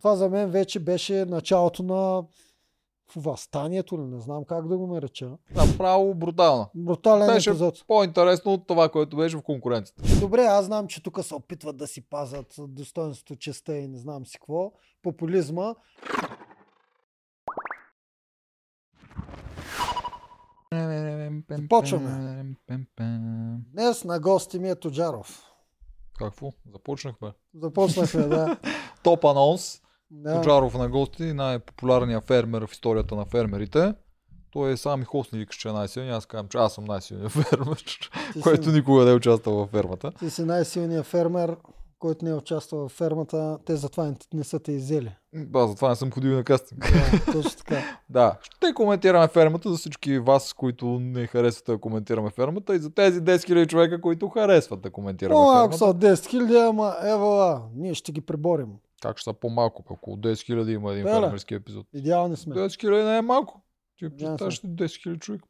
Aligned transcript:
Това 0.00 0.16
за 0.16 0.28
мен 0.28 0.50
вече 0.50 0.80
беше 0.80 1.24
началото 1.24 1.82
на 1.82 2.24
възстанието 3.16 3.98
ли, 3.98 4.02
не 4.02 4.20
знам 4.20 4.44
как 4.44 4.68
да 4.68 4.78
го 4.78 4.86
нареча. 4.86 5.30
Направо 5.54 6.14
брутална. 6.14 6.68
Брутален 6.74 7.26
Беше 7.26 7.50
епизод. 7.50 7.84
по-интересно 7.86 8.52
от 8.52 8.66
това, 8.66 8.88
което 8.88 9.16
беше 9.16 9.36
в 9.36 9.42
конкуренцията. 9.42 10.02
Добре, 10.20 10.42
аз 10.42 10.64
знам, 10.64 10.86
че 10.86 11.02
тук 11.02 11.24
се 11.24 11.34
опитват 11.34 11.76
да 11.76 11.86
си 11.86 12.08
пазят 12.08 12.54
достоинството, 12.58 13.36
честа 13.36 13.76
и 13.76 13.88
не 13.88 13.98
знам 13.98 14.26
си 14.26 14.38
какво. 14.38 14.72
Популизма. 15.02 15.74
Започваме. 21.50 22.44
Днес 23.72 24.04
на 24.04 24.20
гости 24.20 24.58
ми 24.58 24.70
е 24.70 24.74
Тоджаров. 24.74 25.42
Какво? 26.18 26.52
Започнахме. 26.72 27.32
Започнахме, 27.54 28.22
да. 28.22 28.58
Топ 29.02 29.24
анонс. 29.24 29.82
Да. 30.10 30.34
Тоджаров 30.34 30.74
на 30.74 30.88
гости, 30.88 31.32
най-популярният 31.32 32.26
фермер 32.26 32.66
в 32.66 32.72
историята 32.72 33.14
на 33.14 33.24
фермерите. 33.24 33.94
Той 34.52 34.72
е 34.72 34.76
сам 34.76 35.02
и 35.02 35.04
хост, 35.04 35.32
ни 35.32 35.38
викаш, 35.38 35.56
че 35.56 35.68
е 35.68 35.72
най-силният. 35.72 36.16
Аз 36.16 36.26
казвам, 36.26 36.48
че 36.48 36.58
аз 36.58 36.74
съм 36.74 36.84
най-силният 36.84 37.32
фермер, 37.32 37.84
Ти, 38.32 38.40
който 38.40 38.64
си, 38.64 38.70
никога 38.72 39.04
не 39.04 39.10
е 39.10 39.14
участвал 39.14 39.54
във 39.56 39.70
фермата. 39.70 40.12
ти 40.18 40.30
си 40.30 40.44
най-силният 40.44 41.06
фермер, 41.06 41.56
който 41.98 42.24
не 42.24 42.30
е 42.30 42.34
участвал 42.34 42.88
в 42.88 42.92
фермата. 42.92 43.58
Те 43.66 43.76
затова 43.76 44.04
не, 44.04 44.14
не 44.34 44.44
са 44.44 44.58
те 44.58 44.72
изели. 44.72 45.16
Аз 45.54 45.70
затова 45.70 45.88
не 45.88 45.96
съм 45.96 46.10
ходил 46.10 46.32
на 46.32 46.44
кастинг. 46.44 46.92
Да, 46.92 47.32
точно 47.32 47.50
така. 47.58 47.82
Да, 48.08 48.38
ще 48.42 48.74
коментираме 48.74 49.28
фермата 49.28 49.70
за 49.70 49.76
всички 49.76 50.18
вас, 50.18 50.52
които 50.52 50.86
не 51.00 51.26
харесват 51.26 51.66
да 51.66 51.78
коментираме 51.78 52.30
фермата 52.30 52.74
и 52.74 52.78
за 52.78 52.90
тези 52.90 53.20
10 53.20 53.36
000 53.36 53.66
човека, 53.66 54.00
които 54.00 54.28
харесват 54.28 54.80
да 54.80 54.90
коментираме 54.90 55.34
По-малко 55.34 55.78
фермата. 55.78 56.16
са 56.16 56.16
10 56.16 56.26
хиляди, 56.26 56.56
ама 56.56 56.94
евала, 57.04 57.62
ние 57.74 57.94
ще 57.94 58.12
ги 58.12 58.20
преборим. 58.20 58.68
Как 59.00 59.18
ще 59.18 59.24
са 59.24 59.32
по-малко? 59.32 59.84
Около 59.90 60.16
10 60.16 60.32
000 60.32 60.70
има 60.70 60.92
един 60.92 61.04
Беле. 61.04 61.20
фермерски 61.20 61.54
епизод. 61.54 61.86
Идеални 61.94 62.36
сме. 62.36 62.54
10 62.54 62.66
000 62.66 63.04
не 63.04 63.18
е 63.18 63.22
малко. 63.22 63.62
Ти 63.96 64.08
представяш 64.08 64.64
ли 64.64 64.68
10 64.68 64.84
000 64.84 65.18
човека? 65.18 65.48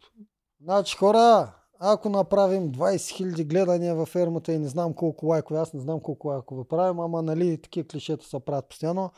Значи 0.62 0.97
хора, 0.97 1.55
ако 1.81 2.09
направим 2.09 2.73
20 2.73 3.25
000 3.25 3.45
гледания 3.45 3.95
във 3.95 4.09
фермата 4.09 4.53
и 4.53 4.59
не 4.59 4.69
знам 4.69 4.95
колко 4.95 5.27
лайкове, 5.27 5.61
аз 5.61 5.73
не 5.73 5.81
знам 5.81 6.01
колко 6.01 6.29
лайкове 6.29 6.69
правим, 6.69 7.01
ама 7.01 7.23
нали 7.23 7.62
такива 7.62 7.89
клишета 7.89 8.27
се 8.27 8.41
правят 8.41 8.69
постоянно. 8.69 9.11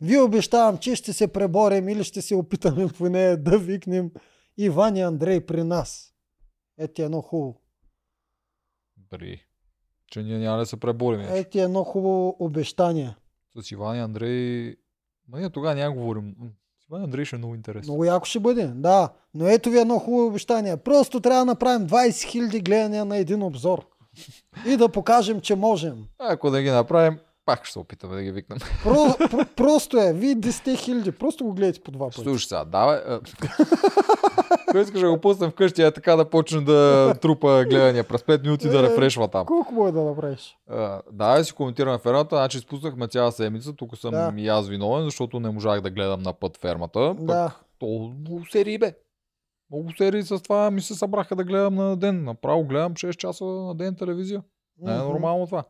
Ви 0.00 0.18
обещавам, 0.18 0.78
че 0.78 0.96
ще 0.96 1.12
се 1.12 1.32
преборим 1.32 1.88
или 1.88 2.04
ще 2.04 2.22
се 2.22 2.34
опитаме 2.34 2.88
поне 2.98 3.36
да 3.36 3.58
викнем 3.58 4.10
Иван 4.56 4.96
и 4.96 5.00
Андрей 5.00 5.46
при 5.46 5.62
нас. 5.62 6.12
Е 6.78 6.88
ти 6.88 7.02
едно 7.02 7.22
хубаво. 7.22 7.60
Бри. 9.10 9.42
Че 10.06 10.22
ние 10.22 10.38
няма 10.38 10.58
да 10.58 10.66
се 10.66 10.80
преборим. 10.80 11.20
Е 11.20 11.44
ти 11.44 11.60
едно 11.60 11.84
хубаво 11.84 12.36
обещание. 12.38 13.16
С 13.62 13.70
Иван 13.70 13.96
и 13.96 14.00
Андрей... 14.00 14.76
Ма 15.28 15.38
ние 15.38 15.50
тогава 15.50 15.74
няма 15.74 15.94
говорим. 15.94 16.34
С 16.80 16.88
Иван 16.88 17.00
и 17.00 17.04
Андрей 17.04 17.24
ще 17.24 17.36
е 17.36 17.38
много 17.38 17.54
интересно. 17.54 17.92
Много 17.92 18.04
яко 18.04 18.26
ще 18.26 18.40
бъде, 18.40 18.66
да. 18.66 19.08
Но 19.34 19.48
ето 19.48 19.70
ви 19.70 19.78
едно 19.78 19.98
хубаво 19.98 20.26
обещание. 20.26 20.76
Просто 20.76 21.20
трябва 21.20 21.40
да 21.40 21.44
направим 21.44 21.88
20 21.88 22.08
000 22.10 22.64
гледания 22.64 23.04
на 23.04 23.16
един 23.16 23.42
обзор. 23.42 23.86
И 24.66 24.76
да 24.76 24.88
покажем, 24.88 25.40
че 25.40 25.54
можем. 25.54 26.04
Ако 26.18 26.50
да 26.50 26.62
ги 26.62 26.70
направим, 26.70 27.18
пак 27.44 27.64
ще 27.64 27.72
се 27.72 27.78
опитаме 27.78 28.16
да 28.16 28.22
ги 28.22 28.30
викнем. 28.30 28.58
Про, 28.82 29.28
про, 29.30 29.46
просто 29.56 29.98
е, 29.98 30.12
вие 30.12 30.36
10 30.36 30.76
хиляди, 30.78 31.12
просто 31.12 31.44
го 31.44 31.52
гледайте 31.52 31.80
по 31.80 31.90
два 31.90 32.06
пъти. 32.06 32.20
Слушай 32.20 32.48
сега, 32.48 32.64
давай. 32.64 33.00
а, 34.50 34.56
Ако 34.68 34.78
искаш 34.78 35.00
да 35.00 35.10
го 35.10 35.20
пуснем 35.20 35.50
вкъщи, 35.50 35.82
е 35.82 35.90
така 35.90 36.16
да 36.16 36.30
почне 36.30 36.60
да 36.60 37.14
трупа 37.14 37.64
гледания 37.64 38.04
през 38.04 38.22
5 38.22 38.42
минути 38.42 38.68
да 38.68 38.78
Е, 38.78 38.82
рефрешва 38.82 39.28
там. 39.28 39.46
Колко 39.46 39.74
може 39.74 39.92
да 39.92 40.02
направиш? 40.02 40.56
А, 40.68 41.02
Да, 41.12 41.44
си 41.44 41.52
коментираме 41.52 41.98
фермата, 41.98 42.36
значи 42.36 42.58
спуснахме 42.58 43.08
цяла 43.08 43.32
седмица, 43.32 43.72
тук 43.72 43.96
съм 43.96 44.10
Да. 44.10 44.32
и 44.36 44.48
аз 44.48 44.68
виновен, 44.68 45.04
защото 45.04 45.40
не 45.40 45.50
можах 45.50 45.80
да 45.80 45.90
гледам 45.90 46.22
на 46.22 46.32
път 46.32 46.56
фермата. 46.56 47.14
Пък 47.16 47.26
Да. 47.26 47.56
то 47.78 47.86
много 48.20 48.46
серии 48.46 48.78
бе. 48.78 48.94
Много 49.70 49.96
серии 49.96 50.22
с 50.22 50.40
това 50.40 50.70
ми 50.70 50.80
се 50.80 50.94
събраха 50.94 51.36
да 51.36 51.44
гледам 51.44 51.74
на 51.74 51.96
ден. 51.96 52.24
Направо 52.24 52.64
гледам 52.64 52.94
6 52.94 53.16
часа 53.16 53.44
на 53.44 53.74
ден 53.74 53.94
телевизия. 53.94 54.42
Не 54.78 54.92
е 54.94 54.98
нормално 54.98 55.46
това. 55.46 55.64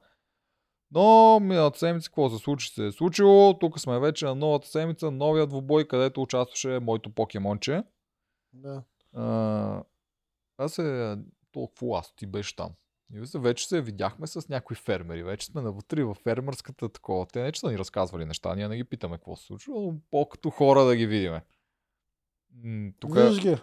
Но 0.90 1.40
миналата 1.40 1.78
седмица 1.78 2.08
какво 2.10 2.30
се 2.30 2.38
случи? 2.38 2.68
Се 2.68 2.86
е 2.86 2.92
случило. 2.92 3.54
Тук 3.54 3.80
сме 3.80 3.98
вече 3.98 4.24
на 4.24 4.34
новата 4.34 4.68
седмица, 4.68 5.10
новия 5.10 5.46
двубой, 5.46 5.84
където 5.84 6.22
участваше 6.22 6.78
моето 6.82 7.10
покемонче. 7.10 7.82
Да. 8.56 8.82
А, 9.12 9.82
аз 10.58 10.78
е 10.78 11.18
толкова 11.52 11.98
аз 11.98 12.14
ти 12.16 12.26
беше 12.26 12.56
там. 12.56 12.70
И 13.14 13.38
вече 13.38 13.68
се 13.68 13.82
видяхме 13.82 14.26
с 14.26 14.48
някои 14.48 14.76
фермери. 14.76 15.22
Вече 15.22 15.46
сме 15.46 15.62
навътре 15.62 16.04
в 16.04 16.14
фермерската 16.14 16.88
такова. 16.88 17.26
Те 17.26 17.42
не 17.42 17.52
че 17.52 17.60
са 17.60 17.70
ни 17.70 17.78
разказвали 17.78 18.24
неща, 18.24 18.54
ние 18.54 18.68
не 18.68 18.76
ги 18.76 18.84
питаме 18.84 19.16
какво 19.16 19.36
се 19.36 19.46
случва, 19.46 19.80
но 19.80 19.94
по-като 20.10 20.50
хора 20.50 20.84
да 20.84 20.96
ги 20.96 21.06
видиме. 21.06 21.44
Тук 23.00 23.14
Виж 23.14 23.40
ги. 23.40 23.56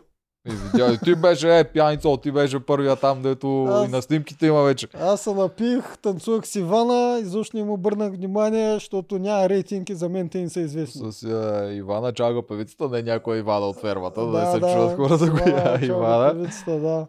И 0.48 0.52
видя, 0.52 0.94
и 0.94 0.98
ти 0.98 1.16
беше, 1.16 1.60
е, 1.60 1.64
пияница, 1.64 2.18
ти 2.18 2.32
беше 2.32 2.60
първия 2.60 2.96
там, 2.96 3.22
дето 3.22 3.64
Аз- 3.64 3.88
и 3.88 3.92
на 3.92 4.02
снимките 4.02 4.48
има 4.48 4.62
вече. 4.64 4.88
Аз 4.94 5.22
се 5.22 5.34
напих, 5.34 5.98
танцувах 5.98 6.48
с 6.48 6.56
Ивана, 6.56 7.20
изобщо 7.22 7.58
не 7.58 7.64
му 7.64 7.74
обърнах 7.74 8.12
внимание, 8.12 8.74
защото 8.74 9.20
няма 9.20 9.50
рейтинги, 9.50 9.96
за 9.96 10.10
мен 10.10 10.30
те 10.30 10.42
не 10.42 10.50
са 10.50 10.60
известни. 10.60 11.12
С 11.12 11.24
е, 11.24 11.74
Ивана 11.74 12.14
Чага 12.14 12.48
певицата, 12.48 12.90
не 12.90 13.02
някоя 13.02 13.40
Ивана 13.40 13.66
от 13.66 13.76
фермата, 13.76 14.22
да, 14.22 14.32
да, 14.32 14.40
Да, 14.40 14.52
се 14.52 14.60
да, 14.60 14.74
чуят 14.74 14.96
хората, 14.96 15.26
Ивана, 15.26 15.42
коя 15.44 15.78
е 15.82 15.86
Ивана. 15.86 16.34
певицата, 16.34 16.80
да. 16.80 17.08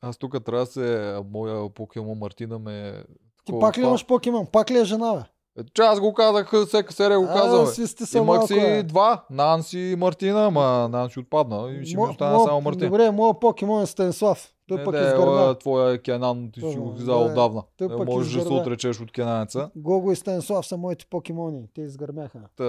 Аз 0.00 0.16
тук 0.18 0.44
трябва 0.44 0.64
да 0.64 0.70
се, 0.70 1.16
моя 1.32 1.68
покемон 1.70 2.18
Мартина 2.18 2.58
ме... 2.58 3.02
Ти 3.44 3.52
пак 3.60 3.78
ли 3.78 3.82
имаш 3.82 4.06
покемон? 4.06 4.46
Пак 4.46 4.70
ли 4.70 4.78
е 4.78 4.84
жена, 4.84 5.12
бе? 5.14 5.20
Е, 5.58 5.64
Че 5.74 5.82
аз 5.82 6.00
го 6.00 6.14
казах, 6.14 6.52
всека 6.66 6.92
серия 6.92 7.18
го 7.20 7.26
казвам. 7.26 7.64
бе. 7.64 7.70
свисти 7.70 8.06
се 8.06 8.18
Имах 8.18 8.46
си 8.46 8.54
бе. 8.54 8.82
два, 8.82 9.24
Нанси 9.30 9.78
и 9.78 9.96
Мартина, 9.96 10.50
ма 10.50 10.88
Нанси 10.88 11.20
отпадна 11.20 11.70
и 11.72 11.86
ще 11.86 11.96
ми 11.96 12.02
остана 12.02 12.36
мо- 12.36 12.44
само 12.44 12.60
Мартин. 12.60 12.88
Добре, 12.88 13.10
моят 13.10 13.40
покемон 13.40 13.82
е 13.82 13.86
Станислав. 13.86 14.50
Той 14.68 14.78
не, 14.78 14.84
пък 14.84 14.94
не, 14.94 15.00
изгърмя. 15.00 15.50
е, 15.50 15.58
твоя 15.58 15.98
Кенан, 15.98 16.50
ти 16.52 16.60
си 16.60 16.76
го 16.76 16.92
взял 16.92 17.18
да, 17.18 17.24
отдавна. 17.24 17.62
той 17.76 17.88
Не 17.88 17.96
пък 17.96 18.06
можеш 18.06 18.32
да 18.32 18.42
се 18.42 18.48
отречеш 18.48 19.00
от 19.00 19.12
Кенанеца. 19.12 19.70
Гого 19.76 20.12
и 20.12 20.16
Станислав 20.16 20.66
са 20.66 20.76
моите 20.76 21.06
покемони. 21.10 21.62
Те 21.74 21.80
изгърмяха. 21.80 22.38
Та, 22.56 22.64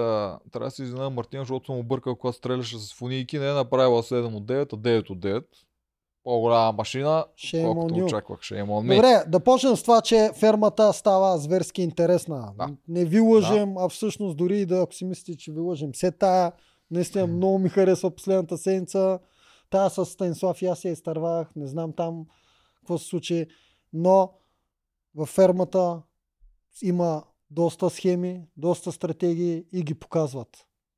трябва 0.52 0.66
да 0.66 0.70
се 0.70 0.82
извиня 0.82 1.02
на 1.02 1.10
Мартин, 1.10 1.40
защото 1.40 1.66
съм 1.66 1.78
объркал, 1.78 2.16
когато 2.16 2.38
стреляше 2.38 2.78
с 2.78 2.94
фунийки. 2.94 3.38
Не 3.38 3.48
е 3.48 3.52
направила 3.52 4.02
7 4.02 4.34
от 4.34 4.44
9, 4.44 4.72
а 4.72 4.76
9 4.76 5.10
от 5.10 5.18
9. 5.18 5.44
По-голяма 6.26 6.72
машина, 6.72 7.24
колкото 7.52 7.94
очаквах. 8.04 8.40
Добре, 8.96 9.24
да 9.28 9.40
почнем 9.40 9.76
с 9.76 9.82
това, 9.82 10.00
че 10.00 10.30
фермата 10.34 10.92
става 10.92 11.38
зверски 11.38 11.82
интересна. 11.82 12.52
Да. 12.58 12.68
Не 12.88 13.04
ви 13.04 13.20
лъжем, 13.20 13.78
а 13.78 13.88
всъщност 13.88 14.36
дори 14.36 14.60
и 14.60 14.66
да 14.66 14.82
ако 14.82 14.94
си 14.94 15.04
мислите, 15.04 15.38
че 15.38 15.52
ви 15.52 15.60
лъжем, 15.60 15.92
все 15.92 16.10
тая, 16.10 16.52
наистина 16.90 17.26
много 17.26 17.58
ми 17.58 17.68
харесва 17.68 18.10
последната 18.10 18.58
седмица. 18.58 19.18
Тая 19.70 19.90
с 19.90 20.04
Станислав 20.04 20.62
и 20.62 20.66
аз 20.66 20.84
я 20.84 20.92
изтървах, 20.92 21.48
не 21.56 21.66
знам 21.66 21.92
там 21.92 22.26
какво 22.76 22.98
се 22.98 23.06
случи, 23.06 23.46
но 23.92 24.32
във 25.14 25.28
фермата 25.28 26.02
има 26.82 27.22
доста 27.50 27.90
схеми, 27.90 28.42
доста 28.56 28.92
стратегии 28.92 29.64
и 29.72 29.82
ги 29.82 29.94
показват. 29.94 30.48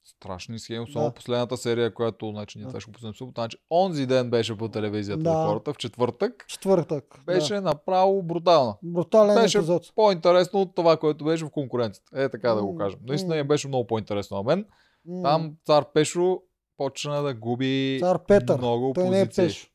Страшни 0.08 0.58
схеми, 0.58 0.80
особено 0.80 1.08
Да. 1.08 1.14
последната 1.14 1.56
серия, 1.56 1.94
която 1.94 2.30
значи, 2.30 2.58
ние 2.58 2.64
Да. 2.64 2.68
това 2.68 2.80
ще 2.80 2.90
го 2.90 2.92
пуснем. 2.92 3.12
Значи, 3.34 3.56
онзи 3.70 4.06
ден 4.06 4.30
беше 4.30 4.56
по 4.56 4.68
телевизията 4.68 5.22
Да. 5.22 5.46
хората, 5.46 5.72
в 5.72 5.76
четвъртък. 5.76 6.44
Четвъртък. 6.48 7.20
Беше 7.26 7.54
Да. 7.54 7.60
направо 7.60 8.22
брутална. 8.22 8.76
Брутален 8.82 9.34
беше 9.34 9.58
епизод. 9.58 9.94
по-интересно 9.94 10.60
от 10.60 10.74
това, 10.74 10.96
което 10.96 11.24
беше 11.24 11.44
в 11.44 11.50
конкуренцията. 11.50 12.22
Е 12.22 12.28
така 12.28 12.50
да 12.50 12.62
го 12.62 12.76
кажем. 12.76 13.00
Наистина 13.02 13.34
ми 13.36 13.42
беше 13.44 13.68
много 13.68 13.86
по-интересно 13.86 14.36
на 14.36 14.42
мен. 14.42 14.64
М, 15.06 15.22
Там 15.22 15.54
цар 15.66 15.84
Пешо 15.92 16.38
почна 16.76 17.22
да 17.22 17.34
губи 17.34 17.98
Цар 18.00 18.18
Петър. 18.26 18.58
много 18.58 18.92
Той 18.92 19.08
не 19.08 19.20
е 19.20 19.24
позиции. 19.24 19.44
Пешо. 19.44 19.68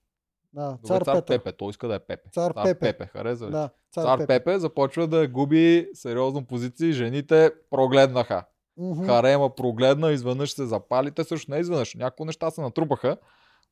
Да, 0.53 0.65
Добре, 0.67 0.77
цар, 0.83 1.01
цар 1.01 1.15
Петър. 1.15 1.37
Пепе, 1.37 1.51
той 1.51 1.69
иска 1.69 1.87
да 1.87 1.95
е 1.95 1.99
Пепе. 1.99 2.29
Цар 2.31 2.51
цар 2.51 2.63
Пепе. 2.63 2.79
Пепе, 2.79 3.05
харесва 3.07 3.47
ли? 3.47 3.51
Да, 3.51 3.69
цар, 3.91 4.03
Цар 4.03 4.17
Пепе. 4.19 4.39
Пепе 4.39 4.59
започва 4.59 5.07
да 5.07 5.27
губи 5.27 5.89
сериозно 5.93 6.45
позиции. 6.45 6.91
Жените 6.91 7.51
прогледнаха. 7.69 8.43
Мгм. 8.77 9.05
Харема 9.05 9.55
прогледна, 9.55 10.11
изведнъж 10.11 10.53
се 10.53 10.65
запали. 10.65 11.11
Те 11.11 11.23
също 11.23 11.51
не 11.51 11.57
изведнъж. 11.57 11.95
Някои 11.95 12.25
неща 12.25 12.51
се 12.51 12.61
натрупаха. 12.61 13.17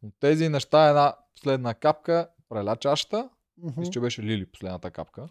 Но 0.04 0.10
тези 0.20 0.50
неща, 0.50 0.90
една 0.90 1.16
последна 1.36 1.74
капка, 1.74 2.28
преля 2.50 2.76
чашата. 2.76 3.30
Мгм. 3.58 3.80
Мисля, 3.80 3.92
че 3.92 4.00
беше 4.00 4.24
Лили 4.24 4.46
последната 4.46 4.92
капка. 4.92 5.28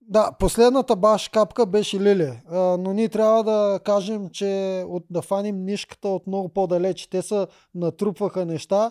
Да, 0.00 0.32
последната 0.38 0.96
баш 0.96 1.28
капка 1.28 1.66
беше 1.66 2.00
Лили, 2.00 2.40
а, 2.50 2.58
но 2.58 2.92
ние 2.92 3.08
трябва 3.08 3.44
да 3.44 3.80
кажем, 3.84 4.30
че 4.30 4.84
от, 4.86 5.04
да 5.10 5.22
фаним 5.22 5.64
нишката 5.64 6.08
от 6.08 6.26
много 6.26 6.48
по-далеч. 6.48 7.06
Те 7.06 7.22
са 7.22 7.46
натрупваха 7.74 8.46
неща, 8.46 8.90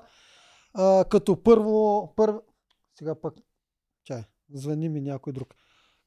а, 0.73 1.05
като 1.09 1.43
първо, 1.43 2.13
първо, 2.15 2.41
сега 2.99 3.15
пък, 3.21 3.33
чай, 4.03 4.23
звъни 4.53 4.89
ми 4.89 5.01
някой 5.01 5.33
друг. 5.33 5.53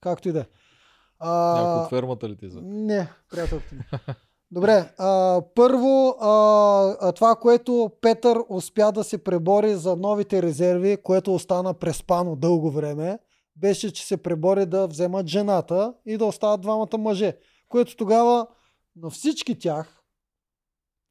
Както 0.01 0.29
и 0.29 0.33
да 0.33 0.41
е. 0.41 0.47
А, 1.25 1.61
Някой 1.61 1.83
от 1.83 1.91
фермата 1.91 2.29
ли 2.29 2.37
ти 2.37 2.49
за? 2.49 2.61
Не, 2.63 3.09
приятелка 3.31 3.75
ми. 3.75 3.83
Добре, 4.51 4.93
а, 4.99 5.43
първо 5.55 6.17
а, 6.21 7.13
това, 7.13 7.37
което 7.37 7.91
Петър 8.01 8.39
успя 8.49 8.93
да 8.93 9.05
се 9.05 9.25
пребори 9.25 9.75
за 9.75 9.97
новите 9.97 10.43
резерви, 10.43 10.97
което 11.03 11.35
остана 11.35 11.75
преспано 11.75 12.37
дълго 12.37 12.71
време, 12.71 13.19
беше, 13.57 13.93
че 13.93 14.07
се 14.07 14.17
пребори 14.17 14.67
да 14.67 14.87
вземат 14.87 15.27
жената 15.27 15.95
и 16.07 16.17
да 16.17 16.25
остават 16.25 16.61
двамата 16.61 16.99
мъже. 16.99 17.37
Което 17.69 17.97
тогава 17.97 18.47
на 18.97 19.11
всички 19.11 19.59
тях, 19.59 20.03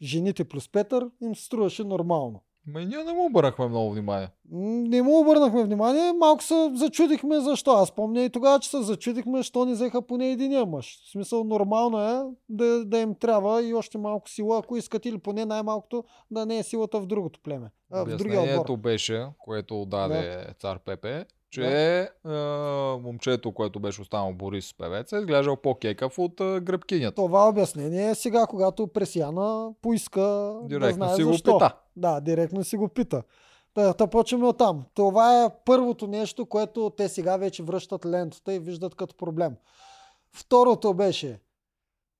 жените 0.02 0.44
плюс 0.44 0.72
Петър, 0.72 1.10
им 1.22 1.36
се 1.36 1.46
струваше 1.46 1.84
нормално. 1.84 2.44
Ма 2.68 2.82
и 2.82 2.86
ние 2.86 3.04
не 3.04 3.14
му 3.14 3.26
обърнахме 3.26 3.68
много 3.68 3.92
внимание. 3.92 4.30
Не 4.52 5.02
му 5.02 5.20
обърнахме 5.20 5.64
внимание, 5.64 6.14
малко 6.14 6.44
се 6.44 6.72
зачудихме 6.74 7.40
защо. 7.40 7.72
Аз 7.72 7.92
помня 7.92 8.24
и 8.24 8.30
тогава, 8.30 8.60
че 8.60 8.70
се 8.70 8.82
зачудихме, 8.82 9.38
защо 9.38 9.66
ни 9.66 9.74
взеха 9.74 10.02
поне 10.02 10.32
единия 10.32 10.66
мъж. 10.66 11.02
В 11.06 11.12
смисъл 11.12 11.44
нормално 11.44 12.02
е 12.02 12.24
да, 12.50 12.86
да 12.86 12.98
им 12.98 13.16
трябва 13.16 13.64
и 13.64 13.74
още 13.74 13.98
малко 13.98 14.30
сила, 14.30 14.60
ако 14.60 14.78
искат, 14.78 15.06
или 15.06 15.18
поне 15.18 15.46
най-малкото 15.46 16.04
да 16.32 16.46
не 16.46 16.58
е 16.58 16.64
силата 16.64 17.00
в 17.00 17.06
другото 17.06 17.40
племе. 17.44 17.72
А, 17.92 18.04
в 18.06 18.16
другия 18.16 18.60
отбор. 18.62 18.78
Беше, 18.78 19.28
което 19.40 19.86
даде 19.86 20.48
цар 20.60 20.80
Пепе, 20.80 21.26
че 21.52 22.10
е, 22.26 22.32
момчето, 23.02 23.52
което 23.52 23.80
беше 23.80 24.02
останал 24.02 24.34
Борис 24.34 24.74
певец, 24.78 25.12
е 25.12 25.18
изглеждал 25.18 25.56
по-кекав 25.56 26.20
от 26.20 26.40
е, 26.40 26.60
гръбкинята. 26.60 27.16
Това 27.16 27.50
обяснение 27.50 28.10
е 28.10 28.16
сега, 28.16 28.46
когато 28.48 28.88
Пресяна 28.88 29.74
поиска 29.82 30.22
да 30.22 30.68
Директно 30.68 31.06
знае 31.06 31.16
си 31.16 31.24
го 31.24 31.32
защо. 31.32 31.58
пита. 31.58 31.76
Да, 31.96 32.20
директно 32.20 32.64
си 32.64 32.78
го 32.78 32.88
пита. 32.88 33.24
Та, 33.74 33.94
та 33.94 34.08
почваме 34.08 34.48
от 34.48 34.58
там. 34.58 34.84
Това 34.94 35.44
е 35.44 35.50
първото 35.66 36.08
нещо, 36.08 36.46
което 36.46 36.90
те 36.98 37.10
сега 37.10 37.38
вече 37.38 37.64
връщат 37.64 38.06
лентата 38.06 38.54
и 38.54 38.60
виждат 38.60 38.96
като 38.96 39.16
проблем. 39.16 39.56
Второто 40.36 40.94
беше, 40.94 41.40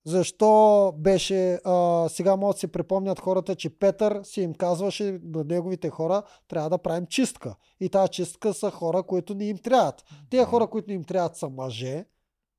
защо 0.04 0.92
беше, 0.98 1.60
а, 1.64 2.08
сега 2.08 2.36
могат 2.36 2.56
да 2.56 2.60
се 2.60 2.72
припомнят 2.72 3.20
хората, 3.20 3.54
че 3.54 3.78
Петър 3.78 4.20
си 4.22 4.40
им 4.40 4.54
казваше 4.54 5.20
на 5.24 5.44
неговите 5.44 5.90
хора, 5.90 6.22
трябва 6.48 6.70
да 6.70 6.78
правим 6.78 7.06
чистка. 7.06 7.56
И 7.80 7.88
тази 7.88 8.10
чистка 8.10 8.54
са 8.54 8.70
хора, 8.70 9.02
които 9.02 9.34
не 9.34 9.44
им 9.44 9.58
трябват. 9.58 10.04
Тези 10.30 10.44
хора, 10.44 10.66
които 10.66 10.88
не 10.88 10.94
им 10.94 11.04
трябват 11.04 11.36
са 11.36 11.48
мъже, 11.48 12.04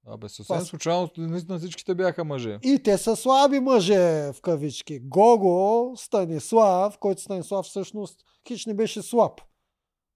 Абе, 0.07 0.29
съвсем 0.29 0.55
Това- 0.55 0.65
случайно, 0.65 1.09
наистина 1.17 1.59
всичките 1.59 1.95
бяха 1.95 2.23
мъже. 2.23 2.59
И 2.63 2.79
те 2.83 2.97
са 2.97 3.15
слаби 3.15 3.59
мъже, 3.59 4.31
в 4.33 4.41
кавички. 4.41 4.99
Гого, 4.99 5.93
Станислав, 5.97 6.97
който 6.97 7.21
Станислав 7.21 7.65
всъщност 7.65 8.19
хич 8.47 8.65
не 8.65 8.73
беше 8.73 9.01
слаб. 9.01 9.41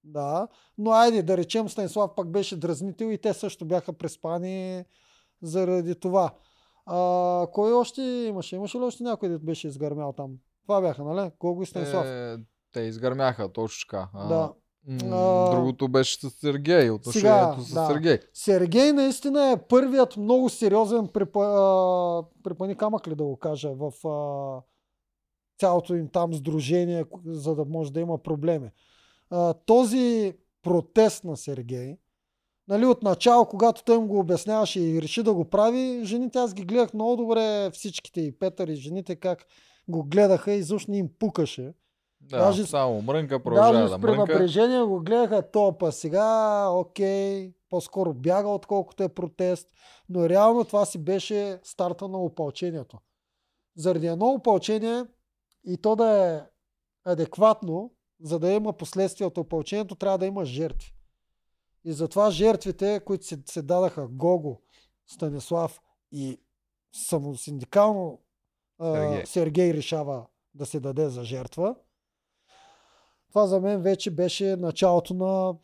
Да, 0.04 0.48
но 0.78 0.92
айде 0.92 1.24
да 1.24 1.38
речем 1.38 1.70
Станислав 1.70 2.16
пак 2.16 2.32
беше 2.32 2.56
дразнител 2.56 3.06
и 3.06 3.18
те 3.18 3.34
също 3.34 3.66
бяха 3.66 3.94
преспани 3.94 4.84
заради 5.42 5.96
това. 5.96 6.32
А, 6.90 7.48
кой 7.52 7.74
още 7.74 8.02
имаше? 8.02 8.56
Имаше 8.56 8.78
ли 8.78 8.84
още 8.84 9.04
някой, 9.04 9.30
да 9.30 9.40
беше 9.40 9.68
изгърмял 9.68 10.14
там? 10.14 10.32
Това 10.64 10.82
бяха, 10.82 11.04
нали? 11.04 11.32
Гого 11.40 11.64
и 11.64 11.66
Станислав. 11.66 12.06
Е, 12.06 12.38
те 12.74 12.80
изгърмяха, 12.82 13.50
точно 13.50 13.88
така. 13.88 14.10
А, 14.14 14.28
Да. 14.28 14.54
м, 14.88 15.50
Другото 15.52 15.88
беше 15.88 16.20
с 16.20 16.30
Сергей, 16.30 16.90
отношението 16.90 17.62
с 17.62 17.74
да. 17.74 17.88
Сергей. 17.88 18.20
Сергей 18.34 18.92
наистина 18.94 19.52
е 19.52 19.58
първият 19.58 20.18
много 20.18 20.50
сериозен 20.50 21.08
препа, 21.08 21.46
а, 21.46 22.24
препани 22.44 22.76
камък 22.76 23.08
ли 23.08 23.16
да 23.16 23.24
го 23.24 23.38
кажа 23.38 23.74
в 23.74 24.08
а, 24.08 24.62
цялото 25.60 25.96
им 25.96 26.08
там 26.08 26.34
сдружение, 26.34 27.06
за 27.26 27.56
да 27.56 27.66
може 27.66 27.94
да 27.94 28.00
има 28.00 28.18
проблеми. 28.18 28.70
А, 29.30 29.54
този 29.54 30.34
протест 30.64 31.24
на 31.24 31.38
Сергей, 31.38 31.98
нали, 32.68 32.86
от 32.86 33.04
начало, 33.04 33.46
когато 33.46 33.84
той 33.84 33.96
им 33.96 34.08
го 34.08 34.20
обясняваше 34.20 34.80
и 34.80 35.02
реши 35.02 35.24
да 35.24 35.34
го 35.34 35.46
прави, 35.46 36.02
жените, 36.04 36.40
аз 36.40 36.54
ги 36.54 36.66
гледах 36.66 36.94
много 36.94 37.16
добре 37.16 37.70
всичките 37.74 38.22
и 38.22 38.40
Петър 38.40 38.68
и 38.68 38.76
жените 38.76 39.16
как 39.16 39.46
го 39.88 40.04
гледаха 40.04 40.52
и 40.52 40.58
изобщо 40.58 40.92
не 40.92 40.98
им 40.98 41.10
пукаше. 41.20 41.74
Да, 42.22 42.38
Даже 42.38 42.66
само 42.66 43.02
мрънка, 43.02 43.44
продължава 43.44 43.80
да 43.80 43.88
с 43.88 43.98
мрънка. 43.98 44.26
пренапрежение 44.26 44.82
го 44.82 45.00
гледаха 45.00 45.52
топа. 45.52 45.92
Сега, 45.92 46.68
окей, 46.70 47.54
по-скоро 47.70 48.14
бяга, 48.14 48.50
отколкото 48.50 49.04
е 49.04 49.10
протест. 49.10 49.68
Но 50.10 50.30
реално 50.30 50.66
това 50.66 50.86
си 50.86 50.98
беше 50.98 51.60
старта 51.64 52.08
на 52.08 52.18
опълчението. 52.18 52.98
Заради 53.76 54.08
едно 54.08 54.26
опълчение 54.26 55.04
и 55.66 55.78
то 55.78 55.96
да 55.96 56.10
е 56.10 56.42
адекватно, 57.12 57.92
за 58.22 58.40
да 58.40 58.52
има 58.52 58.74
последствия 58.74 59.28
от 59.28 59.38
опълчението, 59.38 59.96
трябва 59.96 60.18
да 60.18 60.26
има 60.26 60.46
жертви. 60.46 60.97
И 61.88 61.94
затова 61.94 62.32
жертвите, 62.32 63.02
които 63.06 63.26
се, 63.26 63.38
се 63.46 63.62
дадаха 63.62 64.08
Гого, 64.08 64.62
Станислав 65.06 65.82
и 66.12 66.40
самосиндикално 66.92 68.20
Сергей. 68.82 69.26
Сергей 69.26 69.74
решава 69.74 70.26
да 70.54 70.66
се 70.66 70.80
даде 70.80 71.10
за 71.10 71.24
жертва. 71.24 71.76
Това 73.30 73.48
за 73.48 73.60
мен 73.60 73.82
вече 73.82 74.12
беше 74.12 74.56
началото 74.56 75.14
на 75.14 75.56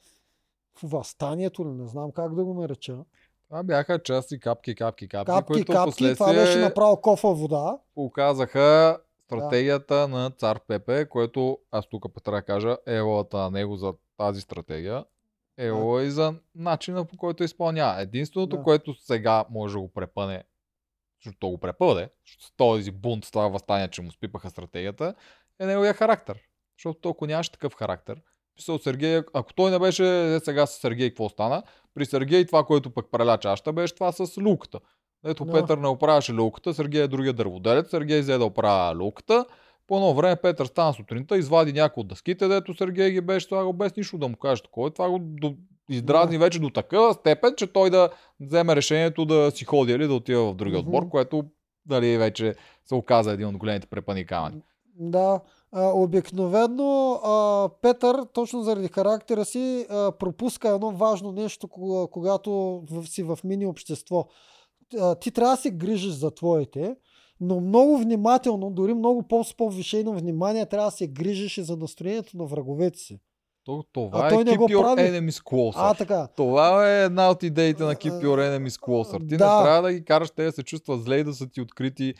възстанието, 0.83 1.61
или 1.61 1.69
не 1.69 1.87
знам 1.87 2.11
как 2.11 2.35
да 2.35 2.43
го 2.43 2.53
нареча. 2.53 3.05
Това 3.47 3.63
бяха 3.63 4.03
части 4.03 4.39
капки, 4.39 4.75
капки, 4.75 5.07
капки, 5.07 5.31
Капки, 5.31 5.47
които 5.47 5.71
капки, 5.71 5.73
това 5.73 5.91
впоследствие 5.91 6.33
беше 6.33 6.59
направо 6.59 7.01
кофа 7.01 7.27
вода. 7.27 7.79
показаха 7.95 8.99
стратегията 9.25 10.07
на 10.07 10.31
цар 10.37 10.59
Пепе, 10.67 11.09
което 11.09 11.57
аз 11.71 11.87
тук 11.89 12.05
трябва 12.23 12.41
да 12.41 12.45
кажа 12.45 12.77
елата 12.87 13.37
на 13.37 13.51
него 13.51 13.75
за 13.75 13.93
тази 14.17 14.41
стратегия. 14.41 15.05
Ело 15.57 15.99
и 15.99 16.11
за 16.11 16.35
начина 16.55 17.05
по 17.05 17.17
който 17.17 17.43
изпълнява. 17.43 18.01
Единственото, 18.01 18.57
Да. 18.57 18.63
което 18.63 18.93
сега 18.93 19.45
може 19.49 19.73
да 19.73 19.79
го 19.79 19.93
препъне, 19.93 20.43
защото 21.19 21.39
то 21.39 21.49
го 21.49 21.57
препъде, 21.57 22.09
защото 22.25 22.53
този 22.57 22.91
бунт, 22.91 23.31
това 23.31 23.47
възстание, 23.47 23.87
че 23.87 24.01
му 24.01 24.11
спипаха 24.11 24.49
стратегията, 24.49 25.15
е 25.59 25.65
неговия 25.65 25.93
характер. 25.93 26.39
Защото 26.77 26.99
то, 26.99 27.09
ако 27.09 27.25
нямаше 27.25 27.51
такъв 27.51 27.73
характер, 27.75 28.21
писал 28.55 28.79
Сергей, 28.79 29.21
ако 29.33 29.53
той 29.53 29.71
не 29.71 29.79
беше 29.79 30.35
е, 30.35 30.39
сега 30.39 30.65
с 30.65 30.79
Сергей, 30.79 31.09
какво 31.09 31.29
стана? 31.29 31.63
При 31.93 32.05
Сергей 32.05 32.45
това, 32.45 32.63
което 32.63 32.89
пък 32.89 33.11
преля 33.11 33.37
чашата, 33.37 33.73
беше 33.73 33.95
това 33.95 34.11
с 34.11 34.37
люката. 34.37 34.79
Ето 35.25 35.45
Да. 35.45 35.51
Петър 35.51 35.77
не 35.77 35.87
оправяше 35.87 36.33
люката, 36.33 36.73
Сергей 36.73 37.01
е 37.01 37.07
другия 37.07 37.33
дърводелец, 37.33 37.89
Сергей 37.89 38.21
взе 38.21 38.37
да 38.37 38.45
оправя 38.45 38.95
люката. 38.95 39.45
По 39.87 39.95
едно 39.95 40.13
време 40.13 40.35
Петър 40.35 40.65
стана 40.65 40.93
сутринта, 40.93 41.37
извади 41.37 41.73
някои 41.73 42.01
от 42.01 42.07
дъските, 42.07 42.47
дето 42.47 42.77
Сергей 42.77 43.11
ги 43.11 43.21
беше 43.21 43.47
слагал 43.47 43.73
без 43.73 43.95
нищо 43.95 44.17
да 44.17 44.27
му 44.27 44.37
каже 44.37 44.63
такова. 44.63 44.91
Това 44.91 45.09
го 45.09 45.19
до, 45.21 45.55
издразни 45.89 46.37
вече 46.37 46.59
до 46.59 46.69
такава 46.69 47.13
степен, 47.13 47.53
че 47.57 47.67
той 47.67 47.89
да 47.89 48.09
вземе 48.39 48.75
решението 48.75 49.25
да 49.25 49.51
си 49.51 49.65
ходи 49.65 49.93
или 49.93 50.07
да 50.07 50.13
отива 50.13 50.51
в 50.51 50.55
другия 50.55 50.79
отбор, 50.79 51.09
което 51.09 51.43
дали 51.85 52.17
вече 52.17 52.55
се 52.85 52.95
оказа 52.95 53.31
един 53.31 53.47
от 53.47 53.57
големите 53.57 53.87
препани 53.87 54.25
камъни. 54.25 54.61
Да, 54.95 55.39
обикновено 55.75 57.19
Петър, 57.81 58.25
точно 58.33 58.63
заради 58.63 58.87
характера 58.87 59.45
си, 59.45 59.87
пропуска 60.19 60.69
едно 60.69 60.91
важно 60.91 61.31
нещо, 61.31 61.67
кога- 61.67 62.07
когато 62.11 62.83
си 63.05 63.23
в 63.23 63.39
мини 63.43 63.65
общество. 63.65 64.27
Ти 65.19 65.31
трябва 65.31 65.55
да 65.55 65.61
се 65.61 65.71
грижиш 65.71 66.13
за 66.13 66.31
твоите, 66.31 66.95
но 67.39 67.59
много 67.59 67.97
внимателно, 67.97 68.71
дори 68.71 68.93
много 68.93 69.23
по- 69.23 69.43
с 69.43 69.53
повишено 69.53 70.13
внимание, 70.13 70.65
трябва 70.65 70.87
да 70.87 70.91
се 70.91 71.07
грижиш 71.07 71.57
и 71.57 71.63
за 71.63 71.77
настроението 71.77 72.37
на 72.37 72.45
враговете 72.45 72.99
си. 72.99 73.19
То, 73.65 73.83
това 73.93 74.19
А 74.19 74.27
е 74.27 74.29
той 74.29 74.45
Keep 74.45 74.57
Your 74.57 74.81
прави. 74.95 75.09
Enemies 75.09 75.43
Closer. 75.43 75.73
А, 75.75 75.93
така. 75.93 76.27
Това 76.27 76.89
е 76.91 77.03
една 77.03 77.29
от 77.29 77.43
идеите 77.43 77.83
на 77.83 77.95
Keep 77.95 78.23
Your 78.23 78.49
Enemies 78.49 78.79
Closer. 78.79 79.19
Ти 79.19 79.37
Да. 79.37 79.57
не 79.57 79.63
трябва 79.63 79.81
да 79.81 79.93
ги 79.93 80.05
караш 80.05 80.31
те 80.31 80.43
да 80.43 80.51
се 80.51 80.63
чувстват 80.63 81.03
зле 81.03 81.17
и 81.17 81.23
да 81.23 81.33
са 81.33 81.49
ти 81.49 81.61
открити 81.61 82.13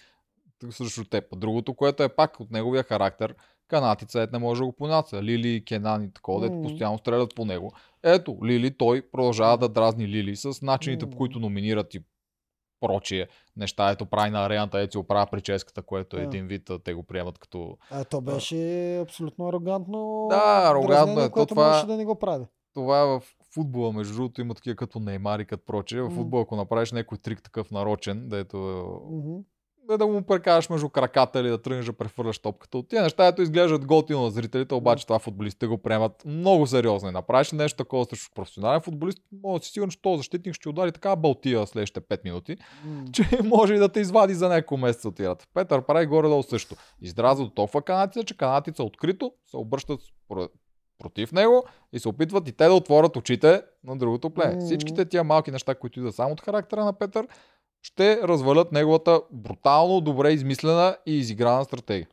срещу 0.70 1.04
теб. 1.04 1.24
Другото, 1.36 1.74
което 1.74 2.04
е 2.04 2.10
пак 2.10 2.40
от 2.40 2.52
неговия 2.52 2.84
характер, 2.84 3.36
канатица 3.68 4.22
ед 4.22 4.32
не 4.32 4.40
може 4.40 4.60
да 4.60 4.66
го 4.66 4.72
понася. 4.72 5.24
Лили, 5.24 5.66
Кенан 5.66 6.04
и 6.04 6.14
такова, 6.14 6.50
М. 6.50 6.62
постоянно 6.62 6.98
стрелят 6.98 7.36
по 7.36 7.46
него. 7.46 7.72
Ето, 8.04 8.38
Лили, 8.46 8.78
той 8.78 9.02
продължава 9.04 9.58
да 9.58 9.70
дразни 9.70 10.08
Лили 10.08 10.36
с 10.36 10.62
начините, 10.62 11.06
по 11.06 11.12
М. 11.12 11.18
които 11.18 11.40
номинират 11.40 11.94
и 11.94 12.00
прочие 12.84 13.28
неща. 13.58 13.92
Ето 13.92 14.06
прави 14.06 14.30
на 14.30 14.46
арената, 14.46 14.80
ето 14.80 14.92
си 14.92 14.98
оправя 14.98 15.28
прическата, 15.28 15.82
което 15.82 16.18
е 16.18 16.20
Да. 16.20 16.26
един 16.26 16.48
вид, 16.48 16.70
те 16.84 16.94
го 16.94 17.04
приемат 17.04 17.38
като 17.38 17.78
А, 17.92 18.04
то 18.04 18.22
беше 18.22 18.58
абсолютно 18.98 19.48
арогантно. 19.48 20.28
Да, 20.30 20.64
арогантно 20.66 21.20
е. 21.20 21.26
То 21.26 21.32
което 21.32 21.50
това- 21.50 21.68
можеше 21.68 21.88
да 21.88 21.98
не 21.98 22.06
го 22.06 22.16
прави. 22.16 22.46
това 22.74 23.02
е 23.02 23.06
в 23.06 23.22
футбола, 23.54 23.92
между 23.94 24.16
другото, 24.16 24.42
има 24.42 24.54
такива 24.56 24.76
като 24.76 25.00
Неймар 25.00 25.40
и 25.40 25.46
като 25.46 25.66
прочее. 25.66 26.02
В 26.02 26.10
футбола, 26.10 26.44
ако 26.44 26.56
направиш 26.56 26.92
някой 26.92 27.18
трик 27.18 27.44
такъв 27.44 27.72
нарочен, 27.72 28.30
дето 28.30 28.58
Мгм. 29.12 29.38
Да, 29.88 29.98
да 29.98 30.08
му 30.08 30.22
прекараш 30.22 30.70
между 30.70 30.90
краката 30.90 31.40
или 31.40 31.50
да 31.50 31.62
тръгнеш 31.62 31.86
да 31.86 31.94
прехвърляш 31.94 32.40
топката. 32.40 32.78
От 32.78 32.88
тия 32.88 33.02
неща, 33.02 33.28
ето 33.28 33.42
изглеждат 33.42 33.86
готино 33.86 34.22
на 34.22 34.32
зрителите, 34.32 34.76
обаче 34.76 35.06
това 35.06 35.20
футболистите 35.20 35.68
го 35.68 35.78
приемат 35.78 36.24
много 36.26 36.68
сериозно. 36.68 37.10
И 37.10 37.12
направиш 37.12 37.54
ли 37.54 37.58
нещо 37.58 37.78
такова 37.78 38.06
срещу 38.06 38.34
професионален 38.36 38.82
футболист, 38.82 39.20
може 39.44 39.60
да 39.60 39.66
си 39.66 39.72
сигурен, 39.72 39.90
че 39.90 40.02
този 40.02 40.18
защитник 40.18 40.56
ще 40.56 40.70
удари 40.70 40.92
така 40.92 41.16
балтия 41.16 41.68
следващите 41.68 42.02
5 42.02 42.24
минути, 42.24 42.58
М. 42.86 43.06
че 43.14 43.40
може 43.44 43.74
и 43.74 43.78
да 43.78 43.90
те 43.90 44.00
извади 44.00 44.34
за 44.34 44.50
няколко 44.50 44.78
месеца 44.78 45.08
от 45.08 45.20
играта. 45.20 45.46
Петър 45.54 45.82
прави 45.82 46.06
горе-долу 46.06 46.44
също. 46.44 46.76
Издразва 47.02 47.46
до 47.46 47.52
толкова 47.52 47.82
канатица, 47.82 48.24
че 48.24 48.38
канатица 48.38 48.84
открито 48.84 49.32
се 49.46 49.58
обръщат 49.58 50.00
против 51.00 51.32
него 51.32 51.64
и 51.94 52.00
се 52.00 52.10
опитват 52.10 52.48
и 52.48 52.52
те 52.52 52.66
да 52.66 52.74
отворят 52.74 53.16
очите 53.16 53.62
на 53.84 53.98
другото 53.98 54.30
племе. 54.30 54.56
М. 54.56 54.62
Всичките 54.62 55.06
тия 55.06 55.24
малки 55.24 55.52
неща, 55.52 55.76
които 55.76 56.00
идват 56.00 56.16
само 56.16 56.34
от 56.34 56.42
характера 56.42 56.86
на 56.86 56.94
Петър, 56.94 57.28
ще 57.84 58.22
развалят 58.28 58.72
неговата 58.72 59.22
брутално 59.32 60.02
добре 60.02 60.32
измислена 60.32 60.98
и 61.06 61.18
изиграна 61.18 61.66
стратегия. 61.66 62.08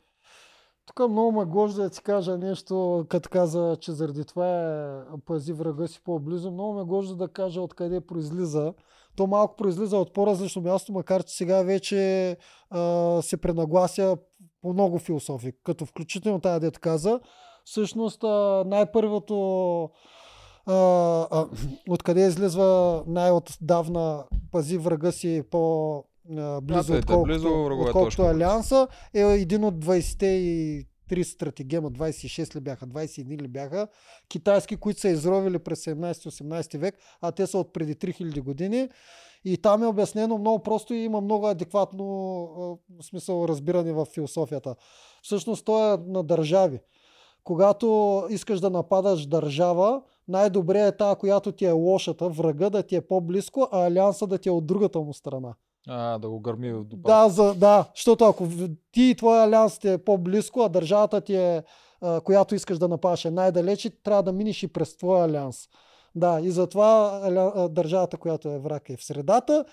Тук 0.85 1.09
много 1.09 1.31
ме 1.31 1.45
гожда 1.45 1.81
да 1.81 1.89
ти 1.89 2.03
кажа 2.03 2.37
нещо, 2.37 3.05
като 3.09 3.29
каза, 3.29 3.77
че 3.81 3.91
заради 3.91 4.25
това 4.25 4.47
е 4.47 5.17
пази 5.25 5.53
врага 5.53 5.87
си 5.87 6.01
по-близо. 6.03 6.51
Много 6.51 6.73
ме 6.73 6.83
гожда 6.83 7.15
да 7.15 7.27
кажа 7.27 7.61
откъде 7.61 8.01
произлиза. 8.01 8.73
То 9.15 9.27
малко 9.27 9.55
произлиза 9.55 9.97
от 9.97 10.13
по-различно 10.13 10.61
място, 10.61 10.91
макар 10.91 11.23
че 11.23 11.35
сега 11.35 11.63
вече 11.63 12.37
а, 12.69 13.21
се 13.21 13.37
пренаглася 13.37 14.17
по 14.61 14.73
много 14.73 14.99
философии, 14.99 15.51
като 15.63 15.85
включително 15.85 16.39
тази 16.39 16.59
дет 16.59 16.79
каза. 16.79 17.19
Всъщност 17.65 18.23
най-първото 18.65 19.89
а, 20.65 20.73
а, 21.31 21.47
откъде 21.89 22.27
излизва 22.27 23.03
най-отдавна 23.07 24.23
пази 24.51 24.77
врага 24.77 25.11
си 25.11 25.43
по 25.51 25.95
а, 26.37 26.61
близо, 26.61 26.77
Напред 26.77 26.89
е 26.89 26.97
отколкото, 26.97 27.27
близо, 27.27 27.49
враговете 27.49 27.89
отколкото. 27.89 28.21
Алианса, 28.21 28.87
е 29.13 29.21
един 29.21 29.63
от 29.63 29.85
20-те 29.85 30.25
и 30.25 30.85
3 31.11 31.23
стратегема, 31.23 31.91
26 31.91 32.55
ли 32.55 32.59
бяха, 32.59 32.87
21 32.87 33.41
ли 33.41 33.47
бяха, 33.47 33.87
китайски, 34.29 34.75
които 34.75 34.99
са 34.99 35.09
изровили 35.09 35.59
през 35.59 35.85
17-18 35.85 36.77
век, 36.77 36.95
а 37.21 37.31
те 37.31 37.47
са 37.47 37.57
от 37.57 37.73
преди 37.73 37.95
3000 37.95 38.41
години. 38.41 38.89
И 39.45 39.57
там 39.57 39.83
е 39.83 39.87
обяснено 39.87 40.37
много 40.37 40.63
просто 40.63 40.93
и 40.93 41.03
има 41.03 41.21
много 41.21 41.47
адекватно 41.47 42.05
в 42.99 43.03
смисъл 43.03 43.45
разбиране 43.47 43.93
в 43.93 44.05
философията. 44.05 44.75
Всъщност 45.21 45.65
то 45.65 45.93
е 45.93 45.97
на 46.07 46.23
държави. 46.23 46.79
Когато 47.43 48.23
искаш 48.29 48.59
да 48.59 48.69
нападаш 48.69 49.25
държава, 49.25 50.01
най-добре 50.27 50.81
е 50.81 50.97
тази, 50.97 51.15
която 51.15 51.51
ти 51.51 51.65
е 51.65 51.71
лошата, 51.71 52.29
врага 52.29 52.69
да 52.69 52.83
ти 52.83 52.95
е 52.95 53.01
по-близко, 53.01 53.67
а 53.71 53.85
алианса 53.85 54.27
да 54.27 54.37
ти 54.37 54.49
е 54.49 54.51
от 54.51 54.65
другата 54.65 54.99
му 54.99 55.13
страна. 55.13 55.53
А, 55.87 56.17
да 56.19 56.29
го 56.29 56.39
гърми 56.39 56.71
до 56.71 56.95
Да, 56.97 57.29
за, 57.29 57.53
да, 57.55 57.85
защото 57.95 58.25
ако 58.25 58.47
ти 58.91 59.03
и 59.03 59.15
твоя 59.15 59.43
алианс 59.43 59.79
ти 59.79 59.89
е 59.89 59.97
по-близко, 59.97 60.61
а 60.61 60.69
държавата 60.69 61.21
ти 61.21 61.35
е, 61.35 61.63
а, 62.01 62.21
която 62.21 62.55
искаш 62.55 62.77
да 62.77 62.87
нападаш 62.87 63.25
е 63.25 63.31
най-далече, 63.31 63.89
трябва 64.03 64.23
да 64.23 64.31
минеш 64.33 64.63
и 64.63 64.67
през 64.67 64.97
твоя 64.97 65.25
алианс. 65.25 65.57
Да, 66.15 66.39
и 66.41 66.51
затова 66.51 67.21
аля- 67.23 67.69
държавата, 67.69 68.17
която 68.17 68.49
е 68.49 68.59
враг 68.59 68.89
е 68.89 68.97
в 68.97 69.03
средата, 69.03 69.65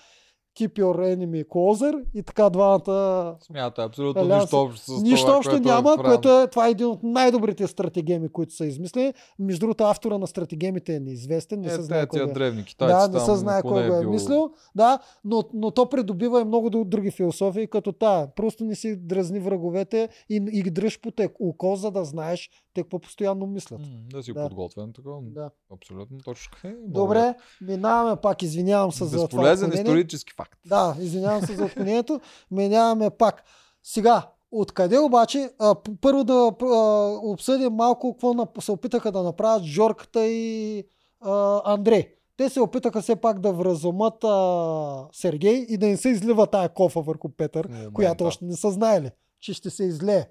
keep 0.55 0.73
your 0.73 1.15
enemy 1.15 1.45
closer 1.45 2.03
и 2.13 2.23
така 2.23 2.49
двамата 2.49 3.35
Смята 3.41 3.83
абсолютно 3.83 4.21
Алианс- 4.21 4.41
нищо 4.41 4.57
общо 4.57 4.91
с 4.91 5.01
Нищо 5.01 5.25
това, 5.25 5.37
общо 5.37 5.51
което 5.51 5.63
няма, 5.65 5.93
е 5.93 5.97
което 5.97 6.29
е, 6.31 6.47
това 6.47 6.67
е 6.67 6.71
един 6.71 6.87
от 6.87 7.03
най-добрите 7.03 7.67
стратегеми, 7.67 8.29
които 8.29 8.53
са 8.53 8.65
измислени. 8.65 9.13
Между 9.39 9.59
другото, 9.59 9.83
автора 9.83 10.17
на 10.17 10.27
стратегемите 10.27 10.95
е 10.95 10.99
неизвестен, 10.99 11.61
не 11.61 11.67
Е, 11.67 11.69
се 11.69 11.81
знае 11.81 12.07
кой 12.07 12.21
е. 12.21 12.27
древни 12.27 12.65
китайци 12.65 12.93
Да, 13.01 13.19
не 13.19 13.25
се 13.25 13.35
знае 13.35 13.61
кой 13.61 13.87
го 13.87 13.93
е 13.93 13.99
бил- 13.99 14.09
мислил. 14.09 14.49
Да, 14.75 14.99
но, 15.25 15.43
но 15.53 15.71
то 15.71 15.85
придобива 15.87 16.41
и 16.41 16.45
много 16.45 16.69
дру- 16.69 16.85
други 16.85 17.11
философии, 17.11 17.67
като 17.67 17.91
тая. 17.91 18.27
Просто 18.29 18.63
не 18.63 18.75
си 18.75 18.95
дразни 18.97 19.39
враговете 19.39 20.09
и, 20.29 20.45
и 20.47 20.61
ги 20.61 20.71
дръж 20.71 21.01
по 21.01 21.11
тек 21.11 21.31
око, 21.39 21.75
за 21.75 21.91
да 21.91 22.03
знаеш 22.03 22.49
те 22.73 22.81
какво 22.81 22.99
постоянно 22.99 23.47
мислят. 23.47 23.79
М, 23.81 23.85
Да 24.09 24.23
си 24.23 24.33
Да. 24.33 24.43
подготвен, 24.43 24.93
така. 24.93 25.09
Да. 25.23 25.49
Абсолютно 25.71 26.17
точно. 26.19 26.51
Е, 26.63 26.73
Добре, 26.79 27.33
минаваме 27.61 28.15
пак, 28.17 28.41
извинявам 28.41 28.91
се 28.91 29.05
за 29.05 29.11
това 29.19 29.43
Безполезен 29.43 29.71
исторически 29.75 30.33
факт. 30.39 30.59
Да, 30.65 30.95
извинявам 30.99 31.41
се 31.41 31.55
за 31.55 31.65
отклонението. 31.65 32.21
Минаваме 32.51 33.09
пак. 33.09 33.43
Сега, 33.83 34.31
откъде 34.51 34.99
обаче, 34.99 35.49
а, 35.59 35.75
първо 36.01 36.23
да 36.23 36.51
а, 36.61 36.75
обсъдим 37.23 37.73
малко 37.73 38.13
какво 38.13 38.61
се 38.61 38.71
опитаха 38.71 39.11
да 39.11 39.23
направят 39.23 39.63
Жорката 39.63 40.27
и 40.27 40.83
а, 41.21 41.61
Андрей. 41.73 42.15
Те 42.37 42.49
се 42.49 42.61
опитаха 42.61 43.01
все 43.01 43.15
пак 43.15 43.39
да 43.39 43.53
вразумат 43.53 44.23
а, 44.23 45.07
Сергей 45.11 45.65
и 45.69 45.77
да 45.77 45.87
не 45.87 45.97
се 45.97 46.09
излива 46.09 46.47
тая 46.47 46.69
кофа 46.69 47.01
върху 47.01 47.29
Петър, 47.29 47.67
момента. 47.67 47.93
която 47.93 48.23
още 48.23 48.45
не 48.45 48.55
са 48.55 48.71
знаели, 48.71 49.11
че 49.39 49.53
ще 49.53 49.69
се 49.69 49.83
излее. 49.83 50.25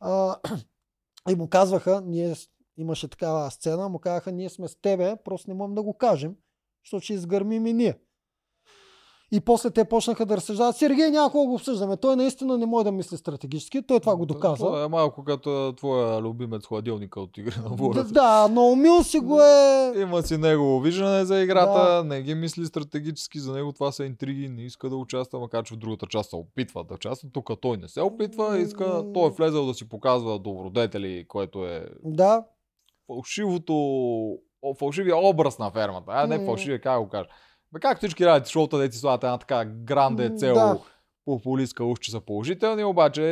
А, 0.00 0.36
и 1.30 1.34
му 1.34 1.48
казваха, 1.48 2.02
ние 2.04 2.34
имаше 2.76 3.08
такава 3.08 3.50
сцена, 3.50 3.88
му 3.88 3.98
казаха, 3.98 4.32
ние 4.32 4.48
сме 4.48 4.68
с 4.68 4.76
тебе, 4.82 5.16
просто 5.24 5.50
не 5.50 5.54
можем 5.54 5.74
да 5.74 5.82
го 5.82 5.94
кажем, 5.94 6.34
защото 6.84 7.04
ще 7.04 7.14
изгърмим 7.14 7.66
и 7.66 7.72
ние. 7.72 7.98
И 9.34 9.40
после 9.40 9.70
те 9.70 9.84
почнаха 9.84 10.26
да 10.26 10.36
разсъждават. 10.36 10.76
Сергей 10.76 11.10
да 11.10 11.28
го 11.28 11.54
обсъждаме. 11.54 11.96
Той 11.96 12.16
наистина 12.16 12.58
не 12.58 12.66
може 12.66 12.84
да 12.84 12.92
мисли 12.92 13.16
стратегически. 13.16 13.82
Той 13.82 14.00
това 14.00 14.16
го 14.16 14.26
доказа. 14.26 14.56
Това 14.56 14.84
е 14.84 14.88
малко 14.88 15.24
като 15.24 15.74
твоя 15.76 16.20
любимец 16.20 16.66
хладилника 16.66 17.20
от 17.20 17.38
игри 17.38 17.54
на 17.62 17.68
волята. 17.68 18.04
да, 18.04 18.48
но 18.50 18.66
умил 18.66 19.02
си 19.02 19.18
го 19.18 19.40
е. 19.40 19.92
Има 20.00 20.22
си 20.22 20.36
негово 20.36 20.80
виждане 20.80 21.24
за 21.24 21.40
играта, 21.40 21.94
Да. 21.94 22.04
не 22.04 22.22
ги 22.22 22.34
мисли 22.34 22.66
стратегически, 22.66 23.38
за 23.38 23.52
него 23.52 23.72
това 23.72 23.92
са 23.92 24.04
интриги, 24.04 24.48
не 24.48 24.62
иска 24.62 24.88
да 24.88 24.96
участва, 24.96 25.40
макар 25.40 25.64
че 25.64 25.74
в 25.74 25.78
другата 25.78 26.06
част 26.06 26.30
се 26.30 26.36
опитва 26.36 26.84
да 26.84 26.94
участва. 26.94 27.28
Тук 27.32 27.50
той 27.60 27.76
не 27.76 27.88
се 27.88 28.00
опитва, 28.00 28.58
иска, 28.58 29.04
той 29.14 29.26
е 29.26 29.30
влезъл 29.30 29.66
да 29.66 29.74
си 29.74 29.88
показва 29.88 30.38
добродетели, 30.38 31.24
което 31.28 31.66
е 31.66 31.86
Да, 32.04 32.44
фалшивото, 33.06 33.74
фалшивия 34.78 35.16
образ 35.16 35.58
на 35.58 35.70
фермата. 35.70 36.12
А 36.14 36.26
не 36.26 36.44
фалшивия, 36.44 36.80
как 36.80 37.00
го 37.00 37.08
кажа. 37.08 37.28
Бе, 37.74 37.80
как 37.80 37.98
всички 37.98 38.26
радите 38.26 38.50
шоута, 38.50 38.78
де 38.78 38.88
ти 38.88 38.96
слагат 38.96 39.24
една 39.24 39.38
така 39.38 39.64
гранде 39.64 40.30
цел 40.36 40.54
да. 40.54 40.78
популистка, 41.24 41.84
уж 41.84 41.98
че 41.98 42.10
са 42.10 42.20
положителни, 42.20 42.84
обаче 42.84 43.22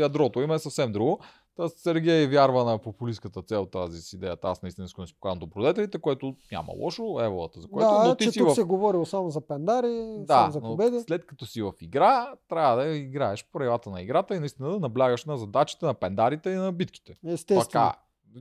ядрото 0.00 0.40
им 0.40 0.50
е 0.50 0.58
съвсем 0.58 0.92
друго. 0.92 1.20
Та 1.56 1.68
Сергей 1.68 2.26
вярва 2.26 2.64
на 2.64 2.78
популистската 2.78 3.42
цел 3.42 3.66
тази 3.66 4.02
си 4.02 4.16
идеята. 4.16 4.48
Аз 4.48 4.62
наистина 4.62 4.84
искам 4.84 5.02
да 5.02 5.06
си 5.06 5.14
покажам 5.14 5.38
добродетелите, 5.38 5.98
което 5.98 6.36
няма 6.52 6.72
лошо, 6.78 7.20
еволата 7.20 7.60
за 7.60 7.68
което, 7.68 7.88
да 7.88 8.08
но 8.08 8.14
ти 8.14 8.24
че 8.24 8.30
си 8.30 8.38
тук 8.38 8.48
в... 8.48 8.54
се 8.54 8.62
говорил 8.62 9.04
само 9.04 9.30
за 9.30 9.40
пендари, 9.40 10.14
Да, 10.18 10.34
само 10.34 10.52
за 10.52 10.60
победи. 10.60 11.00
след 11.00 11.26
като 11.26 11.46
си 11.46 11.62
в 11.62 11.72
игра, 11.80 12.34
трябва 12.48 12.84
да 12.84 12.88
играеш 12.88 13.46
правилата 13.52 13.90
на 13.90 14.02
играта 14.02 14.36
и 14.36 14.40
наистина 14.40 14.70
да 14.70 14.80
наблягаш 14.80 15.24
на 15.24 15.38
задачите, 15.38 15.86
на 15.86 15.94
пендарите 15.94 16.50
и 16.50 16.54
на 16.54 16.72
битките. 16.72 17.16
Естествено. 17.26 17.64
Така. 17.64 17.96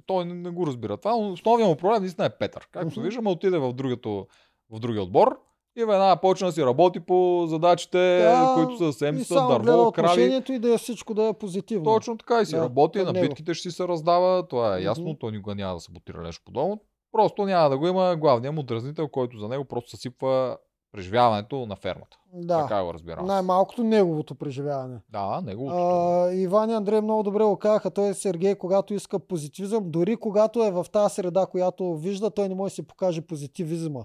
Той 0.05 0.25
не, 0.25 0.33
не 0.33 0.49
го 0.49 0.67
разбира 0.67 0.97
това, 0.97 1.11
но 1.11 1.31
основният 1.31 1.69
му 1.69 1.75
проблем 1.75 2.01
наистина 2.01 2.25
е 2.25 2.29
Петър. 2.29 2.67
Както 2.71 2.99
Мгм. 2.99 3.01
виждаме, 3.01 3.29
отиде 3.29 3.57
в, 3.57 3.73
другото, 3.73 4.27
в 4.69 4.79
другия 4.79 5.03
отбор 5.03 5.39
и 5.75 5.85
веднага 5.85 6.21
почна 6.21 6.47
да 6.47 6.53
си 6.53 6.65
работи 6.65 6.99
по 6.99 7.45
задачите, 7.47 8.17
Да, 8.19 8.53
които 8.55 8.77
са 8.77 8.93
само 9.25 9.47
гледа 9.49 9.71
дърво, 9.71 9.91
крави. 9.91 10.43
и 10.49 10.59
да 10.59 10.73
е 10.73 10.77
всичко 10.77 11.13
да 11.13 11.23
е 11.23 11.33
позитивно. 11.33 11.83
Точно 11.85 12.17
така 12.17 12.41
и 12.41 12.45
си 12.45 12.55
Да, 12.55 12.61
работи, 12.61 12.99
към 12.99 13.05
на 13.05 13.13
него. 13.13 13.25
битките 13.25 13.53
ще 13.53 13.69
си 13.69 13.75
се 13.75 13.87
раздава, 13.87 14.47
това 14.47 14.77
е 14.77 14.81
ясно, 14.81 15.17
той 15.19 15.31
никога 15.31 15.55
няма 15.55 15.73
да 15.73 15.79
саботира 15.79 16.21
нещо 16.21 16.41
подобно. 16.45 16.79
Просто 17.11 17.45
няма 17.45 17.69
да 17.69 17.77
го 17.77 17.87
има 17.87 18.15
главният 18.15 18.55
му 18.55 18.63
дразнител, 18.63 19.07
който 19.07 19.37
за 19.37 19.47
него 19.47 19.65
просто 19.65 19.89
съсипва 19.89 20.57
преживяването 20.91 21.65
на 21.65 21.75
фермата. 21.75 22.17
Да, 22.33 22.61
Така 22.61 22.83
го 22.83 22.93
разбирам. 22.93 23.19
аз. 23.19 23.27
най-малкото 23.27 23.83
неговото 23.83 24.35
преживяване. 24.35 24.99
Да, 25.09 25.41
неговото. 25.41 25.75
А, 25.77 26.33
Иван 26.33 26.69
и 26.69 26.73
Андрей 26.73 27.01
много 27.01 27.23
добре 27.23 27.43
го 27.43 27.57
казаха. 27.57 27.91
Той 27.91 28.09
е 28.09 28.13
Сергей, 28.13 28.55
когато 28.55 28.93
иска 28.93 29.19
позитивизъм, 29.19 29.83
дори 29.85 30.15
когато 30.15 30.63
е 30.63 30.71
в 30.71 30.85
тази 30.91 31.13
среда, 31.15 31.45
която 31.45 31.95
вижда, 31.95 32.29
той 32.29 32.49
не 32.49 32.55
може 32.55 32.71
да 32.71 32.75
си 32.75 32.83
покаже 32.83 33.21
позитивизма. 33.21 33.99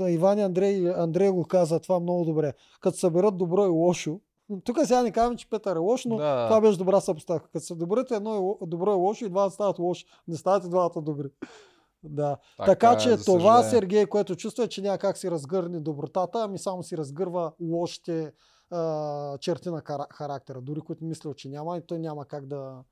Иван 0.00 0.38
и 0.38 0.42
Андрей, 0.42 0.92
Андрей 0.92 1.30
го 1.30 1.44
каза 1.44 1.80
това 1.80 2.00
много 2.00 2.24
добре. 2.24 2.52
Като 2.80 2.98
съберат 2.98 3.36
добро 3.36 3.64
и 3.64 3.68
лошо, 3.68 4.20
тук 4.64 4.78
сега 4.78 5.02
не 5.02 5.10
казвам, 5.10 5.36
че 5.36 5.50
Петър 5.50 5.76
е 5.76 5.80
лош, 5.80 6.04
но 6.04 6.16
Да. 6.16 6.46
това 6.46 6.60
беше 6.60 6.78
добра 6.78 7.00
съпоставка. 7.00 7.48
Като 7.48 7.64
се 7.64 7.74
добрите 7.74 8.14
едно 8.14 8.58
е 8.62 8.66
добро 8.66 8.90
и 8.90 8.96
лошо 8.96 9.24
и 9.24 9.30
двамата 9.30 9.50
стават 9.50 9.78
лоши. 9.78 10.04
Не 10.28 10.36
стават 10.36 10.64
и 10.64 10.68
двамата 10.68 10.92
добри. 10.96 11.28
Да. 12.02 12.36
Така, 12.58 12.66
така 12.66 12.90
е, 12.90 12.96
че 12.96 13.16
това 13.16 13.18
съжаление. 13.32 13.70
Сергей, 13.70 14.06
което 14.06 14.36
чувства 14.36 14.64
е, 14.64 14.68
че 14.68 14.82
няма 14.82 14.98
как 14.98 15.16
си 15.16 15.30
разгърне 15.30 15.80
добротата, 15.80 16.38
ами 16.38 16.58
само 16.58 16.82
си 16.82 16.96
разгърва 16.96 17.52
лошите 17.62 18.32
а, 18.70 19.38
черти 19.38 19.68
на 19.68 19.80
хара- 19.80 20.06
характера, 20.12 20.60
дори 20.60 20.80
които 20.80 21.04
мисля, 21.04 21.34
че 21.34 21.48
няма 21.48 21.76
и 21.76 21.86
той 21.86 21.98
няма 21.98 22.24
как 22.24 22.46
да 22.46 22.82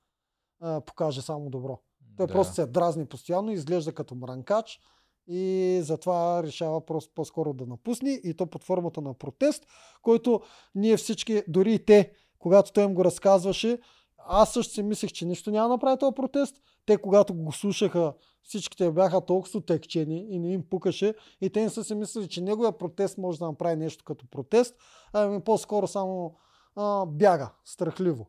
а, 0.60 0.80
покаже 0.80 1.22
само 1.22 1.50
добро. 1.50 1.78
Той 2.16 2.26
Да. 2.26 2.32
просто 2.32 2.54
се 2.54 2.66
дразни 2.66 3.06
постоянно, 3.06 3.50
изглежда 3.50 3.92
като 3.92 4.14
мранкач 4.14 4.80
и 5.28 5.78
затова 5.82 6.42
решава 6.42 6.86
просто 6.86 7.12
по-скоро 7.14 7.52
да 7.52 7.66
напусне 7.66 8.10
и 8.10 8.34
то 8.34 8.46
под 8.46 8.64
формата 8.64 9.00
на 9.00 9.14
протест, 9.14 9.66
който 10.02 10.40
ние 10.74 10.96
всички, 10.96 11.42
дори 11.48 11.74
и 11.74 11.84
те, 11.84 12.12
когато 12.38 12.72
той 12.72 12.84
им 12.84 12.94
го 12.94 13.04
разказваше, 13.04 13.78
аз 14.28 14.52
също 14.52 14.74
си 14.74 14.82
мислех, 14.82 15.12
че 15.12 15.26
нищо 15.26 15.50
няма 15.50 15.68
да 15.68 15.74
направи 15.74 15.98
този 15.98 16.14
протест. 16.14 16.56
Те, 16.86 16.96
когато 16.96 17.34
го 17.34 17.52
слушаха, 17.52 18.14
всичките 18.42 18.90
бяха 18.90 19.20
толкова 19.20 19.58
отекчени 19.58 20.26
и 20.30 20.38
не 20.38 20.52
им 20.52 20.62
пукаше. 20.70 21.14
И 21.40 21.50
те 21.50 21.62
не 21.62 21.70
са 21.70 21.84
си 21.84 21.94
мислили, 21.94 22.28
че 22.28 22.40
неговия 22.40 22.72
протест 22.72 23.18
може 23.18 23.38
да 23.38 23.46
направи 23.46 23.76
нещо 23.76 24.04
като 24.04 24.26
протест, 24.30 24.76
ами 25.12 25.40
по-скоро 25.40 25.86
само 25.86 26.34
а, 26.76 27.06
бяга 27.06 27.52
страхливо. 27.64 28.26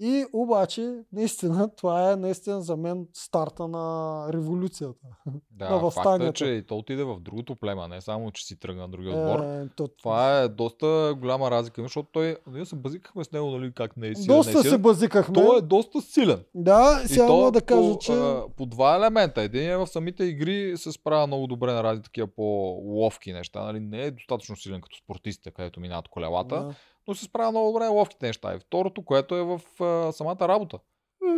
И 0.00 0.24
обаче, 0.32 0.94
наистина, 1.12 1.70
това 1.76 2.12
е 2.12 2.16
наистина 2.16 2.62
за 2.62 2.76
мен 2.76 3.06
старта 3.12 3.68
на 3.68 4.26
революцията. 4.32 5.06
Да, 5.50 5.70
на 5.70 5.70
факт 5.70 5.80
е, 5.80 5.84
въстанието. 5.84 6.32
че 6.32 6.46
и 6.46 6.66
то 6.66 6.78
отиде 6.78 7.04
в 7.04 7.20
другото 7.20 7.56
племе, 7.56 7.88
не 7.88 8.00
само, 8.00 8.30
че 8.30 8.46
си 8.46 8.58
тръгна 8.58 8.82
на 8.82 8.88
другия 8.88 9.16
отбор. 9.16 9.44
Е, 9.44 9.68
то, 9.76 9.88
Това 9.88 10.40
е 10.40 10.48
доста 10.48 11.14
голяма 11.20 11.50
разлика, 11.50 11.82
защото 11.82 12.08
той, 12.12 12.36
ние 12.46 12.64
се 12.64 12.76
базикахме 12.76 13.24
с 13.24 13.32
него, 13.32 13.50
нали, 13.50 13.72
как 13.74 13.96
не 13.96 14.08
е 14.08 14.14
силен, 14.14 14.34
е 14.34 14.38
доста 14.38 14.52
се 14.52 14.62
силен. 14.62 14.82
базикахме. 14.82 15.34
Той 15.34 15.58
е 15.58 15.60
доста 15.60 16.02
силен. 16.02 16.44
Да, 16.54 17.02
сега 17.06 17.26
мога 17.26 17.50
да 17.52 17.60
кажа, 17.60 17.92
по, 17.92 17.98
че... 17.98 18.12
по 18.56 18.66
два 18.66 18.96
елемента. 18.96 19.42
Един 19.42 19.70
е 19.70 19.76
в 19.76 19.86
самите 19.86 20.24
игри 20.24 20.76
се 20.76 20.92
справя 20.92 21.26
много 21.26 21.46
добре 21.46 21.72
на 21.72 21.82
рази 21.82 22.02
такива 22.02 22.26
по-ловки 22.26 23.32
неща. 23.32 23.64
Нали? 23.64 23.80
Не 23.80 24.02
е 24.02 24.10
достатъчно 24.10 24.56
силен 24.56 24.80
като 24.80 24.96
спортистите, 24.96 25.50
където 25.50 25.80
минават 25.80 26.08
колелата, 26.08 26.56
Да. 26.56 26.74
Но 27.08 27.14
се 27.14 27.24
справя 27.24 27.50
много 27.50 27.72
добре 27.72 27.86
ловките 27.86 28.26
неща. 28.26 28.54
И 28.54 28.58
второто, 28.58 29.04
което 29.04 29.36
е 29.36 29.42
в 29.42 29.60
а, 29.80 30.12
самата 30.12 30.36
работа. 30.40 30.78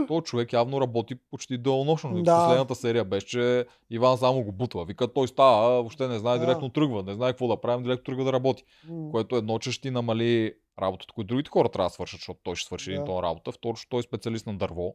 То 0.09 0.21
човек 0.21 0.53
явно 0.53 0.81
работи 0.81 1.15
почти 1.31 1.59
делнощно. 1.59 2.23
Да. 2.23 2.45
Последната 2.45 2.75
серия 2.75 3.05
беше, 3.05 3.27
че 3.27 3.67
Иван 3.91 4.19
само 4.19 4.43
го 4.43 4.53
бутва. 4.53 4.85
Вика, 4.85 5.13
той 5.13 5.29
става, 5.29 5.71
въобще 5.71 6.09
не 6.09 6.19
знае, 6.19 6.39
Да. 6.39 6.47
директно 6.47 6.69
тръгва. 6.69 7.03
Не 7.03 7.15
знае 7.15 7.33
какво 7.33 7.49
да 7.49 7.61
правим, 7.61 7.83
директно 7.83 8.05
тръгва 8.05 8.25
да 8.25 8.33
работи. 8.33 8.65
Което 9.11 9.37
едно, 9.37 9.59
че 9.59 9.73
ще 9.73 9.91
намали 9.91 10.55
работата, 10.83 11.15
които 11.15 11.27
другите 11.29 11.51
хора 11.51 11.69
трябва 11.69 11.89
да 11.89 11.95
свършат, 11.95 12.19
защото 12.19 12.41
той 12.43 12.57
ще 12.57 12.67
свърши 12.67 12.91
Да. 12.91 12.95
един 12.95 13.07
тон 13.07 13.25
работа. 13.25 13.53
Второ, 13.53 13.77
че 13.77 13.89
той 13.89 14.01
е 14.01 14.03
специалист 14.03 14.47
на 14.47 14.59
дърво. 14.59 14.95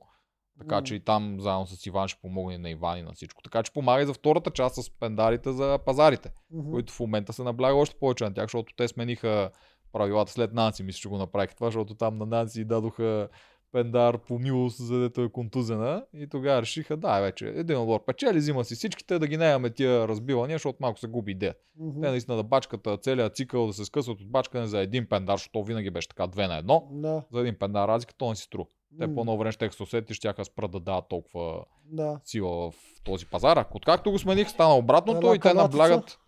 Така 0.60 0.82
че 0.84 0.96
и 0.96 1.00
там 1.00 1.38
заедно 1.40 1.68
с 1.68 1.86
Иван 1.86 2.08
ще 2.08 2.22
помогне 2.22 2.58
на 2.58 2.70
Иван 2.70 2.98
и 2.98 3.02
на 3.02 3.14
всичко. 3.14 3.42
Така 3.42 3.64
че 3.64 3.74
помага 3.74 4.04
и 4.04 4.06
за 4.06 4.14
втората 4.14 4.52
част 4.52 4.76
с 4.84 4.90
пендарите 5.00 5.52
за 5.52 5.80
пазарите, 5.86 6.32
които 6.72 6.94
в 6.94 7.00
момента 7.00 7.34
се 7.34 7.44
набляга 7.44 7.76
още 7.76 7.96
повече 8.00 8.24
на 8.24 8.34
тях, 8.34 8.46
защото 8.46 8.74
те 8.76 8.88
смениха 8.88 9.52
правилата 9.94 10.32
след 10.32 10.54
Нанси, 10.54 10.84
мисля, 10.84 11.00
че 11.00 11.10
го 11.10 11.18
направиха 11.18 11.56
това, 11.56 11.68
защото 11.68 11.96
там 11.96 12.18
на 12.18 12.26
Нанси 12.26 12.66
дадоха 12.66 13.28
пендар 13.72 14.18
по 14.18 14.40
милост, 14.40 14.78
за 14.78 15.00
дето 15.00 15.22
е 15.22 15.30
контузена 15.30 16.06
и 16.14 16.28
тогава 16.28 16.62
решиха, 16.62 16.98
да, 16.98 17.20
вече 17.20 17.48
един 17.48 17.78
отбор 17.78 18.06
печели, 18.06 18.38
взима 18.38 18.64
си 18.64 18.76
всичките, 18.76 19.20
да 19.20 19.28
ги 19.28 19.38
нямаме 19.38 19.70
тия 19.70 20.08
разбивания, 20.08 20.56
защото 20.56 20.78
малко 20.82 21.00
се 21.00 21.08
губи 21.08 21.32
идея. 21.32 21.56
Мгм. 21.80 22.02
Те 22.02 22.10
наистина 22.10 22.38
да 22.38 22.44
бачкат 22.44 22.88
целият 23.02 23.36
цикъл, 23.36 23.68
да 23.68 23.74
се 23.74 23.86
скъсват 23.86 24.22
от 24.22 24.32
бачкане 24.32 24.68
за 24.68 24.80
един 24.80 25.10
пендар, 25.10 25.34
защото 25.34 25.52
то 25.52 25.64
винаги 25.64 25.90
беше 25.90 26.08
така 26.08 26.28
две 26.28 26.48
на 26.48 26.58
едно. 26.58 26.88
Да. 26.92 27.24
За 27.34 27.40
един 27.40 27.56
пендар 27.60 27.88
разлика, 27.88 28.14
то 28.18 28.30
не 28.30 28.36
си 28.36 28.44
струва. 28.44 28.66
Те 29.00 29.16
по-ново 29.16 29.38
време 29.38 29.52
ще 29.52 29.72
се 29.72 29.84
усетят, 29.84 30.16
ще 30.16 30.34
да 30.34 30.46
спрат 30.46 30.72
да 30.72 30.80
дават 30.80 31.06
толкова 31.10 31.66
Да. 31.86 32.20
сила 32.24 32.72
в 32.72 32.76
този 33.04 33.26
пазар. 33.26 33.66
Откакто 33.74 34.12
го 34.12 34.20
смених, 34.20 34.50
стана 34.50 34.78
обратното 34.78 35.18
Една 35.18 35.36
и 35.36 35.40
те 35.40 35.54
наблягат. 35.54 36.20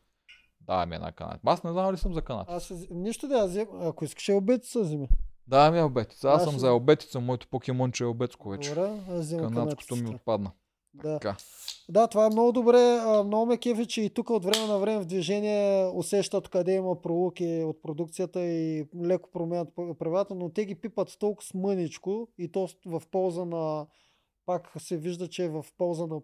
Да, 0.67 0.85
ми 0.85 0.95
една 0.95 1.11
канат. 1.11 1.39
Аз 1.43 1.63
не 1.63 1.71
знам 1.71 1.93
ли 1.93 1.97
съм 1.97 2.13
за 2.13 2.21
канат. 2.21 2.47
Аз 2.49 2.73
нищо 2.89 3.27
да 3.27 3.37
я 3.37 3.45
взем. 3.45 3.67
Ако 3.73 4.05
искаш 4.05 4.29
е 4.29 4.33
обетица, 4.33 4.81
вземи. 4.81 5.07
Да, 5.47 5.71
ми 5.71 5.79
е 5.79 5.83
обетица. 5.83 6.27
Аз 6.29 6.35
Аз 6.35 6.43
съм 6.43 6.51
ще- 6.51 6.59
за 6.59 6.71
обетица. 6.71 7.19
Моето 7.19 7.47
покемонче 7.47 8.03
е 8.03 8.07
обетско 8.07 8.49
вече. 8.49 8.69
Добре, 8.69 8.89
Канадското 9.39 9.95
ми 9.95 10.09
отпадна. 10.09 10.51
Да. 10.93 11.13
Така. 11.13 11.35
да, 11.89 12.07
това 12.07 12.25
е 12.25 12.29
много 12.29 12.51
добре. 12.51 12.77
Много 13.25 13.45
ме 13.45 13.57
кефи, 13.57 13.85
че 13.85 14.01
и 14.01 14.09
тук 14.09 14.29
от 14.29 14.45
време 14.45 14.67
на 14.67 14.77
време 14.77 14.99
в 14.99 15.05
движение 15.05 15.87
усещат 15.87 16.49
къде 16.49 16.73
има 16.73 17.01
пролуки 17.01 17.63
от 17.63 17.81
продукцията 17.81 18.41
и 18.41 18.87
леко 18.97 19.29
променят 19.31 19.67
правилата, 19.99 20.35
но 20.35 20.49
те 20.49 20.65
ги 20.65 20.75
пипат 20.75 21.19
толкова 21.19 21.47
смъничко 21.47 22.27
и 22.37 22.51
то 22.51 22.67
с- 22.67 22.75
в 22.85 23.01
полза 23.11 23.45
на... 23.45 23.87
Пак 24.45 24.71
се 24.77 24.97
вижда, 24.97 25.27
че 25.27 25.45
е 25.45 25.49
в 25.49 25.65
полза 25.77 26.07
на 26.07 26.21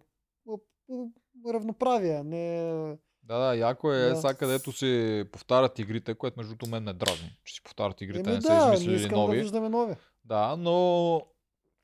равноправие. 1.47 2.23
Не... 2.23 2.97
Да, 3.23 3.37
да, 3.39 3.55
яко 3.55 3.91
е 3.91 3.99
Да. 3.99 4.15
сега 4.15 4.33
където 4.33 4.71
си 4.71 5.23
повтарят 5.31 5.79
игрите, 5.79 6.15
което 6.15 6.39
между 6.39 6.49
другото 6.49 6.69
мен 6.69 6.83
не 6.83 6.93
дразни, 6.93 7.37
че 7.43 7.53
си 7.53 7.63
повтарят 7.63 8.01
игрите, 8.01 8.19
Еми 8.21 8.31
не 8.31 8.41
са 8.41 8.47
да, 8.49 8.67
не 8.67 8.73
измислили 8.73 9.09
да 9.09 9.15
нови. 9.15 9.37
виждаме 9.37 9.69
нови. 9.69 9.95
Да, 10.25 10.55
но 10.55 11.21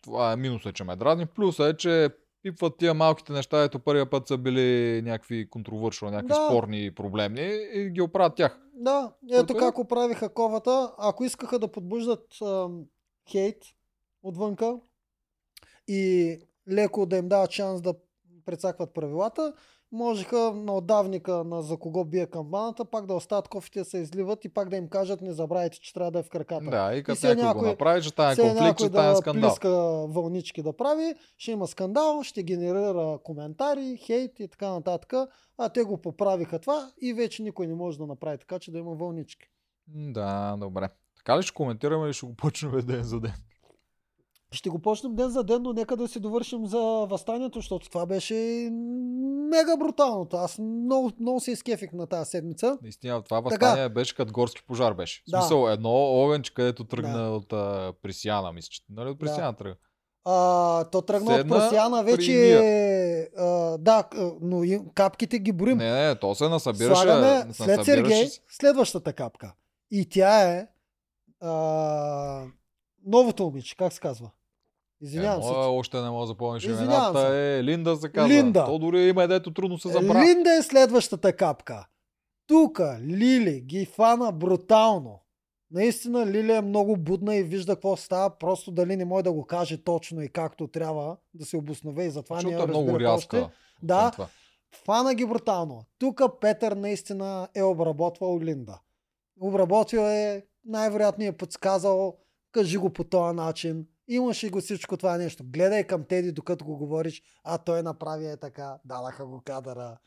това 0.03 0.31
е 0.31 0.35
минусът, 0.35 0.75
че 0.75 0.83
ме 0.83 0.95
дразни. 0.95 1.25
Плюсът 1.25 1.73
е, 1.73 1.77
че 1.77 2.09
пипват 2.43 2.77
тия 2.77 2.93
малките 2.93 3.33
неща, 3.33 3.63
ето 3.63 3.79
първия 3.79 4.09
път 4.09 4.27
са 4.27 4.37
били 4.37 5.01
някакви 5.01 5.49
контровършно, 5.49 6.09
някакви 6.09 6.27
Да. 6.29 6.45
спорни 6.45 6.95
проблемни 6.95 7.41
и 7.73 7.89
ги 7.89 8.01
оправят 8.01 8.35
тях. 8.35 8.59
Да, 8.73 9.13
ето 9.25 9.35
Което 9.37 9.53
е- 9.55 9.59
как 9.59 9.79
оправиха 9.79 10.29
ковата. 10.29 10.93
Ако 10.97 11.23
искаха 11.23 11.59
да 11.59 11.67
подбуждат 11.67 12.25
ам, 12.43 12.83
хейт 13.31 13.57
отвънка 14.23 14.75
и 15.87 16.37
леко 16.71 17.05
да 17.05 17.17
им 17.17 17.29
дават 17.29 17.51
шанс 17.51 17.81
да 17.81 17.93
прецакват 18.45 18.93
правилата, 18.93 19.53
можеха 19.91 20.51
на 20.55 20.73
отдавника 20.73 21.43
на 21.43 21.61
за 21.61 21.77
кого 21.77 22.05
бие 22.05 22.25
камбаната, 22.25 22.85
пак 22.85 23.05
да 23.05 23.13
остават 23.13 23.47
кофите 23.47 23.79
да 23.79 23.85
се 23.85 23.97
изливат 23.97 24.45
и 24.45 24.49
пак 24.49 24.69
да 24.69 24.75
им 24.75 24.87
кажат 24.87 25.21
не 25.21 25.33
забравяйте, 25.33 25.79
че 25.79 25.93
трябва 25.93 26.11
да 26.11 26.19
е 26.19 26.23
в 26.23 26.29
краката. 26.29 26.69
Да, 26.69 26.95
и 26.95 27.03
като 27.03 27.35
някой, 27.35 27.61
го 27.61 27.67
направи, 27.67 28.03
стане 28.03 28.33
Все 28.33 28.41
конфликт, 28.41 28.79
ще 28.79 28.87
стане 28.87 29.09
да 29.09 29.15
скандал. 29.15 29.49
плиска 29.49 29.69
вълнички 30.09 30.61
да 30.63 30.77
прави, 30.77 31.15
ще 31.37 31.51
има 31.51 31.67
скандал, 31.67 32.23
ще 32.23 32.43
генерира 32.43 33.19
коментари, 33.23 33.97
хейт 33.97 34.39
и 34.39 34.47
така 34.47 34.69
нататък. 34.69 35.13
А 35.57 35.69
те 35.69 35.83
го 35.83 35.97
поправиха 35.97 36.59
това 36.59 36.91
и 37.01 37.13
вече 37.13 37.43
никой 37.43 37.67
не 37.67 37.73
може 37.73 37.97
да 37.97 38.05
направи 38.05 38.37
така, 38.37 38.59
че 38.59 38.71
да 38.71 38.77
има 38.77 38.95
вълнички. 38.95 39.47
Да, 39.87 40.55
добре. 40.59 40.89
Така 41.17 41.37
ли 41.37 41.43
ще 41.43 41.53
коментираме 41.53 42.05
или 42.05 42.13
ще 42.13 42.25
го 42.25 42.35
почнем 42.35 42.71
ден 42.85 43.03
за 43.03 43.19
ден? 43.19 43.33
Ще 44.51 44.69
го 44.69 44.79
почнем 44.79 45.15
ден 45.15 45.29
за 45.29 45.43
ден, 45.43 45.61
но 45.61 45.73
нека 45.73 45.97
да 45.97 46.07
си 46.07 46.19
довършим 46.19 46.65
за 46.65 46.77
възстанието, 47.05 47.59
защото 47.59 47.89
това 47.89 48.05
беше 48.05 48.33
мега 49.49 49.77
бруталното. 49.77 50.37
Аз 50.37 50.57
много, 50.59 51.11
много 51.19 51.39
се 51.39 51.51
изкефих 51.51 51.93
на 51.93 52.07
тази 52.07 52.29
седмица. 52.29 52.77
Наистина, 52.81 53.21
това 53.21 53.37
Така. 53.37 53.49
възстание 53.49 53.89
беше 53.89 54.15
като 54.15 54.31
горски 54.33 54.61
пожар 54.63 54.93
беше. 54.93 55.21
В 55.21 55.31
Да. 55.31 55.41
смисъл, 55.41 55.67
едно 55.67 55.89
огънче, 55.93 56.53
където 56.53 56.83
тръгна 56.83 57.17
Да. 57.19 57.29
от 57.29 57.53
а, 57.53 57.93
Присяна, 58.01 58.51
мисля, 58.51 58.69
че. 58.69 58.81
Нали 58.89 59.09
от 59.09 59.17
Да. 59.17 59.19
Присяна 59.19 59.53
тръгна? 59.53 59.75
А, 60.25 60.83
то 60.83 61.01
тръгна 61.01 61.31
от 61.31 61.37
Седна 61.37 61.55
Просяна 61.57 62.05
при 62.05 62.11
вече. 62.11 63.29
А, 63.37 63.45
да, 63.77 64.03
но 64.41 64.63
и 64.63 64.81
капките 64.95 65.39
ги 65.39 65.51
броим. 65.51 65.77
Не, 65.77 66.07
не, 66.07 66.15
то 66.15 66.35
се 66.35 66.49
насъбираше. 66.49 67.01
Слагаме 67.01 67.39
след 67.41 67.47
насъбираше 67.47 67.83
Сергей 67.85 68.25
се- 68.25 68.41
следващата 68.49 69.13
капка. 69.13 69.53
И 69.91 70.09
тя 70.09 70.41
е 70.43 70.67
а, 71.41 71.51
новото 73.05 73.43
момиче, 73.43 73.75
как 73.75 73.93
се 73.93 73.99
казва? 73.99 74.29
Извинявам 75.01 75.39
е, 75.39 75.43
се. 75.43 75.53
още 75.53 76.01
не 76.01 76.09
мога 76.09 76.21
да 76.23 76.27
запомниш 76.27 76.63
имената. 76.63 77.19
Е, 77.19 77.63
Линда 77.63 77.95
се 77.95 78.09
казва. 78.09 78.29
Линда. 78.29 78.65
То 78.65 78.79
дори 78.79 79.09
има 79.09 79.23
е, 79.23 79.27
дето 79.27 79.53
трудно 79.53 79.77
се 79.77 79.89
забравя. 79.89 80.25
Линда 80.25 80.53
е 80.53 80.61
следващата 80.61 81.33
капка. 81.33 81.87
Тука 82.47 82.99
Лили 83.01 83.61
ги 83.61 83.85
фана 83.85 84.31
брутално. 84.31 85.19
Наистина 85.71 86.25
Лили 86.25 86.51
е 86.51 86.61
много 86.61 86.97
будна 86.97 87.35
и 87.35 87.43
вижда 87.43 87.75
какво 87.75 87.95
става, 87.97 88.37
просто 88.37 88.71
дали 88.71 88.95
не 88.95 89.05
може 89.05 89.23
да 89.23 89.31
го 89.31 89.45
каже 89.45 89.83
точно 89.83 90.21
и 90.21 90.29
както 90.29 90.67
трябва 90.67 91.17
да 91.33 91.45
се 91.45 91.57
обоснове 91.57 92.05
и 92.05 92.09
затова 92.09 92.35
не 92.35 92.41
Защото 92.41 92.61
я 92.61 92.63
е 92.63 92.67
много 92.67 92.99
рязка. 92.99 93.37
още. 93.37 93.53
Да, 93.83 94.11
това. 94.11 94.27
Фана 94.85 95.13
ги 95.13 95.25
брутално. 95.25 95.85
Тук 95.99 96.21
Петър 96.41 96.71
наистина 96.71 97.47
е 97.55 97.63
обработвал 97.63 98.39
Линда. 98.39 98.79
Обработил 99.41 99.99
е, 99.99 100.45
най-вероятно 100.65 101.25
е 101.25 101.31
подсказал, 101.31 102.17
кажи 102.51 102.77
го 102.77 102.89
по 102.89 103.03
този 103.03 103.35
начин. 103.35 103.85
Имаше 104.07 104.49
го 104.49 104.61
всичко 104.61 104.97
това 104.97 105.17
нещо. 105.17 105.43
Гледай 105.45 105.83
към 105.83 106.03
Теди, 106.03 106.31
докато 106.31 106.65
го 106.65 106.77
говориш, 106.77 107.21
а 107.43 107.57
той 107.57 107.83
направи 107.83 108.27
е 108.27 108.37
така, 108.37 108.77
дадаха 108.85 109.25
го 109.25 109.41
кадъра. 109.45 109.97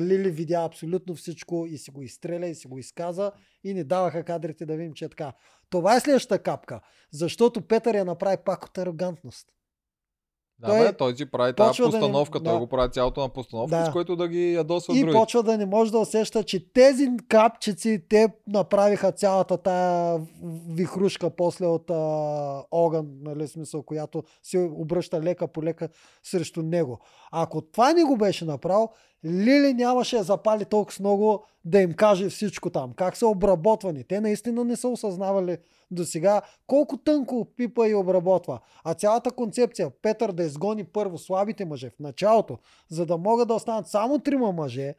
Лили 0.00 0.30
видя 0.30 0.64
абсолютно 0.64 1.14
всичко 1.14 1.66
и 1.66 1.78
си 1.78 1.90
го 1.90 2.02
изстреля 2.02 2.46
и 2.46 2.54
си 2.54 2.68
го 2.68 2.78
изказа 2.78 3.32
и 3.64 3.74
не 3.74 3.84
даваха 3.84 4.24
кадрите 4.24 4.66
да 4.66 4.76
видим, 4.76 4.92
че 4.92 5.04
е 5.04 5.08
така. 5.08 5.32
Това 5.70 5.96
е 5.96 6.00
следващата 6.00 6.42
капка, 6.42 6.80
защото 7.12 7.68
Петър 7.68 7.94
я 7.94 8.04
направи 8.04 8.36
пак 8.44 8.64
от 8.64 8.78
арогантност. 8.78 9.48
Да, 10.60 10.66
Той 10.66 10.78
бе, 10.78 10.92
той 10.92 11.16
си 11.16 11.30
прави 11.30 11.52
тази 11.52 11.68
почва 11.68 11.84
да 11.84 11.90
постановка, 11.90 12.42
той 12.42 12.52
да. 12.52 12.58
го 12.58 12.66
прави 12.66 12.90
цялото 12.92 13.20
на 13.20 13.28
постановка, 13.28 13.76
Да. 13.76 13.84
с 13.86 13.90
което 13.92 14.16
да 14.16 14.28
ги 14.28 14.54
ядосва 14.54 14.96
И 14.96 15.00
другите. 15.00 15.18
почва 15.18 15.42
да 15.42 15.58
не 15.58 15.66
може 15.66 15.92
да 15.92 15.98
усеща, 15.98 16.42
че 16.44 16.72
тези 16.72 17.08
капчици, 17.28 18.02
те 18.08 18.28
направиха 18.46 19.12
цялата 19.12 19.56
тая 19.56 20.20
вихрушка 20.68 21.30
после 21.30 21.66
от 21.66 21.90
а, 21.90 21.94
огън, 22.70 23.06
нали, 23.20 23.48
смисъл, 23.48 23.82
която 23.82 24.22
се 24.42 24.58
обръща 24.58 25.20
лека 25.20 25.48
по 25.48 25.62
лека 25.62 25.88
срещу 26.22 26.62
него. 26.62 26.98
Ако 27.32 27.60
това 27.60 27.92
не 27.92 28.04
го 28.04 28.16
беше 28.16 28.44
направил, 28.44 28.88
Лили 29.24 29.74
нямаше 29.74 30.16
да 30.16 30.22
запали 30.22 30.64
толкова 30.64 30.96
много 31.00 31.44
да 31.64 31.80
им 31.80 31.92
каже 31.92 32.28
всичко 32.28 32.70
там. 32.70 32.92
Как 32.92 33.16
са 33.16 33.26
обработвани. 33.26 34.04
Те 34.04 34.20
наистина 34.20 34.64
не 34.64 34.76
са 34.76 34.88
осъзнавали 34.88 35.58
до 35.90 36.04
сега 36.04 36.42
колко 36.66 36.96
тънко 36.96 37.46
пипа 37.56 37.88
и 37.88 37.94
обработва. 37.94 38.60
А 38.84 38.94
цялата 38.94 39.30
концепция 39.30 39.90
Петър 40.02 40.32
да 40.32 40.42
изгони 40.42 40.84
първо 40.84 41.18
слабите 41.18 41.64
мъже 41.64 41.90
в 41.90 41.98
началото, 42.00 42.58
за 42.90 43.06
да 43.06 43.16
могат 43.16 43.48
да 43.48 43.54
останат 43.54 43.88
само 43.88 44.18
трима 44.18 44.52
мъже, 44.52 44.94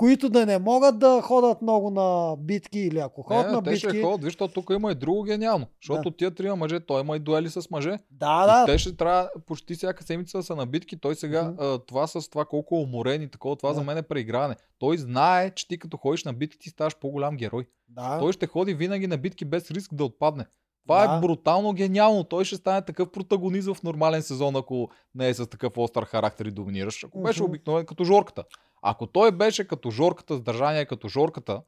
които 0.00 0.28
да 0.28 0.46
не 0.46 0.58
могат 0.58 0.98
да 0.98 1.20
ходят 1.22 1.62
много 1.62 1.90
на 1.90 2.36
битки 2.38 2.80
или 2.80 2.98
ако 2.98 3.22
ходят 3.22 3.46
Не, 3.46 3.52
на 3.52 3.62
те 3.62 3.76
ще 3.76 3.86
битки. 3.86 4.02
ходят, 4.02 4.20
виж, 4.24 4.32
защото 4.32 4.54
тук 4.54 4.70
има 4.70 4.92
и 4.92 4.94
друго 4.94 5.22
гениално. 5.22 5.66
Защото 5.82 6.10
тия 6.10 6.30
трима 6.30 6.56
мъже, 6.56 6.80
той 6.80 7.00
има 7.00 7.16
и 7.16 7.18
дуели 7.18 7.50
с 7.50 7.70
мъже. 7.70 7.98
Да, 8.10 8.46
да. 8.46 8.66
те 8.66 8.78
ще 8.78 8.96
трябва 8.96 9.30
почти 9.46 9.74
всяка 9.74 10.04
седмица 10.04 10.38
да 10.38 10.42
са 10.44 10.56
на 10.56 10.66
битки. 10.66 11.00
Той 11.00 11.14
сега, 11.14 11.54
а, 11.58 11.78
това 11.78 12.06
с 12.06 12.30
това 12.30 12.44
колко 12.44 12.76
е 12.76 12.78
уморен 12.78 13.22
и 13.22 13.30
такова, 13.30 13.56
това 13.56 13.68
Да. 13.68 13.74
за 13.74 13.82
мен 13.82 13.98
е 13.98 14.02
преиграване. 14.02 14.56
Той 14.78 14.98
знае, 14.98 15.50
че 15.50 15.68
ти 15.68 15.78
като 15.78 15.96
ходиш 15.96 16.24
на 16.24 16.32
битки, 16.32 16.58
ти 16.58 16.70
ставаш 16.70 16.96
по-голям 16.96 17.36
герой. 17.36 17.66
да. 17.88 18.18
Той 18.18 18.32
ще 18.32 18.46
ходи 18.46 18.74
винаги 18.74 19.06
на 19.06 19.18
битки 19.18 19.44
без 19.44 19.70
риск 19.70 19.94
да 19.94 20.04
отпадне. 20.04 20.44
Това 20.82 21.06
Да. 21.06 21.16
е 21.16 21.20
брутално 21.20 21.72
гениално. 21.72 22.24
Той 22.24 22.44
ще 22.44 22.56
стане 22.56 22.84
такъв 22.84 23.10
протагонист 23.10 23.74
в 23.74 23.82
нормален 23.82 24.22
сезон, 24.22 24.56
ако 24.56 24.90
не 25.14 25.28
е 25.28 25.34
с 25.34 25.46
такъв 25.46 25.78
остър 25.78 26.04
характер 26.04 26.44
и 26.44 26.50
доминираш. 26.50 27.04
Ако 27.04 27.22
беше 27.22 27.42
обикновен 27.42 27.86
като 27.86 28.04
Жорката. 28.04 28.44
Ако 28.82 29.06
той 29.06 29.32
беше 29.32 29.68
като 29.68 29.90
Жорката, 29.90 30.36
с 30.36 30.42
държание 30.42 30.86
като 30.86 31.08
Жорката 31.08 31.62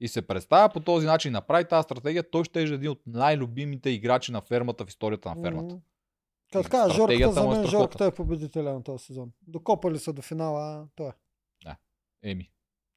и 0.00 0.08
се 0.08 0.26
представя 0.26 0.72
по 0.72 0.80
този 0.80 1.06
начин, 1.06 1.32
направи 1.32 1.64
тази 1.68 1.84
стратегия, 1.84 2.30
той 2.30 2.44
ще 2.44 2.60
е 2.60 2.62
един 2.62 2.90
от 2.90 3.00
най-любимите 3.06 3.90
играчи 3.90 4.32
на 4.32 4.40
фермата 4.40 4.84
в 4.84 4.88
историята 4.88 5.34
на 5.34 5.42
фермата. 5.42 5.78
Като 6.52 6.62
така, 6.62 6.88
Жорката 6.90 7.32
за 7.32 7.40
е 7.40 7.46
мен, 7.46 7.52
страхотна. 7.52 7.66
Жорката 7.66 8.04
е 8.04 8.10
победителя 8.10 8.72
на 8.72 8.82
този 8.82 9.04
сезон. 9.04 9.32
Докопали 9.42 9.98
са 9.98 10.12
до 10.12 10.22
финала, 10.22 10.86
той 10.94 11.08
е. 11.08 11.12
Еми. 12.22 12.50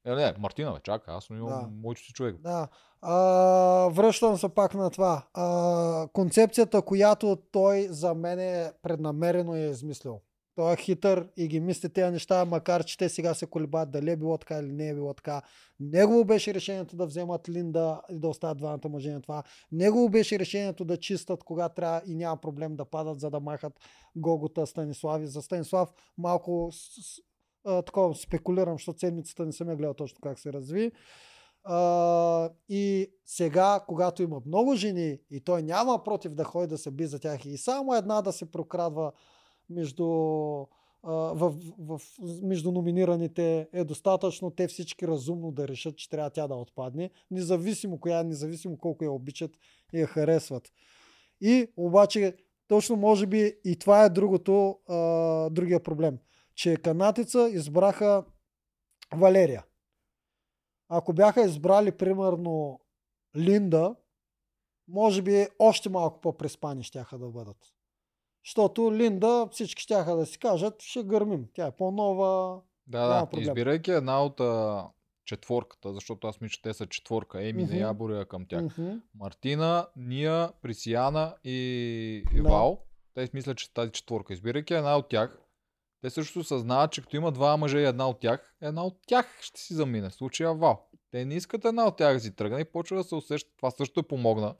Е, 0.05 0.15
не, 0.15 0.33
Мартина, 0.39 0.71
бе, 0.73 0.79
чакай, 0.83 1.13
аз 1.13 1.25
съм 1.25 1.37
имал 1.37 1.49
Да. 1.49 1.69
моето 1.81 2.01
си 2.01 2.13
човек. 2.13 2.35
Да. 2.39 2.67
А, 3.01 3.13
връщам 3.93 4.37
се 4.37 4.49
пак 4.49 4.73
на 4.73 4.89
това. 4.89 5.25
А, 5.33 6.07
концепцията, 6.13 6.81
която 6.81 7.37
той 7.51 7.87
за 7.89 8.13
мен 8.13 8.39
е 8.39 8.71
преднамерено 8.81 9.55
е 9.55 9.59
измислил. 9.59 10.21
Той 10.55 10.73
е 10.73 10.77
хитър 10.77 11.27
и 11.37 11.47
ги 11.47 11.59
мисли 11.59 11.89
тези 11.89 12.11
неща, 12.11 12.45
макар 12.45 12.83
че 12.83 12.97
те 12.97 13.09
сега 13.09 13.33
се 13.33 13.45
колебаят 13.45 13.91
дали 13.91 14.11
е 14.11 14.15
било 14.15 14.37
така 14.37 14.59
или 14.59 14.71
не 14.71 14.89
е 14.89 14.93
било 14.93 15.13
така. 15.13 15.41
Негово 15.79 16.25
беше 16.25 16.53
решението 16.53 16.95
да 16.95 17.05
вземат 17.05 17.49
Линда 17.49 18.01
и 18.09 18.19
да 18.19 18.27
оставят 18.27 18.57
двамата 18.57 18.89
мъже 18.89 19.11
на 19.11 19.21
това. 19.21 19.43
Негово 19.71 20.09
беше 20.09 20.39
решението 20.39 20.85
да 20.85 20.97
чистат 20.97 21.43
кога 21.43 21.69
трябва 21.69 22.01
и 22.07 22.15
няма 22.15 22.37
проблем 22.37 22.75
да 22.75 22.85
падат, 22.85 23.19
за 23.19 23.29
да 23.29 23.39
махат 23.39 23.73
Гогота 24.15 24.67
Станислави. 24.67 25.27
За 25.27 25.41
Станислав 25.41 25.89
малко 26.17 26.69
такова 27.85 28.15
спекулирам, 28.15 28.75
защото 28.75 28.99
седмицата 28.99 29.45
не 29.45 29.51
съм 29.51 29.69
я 29.69 29.75
гледал 29.75 29.93
точно 29.93 30.19
как 30.23 30.39
се 30.39 30.53
разви. 30.53 30.91
А, 31.63 32.49
и 32.69 33.11
сега, 33.25 33.79
когато 33.87 34.23
има 34.23 34.41
много 34.45 34.75
жени 34.75 35.19
и 35.31 35.41
той 35.41 35.63
няма 35.63 36.03
против 36.03 36.33
да 36.33 36.43
ходи 36.43 36.67
да 36.67 36.77
се 36.77 36.91
би 36.91 37.05
за 37.05 37.19
тях 37.19 37.45
и 37.45 37.57
само 37.57 37.95
една 37.95 38.21
да 38.21 38.31
се 38.31 38.51
прокрадва 38.51 39.11
между, 39.69 40.05
в, 41.03 41.53
в, 41.79 42.01
между 42.41 42.71
номинираните 42.71 43.67
е 43.73 43.83
достатъчно 43.83 44.51
те 44.51 44.67
всички 44.67 45.07
разумно 45.07 45.51
да 45.51 45.67
решат, 45.67 45.97
че 45.97 46.09
трябва 46.09 46.29
тя 46.29 46.47
да 46.47 46.55
отпадне, 46.55 47.09
независимо 47.31 47.99
коя, 47.99 48.23
независимо 48.23 48.77
колко 48.77 49.03
я 49.03 49.11
обичат 49.11 49.51
и 49.93 49.99
я 49.99 50.07
харесват. 50.07 50.71
И 51.41 51.67
обаче, 51.77 52.35
точно 52.67 52.95
може 52.95 53.27
би 53.27 53.53
и 53.65 53.79
това 53.79 54.03
е 54.03 54.09
другото, 54.09 54.79
а, 54.87 55.49
другия 55.49 55.83
проблем, 55.83 56.17
че 56.57 56.77
канатица 56.77 57.49
избраха 57.49 58.25
Валерия. 59.13 59.65
Ако 60.89 61.13
бяха 61.13 61.41
избрали 61.41 61.91
примерно 61.91 62.79
Линда, 63.35 63.95
може 64.87 65.21
би 65.21 65.47
още 65.59 65.89
малко 65.89 66.21
по-преспани 66.21 66.83
щяха 66.83 67.17
да 67.17 67.27
бъдат. 67.29 67.57
Защото 68.45 68.93
Линда 68.93 69.47
всички 69.51 69.81
щяха 69.81 70.15
да 70.15 70.25
си 70.25 70.39
кажат, 70.39 70.81
ще 70.81 71.03
гърмим. 71.03 71.47
Тя 71.53 71.67
е 71.67 71.75
по-нова. 71.75 72.61
Да, 72.87 73.07
да. 73.07 73.25
проблем. 73.25 73.43
Избирайки 73.43 73.91
една 73.91 74.23
от 74.23 74.39
а, 74.39 74.87
четворката, 75.25 75.93
защото 75.93 76.27
аз 76.27 76.41
мисля, 76.41 76.53
че 76.53 76.61
те 76.61 76.73
са 76.73 76.87
четворка. 76.87 77.47
Еми 77.47 77.63
Мгм. 77.63 77.73
не 77.73 77.79
я 77.79 77.93
боря 77.93 78.25
към 78.25 78.45
тях. 78.45 78.63
Мгм. 78.63 78.91
Мартина, 79.15 79.87
Ния, 79.95 80.51
Присияна 80.61 81.35
и 81.43 82.23
Да. 82.31 82.37
Ивал. 82.37 82.83
Те 83.13 83.29
мислят, 83.33 83.57
че 83.57 83.73
тази 83.73 83.91
четворка. 83.91 84.33
Избирайки 84.33 84.73
една 84.73 84.97
от 84.97 85.09
тях, 85.09 85.46
те 86.01 86.09
също 86.09 86.43
съзнават, 86.43 86.91
че 86.91 87.01
като 87.01 87.15
има 87.15 87.31
два 87.31 87.57
мъже 87.57 87.77
и 87.77 87.85
една 87.85 88.09
от 88.09 88.19
тях, 88.19 88.55
една 88.61 88.83
от 88.83 88.99
тях 89.07 89.37
ще 89.41 89.61
си 89.61 89.73
замине. 89.73 90.09
В 90.09 90.13
случая 90.13 90.53
Вал. 90.53 90.87
Те 91.11 91.25
не 91.25 91.35
искат 91.35 91.65
една 91.65 91.87
от 91.87 91.97
тях 91.97 92.13
да 92.13 92.19
си 92.19 92.35
тръгне 92.35 92.59
и 92.59 92.71
почва 92.71 92.97
да 92.97 93.03
се 93.03 93.15
усеща. 93.15 93.49
Това 93.57 93.71
също 93.71 93.99
е 93.99 94.07
помогна. 94.07 94.55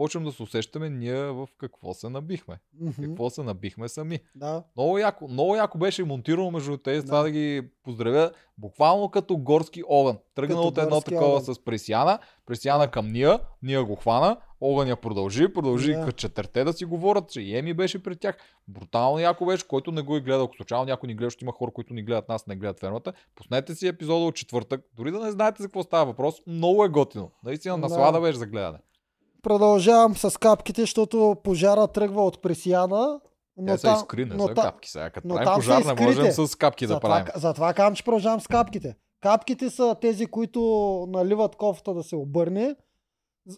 Почвам 0.00 0.24
да 0.24 0.32
се 0.32 0.42
усещаме 0.42 0.90
ние 0.90 1.22
в 1.22 1.48
какво 1.58 1.94
се 1.94 2.08
набихме. 2.08 2.58
Мгм. 2.80 3.02
Какво 3.02 3.30
се 3.30 3.42
набихме 3.42 3.88
сами. 3.88 4.18
Да. 4.34 4.62
Много 4.76 4.98
яко, 4.98 5.28
много 5.28 5.56
яко 5.56 5.78
беше 5.78 6.04
монтирано 6.04 6.50
между 6.50 6.76
тези, 6.76 7.00
Да. 7.00 7.06
това 7.06 7.22
да 7.22 7.30
ги 7.30 7.62
поздравя. 7.84 8.30
Буквално 8.58 9.08
като 9.08 9.36
горски 9.36 9.82
огън. 9.88 10.18
Тръгна 10.34 10.54
Като 10.54 10.62
от 10.62 10.78
едно 10.78 11.00
такова 11.00 11.26
огън. 11.26 11.54
с 11.54 11.64
Пресяна, 11.64 12.18
Пресяна 12.46 12.88
към 12.88 13.08
Ния, 13.08 13.40
Ния 13.62 13.84
го 13.84 13.94
хвана, 13.94 14.36
огън 14.60 14.88
я 14.88 14.96
продължи, 14.96 15.52
продължи 15.52 15.92
Да. 15.92 16.00
като 16.00 16.12
четирте 16.12 16.64
да 16.64 16.72
си 16.72 16.84
говорят, 16.84 17.30
че 17.30 17.40
и 17.40 17.56
Еми 17.56 17.74
беше 17.74 18.02
при 18.02 18.16
тях. 18.16 18.36
Брутално 18.68 19.18
яко 19.18 19.46
беше, 19.46 19.68
който 19.68 19.92
не 19.92 20.02
го 20.02 20.16
е 20.16 20.20
гледал, 20.20 20.44
ако 20.44 20.56
случайно 20.56 20.84
някой 20.84 21.06
ни 21.06 21.14
гледа, 21.14 21.30
ще 21.30 21.44
има 21.44 21.52
хора, 21.52 21.70
които 21.70 21.94
ни 21.94 22.02
гледат 22.02 22.28
нас, 22.28 22.46
не 22.46 22.56
гледат 22.56 22.80
фермата. 22.80 23.12
Пуснете 23.34 23.74
си 23.74 23.88
епизода 23.88 24.24
от 24.24 24.34
четвъртък, 24.34 24.80
дори 24.94 25.10
да 25.10 25.18
не 25.18 25.30
знаете 25.30 25.62
за 25.62 25.68
какво 25.68 25.82
става 25.82 26.04
въпрос, 26.06 26.34
много 26.46 26.84
е 26.84 26.88
готино. 26.88 27.30
Наистина 27.44 27.74
Да. 27.74 27.80
наслада 27.80 28.20
беше 28.20 28.38
за 28.38 28.46
гледане. 28.46 28.78
Продължавам 29.42 30.16
с 30.16 30.38
капките, 30.38 30.80
защото 30.80 31.36
пожара 31.44 31.86
тръгва 31.86 32.24
от 32.24 32.42
Пресияна. 32.42 33.20
Но 33.56 33.66
Те 33.66 33.78
са 33.78 33.86
там, 33.86 33.96
изкри, 33.96 34.24
не 34.24 34.34
но 34.34 34.46
са 34.48 34.54
та- 34.54 34.62
капки 34.62 34.90
сега. 34.90 35.10
Като 35.10 35.28
но 35.28 35.34
правим 35.34 35.54
пожар, 35.54 35.82
не 35.84 36.06
можем 36.06 36.32
с 36.46 36.56
капки 36.56 36.86
да 36.86 36.94
затова, 36.94 37.08
правим. 37.10 37.26
затова 37.36 37.74
казвам, 37.74 37.94
че 37.94 38.04
продължавам 38.04 38.40
с 38.40 38.46
капките. 38.46 38.94
Капките 39.20 39.70
са 39.70 39.96
тези, 40.00 40.26
които 40.26 40.60
наливат 41.10 41.56
кофта 41.56 41.94
да 41.94 42.02
се 42.02 42.16
обърне, 42.16 42.74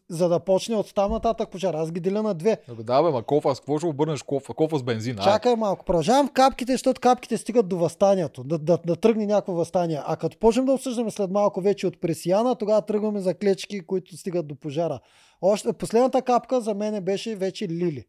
за 0.08 0.28
да 0.28 0.40
почне 0.40 0.76
от 0.76 0.94
там 0.94 1.10
нататък 1.10 1.50
пожар. 1.50 1.74
Аз 1.74 1.92
ги 1.92 2.00
деля 2.00 2.22
на 2.22 2.34
две. 2.34 2.58
Да, 2.78 3.02
бе, 3.02 3.10
ма 3.10 3.22
кофа, 3.22 3.54
с 3.54 3.60
какво 3.60 3.78
ще 3.78 3.86
обърнеш 3.86 4.22
кофа? 4.22 4.54
Кофа 4.54 4.78
с 4.78 4.82
бензин. 4.82 5.18
ай. 5.18 5.24
Чакай 5.24 5.56
малко. 5.56 5.84
Продължавам 5.84 6.28
капките, 6.28 6.72
защото 6.72 7.00
капките 7.00 7.38
стигат 7.38 7.68
до 7.68 7.78
възстанието. 7.78 8.44
Да, 8.44 8.58
да, 8.58 8.78
да 8.86 8.96
тръгне 8.96 9.26
някакво 9.26 9.52
възстание. 9.52 10.00
А 10.04 10.16
като 10.16 10.38
почнем 10.38 10.64
да 10.64 10.72
обсъждаме 10.72 11.10
след 11.10 11.30
малко 11.30 11.60
вече 11.60 11.86
от 11.86 12.00
пресияна, 12.00 12.54
тогава 12.54 12.82
тръгваме 12.82 13.20
за 13.20 13.34
клечки, 13.34 13.86
които 13.86 14.16
стигат 14.16 14.46
до 14.46 14.54
пожара. 14.54 15.00
Още, 15.42 15.72
последната 15.72 16.22
капка 16.22 16.60
за 16.60 16.74
мен 16.74 17.04
беше 17.04 17.36
вече 17.36 17.68
Лили. 17.68 18.04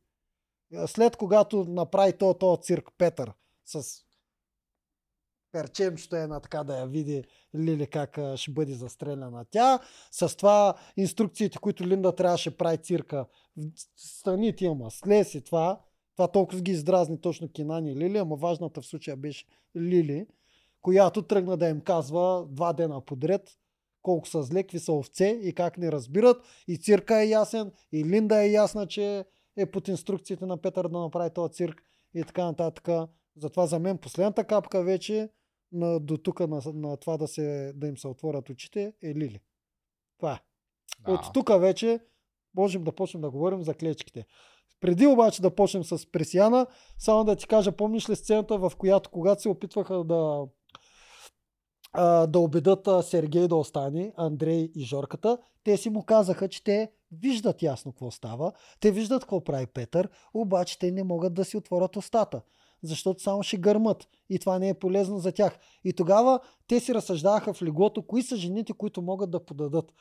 След 0.86 1.16
когато 1.16 1.66
направи 1.70 2.14
то, 2.14 2.34
то 2.34 2.58
цирк 2.62 2.90
Петър 2.98 3.32
с 3.66 3.84
перчемчето 5.54 6.16
е 6.16 6.28
на 6.28 6.40
така 6.40 6.64
да 6.64 6.80
я 6.80 6.86
види 6.86 7.24
Лили 7.56 7.88
как 7.88 8.20
ще 8.36 8.52
бъде 8.52 8.74
застреляна 8.74 9.46
тя. 9.52 9.80
С 10.12 10.38
това 10.38 10.74
инструкциите, 10.98 11.58
които 11.58 11.88
Линда 11.88 12.16
трябваше 12.16 12.58
прави 12.58 12.78
цирка. 12.78 13.26
Стани 13.98 14.56
ти, 14.56 14.66
ама 14.66 14.92
слез 14.92 15.36
и 15.36 15.44
това. 15.44 15.82
Това 16.16 16.28
толкова 16.28 16.62
ги 16.62 16.72
издразни 16.72 17.22
точно 17.22 17.52
Кинани 17.52 17.92
и 17.92 17.96
Лили, 17.96 18.18
ама 18.18 18.36
важната 18.36 18.82
в 18.82 18.86
случая 18.86 19.18
беше 19.18 19.46
Лили, 19.78 20.28
която 20.82 21.22
тръгна 21.22 21.58
да 21.58 21.70
им 21.70 21.82
казва 21.82 22.46
два 22.50 22.74
дена 22.74 23.02
подред 23.02 23.50
колко 24.02 24.28
са 24.28 24.44
зле, 24.44 24.64
какви 24.64 24.80
са 24.80 24.94
овце 24.94 25.40
и 25.44 25.54
как 25.54 25.78
не 25.78 25.92
разбират. 25.92 26.46
И 26.68 26.78
цирка 26.78 27.22
е 27.22 27.28
ясен, 27.28 27.72
и 27.92 28.06
Линда 28.06 28.44
е 28.44 28.52
ясна, 28.52 28.88
че 28.88 29.26
е 29.58 29.66
под 29.66 29.88
инструкциите 29.88 30.46
на 30.46 30.58
Петър 30.58 30.88
да 30.88 31.00
направи 31.00 31.30
този 31.34 31.54
цирк 31.54 31.82
и 32.14 32.24
така 32.24 32.46
нататък. 32.46 33.10
Затова 33.38 33.68
за 33.68 33.80
мен 33.80 33.98
последната 33.98 34.44
капка 34.44 34.84
вече 34.84 35.30
на, 35.74 36.00
до 36.00 36.18
тук 36.18 36.40
на, 36.40 36.62
на 36.74 36.98
това 36.98 37.18
да, 37.18 37.28
се, 37.28 37.74
да 37.76 37.88
им 37.88 37.98
се 37.98 38.08
отворят 38.08 38.50
очите 38.50 38.94
е 39.04 39.16
Лили. 39.16 39.40
Това 40.18 40.34
е. 40.34 40.40
Да. 41.06 41.12
От 41.12 41.34
тук 41.34 41.60
вече 41.60 42.00
можем 42.56 42.84
да 42.84 42.92
почнем 42.92 43.22
да 43.22 43.32
говорим 43.32 43.64
за 43.64 43.74
клечките. 43.74 44.26
Преди 44.82 45.08
обаче 45.08 45.42
да 45.42 45.56
почнем 45.56 45.84
с 45.84 46.12
Пресияна, 46.12 46.68
само 47.00 47.24
да 47.24 47.36
ти 47.36 47.48
кажа, 47.48 47.72
помниш 47.72 48.10
ли 48.10 48.16
сцената, 48.16 48.58
в 48.58 48.72
която 48.78 49.10
когато 49.10 49.42
се 49.42 49.50
опитваха 49.50 50.04
да, 50.04 50.46
а, 51.94 52.28
да 52.28 52.40
убедат 52.40 53.06
Сергей 53.06 53.48
да 53.48 53.56
остане, 53.56 54.14
Андрей 54.18 54.72
и 54.76 54.84
Жорката, 54.84 55.38
те 55.64 55.78
си 55.78 55.90
му 55.90 56.04
казаха, 56.04 56.50
че 56.50 56.64
те 56.64 56.92
виждат 57.12 57.64
ясно 57.64 57.92
какво 57.92 58.12
става, 58.12 58.52
те 58.80 58.92
виждат 58.92 59.22
какво 59.22 59.44
прави 59.44 59.68
Петър, 59.68 60.10
обаче 60.34 60.80
те 60.80 60.92
не 60.92 61.04
могат 61.04 61.34
да 61.34 61.46
си 61.46 61.58
отворят 61.58 61.96
устата, 61.96 62.42
защото 62.84 63.24
само 63.24 63.44
ще 63.44 63.58
гърмат 63.58 64.08
и 64.30 64.40
това 64.40 64.60
не 64.60 64.70
е 64.70 64.74
полезно 64.74 65.20
за 65.20 65.32
тях. 65.32 65.60
И 65.84 65.94
тогава 65.94 66.40
те 66.68 66.80
си 66.80 66.94
разсъждаваха 66.94 67.54
в 67.54 67.62
леглото, 67.62 68.08
кои 68.08 68.24
са 68.24 68.36
жените, 68.36 68.74
които 68.74 69.02
могат 69.02 69.32
да 69.32 69.46
подадат. 69.46 69.94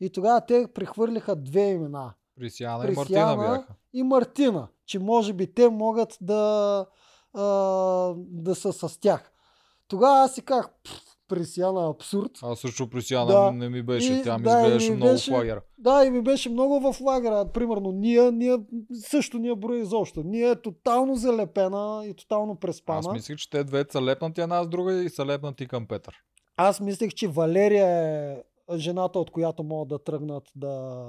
И 0.00 0.10
тогава 0.10 0.46
те 0.46 0.66
прехвърлиха 0.74 1.36
две 1.36 1.70
имена. 1.70 2.14
Присяна 2.36 2.84
и 2.84 2.94
Мартина 2.94 3.04
Присяна 3.04 3.36
бяха. 3.36 3.74
и 3.92 4.02
Мартина, 4.02 4.68
че 4.86 4.98
може 4.98 5.32
би 5.32 5.54
те 5.54 5.68
могат 5.68 6.18
да, 6.20 6.86
а, 7.32 7.44
да 8.16 8.54
са 8.54 8.72
с 8.72 9.00
тях. 9.00 9.32
Тогава 9.88 10.24
аз 10.24 10.34
си 10.34 10.42
казах, 10.42 10.70
«Пф, 10.84 11.13
Присяна 11.28 11.88
абсурд. 11.90 12.30
Аз 12.42 12.58
също 12.58 12.90
Присяна 12.90 13.26
Да. 13.26 13.52
не 13.52 13.68
ми 13.68 13.82
беше. 13.82 14.12
И- 14.12 14.22
Тя 14.22 14.38
ми 14.38 14.44
да, 14.44 14.50
изглеждаше 14.50 14.90
ми 14.90 14.96
много 14.96 15.12
беше- 15.12 15.30
в 15.30 15.34
лагера. 15.34 15.62
Да, 15.78 16.04
и 16.04 16.10
ми 16.10 16.22
беше 16.22 16.50
много 16.50 16.80
в 16.82 17.00
лагера. 17.00 17.52
Примерно, 17.52 17.92
ние, 17.92 18.30
ние 18.30 18.56
също 19.00 19.38
ние 19.38 19.54
брои 19.54 19.80
изобщо. 19.80 20.22
Ние 20.22 20.50
е 20.50 20.62
тотално 20.62 21.14
залепена 21.14 22.02
и 22.06 22.14
тотално 22.14 22.56
преспана. 22.56 22.98
Аз 22.98 23.12
мислех, 23.12 23.36
че 23.36 23.50
те 23.50 23.64
двете 23.64 23.92
са 23.92 24.02
лепнати 24.02 24.40
една 24.40 24.64
с 24.64 24.68
друга 24.68 24.94
и 24.94 25.08
са 25.08 25.26
лепнати 25.26 25.68
към 25.68 25.86
Петър. 25.86 26.14
Аз 26.56 26.80
мислех, 26.80 27.10
че 27.10 27.28
Валерия 27.28 27.86
е 27.88 28.42
жената, 28.76 29.18
от 29.18 29.30
която 29.30 29.64
могат 29.64 29.88
да 29.88 30.04
тръгнат 30.04 30.44
да 30.56 31.04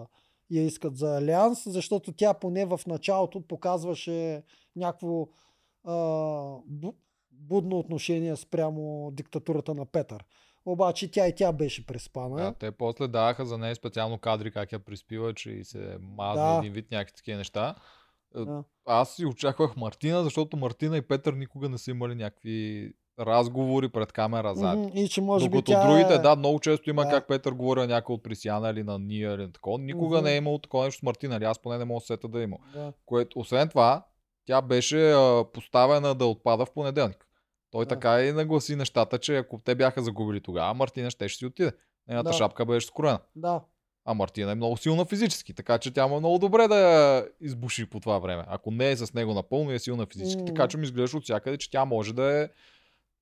я 0.52 0.64
искат 0.64 0.98
за 0.98 1.18
Алианс, 1.18 1.64
защото 1.66 2.12
тя 2.12 2.34
поне 2.34 2.66
в 2.66 2.80
началото 2.88 3.42
показваше 3.42 4.44
някакво 4.76 5.28
а, 5.84 5.94
будно 7.40 7.80
отношение 7.80 8.36
спрямо 8.36 9.12
диктатурата 9.14 9.74
на 9.74 9.86
Петър. 9.86 10.24
Обаче 10.66 11.12
тя 11.12 11.28
и 11.28 11.36
тя 11.36 11.52
беше 11.52 11.86
преспана. 11.86 12.36
Да, 12.36 12.54
те 12.54 12.72
после 12.72 13.08
даваха 13.08 13.46
за 13.46 13.58
нея 13.58 13.76
специално 13.76 14.18
кадри 14.18 14.52
как 14.52 14.72
я 14.72 14.80
приспива, 14.80 15.34
че 15.34 15.50
и 15.52 15.64
се 15.64 15.98
мазва 16.02 16.52
Да. 16.54 16.58
един 16.60 16.74
вид 16.74 16.92
някакви 16.92 17.16
такива 17.16 17.38
неща. 17.38 17.76
Е, 18.38 18.40
Да. 18.40 18.64
Аз 18.86 19.16
си 19.16 19.26
очаквах 19.26 19.76
Мартина, 19.76 20.24
защото 20.24 20.58
Мартина 20.58 20.98
и 20.98 21.02
Петър 21.02 21.34
никога 21.34 21.70
не 21.70 21.78
са 21.78 21.92
имали 21.92 22.16
някакви 22.16 22.92
разговори 23.20 23.90
пред 23.90 24.12
камера 24.12 24.56
зад. 24.56 24.80
И 24.94 25.08
че 25.10 25.22
може 25.22 25.46
Докато 25.46 25.62
би 25.62 25.66
тя 25.66 25.88
другите, 25.88 26.14
е... 26.14 26.18
да, 26.18 26.36
много 26.36 26.60
често 26.60 26.90
има 26.90 27.04
Да. 27.04 27.10
как 27.10 27.28
Петър 27.28 27.52
говори 27.52 27.80
на 27.80 27.88
някой 27.88 28.14
от 28.14 28.24
Присяна 28.24 28.70
или 28.70 28.84
на 28.84 29.00
Ния 29.00 29.34
или 29.34 29.42
на 29.42 29.52
такова. 29.52 29.80
Никога 29.80 30.18
Мгм. 30.18 30.26
не 30.26 30.34
е 30.34 30.38
имало 30.38 30.60
такова 30.60 30.86
нещо 30.86 31.00
с 31.00 31.04
Мартина, 31.04 31.36
или 31.36 31.44
аз 31.44 31.60
поне 31.60 31.78
не 31.78 31.86
мога 31.86 31.98
да 31.98 32.02
се 32.02 32.08
сета 32.08 32.28
да 32.28 32.42
има. 32.42 32.58
Да. 32.74 32.94
Което, 33.06 33.40
освен 33.40 33.70
това, 33.70 34.06
тя 34.46 34.62
беше 34.62 35.12
а, 35.12 35.46
поставена 35.54 36.16
да 36.16 36.26
отпада 36.26 36.66
в 36.66 36.72
понеделник. 36.74 37.28
Той 37.72 37.86
Да. 37.86 37.90
така 37.90 38.22
и 38.22 38.32
нагласи 38.32 38.76
нещата, 38.76 39.18
че 39.18 39.38
ако 39.38 39.60
те 39.60 39.76
бяха 39.76 40.02
загубили 40.04 40.42
тогава, 40.42 40.74
Мартина 40.74 41.10
ще 41.12 41.30
си 41.30 41.46
отиде. 41.46 41.72
Нейната 42.08 42.30
Да. 42.30 42.34
шапка 42.34 42.66
беше 42.66 42.88
скроена. 42.88 43.20
Да. 43.36 43.62
А 44.06 44.14
Мартина 44.14 44.52
е 44.52 44.56
много 44.56 44.78
силна 44.78 45.06
физически, 45.06 45.54
така 45.54 45.78
че 45.78 45.94
тя 45.94 46.08
му 46.08 46.16
е 46.16 46.20
много 46.20 46.40
добре 46.40 46.68
да 46.68 46.78
я 46.78 47.28
избуши 47.42 47.90
по 47.90 48.00
това 48.00 48.20
време. 48.20 48.44
Ако 48.48 48.72
не 48.72 48.92
е 48.92 48.98
с 48.98 49.14
него 49.14 49.34
напълно 49.34 49.72
е 49.72 49.80
силна 49.80 50.06
физически, 50.06 50.42
М. 50.42 50.46
така 50.48 50.68
че 50.68 50.78
ми 50.78 50.84
изглеждаш 50.84 51.14
от 51.14 51.24
всякъде, 51.24 51.58
че 51.58 51.72
тя 51.72 51.86
може 51.86 52.14
да 52.14 52.42
е 52.42 52.50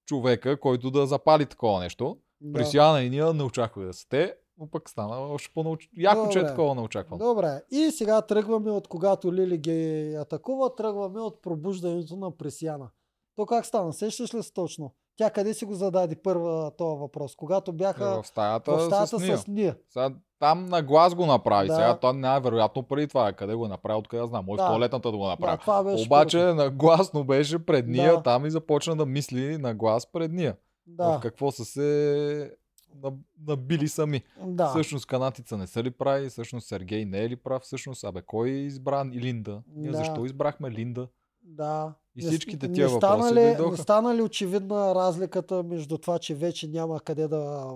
човека, 0.05 0.59
който 0.59 0.91
да 0.91 1.07
запали 1.07 1.45
такова 1.45 1.79
нещо. 1.79 2.17
да. 2.41 2.53
При 2.59 2.65
Сиана 2.65 3.01
и 3.03 3.09
ние 3.09 3.33
не 3.33 3.43
очаквах 3.43 3.85
да 3.85 3.93
са 3.93 4.09
те, 4.09 4.35
но 4.57 4.67
пък 4.67 4.89
стана 4.89 5.19
още 5.19 5.51
по 5.53 5.77
Яко, 5.97 6.29
че 6.29 6.39
е 6.39 6.45
такова 6.45 6.75
неочаквано. 6.75 7.25
Добре. 7.25 7.61
И 7.71 7.91
сега 7.91 8.21
тръгваме 8.21 8.71
от 8.71 8.87
когато 8.87 9.33
Лили 9.33 9.57
ги 9.57 10.13
атакува, 10.15 10.75
тръгваме 10.75 11.19
от 11.19 11.41
пробуждането 11.41 12.15
на 12.15 12.37
Пресияна. 12.37 12.89
То 13.35 13.45
как 13.45 13.65
стана? 13.65 13.93
Сещаш 13.93 14.33
ли 14.33 14.43
се 14.43 14.53
точно? 14.53 14.93
Тя 15.15 15.29
къде 15.29 15.53
си 15.53 15.65
го 15.65 15.73
зададе 15.73 16.15
първа 16.15 16.71
този 16.77 16.99
въпрос? 16.99 17.35
Когато 17.35 17.73
бяха 17.73 18.21
В 18.21 18.27
стаята, 18.27 18.71
в 18.71 18.81
стаята 18.81 19.19
с 19.19 19.21
Ния. 19.21 19.37
с 19.37 19.47
Ния. 19.47 19.77
Сега, 19.89 20.09
там 20.39 20.65
на 20.65 20.81
глас 20.81 21.15
го 21.15 21.25
направи. 21.25 21.67
Да. 21.67 21.75
Сега 21.75 21.97
той 21.97 22.13
най-вероятно 22.13 22.83
преди 22.83 23.07
това. 23.07 23.33
Къде 23.33 23.55
го 23.55 23.65
е 23.65 23.69
направил, 23.69 23.97
откъде 23.99 24.21
да 24.21 24.27
знам. 24.27 24.45
Може 24.45 24.57
Да. 24.57 24.65
в 24.65 24.69
туалетната 24.69 25.11
да 25.11 25.17
го 25.17 25.23
Да, 25.23 25.29
направи. 25.29 25.85
беше 25.85 26.05
Обаче 26.05 26.37
първото. 26.37 26.55
на 26.55 26.69
гласно 26.69 27.23
беше 27.23 27.65
пред 27.65 27.87
Ния 27.87 28.13
Да. 28.13 28.21
там 28.23 28.45
и 28.45 28.51
започна 28.51 28.95
да 28.95 29.05
мисли 29.05 29.57
на 29.57 29.73
глас 29.73 30.11
пред 30.11 30.31
Ния. 30.31 30.55
Да, 30.87 31.09
В 31.09 31.19
какво 31.19 31.51
са 31.51 31.65
се 31.65 32.51
набили 33.39 33.87
сами. 33.87 34.21
да. 34.41 34.67
Всъщност 34.67 35.05
канатица 35.05 35.57
не 35.57 35.67
са 35.67 35.83
ли 35.83 35.91
прави, 35.91 36.29
всъщност 36.29 36.67
Сергей 36.67 37.05
не 37.05 37.19
е 37.19 37.29
ли 37.29 37.35
прав, 37.35 37.61
всъщност, 37.61 38.03
абе 38.03 38.21
кой 38.21 38.49
е 38.49 38.53
избран 38.55 39.13
и 39.13 39.21
Линда? 39.21 39.61
Ние 39.67 39.91
Да. 39.91 39.97
защо 39.97 40.25
избрахме 40.25 40.71
Линда? 40.71 41.07
Да. 41.43 41.93
И 42.15 42.23
Не- 42.23 42.29
всичките 42.29 42.67
не 42.67 42.73
тия 42.73 42.89
стана 42.89 43.15
въпроси 43.15 43.35
ли, 43.35 43.39
дойдоха. 43.47 43.71
Не 43.71 43.77
стана 43.77 44.15
ли 44.15 44.21
очевидна 44.21 44.95
разликата 44.95 45.63
между 45.63 45.97
това, 45.97 46.19
че 46.19 46.35
вече 46.35 46.67
няма 46.67 46.99
къде 46.99 47.27
да 47.27 47.69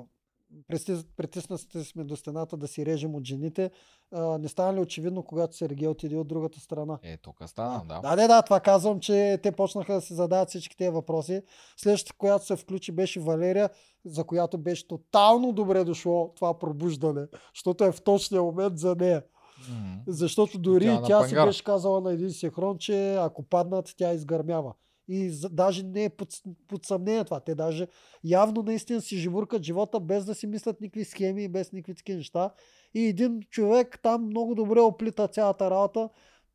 притиснати 1.18 1.84
сме 1.84 2.04
до 2.04 2.16
стената 2.16 2.58
да 2.58 2.68
си 2.68 2.86
режем 2.86 3.16
от 3.16 3.24
жените? 3.24 3.72
А, 4.12 4.38
не 4.38 4.48
стана 4.48 4.78
ли 4.78 4.80
очевидно, 4.80 5.24
когато 5.24 5.58
Сергей 5.58 5.88
отиде 5.88 6.18
от 6.18 6.28
другата 6.28 6.60
страна? 6.60 7.00
Е, 7.04 7.18
тук 7.18 7.44
стана, 7.46 7.86
да. 7.88 8.00
Да, 8.02 8.16
да, 8.16 8.28
да, 8.28 8.42
това 8.42 8.60
казвам, 8.60 9.00
че 9.00 9.40
те 9.44 9.52
почнаха 9.52 9.94
да 9.94 10.02
се 10.02 10.14
задават 10.14 10.50
всички 10.50 10.78
тези 10.78 10.90
въпроси. 10.90 11.42
Следващата, 11.78 12.18
която 12.18 12.46
се 12.46 12.56
включи, 12.56 12.92
беше 12.92 13.20
Валерия, 13.20 13.70
за 14.06 14.24
която 14.24 14.58
беше 14.58 14.88
тотално 14.88 15.54
добре 15.54 15.84
дошло 15.84 16.34
това 16.36 16.60
пробуждане, 16.60 17.28
защото 17.56 17.84
е 17.84 17.92
в 17.92 18.02
точния 18.02 18.44
момент 18.44 18.78
за 18.78 18.96
нея. 18.96 19.24
М. 19.70 19.98
Защото 20.08 20.60
дори 20.60 20.86
Тя 20.86 21.02
тя, 21.02 21.28
си 21.28 21.36
беше 21.36 21.64
казала 21.64 22.02
на 22.02 22.12
един 22.12 22.32
синхрон, 22.32 22.78
че 22.78 23.16
ако 23.16 23.44
паднат, 23.44 23.94
тя 23.98 24.14
изгърмява. 24.14 24.74
И 25.08 25.30
за, 25.30 25.50
даже 25.50 25.84
не 25.84 26.04
е 26.04 26.10
под, 26.10 26.30
под 26.68 26.86
съмнение 26.86 27.24
това. 27.24 27.40
Те 27.40 27.56
даже 27.56 27.88
явно 28.24 28.64
наистина 28.64 29.02
си 29.02 29.18
живуркат 29.18 29.64
живота 29.64 30.00
без 30.00 30.26
да 30.26 30.36
си 30.36 30.48
мислят 30.48 30.82
никакви 30.82 31.06
схеми 31.06 31.44
и 31.44 31.48
без 31.48 31.72
никакви 31.72 31.96
такива 31.96 32.18
неща. 32.18 32.54
И 32.94 33.06
един 33.06 33.42
човек 33.50 34.00
там 34.04 34.26
много 34.26 34.56
добре 34.56 34.80
оплита 34.80 35.28
цялата 35.28 35.72
работа 35.72 36.10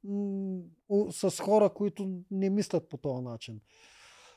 м- 0.04 0.62
с 1.10 1.40
хора, 1.42 1.70
които 1.70 2.20
не 2.30 2.50
мислят 2.50 2.88
по 2.88 2.96
този 2.96 3.22
начин. 3.22 3.60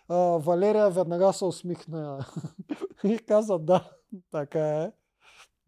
А, 0.08 0.16
Валерия 0.18 0.90
веднага 0.90 1.34
се 1.34 1.46
усмихна 1.46 2.26
и 3.04 3.18
каза 3.18 3.60
да, 3.60 3.92
така 4.32 4.84
е. 4.84 4.92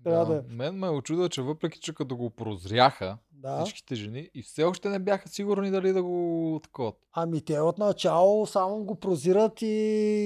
Трябва 0.04 0.26
да 0.26 0.38
е. 0.38 0.42
Мен 0.48 0.76
ме 0.76 0.90
очудва, 0.90 1.30
че 1.30 1.42
въпреки, 1.42 1.80
че 1.80 1.94
като 1.94 2.18
го 2.18 2.30
прозряха 2.30 3.18
Да. 3.38 3.62
всичките 3.62 3.96
жени 3.96 4.30
и 4.34 4.42
все 4.42 4.64
още 4.64 4.90
не 4.90 5.00
бяха 5.00 5.30
сигурни 5.30 5.72
дали 5.72 5.94
да 5.94 6.04
го 6.04 6.60
такова. 6.64 6.92
Ами 7.14 7.42
те 7.42 7.60
отначало 7.60 8.46
само 8.46 8.84
го 8.84 8.96
прозират 8.96 9.62
и 9.62 9.68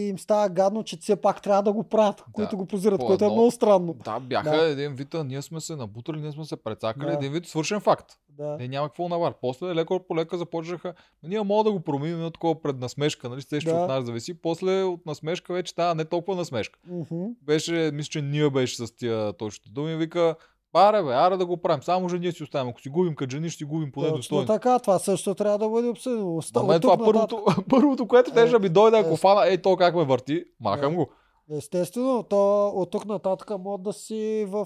им 0.10 0.20
става 0.20 0.50
гадно, 0.50 0.84
че 0.84 0.98
все 0.98 1.16
пак 1.16 1.42
трябва 1.42 1.64
да 1.64 1.74
го 1.74 1.84
правят, 1.84 2.24
които 2.34 2.58
го 2.58 2.66
прозират, 2.66 3.00
по 3.00 3.06
което 3.06 3.26
е 3.26 3.30
много 3.30 3.52
странно. 3.52 3.94
Да, 3.94 4.20
бяха 4.20 4.50
Да. 4.50 4.68
един 4.68 4.94
вид, 4.96 5.14
а 5.14 5.24
ние 5.24 5.42
сме 5.42 5.62
се 5.62 5.76
набутали, 5.76 6.22
ние 6.22 6.32
сме 6.32 6.46
се 6.46 6.56
прецакали, 6.56 7.06
Да. 7.06 7.14
един 7.14 7.32
вид 7.32 7.48
свършен 7.48 7.80
факт. 7.80 8.06
Да. 8.30 8.58
Не, 8.58 8.68
няма 8.68 8.88
какво 8.88 9.10
навар. 9.10 9.34
После 9.42 9.76
леко 9.76 10.00
по 10.08 10.16
лека 10.16 10.38
започнаха. 10.38 10.88
«Ма 11.24 11.30
Ние 11.30 11.44
мога 11.44 11.64
да 11.64 11.72
го 11.72 11.80
променим 11.80 12.20
на 12.20 12.32
такова 12.32 12.62
пред 12.62 12.78
насмешка, 12.78 13.30
нали? 13.30 13.42
Се 13.42 13.60
Да. 13.60 13.74
от 13.74 13.88
нас 13.88 14.06
зависи. 14.06 14.34
После 14.34 14.84
от 14.84 15.06
насмешка 15.06 15.54
вече 15.54 15.72
става 15.72 15.96
не 15.96 16.06
толкова 16.06 16.38
насмешка. 16.38 16.80
Мгм. 16.88 17.26
Беше, 17.42 17.92
мисля, 17.94 18.10
че 18.10 18.22
ние 18.22 18.50
беше 18.50 18.88
с 18.88 18.96
тия 18.96 19.34
точните 19.34 19.70
думи. 19.70 19.96
Вика, 19.96 20.36
Аре 20.74 21.04
бе, 21.04 21.12
аре 21.12 21.38
да 21.38 21.46
го 21.46 21.58
правим. 21.58 21.84
Само 21.84 22.10
жени 22.10 22.32
си 22.32 22.44
оставим. 22.44 22.70
Ако 22.70 22.82
си 22.82 22.90
губим 22.90 23.16
като 23.16 23.32
жени, 23.32 23.50
ще 23.50 23.58
си 23.58 23.64
губим 23.64 23.92
поне 23.92 24.10
достойно. 24.10 24.46
така, 24.46 24.80
това 24.80 25.00
също 25.00 25.36
трябва 25.36 25.58
да 25.58 25.70
бъде 25.70 25.88
обсъдено. 25.90 26.38
Оста- 26.38 26.60
На 26.60 26.66
мен 26.66 26.82
това 26.82 26.98
първото, 26.98 27.46
първото, 27.70 28.08
което 28.08 28.40
Е, 28.40 28.48
ще 28.48 28.60
ми 28.60 28.70
дойде, 28.70 28.98
ако 28.98 29.10
е, 29.10 29.18
фана, 29.18 29.48
ей 29.48 29.58
то 29.58 29.78
как 29.78 29.96
ме 29.96 30.04
върти, 30.04 30.44
махам 30.60 30.90
Да. 30.90 30.96
го. 30.96 31.10
Естествено, 31.50 32.24
то 32.24 32.68
от 32.68 32.92
тук 32.92 33.06
нататък 33.06 33.52
може 33.60 33.82
да 33.82 33.94
си 33.94 34.46
в 34.48 34.66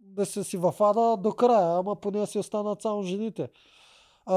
да 0.00 0.26
си, 0.26 0.44
си 0.44 0.56
в 0.56 0.74
ада 0.80 1.16
до 1.18 1.32
края, 1.32 1.78
ама 1.78 1.96
поне 1.96 2.26
си 2.26 2.38
останат 2.38 2.82
само 2.82 3.02
жените. 3.02 3.48
А, 4.26 4.36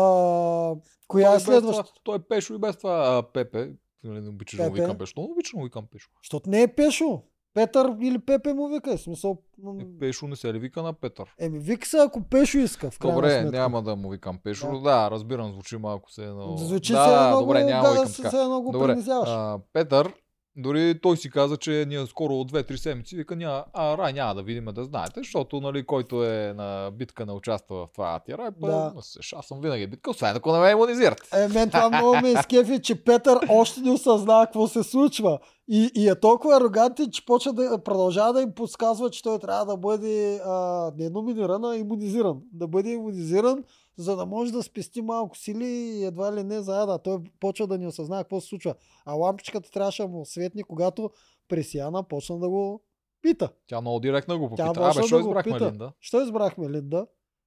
коя 1.07 1.27
Той 1.27 1.37
е 1.37 1.39
следващата? 1.39 1.91
Той 2.03 2.15
е 2.15 2.19
Пешо 2.19 2.53
и 2.53 2.57
без 2.57 2.77
това 2.77 2.91
а, 3.17 3.23
Пепе. 3.23 3.69
Нали, 4.03 4.21
Не 4.21 4.29
обичаш 4.29 4.57
да 4.57 4.63
Пепе. 4.63 4.81
викам 4.81 4.97
Пешо. 4.97 5.13
Много 5.17 5.31
обичам 5.31 5.59
да 5.59 5.63
викам 5.63 5.85
Пешо. 5.87 6.09
Защото 6.23 6.49
не 6.49 6.61
е 6.61 6.67
Пешо. 6.67 7.21
Петър 7.53 7.95
или 8.01 8.19
Пепе 8.19 8.53
му 8.53 8.67
вика. 8.67 8.97
В 8.97 9.01
Смисъл, 9.01 9.37
Е, 9.79 9.99
Пешо 9.99 10.27
не 10.27 10.35
се 10.35 10.53
ли 10.53 10.59
вика 10.59 10.83
на 10.83 10.93
Петър? 10.93 11.25
Еми, 11.39 11.59
вика 11.59 11.87
се, 11.87 11.97
ако 11.97 12.21
Пешо 12.23 12.57
иска. 12.57 12.91
В 12.91 12.99
Добре, 12.99 13.39
сметка. 13.39 13.57
няма 13.57 13.81
да 13.81 13.95
му 13.95 14.09
викам 14.09 14.39
Пешо. 14.43 14.71
Да. 14.71 14.79
Да, 14.79 15.11
разбирам, 15.11 15.51
звучи 15.51 15.77
малко 15.77 16.11
се 16.11 16.23
едно... 16.25 16.57
Звучи 16.57 16.93
да, 16.93 17.05
се 17.05 17.13
едно 17.13 17.39
добре, 17.39 17.63
няма 17.63 17.89
да 17.89 17.95
да, 17.95 18.07
се, 18.07 18.27
едно 18.37 18.61
го 18.61 18.71
Добре, 18.71 18.95
а, 19.09 19.59
Петър, 19.73 20.13
дори 20.55 20.99
той 21.01 21.17
си 21.17 21.29
каза, 21.29 21.57
че 21.57 21.85
ние 21.87 22.05
скоро 22.05 22.33
от 22.33 22.51
2-3 22.51 22.75
седмици 22.75 23.15
вика, 23.15 23.35
няма, 23.35 23.65
а 23.73 23.97
рай 23.97 24.13
няма 24.13 24.35
да 24.35 24.43
видим 24.43 24.65
да 24.65 24.83
знаете, 24.83 25.13
защото 25.19 25.61
нали, 25.61 25.85
който 25.85 26.23
е 26.23 26.53
на 26.57 26.91
битка 26.93 27.25
не 27.25 27.31
участва 27.31 27.85
в 27.85 27.89
това 27.93 28.19
тира, 28.19 28.51
Да. 28.61 28.67
да. 28.67 28.93
аз 29.35 29.45
съм 29.45 29.61
винаги 29.61 29.87
битка, 29.87 30.11
освен 30.11 30.35
ако 30.35 30.53
не 30.53 30.59
ме 30.59 30.71
иммунизират. 30.71 31.33
Е, 31.33 31.47
мен 31.47 31.69
това 31.69 31.89
много 31.89 32.15
ме 32.21 32.29
изкефи, 32.29 32.81
че 32.81 33.03
Петър 33.03 33.39
още 33.49 33.81
не 33.81 33.91
осъзнава 33.91 34.45
какво 34.45 34.67
се 34.67 34.83
случва. 34.83 35.39
И, 35.73 35.91
и 35.95 36.07
е 36.09 36.19
толкова 36.19 36.57
арогантен, 36.57 37.11
че 37.11 37.25
почва 37.25 37.53
да 37.53 37.83
продължава 37.83 38.33
да 38.33 38.41
им 38.41 38.51
подсказва, 38.51 39.09
че 39.09 39.23
той 39.23 39.39
трябва 39.39 39.65
да 39.65 39.77
бъде 39.77 40.41
а, 40.45 40.91
не 40.97 41.09
номиниран, 41.09 41.65
а 41.65 41.77
иммунизиран. 41.77 42.41
Да 42.53 42.67
бъде 42.67 42.89
иммунизиран, 42.89 43.63
за 43.97 44.15
да 44.15 44.25
може 44.25 44.51
да 44.51 44.63
спести 44.63 45.01
малко 45.01 45.37
сили 45.37 45.65
и 45.65 46.03
едва 46.03 46.35
ли 46.35 46.43
не 46.43 46.61
заеда. 46.61 46.99
Той 46.99 47.17
почва 47.39 47.67
да 47.67 47.77
не 47.77 47.87
осъзнава 47.87 48.23
какво 48.23 48.41
се 48.41 48.47
случва. 48.47 48.75
А 49.05 49.13
лампичката 49.13 49.71
трябваше 49.71 50.01
да 50.01 50.07
му 50.07 50.25
светни, 50.25 50.63
когато 50.63 51.09
Пресияна 51.47 52.03
почна 52.03 52.39
да 52.39 52.49
го 52.49 52.81
пита. 53.21 53.49
Тя 53.67 53.81
много 53.81 53.99
директно 53.99 54.39
го 54.39 54.55
Тя 54.55 54.67
попита. 54.67 54.85
Абе, 54.85 55.07
що 55.07 55.15
да 55.15 55.21
избрахме 55.21 55.53
пита. 55.53 55.65
Линда? 55.65 55.91
Що 55.99 56.21
избрахме 56.21 56.69
Линда? 56.69 57.05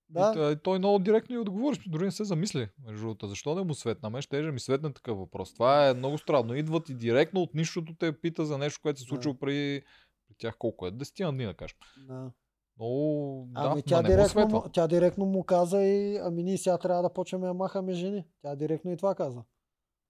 Да. 0.09 0.21
И 0.21 0.23
Да. 0.23 0.33
той, 0.33 0.57
той 0.57 0.79
много 0.79 0.99
директно 0.99 1.35
и 1.35 1.39
отговори, 1.39 1.79
дори 1.87 2.05
не 2.05 2.11
се 2.11 2.25
замисли. 2.25 2.69
Между 2.87 3.03
другото, 3.03 3.27
защо 3.27 3.55
да 3.55 3.65
му 3.65 3.75
светна? 3.75 4.11
Ме 4.11 4.23
ще 4.23 4.43
ми 4.43 4.61
светне 4.61 4.93
такъв 4.93 5.19
въпрос. 5.19 5.55
Това 5.55 5.89
е 5.89 5.95
много 5.95 6.19
странно. 6.19 6.55
Идват 6.55 6.89
и 6.89 6.95
директно 6.95 7.41
от 7.41 7.55
нищото 7.55 7.95
те 7.97 8.21
пита 8.21 8.47
за 8.47 8.59
нещо, 8.59 8.81
което 8.83 8.99
се 9.01 9.05
Да. 9.05 9.09
случило 9.09 9.35
при, 9.35 9.83
при 10.29 10.35
тях 10.39 10.57
колко 10.59 10.87
е? 10.87 10.91
Десетина 10.91 11.33
дни, 11.33 11.45
да 11.45 11.55
кажем. 11.55 11.77
да. 12.09 12.31
Много, 12.79 13.49
да, 13.51 13.61
Ами 13.61 13.83
тя, 13.83 14.03
не 14.03 14.09
директно, 14.09 14.49
му, 14.49 14.63
тя 14.73 14.87
директно 14.87 15.27
му 15.27 15.45
каза 15.45 15.83
и 15.83 16.17
ами 16.17 16.43
ние 16.43 16.59
сега 16.59 16.79
трябва 16.79 17.03
да 17.03 17.13
почваме 17.13 17.47
да 17.47 17.55
махаме 17.55 17.93
жени. 17.93 18.25
Тя 18.43 18.57
директно 18.57 18.93
и 18.93 18.97
това 18.97 19.15
каза. 19.15 19.43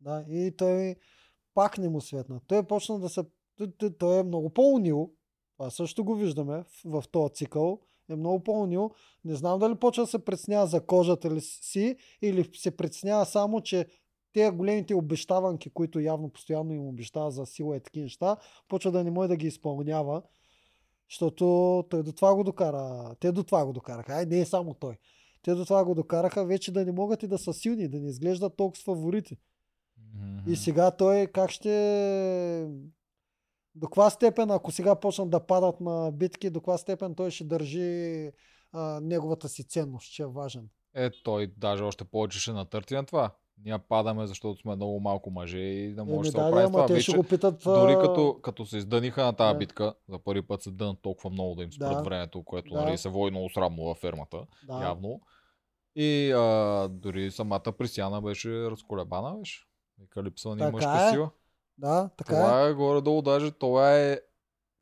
Да, 0.01 0.25
и 0.29 0.57
той 0.57 0.97
пак 1.55 1.79
не 1.79 1.89
му 1.89 2.01
светна. 2.01 2.41
Той 2.47 2.63
почна 2.63 2.99
да 3.01 3.09
се... 3.09 3.23
Той 3.99 4.21
е 4.21 4.23
много 4.23 4.51
по-унил. 4.51 5.11
Това 5.57 5.71
също 5.71 6.05
го 6.05 6.15
виждаме 6.15 6.65
в, 6.85 7.03
в 7.03 7.09
този 7.09 7.35
цикъл. 7.35 7.81
Е 8.11 8.17
много 8.17 8.43
по-унил. 8.43 8.91
Не 9.25 9.35
знам 9.35 9.59
дали 9.59 9.75
почва 9.75 10.03
да 10.03 10.07
се 10.07 10.25
преценява 10.25 10.67
за 10.67 10.87
кожата 10.87 11.31
ли 11.31 11.41
си 11.41 11.97
или 12.23 12.51
се 12.55 12.77
преценява 12.77 13.27
само, 13.27 13.61
че 13.61 13.87
те 14.33 14.51
големите 14.51 14.95
обещаванки, 14.95 15.71
които 15.71 16.01
явно 16.01 16.31
постоянно 16.31 16.73
им 16.73 16.87
обещава 16.89 17.31
за 17.31 17.47
сила 17.47 17.77
и 17.77 17.81
такива 17.81 18.05
неща, 18.05 18.37
почва 18.69 18.91
да 18.91 19.05
не 19.05 19.11
може 19.11 19.29
да 19.29 19.37
ги 19.37 19.47
изпълнява. 19.47 20.23
Защото 21.11 21.45
той 21.91 22.03
до 22.03 22.13
това 22.13 22.35
го 22.35 22.45
докара. 22.45 23.15
Те 23.21 23.33
до 23.33 23.43
това 23.43 23.67
го 23.67 23.73
докараха. 23.73 24.13
Ай, 24.13 24.27
не 24.27 24.41
е 24.41 24.45
само 24.45 24.75
той. 24.75 24.97
Те 25.43 25.55
до 25.55 25.65
това 25.65 25.85
го 25.85 25.95
докараха 25.95 26.45
вече 26.45 26.73
да 26.73 26.85
не 26.85 26.93
могат 26.93 27.23
и 27.23 27.27
да 27.27 27.39
са 27.39 27.53
силни, 27.53 27.89
да 27.89 28.01
не 28.01 28.09
изглеждат 28.09 28.57
толкова 28.57 28.81
с 28.81 28.85
фаворити. 28.85 29.37
Мгм. 30.15 30.53
И 30.53 30.57
сега 30.57 30.91
той 30.91 31.27
как 31.27 31.51
ще... 31.51 32.69
До 33.75 33.87
каква 33.87 34.11
степен, 34.11 34.51
ако 34.51 34.73
сега 34.73 34.95
почнат 34.95 35.31
да 35.31 35.41
падат 35.41 35.81
на 35.81 36.11
битки, 36.13 36.51
до 36.51 36.61
каква 36.61 36.79
степен 36.79 37.15
той 37.15 37.31
ще 37.31 37.45
държи 37.45 38.31
а, 38.73 39.01
неговата 39.03 39.49
си 39.49 39.65
ценност, 39.65 40.13
че 40.13 40.23
е 40.23 40.27
важен. 40.27 40.69
Е, 40.95 41.11
той 41.25 41.47
даже 41.57 41.83
още 41.83 42.05
повече 42.05 42.41
ще 42.41 42.53
натърти 42.53 42.95
на 42.95 43.07
това. 43.07 43.31
Ние 43.65 43.79
падаме, 43.79 44.27
защото 44.27 44.61
сме 44.61 44.77
много 44.77 45.01
малко 45.01 45.31
мъже 45.31 45.59
и 45.59 45.95
да 45.95 46.05
може 46.05 46.31
да 46.33 46.39
се 46.39 46.47
оправи 46.47 46.67
това. 46.67 46.87
те 46.87 47.01
ще 47.01 47.17
го 47.17 47.23
питат... 47.23 47.63
дори 47.65 47.95
като, 47.95 48.39
като 48.43 48.67
се 48.67 48.77
издъниха 48.77 49.25
на 49.25 49.33
тази 49.33 49.53
Да. 49.53 49.59
битка, 49.59 49.95
за 50.09 50.19
първи 50.19 50.43
път 50.43 50.63
се 50.63 50.71
дънат 50.71 50.99
толкова 51.03 51.31
много 51.31 51.55
да 51.55 51.63
им 51.63 51.73
спрат 51.73 51.97
Да. 51.97 52.03
времето, 52.03 52.43
което 52.43 52.75
Да. 52.75 52.85
нали, 52.85 52.99
се 52.99 53.09
води 53.09 53.31
много 53.31 53.51
срамно 53.51 53.85
във 53.85 53.99
фермата, 53.99 54.47
Да. 54.67 54.83
явно. 54.83 55.21
И 55.97 56.33
а, 56.33 56.89
дори 56.89 57.31
самата 57.31 57.73
Присяна 57.79 58.23
беше 58.23 58.51
разколебана, 58.71 59.37
беше. 59.39 59.65
Вика 60.01 60.23
липсва 60.23 60.57
ни 60.57 60.71
мъжка 60.71 61.07
е. 61.09 61.11
сила. 61.11 61.31
Да, 61.79 62.11
така 62.17 62.33
е. 62.33 62.37
Това 62.37 62.63
е 62.63 62.73
горе-долу, 62.73 63.23
даже 63.23 63.51
това 63.51 63.97
е 63.97 64.21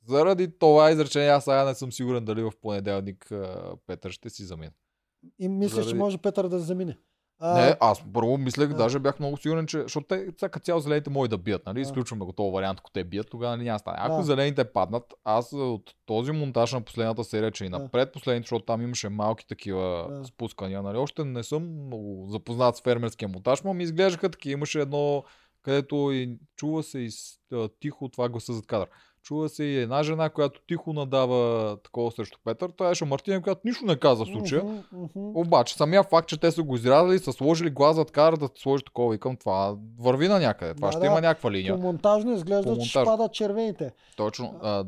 заради 0.03 0.59
това 0.59 0.91
изречение, 0.91 1.29
аз 1.29 1.45
сега 1.45 1.65
не 1.65 1.75
съм 1.75 1.93
сигурен 1.93 2.25
дали 2.25 2.43
в 2.43 2.53
понеделник 2.63 3.33
а, 3.33 3.73
Петър 3.87 4.11
ще 4.11 4.31
си 4.31 4.45
замине. 4.45 4.73
И 5.39 5.49
мисля, 5.49 5.77
че 5.77 5.83
заради- 5.83 5.99
може 5.99 6.19
Петър 6.19 6.49
да 6.49 6.59
замине. 6.59 6.99
А, 7.39 7.61
Не, 7.61 7.77
аз 7.81 8.03
първо 8.13 8.39
мислех, 8.39 8.71
а. 8.71 8.75
даже 8.75 8.99
бях 8.99 9.19
много 9.19 9.37
сигурен, 9.37 9.67
че, 9.67 9.83
защото 9.83 10.07
те 10.07 10.29
всяка 10.37 10.61
цяло 10.61 10.81
зелените 10.81 11.11
може 11.11 11.31
да 11.31 11.39
бият, 11.39 11.67
нали? 11.67 11.81
Изключваме 11.81 12.25
го 12.25 12.33
този 12.33 12.53
вариант, 12.53 12.79
ако 12.79 12.91
те 12.91 13.05
бият, 13.05 13.31
тогава 13.31 13.57
няма 13.57 13.79
стане. 13.79 13.97
Ако 14.01 14.17
Да. 14.17 14.23
зелените 14.23 14.65
паднат, 14.65 15.15
аз 15.25 15.53
от 15.53 15.95
този 16.07 16.33
монтаж 16.33 16.73
на 16.73 16.81
последната 16.81 17.25
серия, 17.25 17.51
че 17.51 17.65
и 17.65 17.69
Да. 17.69 17.79
напред 17.79 18.13
последните, 18.13 18.45
защото 18.45 18.65
там 18.65 18.83
имаше 18.83 19.09
малки 19.09 19.47
такива 19.47 20.07
Да. 20.11 20.25
спускания, 20.25 20.83
нали? 20.83 20.99
Още 20.99 21.25
не 21.25 21.43
съм 21.43 21.63
много 21.77 22.27
запознат 22.29 22.77
с 22.77 22.81
фермерския 22.81 23.29
монтаж, 23.29 23.63
но 23.63 23.75
ми 23.75 23.83
изглеждаха 23.83 24.29
такива. 24.29 24.53
Имаше 24.53 24.81
едно, 24.81 25.25
където 25.63 26.13
и 26.13 26.39
чува 26.57 26.83
се 26.83 26.99
и 26.99 27.11
тихо 27.81 28.09
това 28.09 28.29
гласа 28.29 28.53
зад 28.53 28.67
кадър. 28.67 28.89
Чува 29.23 29.49
се 29.49 29.65
и 29.65 29.79
една 29.79 30.03
жена, 30.03 30.31
която 30.31 30.61
тихо 30.69 30.93
надава 30.93 31.77
такова 31.77 32.11
срещу 32.11 32.39
Петър. 32.45 32.71
Това 32.71 32.89
беше 32.89 33.05
Мартина, 33.05 33.43
която 33.43 33.61
нищо 33.65 33.85
не 33.85 33.97
каза 33.97 34.25
в 34.25 34.29
случая. 34.29 34.65
мгм, 34.65 34.77
мгм. 34.93 35.09
Обаче 35.35 35.75
самия 35.75 36.03
факт, 36.03 36.29
че 36.29 36.41
те 36.41 36.51
са 36.51 36.63
го 36.63 36.75
изрязали, 36.77 37.19
са 37.19 37.33
сложили 37.33 37.71
глас 37.71 37.97
зад 37.97 38.11
кара 38.11 38.37
да 38.37 38.49
сложи 38.55 38.85
такова, 38.85 39.13
викам, 39.13 39.37
това 39.37 39.77
върви 39.99 40.29
на 40.29 40.39
някъде. 40.41 40.75
Това 40.75 40.89
Да, 40.89 40.93
ще 40.93 41.01
да. 41.01 41.07
има 41.07 41.21
някаква 41.21 41.49
По 41.49 41.53
линия. 41.53 41.77
монтажно 41.77 42.33
изглежда, 42.33 42.63
По 42.71 42.75
че 42.75 42.99
монтаж. 42.99 43.05
падат 43.05 43.33
червените. 43.33 43.93
Точно. 44.17 44.55
А, 44.63 44.85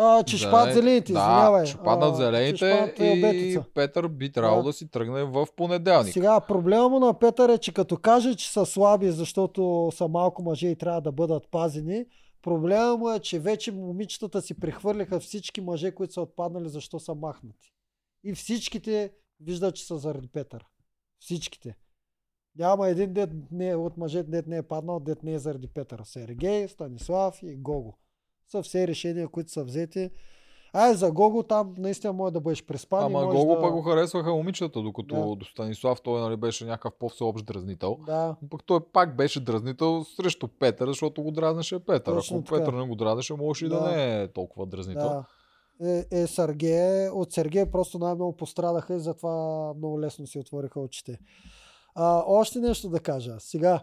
А, 0.00 0.22
че 0.22 0.38
ще 0.38 0.50
падат 0.50 0.74
зелените, 0.74 1.12
да, 1.12 1.18
извинявай. 1.18 1.66
ще 1.66 1.78
паднат 1.78 2.14
ще 2.14 2.24
зелените 2.24 2.78
падат 2.80 2.98
и 2.98 3.18
обетица. 3.18 3.64
Петър 3.74 4.08
би 4.08 4.32
трябвало 4.32 4.62
Да. 4.62 4.68
да. 4.68 4.72
си 4.72 4.88
тръгне 4.90 5.24
в 5.24 5.46
понеделник. 5.56 6.12
Сега 6.12 6.40
проблема 6.40 6.88
му 6.88 6.98
на 6.98 7.18
Петър 7.18 7.48
е, 7.48 7.58
че 7.58 7.74
като 7.74 7.96
каже, 7.96 8.34
че 8.34 8.52
са 8.52 8.66
слаби, 8.66 9.10
защото 9.10 9.90
са 9.94 10.08
малко 10.08 10.42
мъже 10.42 10.68
и 10.68 10.76
трябва 10.76 11.00
да 11.00 11.12
бъдат 11.12 11.50
пазени, 11.50 12.04
проблема 12.42 12.96
му 12.96 13.10
е, 13.10 13.18
че 13.18 13.38
вече 13.38 13.72
момичетата 13.72 14.42
си 14.42 14.60
прехвърляха 14.60 15.20
всички 15.20 15.60
мъже, 15.60 15.94
които 15.94 16.12
са 16.12 16.20
отпаднали, 16.20 16.68
защо 16.68 16.98
са 17.00 17.14
махнати. 17.14 17.72
И 18.24 18.34
всичките 18.34 19.12
виждат, 19.40 19.74
че 19.74 19.86
са 19.86 19.98
заради 19.98 20.28
Петър. 20.28 20.64
Всичките. 21.20 21.76
Няма 22.58 22.88
един 22.88 23.12
дет 23.12 23.30
не, 23.50 23.74
от 23.74 23.96
мъжете, 23.96 24.30
дет 24.30 24.46
не 24.46 24.56
е 24.56 24.62
паднал, 24.62 25.00
дет 25.00 25.22
не 25.22 25.32
е 25.32 25.38
заради 25.38 25.66
Петър. 25.68 26.00
Сергей, 26.04 26.68
Станислав 26.68 27.42
и 27.42 27.56
Гого. 27.56 27.98
Са 28.48 28.62
все 28.62 28.88
решения, 28.88 29.28
които 29.28 29.50
са 29.50 29.64
взети. 29.64 30.10
Ай, 30.72 30.94
за 30.94 31.12
Гого 31.12 31.42
там 31.42 31.74
наистина 31.78 32.12
може 32.12 32.32
да 32.32 32.40
бъдеш 32.40 32.64
преспан. 32.64 33.04
Ама 33.04 33.26
Гого 33.26 33.54
да... 33.54 33.60
пък 33.60 33.72
го 33.72 33.82
харесваха 33.82 34.30
момичетата, 34.30 34.82
докато 34.82 35.14
Да. 35.14 35.36
до 35.36 35.44
Станислав 35.44 36.00
той 36.02 36.20
нали, 36.20 36.36
беше 36.36 36.64
някакъв 36.64 36.92
по-всеобщ 36.98 37.46
дразнител. 37.46 37.98
Да. 38.06 38.36
Пък 38.50 38.64
той 38.64 38.80
пак 38.92 39.16
беше 39.16 39.40
дразнител 39.40 40.04
срещу 40.04 40.48
Петър, 40.48 40.88
защото 40.88 41.22
го 41.22 41.30
дразнеше 41.30 41.78
Петър. 41.78 42.14
Точно 42.14 42.36
Ако 42.36 42.44
така. 42.44 42.58
Петър 42.58 42.72
не 42.72 42.88
го 42.88 42.94
дразнеше, 42.94 43.34
можеше 43.34 43.66
и 43.66 43.68
да. 43.68 43.80
Да. 43.80 43.90
не 43.90 44.22
е 44.22 44.28
толкова 44.28 44.66
дразнител. 44.66 45.08
Да. 45.08 45.24
Е, 45.80 46.06
е, 46.10 46.26
Сергей, 46.26 47.08
от 47.08 47.32
Сергей 47.32 47.66
просто 47.66 47.98
най-много 47.98 48.36
пострадаха 48.36 48.94
и 48.94 49.00
затова 49.00 49.74
много 49.74 50.00
лесно 50.00 50.26
си 50.26 50.38
отвориха 50.38 50.80
очите. 50.80 51.18
А, 51.94 52.22
още 52.26 52.58
нещо 52.58 52.88
да 52.88 53.00
кажа. 53.00 53.36
Сега, 53.38 53.80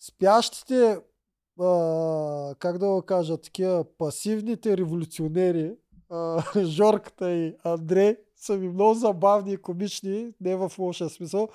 спящите, 0.00 0.98
а, 1.60 2.54
как 2.58 2.78
да 2.78 2.88
го 2.88 3.02
кажа, 3.02 3.36
такива 3.36 3.84
пасивните 3.98 4.76
революционери, 4.76 5.74
а, 6.10 6.42
Жорката 6.64 7.30
и 7.30 7.56
Андрей, 7.64 8.16
са 8.36 8.56
ми 8.56 8.68
много 8.68 8.94
забавни 8.94 9.52
и 9.52 9.56
комични, 9.56 10.32
не 10.40 10.56
в 10.56 10.72
лошия 10.78 11.08
смисъл, 11.08 11.48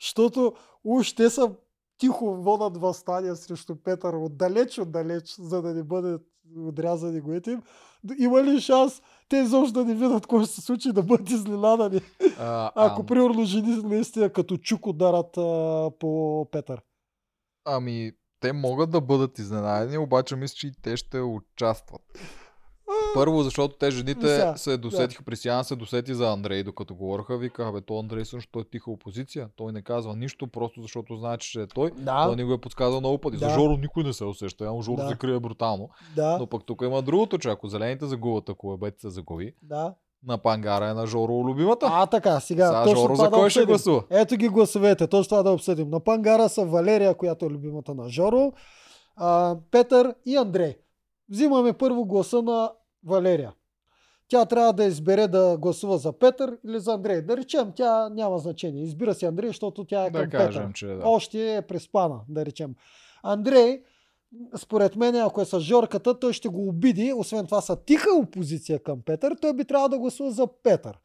защото 0.00 0.52
уж 0.84 1.12
те 1.12 1.30
са 1.30 1.50
тихо 1.98 2.34
водят 2.34 2.76
възстания 2.76 3.36
срещу 3.36 3.76
Петър 3.76 4.14
отдалеч, 4.14 4.78
отдалеч, 4.78 5.34
за 5.38 5.62
да 5.62 5.74
не 5.74 5.82
бъдат 5.82 6.22
отрязани 6.58 7.20
главите 7.20 7.50
им. 7.50 7.62
Има 8.18 8.44
ли 8.44 8.60
шанс 8.60 9.02
те 9.28 9.36
изобщо 9.36 9.72
да 9.72 9.84
не 9.84 9.94
видят 9.94 10.22
какво 10.22 10.44
ще 10.44 10.54
се 10.54 10.60
случи, 10.60 10.92
да 10.92 11.02
бъдат 11.02 11.30
изненадани? 11.30 12.00
А, 12.38 12.72
Ако 12.86 13.02
ам- 13.02 13.06
примерно 13.06 13.44
жени 13.44 13.76
наистина 13.82 14.32
като 14.32 14.56
чук 14.56 14.86
ударат 14.86 15.36
а, 15.36 15.90
по 15.98 16.48
Петър. 16.50 16.82
Ами, 17.64 18.12
те 18.44 18.52
могат 18.52 18.90
да 18.90 19.00
бъдат 19.00 19.38
изненадени, 19.38 19.98
обаче 19.98 20.36
мисля, 20.36 20.54
че 20.54 20.66
и 20.66 20.72
те 20.82 20.96
ще 20.96 21.20
участват. 21.20 22.02
Първо, 23.14 23.42
защото 23.42 23.76
те 23.76 23.90
жените 23.90 24.52
се 24.56 24.76
досетиха, 24.76 25.22
при 25.22 25.36
Сиана 25.36 25.64
се 25.64 25.76
досети 25.76 26.14
за 26.14 26.32
Андрей, 26.32 26.62
докато 26.62 26.94
говореха, 26.94 27.38
вика, 27.38 27.72
бе, 27.72 27.80
то 27.80 27.98
Андрей 27.98 28.24
също 28.24 28.58
е 28.58 28.64
тиха 28.64 28.90
опозиция. 28.90 29.48
Той 29.56 29.72
не 29.72 29.82
казва 29.82 30.16
нищо, 30.16 30.46
просто 30.46 30.82
защото 30.82 31.16
знае, 31.16 31.38
че 31.38 31.60
е 31.60 31.66
той. 31.66 31.90
Да, 31.96 32.26
Той 32.26 32.36
ни 32.36 32.44
го 32.44 32.52
е 32.52 32.60
подсказал 32.60 33.00
много 33.00 33.18
пъти. 33.18 33.36
Да. 33.36 33.48
За 33.48 33.54
Жоро 33.54 33.76
никой 33.76 34.02
не 34.04 34.12
се 34.12 34.24
усеща, 34.24 34.64
ама 34.66 34.82
Жоро 34.82 34.96
Да. 34.96 35.08
се 35.08 35.14
крие 35.16 35.40
брутално. 35.40 35.88
да, 36.16 36.38
Но 36.38 36.46
пък 36.46 36.64
тук 36.66 36.82
има 36.82 37.02
другото, 37.02 37.38
че 37.38 37.48
ако 37.48 37.68
зелените 37.68 38.06
загубят, 38.06 38.48
ако 38.48 38.72
Ебет 38.74 39.00
се 39.00 39.10
загуби, 39.10 39.52
да. 39.62 39.94
На 40.26 40.38
Пангара 40.38 40.86
е 40.86 40.94
на 40.94 41.06
Жоро 41.06 41.44
любимата. 41.44 41.86
А, 41.90 42.06
така, 42.06 42.40
сега. 42.40 42.66
Сега 42.66 42.84
точно 42.84 42.96
Жоро 42.96 43.12
това 43.12 43.24
за 43.24 43.30
да 43.30 43.36
кой 43.36 43.50
ще 43.50 43.58
обсъдим. 43.58 43.66
гласува? 43.66 44.02
Ето 44.10 44.36
ги 44.36 44.48
гласовете, 44.48 45.06
точно 45.06 45.28
това 45.28 45.42
да 45.42 45.50
обсъдим. 45.50 45.90
На 45.90 46.00
Пангара 46.00 46.48
са 46.48 46.64
Валерия, 46.64 47.14
която 47.14 47.46
е 47.46 47.50
любимата 47.50 47.94
на 47.94 48.08
Жоро, 48.08 48.52
а, 49.16 49.56
Петър 49.70 50.14
и 50.26 50.36
Андрей. 50.36 50.76
Взимаме 51.30 51.72
първо 51.72 52.04
гласа 52.04 52.42
на 52.42 52.72
Валерия. 53.06 53.52
Тя 54.28 54.44
трябва 54.44 54.72
да 54.72 54.84
избере 54.84 55.28
да 55.28 55.56
гласува 55.58 55.98
за 55.98 56.12
Петър 56.12 56.58
или 56.64 56.80
за 56.80 56.92
Андрей. 56.92 57.22
Да 57.22 57.36
речем, 57.36 57.72
тя 57.76 58.08
няма 58.08 58.38
значение. 58.38 58.82
Избира 58.82 59.14
си 59.14 59.24
Андрей, 59.24 59.48
защото 59.48 59.84
тя 59.84 60.04
е 60.04 60.10
Да 60.10 60.20
към 60.20 60.30
кажем, 60.30 60.62
Петър. 60.62 60.72
че 60.72 60.86
да. 60.86 61.02
Още 61.04 61.56
е 61.56 61.62
преспана, 61.62 62.20
да 62.28 62.46
речем. 62.46 62.74
Андрей, 63.22 63.82
според 64.56 64.96
мен, 64.96 65.16
ако 65.16 65.40
е 65.40 65.44
с 65.44 65.60
Жорката, 65.60 66.18
той 66.18 66.32
ще 66.32 66.48
го 66.48 66.68
обиди. 66.68 67.12
Освен 67.12 67.44
това 67.44 67.60
са 67.60 67.84
тиха 67.84 68.14
опозиция 68.14 68.82
към 68.82 69.02
Петър. 69.02 69.36
Той 69.40 69.54
би 69.54 69.64
трябвало 69.64 69.88
да 69.88 69.98
гласува 69.98 70.30
за 70.30 70.46
Петър. 70.62 70.98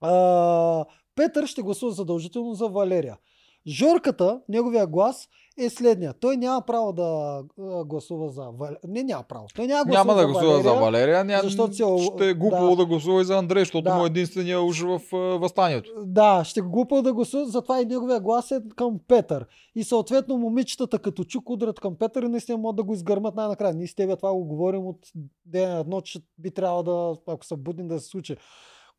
А, 0.00 0.84
Петър 1.14 1.46
ще 1.46 1.62
гласува 1.62 1.92
задължително 1.92 2.54
за 2.54 2.68
Валерия. 2.68 3.18
Жорката, 3.66 4.40
неговия 4.48 4.86
глас 4.86 5.28
е 5.58 5.70
следния. 5.70 6.14
Той 6.20 6.36
няма 6.36 6.62
право 6.66 6.92
да 6.92 7.42
гласува 7.84 8.28
за 8.28 8.42
Валерия. 8.42 8.78
Не, 8.88 9.02
няма 9.02 9.22
право. 9.22 9.46
Той 9.54 9.66
няма, 9.66 9.84
Няма 9.90 10.14
да 10.14 10.26
гласува 10.26 10.52
Валерия, 10.52 10.74
за 10.74 10.80
Валерия, 10.80 11.24
ня... 11.24 11.40
защото 11.42 11.74
си 11.74 11.82
ще 12.14 12.30
е 12.30 12.34
глупо 12.34 12.70
да. 12.70 12.76
да. 12.76 12.86
гласува 12.86 13.20
и 13.20 13.24
за 13.24 13.38
Андрей, 13.38 13.60
защото 13.60 13.82
Да. 13.82 13.94
му 13.94 14.02
е 14.02 14.06
единствения 14.06 14.62
уж 14.62 14.80
в 14.80 15.00
възстанието. 15.38 15.90
Да, 16.04 16.44
ще 16.44 16.60
го 16.60 16.70
глупа 16.70 17.02
да 17.02 17.12
гласува, 17.12 17.46
затова 17.46 17.80
и 17.82 17.86
неговия 17.86 18.20
глас 18.20 18.50
е 18.50 18.60
към 18.76 19.00
Петър. 19.08 19.46
И 19.74 19.84
съответно 19.84 20.38
момичетата 20.38 20.98
като 20.98 21.24
чук 21.24 21.50
удрят 21.50 21.80
към 21.80 21.96
Петър 21.98 22.22
и 22.22 22.28
наистина 22.28 22.58
могат 22.58 22.76
да 22.76 22.82
го 22.84 22.94
изгърмат 22.94 23.34
най-накрая. 23.34 23.74
Ние 23.74 23.86
с 23.86 23.94
тебе 23.94 24.16
това 24.16 24.32
го 24.32 24.44
говорим 24.44 24.86
от 24.86 24.98
ден 25.46 25.78
едно, 25.78 26.00
че 26.00 26.20
би 26.38 26.50
трябвало 26.50 26.82
да, 26.82 27.32
ако 27.32 27.44
са 27.44 27.56
будни, 27.56 27.88
да 27.88 28.00
се 28.00 28.06
случи. 28.06 28.36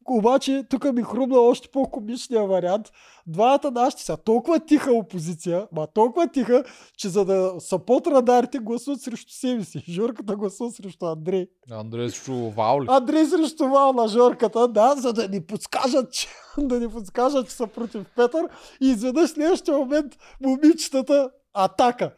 Обаче, 0.05 0.63
тук 0.69 0.93
ми 0.93 1.03
хрумна 1.03 1.39
още 1.39 1.67
по-комичния 1.67 2.47
вариант. 2.47 2.91
Двамата 3.27 3.71
нашите 3.71 4.03
са 4.03 4.17
толкова 4.17 4.59
тиха 4.59 4.91
опозиция, 4.91 5.67
ма 5.71 5.88
толкова 5.88 6.27
тиха, 6.27 6.63
че 6.97 7.09
за 7.09 7.25
да 7.25 7.53
са 7.59 7.79
под 7.79 8.07
радарите 8.07 8.59
гласуват 8.59 9.01
срещу 9.01 9.33
себе 9.33 9.63
си. 9.63 9.83
Журката 9.89 10.35
гласува 10.35 10.71
срещу 10.71 11.05
Андрей. 11.05 11.47
Андрей 11.71 12.09
срещу 12.09 12.33
Ваули. 12.33 12.85
Андрей 12.89 13.25
срещу 13.25 13.67
Вал 13.67 13.93
на 13.93 14.07
Жорката, 14.07 14.67
да, 14.67 14.95
за 14.95 15.13
да 15.13 15.27
ни 15.27 15.41
подскажат, 15.41 16.13
че, 16.13 16.27
да 16.57 16.79
ни 16.79 16.89
подскажат, 16.89 17.49
че 17.49 17.55
са 17.55 17.67
против 17.67 18.05
Петър. 18.15 18.49
И 18.81 18.88
изведнъж 18.88 19.29
в 19.29 19.33
следващия 19.33 19.77
момент 19.77 20.17
момичетата 20.41 21.29
атака. 21.53 22.12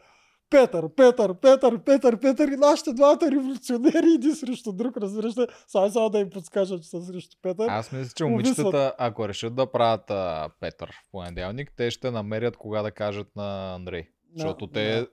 Петър, 0.52 0.88
Петър, 0.96 1.34
Петър, 1.34 1.78
Петър, 1.78 2.20
Петър 2.20 2.48
и 2.48 2.56
нашите 2.56 2.92
двамата 2.92 3.30
революционери 3.32 4.14
един 4.14 4.34
срещу 4.34 4.72
друг, 4.72 4.96
разбираш 4.96 5.38
ли? 5.38 5.46
Само, 5.66 5.90
само 5.90 6.10
да 6.10 6.18
им 6.18 6.30
подскажат, 6.30 6.82
че 6.82 6.88
са 6.88 7.02
срещу 7.02 7.36
Петър. 7.42 7.68
Аз 7.68 7.92
мисля, 7.92 8.12
че 8.16 8.24
момичетата, 8.24 8.94
ако 8.98 9.28
решат 9.28 9.54
да 9.54 9.72
правят 9.72 10.10
а, 10.10 10.50
Петър 10.60 10.90
в 10.90 11.10
понеделник, 11.10 11.72
те 11.76 11.90
ще 11.90 12.10
намерят 12.10 12.56
кога 12.56 12.82
да 12.82 12.90
кажат 12.90 13.36
на 13.36 13.74
Андрей. 13.74 14.08
Защото 14.34 14.66
те 14.66 14.96
да. 14.96 15.06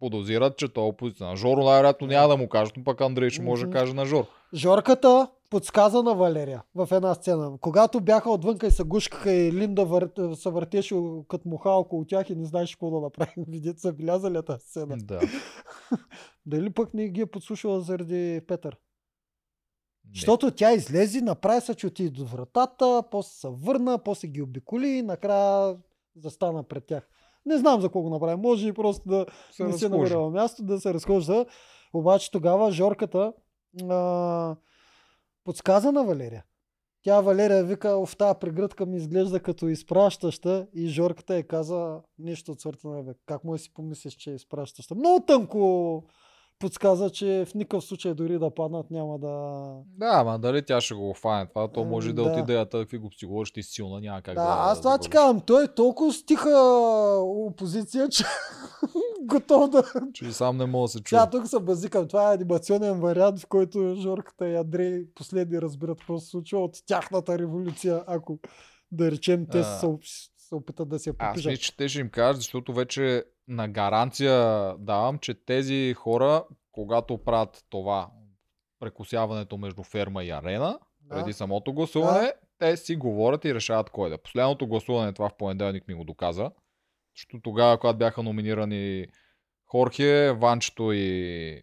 Подозират, 0.00 0.56
че 0.56 0.68
той 0.68 0.84
е 0.84 0.88
опозиция. 0.88 1.26
На 1.26 1.36
Жоро 1.36 1.64
най-вероятно 1.64 2.06
няма 2.06 2.28
да 2.28 2.36
му 2.36 2.48
кажат, 2.48 2.76
но 2.76 2.84
пък 2.84 3.00
Андрей 3.00 3.30
ще 3.30 3.42
може 3.42 3.66
да 3.66 3.72
каже 3.72 3.94
на 3.94 4.06
Жоро. 4.06 4.26
Жорката 4.54 5.28
подсказа 5.50 6.02
на 6.02 6.14
Валерия 6.14 6.62
в 6.74 6.88
една 6.92 7.14
сцена. 7.14 7.58
Когато 7.60 8.00
бяха 8.00 8.30
отвънка 8.30 8.66
и 8.66 8.70
се 8.70 8.82
гушкаха 8.82 9.32
и 9.32 9.52
Линда 9.52 9.84
вър... 9.84 10.10
се 10.34 10.50
въртеше 10.50 10.94
като 11.28 11.48
муха 11.48 11.70
около 11.70 12.04
тях 12.04 12.30
и 12.30 12.34
не 12.34 12.44
знаеше 12.44 12.74
какво 12.74 12.90
да 12.90 13.00
направи. 13.00 13.32
Видите, 13.48 13.80
са 13.80 13.92
белязали 13.92 14.38
тази 14.46 14.66
сцена. 14.66 14.96
Да. 14.98 15.20
Дали 16.46 16.70
пък 16.70 16.94
не 16.94 17.08
ги 17.08 17.20
е 17.20 17.26
подслушала 17.26 17.80
заради 17.80 18.40
Петър? 18.48 18.76
Не. 20.04 20.10
Защото 20.14 20.50
тя 20.50 20.72
излезе, 20.72 21.20
направи 21.20 21.60
се, 21.60 21.74
че 21.74 21.86
отиде 21.86 22.10
до 22.10 22.24
вратата, 22.24 23.02
после 23.10 23.30
се 23.30 23.48
върна, 23.50 23.98
после 24.04 24.28
ги 24.28 24.42
обиколи 24.42 24.88
и 24.88 25.02
накрая 25.02 25.76
застана 26.16 26.62
пред 26.62 26.86
тях. 26.86 27.08
Не 27.46 27.58
знам 27.58 27.80
за 27.80 27.88
какво 27.88 28.00
го 28.00 28.10
направи. 28.10 28.36
Може 28.42 28.68
и 28.68 28.72
просто 28.72 29.08
да 29.08 29.26
се 29.50 29.64
не 29.64 29.72
се 29.72 29.88
намирала 29.88 30.30
място, 30.30 30.62
да 30.62 30.80
се 30.80 30.94
разхожда. 30.94 31.46
Обаче 31.94 32.30
тогава 32.30 32.72
Жорката 32.72 33.32
а, 33.90 34.56
подсказа 35.44 35.92
на 35.92 36.04
Валерия. 36.04 36.44
Тя 37.02 37.20
Валерия 37.20 37.64
вика, 37.64 38.06
в 38.06 38.16
тази 38.16 38.38
прегръдка 38.40 38.86
ми 38.86 38.96
изглежда 38.96 39.40
като 39.40 39.68
изпращаща 39.68 40.66
и 40.74 40.86
Жорката 40.86 41.34
е 41.34 41.42
каза 41.42 42.00
нещо 42.18 42.52
от 42.52 42.60
сорта 42.60 42.88
на. 42.88 43.14
Как 43.26 43.44
му 43.44 43.58
си 43.58 43.74
помислиш, 43.74 44.14
че 44.14 44.30
е 44.30 44.34
изпращаща? 44.34 44.94
Много 44.94 45.24
тънко 45.26 46.04
подсказа, 46.60 47.10
че 47.10 47.44
в 47.48 47.54
никакъв 47.54 47.84
случай 47.84 48.14
дори 48.14 48.38
да 48.38 48.50
паднат 48.50 48.90
няма 48.90 49.18
да... 49.18 49.64
Да, 49.98 50.10
ама 50.12 50.38
дали 50.38 50.62
тя 50.62 50.80
ще 50.80 50.94
го 50.94 51.14
фане 51.14 51.46
това, 51.46 51.68
то 51.68 51.84
може 51.84 52.12
да, 52.12 52.24
Да. 52.24 52.30
отиде, 52.30 52.56
а 52.56 52.66
какви 52.66 52.98
го 52.98 53.10
психологиш, 53.10 53.52
ти 53.52 53.62
си 53.62 53.72
силна, 53.72 54.00
няма 54.00 54.22
как 54.22 54.34
да... 54.34 54.42
Да, 54.42 54.56
аз 54.60 54.78
това 54.78 54.92
да 54.92 54.98
ти 54.98 55.08
казвам, 55.10 55.40
той 55.40 55.64
е 55.64 55.68
толкова 55.68 56.12
стиха 56.12 56.50
опозиция, 57.20 58.08
че 58.08 58.24
готов 59.22 59.70
да... 59.70 59.82
Че 60.14 60.32
сам 60.32 60.56
не 60.56 60.66
мога 60.66 60.84
да 60.84 60.88
се 60.88 61.02
чуя. 61.02 61.22
Тя 61.22 61.30
тук 61.30 61.46
се 61.46 61.58
базикам. 61.60 62.08
Това 62.08 62.30
е 62.30 62.34
анимационен 62.34 63.00
вариант, 63.00 63.40
в 63.40 63.46
който 63.46 63.94
Жорката 63.94 64.48
и 64.48 64.56
Андрей 64.56 65.04
последни 65.14 65.60
разбират 65.60 65.98
какво 65.98 66.18
се 66.18 66.26
случва 66.26 66.58
от 66.58 66.76
тяхната 66.86 67.38
революция, 67.38 68.04
ако 68.06 68.38
да 68.92 69.10
речем 69.10 69.46
те 69.52 69.58
А. 69.58 69.80
оп- 69.86 70.02
се 70.50 70.54
опитат 70.54 70.88
да 70.88 70.98
се 70.98 71.10
Аз 71.10 71.16
попижат. 71.18 71.50
мисля, 71.50 71.62
че 71.62 71.76
те 71.76 71.88
ще 71.88 72.00
им 72.00 72.10
кажат, 72.10 72.36
защото 72.36 72.72
вече 72.72 73.24
на 73.48 73.68
гаранция 73.68 74.34
давам, 74.78 75.18
че 75.18 75.34
тези 75.36 75.94
хора, 75.94 76.44
когато 76.72 77.18
правят 77.18 77.64
това 77.68 78.10
прекусяването 78.80 79.56
между 79.56 79.82
ферма 79.82 80.24
и 80.24 80.30
арена, 80.30 80.78
Да. 81.00 81.14
преди 81.14 81.32
самото 81.32 81.72
гласуване, 81.72 82.32
те 82.58 82.76
си 82.76 82.96
говорят 82.96 83.44
и 83.44 83.54
решават 83.54 83.90
кой 83.90 84.08
да. 84.08 84.14
е. 84.14 84.18
Последното 84.18 84.66
гласуване, 84.66 85.12
това 85.12 85.28
в 85.28 85.36
понеделник 85.36 85.88
ми 85.88 85.94
го 85.94 86.04
доказа, 86.04 86.50
защото 87.16 87.40
тогава, 87.40 87.78
когато 87.78 87.98
бяха 87.98 88.22
номинирани 88.22 89.06
Хорхе, 89.66 90.32
Ванчето 90.32 90.92
и 90.92 91.62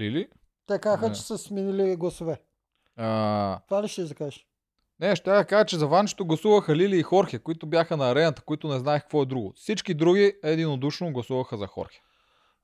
Лили, 0.00 0.28
Те 0.66 0.78
казаха, 0.78 1.12
че 1.12 1.22
са 1.22 1.38
сменили 1.38 1.96
гласове. 1.96 2.42
а, 2.96 3.60
Това 3.68 3.82
ли 3.82 3.88
ще 3.88 4.04
да 4.04 4.14
кажеш? 4.14 4.46
Не, 5.02 5.16
ще 5.16 5.30
да 5.30 5.44
кажа, 5.44 5.64
че 5.64 5.76
за 5.78 5.86
Ванчето 5.86 6.26
гласуваха 6.26 6.76
Лили 6.76 6.98
и 6.98 7.02
Хорхе, 7.02 7.38
които 7.38 7.66
бяха 7.66 7.96
на 7.96 8.10
арената, 8.10 8.42
които 8.42 8.68
не 8.68 8.78
знаех 8.78 9.02
какво 9.02 9.22
е 9.22 9.26
друго. 9.26 9.52
Всички 9.56 9.94
други 9.94 10.32
единодушно 10.44 11.12
гласуваха 11.12 11.56
за 11.56 11.66
Хорхе. 11.66 12.00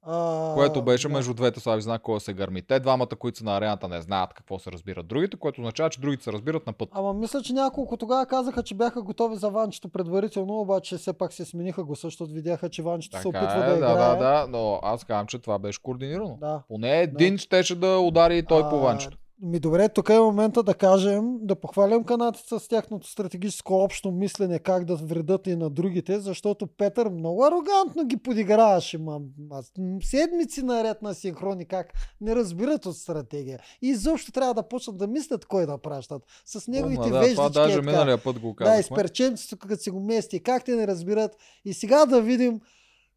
А, 0.02 0.54
Което 0.54 0.82
беше 0.82 1.08
да. 1.08 1.14
между 1.14 1.34
двете 1.34 1.60
слави 1.60 1.82
знак, 1.82 2.02
кой 2.02 2.14
да 2.14 2.20
се 2.20 2.32
гърми. 2.32 2.62
Те 2.62 2.80
двамата, 2.80 3.06
които 3.18 3.38
са 3.38 3.44
на 3.44 3.56
арената, 3.56 3.88
не 3.88 4.00
знаят 4.00 4.34
какво 4.34 4.58
се 4.58 4.72
разбират 4.72 5.06
другите, 5.06 5.36
което 5.36 5.60
означава, 5.60 5.90
че 5.90 6.00
другите 6.00 6.24
се 6.24 6.32
разбират 6.32 6.66
на 6.66 6.72
път. 6.72 6.88
Ама 6.92 7.12
мисля, 7.14 7.42
че 7.42 7.52
няколко 7.52 7.96
тогава 7.96 8.26
казаха, 8.26 8.62
че 8.62 8.74
бяха 8.74 9.02
готови 9.02 9.36
за 9.36 9.50
Ванчето 9.50 9.88
предварително, 9.88 10.60
обаче 10.60 10.96
все 10.96 11.12
пак 11.12 11.32
се 11.32 11.44
смениха 11.44 11.84
гласа, 11.84 12.06
защото 12.06 12.32
видяха, 12.32 12.68
че 12.68 12.82
Ванчето 12.82 13.16
се 13.16 13.22
Така 13.22 13.38
опитва 13.38 13.64
е, 13.64 13.68
да 13.68 13.70
да, 13.70 13.76
играе. 13.76 13.94
да, 13.94 14.16
да, 14.16 14.46
но 14.48 14.80
аз 14.82 15.04
казвам, 15.04 15.26
че 15.26 15.38
това 15.38 15.58
беше 15.58 15.82
координирано. 15.82 16.36
да. 16.40 16.62
Поне 16.68 17.00
един 17.00 17.38
щеше 17.38 17.74
да 17.74 17.98
удари 17.98 18.38
и 18.38 18.42
той 18.42 18.62
по 18.62 18.76
А, 18.76 18.80
Ванчето. 18.80 19.18
Ми 19.42 19.58
добре, 19.58 19.88
тук 19.88 20.08
е 20.08 20.18
момента 20.18 20.62
да 20.62 20.74
кажем, 20.74 21.38
да 21.40 21.54
похвалям 21.56 22.04
канадците 22.04 22.58
с 22.58 22.68
тяхното 22.68 23.10
стратегическо 23.10 23.74
общо 23.74 24.10
мислене 24.12 24.58
как 24.58 24.84
да 24.84 24.96
вредат 24.96 25.46
и 25.46 25.56
на 25.56 25.70
другите, 25.70 26.20
защото 26.20 26.66
Петър 26.66 27.08
много 27.08 27.44
арогантно 27.44 28.04
ги 28.04 28.16
подиграваше. 28.16 28.98
Ма, 28.98 29.20
аз, 29.50 29.72
м, 29.78 29.98
седмици 30.02 30.62
наред 30.62 31.02
на 31.02 31.14
синхрони 31.14 31.64
как 31.64 31.92
не 32.20 32.36
разбират 32.36 32.86
от 32.86 32.96
стратегия. 32.96 33.58
И 33.82 33.88
изобщо 33.88 34.32
трябва 34.32 34.54
да 34.54 34.62
почнат 34.62 34.96
да 34.96 35.06
мислят 35.06 35.44
кой 35.46 35.66
да 35.66 35.78
пращат. 35.78 36.22
С 36.44 36.68
неговите 36.68 36.96
Помня, 37.00 37.12
да, 37.12 37.18
веждички. 37.20 37.36
това 37.36 37.48
даже 37.62 37.78
е 37.78 37.82
миналия 37.82 38.18
път 38.18 38.38
го 38.38 38.48
Да, 38.48 38.54
казахме. 38.56 38.80
и 38.80 38.82
с 38.82 38.88
перченцето, 38.88 39.58
като 39.58 39.82
си 39.82 39.90
го 39.90 40.00
мести, 40.00 40.42
как 40.42 40.64
те 40.64 40.76
не 40.76 40.86
разбират. 40.86 41.36
И 41.64 41.74
сега 41.74 42.06
да 42.06 42.20
видим 42.22 42.60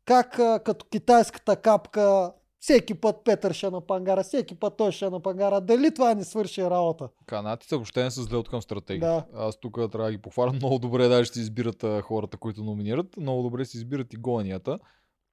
как 0.05 0.31
като 0.63 0.85
китайската 0.91 1.55
капка 1.55 2.31
всеки 2.61 2.93
път 2.93 3.15
Петър 3.25 3.53
ще 3.53 3.69
на 3.69 3.81
пангара, 3.81 4.23
всеки 4.23 4.55
път 4.55 4.77
той 4.77 4.91
ще 4.91 5.09
на 5.09 5.19
пангара. 5.19 5.61
Дали 5.61 5.93
това 5.93 6.13
не 6.13 6.23
свърши 6.23 6.63
работа? 6.63 7.09
Канатите 7.25 7.75
въобще 7.75 8.03
не 8.03 8.11
са 8.11 8.23
зле 8.23 8.37
от 8.37 8.49
към 8.49 8.61
стратегия. 8.61 9.09
Да. 9.09 9.25
Аз 9.35 9.59
тук 9.59 9.73
трябва 9.75 10.05
да 10.05 10.11
ги 10.11 10.17
похваля. 10.21 10.53
Много 10.53 10.79
добре 10.79 11.07
даже 11.07 11.31
си 11.31 11.39
избират 11.39 11.83
а, 11.83 12.01
хората, 12.01 12.37
които 12.37 12.63
номинират. 12.63 13.17
Много 13.17 13.43
добре 13.43 13.65
си 13.65 13.77
избират 13.77 14.13
и 14.13 14.17
гоненията. 14.17 14.79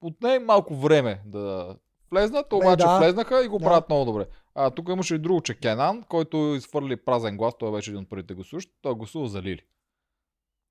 Отне 0.00 0.38
малко 0.38 0.74
време 0.74 1.20
да 1.26 1.76
влезнат, 2.10 2.52
обаче 2.52 2.84
да. 2.84 2.98
влезнаха 2.98 3.44
и 3.44 3.48
го 3.48 3.58
Да. 3.58 3.64
правят 3.64 3.88
много 3.88 4.04
добре. 4.04 4.26
А 4.54 4.70
тук 4.70 4.88
имаше 4.88 5.14
и 5.14 5.18
друго, 5.18 5.40
че 5.40 5.54
Кенан, 5.54 6.02
който 6.08 6.36
изфърли 6.36 6.96
празен 6.96 7.36
глас, 7.36 7.54
той 7.58 7.72
беше 7.72 7.90
един 7.90 8.02
от 8.02 8.08
първите 8.08 8.34
гласуващи, 8.34 8.72
той 8.82 8.94
гласува 8.94 9.28
за 9.28 9.42
Лили. 9.42 9.60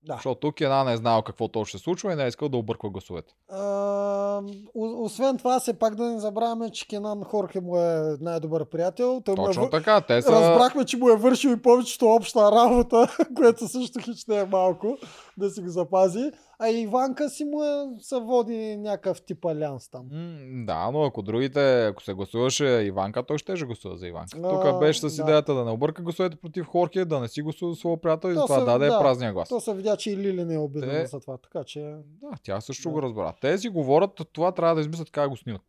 Да. 0.04 0.14
Защото 0.14 0.52
Кенан 0.52 0.86
не 0.86 0.94
е 0.94 0.98
знаел 0.98 1.22
какво 1.22 1.48
точно 1.48 1.66
ще 1.66 1.78
се 1.78 1.84
случва 1.84 2.14
и 2.14 2.16
не 2.16 2.24
е 2.24 2.28
искал 2.28 2.50
да 2.50 2.58
обърква 2.58 2.90
гласовете. 2.90 3.34
А, 3.50 4.42
освен 4.76 5.38
това, 5.38 5.60
все 5.60 5.80
пак 5.80 5.96
да 5.96 6.04
не 6.04 6.20
забравяме, 6.20 6.70
че 6.70 6.88
Кенан 6.88 7.24
Хорхе 7.24 7.62
му 7.62 7.78
е 7.78 8.18
най-добър 8.22 8.66
приятел. 8.66 9.22
Той 9.26 9.36
му 9.36 9.44
е 9.44 9.46
Точно 9.46 9.64
вър- 9.64 9.72
така, 9.72 10.02
те 10.02 10.22
са... 10.22 10.32
Разбрахме, 10.32 10.86
че 10.86 10.98
му 10.98 11.10
е 11.10 11.16
вършил 11.16 11.50
и 11.50 11.62
повечето 11.62 12.06
обща 12.06 12.52
работа, 12.52 13.16
което 13.36 13.68
също 13.68 14.00
хич 14.00 14.26
не 14.28 14.40
е 14.40 14.46
малко, 14.46 14.98
да 15.38 15.50
си 15.50 15.62
го 15.62 15.70
запази. 15.70 16.32
А 16.60 16.70
Иванка 16.70 17.30
си 17.30 17.46
му 17.46 17.64
е, 17.64 17.70
се 18.00 18.16
води 18.18 18.78
някакъв 18.78 19.22
тип 19.22 19.46
алианс 19.46 19.90
там. 19.90 20.06
М, 20.12 20.38
Да, 20.66 20.92
но 20.92 21.04
ако 21.04 21.22
другите, 21.22 21.86
ако 21.86 22.04
се 22.04 22.14
гласуваше 22.14 22.66
Иванка, 22.66 23.24
той 23.24 23.38
ще 23.38 23.54
гласува 23.56 23.98
за 23.98 24.08
Иванка. 24.08 24.38
А, 24.38 24.50
Тук 24.64 24.80
беше 24.80 25.00
с 25.00 25.16
да. 25.16 25.22
идеята 25.22 25.54
да 25.54 25.66
не 25.66 25.72
обърка 25.72 26.02
гласовете 26.02 26.36
против 26.36 26.66
Хорхе, 26.66 27.06
да 27.06 27.20
не 27.20 27.28
си 27.28 27.42
гласува 27.42 27.72
за 27.72 27.80
своя 27.80 27.98
приятел 27.98 28.30
и 28.30 28.34
То 28.34 28.40
затова 28.40 28.60
даде 28.62 28.88
да. 28.88 29.00
празния 29.00 29.34
глас. 29.34 29.50
То 29.50 29.60
се 29.60 29.74
видя, 29.74 29.98
че 29.98 30.12
и 30.12 30.18
Лили 30.18 30.46
не 30.46 30.54
е 30.54 30.60
обидена 30.60 30.92
Те- 30.94 31.06
за 31.06 31.20
това, 31.20 31.38
така 31.38 31.64
че... 31.64 31.80
Да, 32.22 32.30
тя 32.44 32.62
също 32.62 32.84
Да. 32.84 32.94
го 32.94 33.02
разбра. 33.02 33.34
Те 33.42 33.58
си 33.58 33.70
говорят, 33.70 34.22
това 34.34 34.52
трябва 34.52 34.76
да 34.76 34.82
измислят 34.82 35.12
как 35.12 35.30
го 35.30 35.38
снимат. 35.38 35.62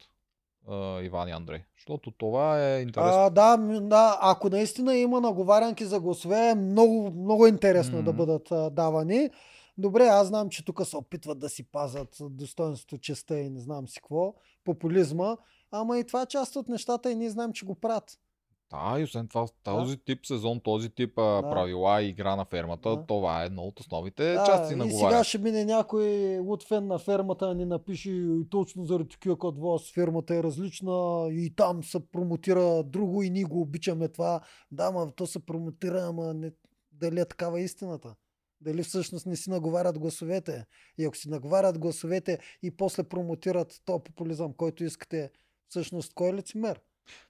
Uh, 0.69 1.03
Иван 1.03 1.29
и 1.29 1.33
Андрей. 1.33 1.61
Защото 1.77 2.11
това 2.11 2.65
е 2.65 2.81
интересно. 2.81 3.13
А, 3.15 3.31
да, 3.31 3.57
да, 3.81 4.19
ако 4.23 4.49
наистина 4.49 4.97
има 4.97 5.21
наговарянки 5.21 5.85
за 5.85 6.01
гласове, 6.01 6.49
е 6.49 6.55
много, 6.55 7.11
много 7.13 7.47
интересно 7.47 7.97
Мгм. 7.97 8.05
да 8.05 8.13
бъдат 8.13 8.53
а, 8.53 8.71
давани. 8.71 9.31
Добре, 9.79 10.03
аз 10.07 10.29
знам, 10.29 10.49
че 10.49 10.65
тук 10.65 10.87
се 10.87 10.97
опитват 10.97 11.39
да 11.39 11.49
си 11.49 11.63
пазят 11.63 12.17
достоинството, 12.21 12.99
честа 12.99 13.39
и 13.39 13.51
не 13.51 13.61
знам 13.61 13.89
си 13.89 14.01
какво, 14.01 14.35
популизма, 14.65 15.37
ама 15.71 15.99
и 15.99 16.07
това 16.07 16.23
е 16.23 16.27
част 16.27 16.57
от 16.57 16.69
нещата 16.69 17.11
и 17.13 17.15
ние 17.15 17.31
знаем, 17.31 17.53
че 17.53 17.67
го 17.67 17.75
правят. 17.75 18.19
Да, 18.71 19.01
и 19.01 19.05
освен 19.05 19.29
това, 19.29 19.47
този 19.63 19.97
тип 19.97 20.27
сезон, 20.27 20.61
този 20.61 20.91
тип 20.91 21.19
а, 21.19 21.43
Да. 21.43 21.51
правила 21.51 22.03
и 22.03 22.09
игра 22.09 22.37
на 22.37 22.45
фермата, 22.45 22.97
Да. 22.97 23.07
това 23.07 23.43
е 23.43 23.47
едно 23.47 23.63
от 23.63 23.81
основните 23.81 24.33
Да, 24.33 24.45
части 24.47 24.75
на 24.75 24.87
и 24.87 24.91
сега 24.91 25.03
говоря. 25.03 25.25
ще 25.25 25.39
мине 25.39 25.65
някой 25.65 26.05
луд 26.39 26.63
фен 26.63 26.87
на 26.87 26.99
фермата, 26.99 27.47
да 27.47 27.55
ни 27.55 27.65
напише 27.65 28.27
точно 28.51 28.85
заради 28.85 29.09
такива 29.09 29.39
като 29.39 29.61
вас 29.61 29.93
фермата 29.95 30.35
е 30.35 30.43
различна 30.43 31.27
и 31.31 31.55
там 31.57 31.85
се 31.85 32.09
промотира 32.09 32.83
друго 32.85 33.23
и 33.23 33.31
ние 33.31 33.45
го 33.45 33.61
обичаме 33.61 34.09
това. 34.09 34.41
Да, 34.71 34.91
ма 34.91 35.13
то 35.17 35.27
се 35.27 35.47
промотира, 35.47 36.01
ама 36.03 36.35
не, 36.35 36.53
дали 36.93 37.21
е 37.21 37.25
такава 37.25 37.61
истината? 37.61 38.15
Дали 38.61 38.83
всъщност 38.83 39.27
не 39.27 39.37
си 39.37 39.51
наговарят 39.51 39.99
гласовете? 39.99 40.65
И 40.99 41.05
ако 41.05 41.17
си 41.17 41.29
наговарят 41.29 41.79
гласовете 41.79 42.39
и 42.63 42.71
после 42.71 43.03
промотират 43.03 43.81
то 43.85 43.99
популизъм, 44.05 44.53
който 44.53 44.85
искате, 44.85 45.31
всъщност 45.69 46.15
кой 46.15 46.29
е 46.29 46.35
лицемер? 46.35 46.81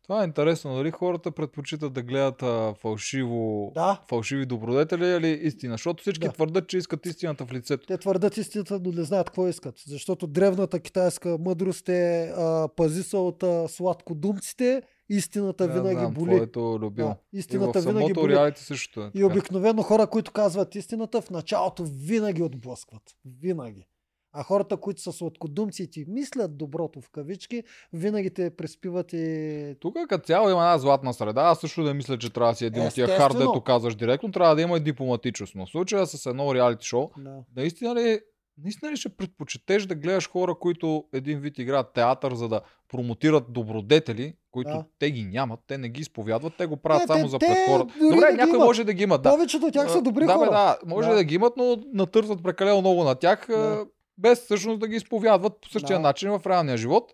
Това 0.03 0.23
е 0.23 0.25
интересно. 0.25 0.77
Дали 0.77 0.91
хората 0.91 1.31
предпочитат 1.31 1.93
да 1.93 2.03
гледат 2.03 2.43
а, 2.43 2.75
фалшиво, 2.75 3.73
Да, 3.75 4.03
фалшиви 4.09 4.47
добродетели 4.47 5.07
или 5.07 5.29
истина? 5.29 5.75
Защото 5.75 6.01
всички 6.03 6.27
Да. 6.27 6.33
твърдят, 6.33 6.69
че 6.69 6.79
искат 6.79 7.07
истината 7.07 7.47
в 7.47 7.53
лицето. 7.53 7.87
Те 7.87 7.99
твърдат 7.99 8.37
истината, 8.37 8.81
но 8.85 8.93
не 8.93 9.03
знаят 9.03 9.27
какво 9.27 9.49
искат. 9.49 9.75
Защото 9.87 10.27
древната 10.27 10.81
китайска 10.81 11.37
мъдрост 11.41 11.89
е 11.89 12.33
а, 12.37 12.69
пази 12.77 13.03
се 13.03 13.17
от 13.17 13.43
а, 13.43 13.69
сладкодумците, 13.69 14.83
истината 15.09 15.67
Да, 15.67 15.73
винаги 15.73 16.01
знам, 16.01 16.15
боли. 16.15 16.35
твоето 16.35 16.79
любимо. 16.81 17.09
Да, 17.09 17.39
истината 17.39 17.79
и 17.79 17.83
в 17.83 17.87
винаги 17.87 18.13
боли. 18.13 18.33
реалити 18.33 18.63
също 18.63 19.01
е. 19.01 19.07
И 19.07 19.13
така. 19.13 19.27
обикновено 19.27 19.83
хора, 19.83 20.07
които 20.07 20.33
казват 20.33 20.75
истината, 20.75 21.21
в 21.23 21.31
началото 21.31 21.85
винаги 21.87 22.43
отблъскват. 22.43 23.03
Винаги. 23.41 23.87
А 24.33 24.43
хората, 24.43 24.77
които 24.77 25.01
са 25.01 25.13
сладкодумци 25.13 25.83
и 25.83 25.91
ти 25.91 26.05
мислят 26.09 26.57
доброто 26.57 27.01
в 27.01 27.11
кавички, 27.11 27.63
винаги 27.93 28.31
те 28.31 28.51
преспиват 28.51 29.13
и... 29.13 29.77
Тук 29.81 29.97
като 30.09 30.27
цяло 30.27 30.51
има 30.51 30.61
една 30.61 30.79
златна 30.79 31.15
среда. 31.15 31.41
Аз 31.41 31.61
също 31.61 31.81
не 31.81 31.95
мисля, 31.95 32.19
че 32.19 32.33
трябва 32.33 32.53
да 32.53 32.57
си 32.57 32.65
един 32.67 32.83
от 32.83 32.95
тия 32.95 33.09
хард, 33.09 33.39
дето 33.39 33.61
казваш 33.61 33.95
директно. 33.95 34.33
Трябва 34.33 34.55
да 34.57 34.63
има 34.63 34.77
и 34.77 34.81
дипломатичност. 34.81 35.55
Но 35.55 35.67
в 35.67 35.71
случая 35.71 36.07
с 36.07 36.27
едно 36.27 36.55
реалити 36.55 36.87
шоу, 36.87 37.11
Да. 37.19 37.37
наистина 37.57 37.95
ли, 37.95 38.21
наистина 38.59 38.93
ли 38.93 38.97
ще 38.97 39.09
предпочетеш 39.09 39.87
да 39.87 39.95
гледаш 39.95 40.29
хора, 40.29 40.55
които 40.55 41.05
един 41.13 41.41
вид 41.41 41.59
играят 41.59 41.93
театър, 41.93 42.35
за 42.35 42.49
да 42.49 42.61
промотират 42.89 43.45
добродетели, 43.49 44.35
които 44.51 44.71
Да. 44.71 44.85
те 44.99 45.11
ги 45.11 45.25
нямат, 45.25 45.61
те 45.67 45.79
не 45.79 45.89
ги 45.89 46.01
изповядват, 46.01 46.53
те 46.59 46.67
го 46.67 46.77
правят 46.77 47.03
Не, 47.03 47.07
само 47.07 47.25
те- 47.25 47.29
за 47.29 47.39
пред 47.39 47.57
хората. 47.67 47.95
Добре, 48.01 48.27
да 48.27 48.37
някой 48.37 48.59
може 48.59 48.85
да 48.85 48.93
ги 48.93 49.03
имат, 49.03 49.23
да. 49.23 49.31
Повечето 49.31 49.67
от 49.67 49.73
тях 49.73 49.91
са 49.91 50.03
добри 50.03 50.27
да, 50.27 50.33
хора. 50.33 50.51
Да, 50.51 50.79
може 50.87 51.09
Да. 51.09 51.15
да. 51.15 51.25
ги 51.25 51.35
имат, 51.35 51.53
но 51.57 51.77
натърсват 51.95 52.43
прекалено 52.43 52.81
много 52.81 53.05
на 53.05 53.15
тях, 53.15 53.47
Да. 53.49 53.87
без 54.19 54.41
всъщност 54.41 54.81
да 54.81 54.89
ги 54.89 54.97
изповядват 54.97 55.61
по 55.61 55.69
същия 55.69 55.97
Да. 55.97 56.03
начин 56.03 56.31
в 56.31 56.47
реалния 56.47 56.77
живот 56.77 57.13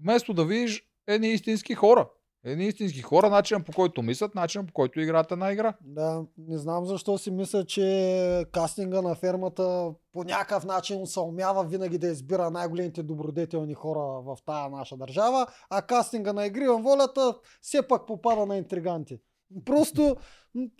вместо 0.00 0.34
да 0.34 0.44
видиш 0.44 0.82
едни 1.06 1.28
истински 1.28 1.74
хора. 1.74 2.08
Едни 2.48 2.66
истински 2.66 3.02
хора, 3.02 3.30
начинът 3.30 3.66
по 3.66 3.72
който 3.72 4.02
мислят, 4.02 4.34
начинът 4.34 4.66
по 4.66 4.72
който 4.72 5.00
играят 5.00 5.32
една 5.32 5.52
игра. 5.52 5.74
Да, 5.80 6.24
не 6.38 6.58
знам 6.58 6.84
защо 6.86 7.18
си 7.18 7.30
мисля, 7.30 7.64
че 7.64 8.44
кастинга 8.52 9.02
на 9.02 9.14
фермата 9.14 9.92
по 10.12 10.24
някакъв 10.24 10.64
начин 10.64 11.06
се 11.06 11.20
умява 11.20 11.64
винаги 11.64 11.98
да 11.98 12.06
избира 12.08 12.50
най-големите 12.50 13.02
добродетелни 13.02 13.74
хора 13.74 14.00
в 14.00 14.36
тая 14.46 14.70
наша 14.70 14.96
държава, 14.96 15.46
а 15.70 15.82
кастинга 15.82 16.32
на 16.32 16.46
игри 16.46 16.66
във 16.66 16.82
волята 16.82 17.34
все 17.62 17.88
пак 17.88 18.06
попада 18.06 18.46
на 18.46 18.56
интриганти. 18.56 19.18
Просто 19.64 20.16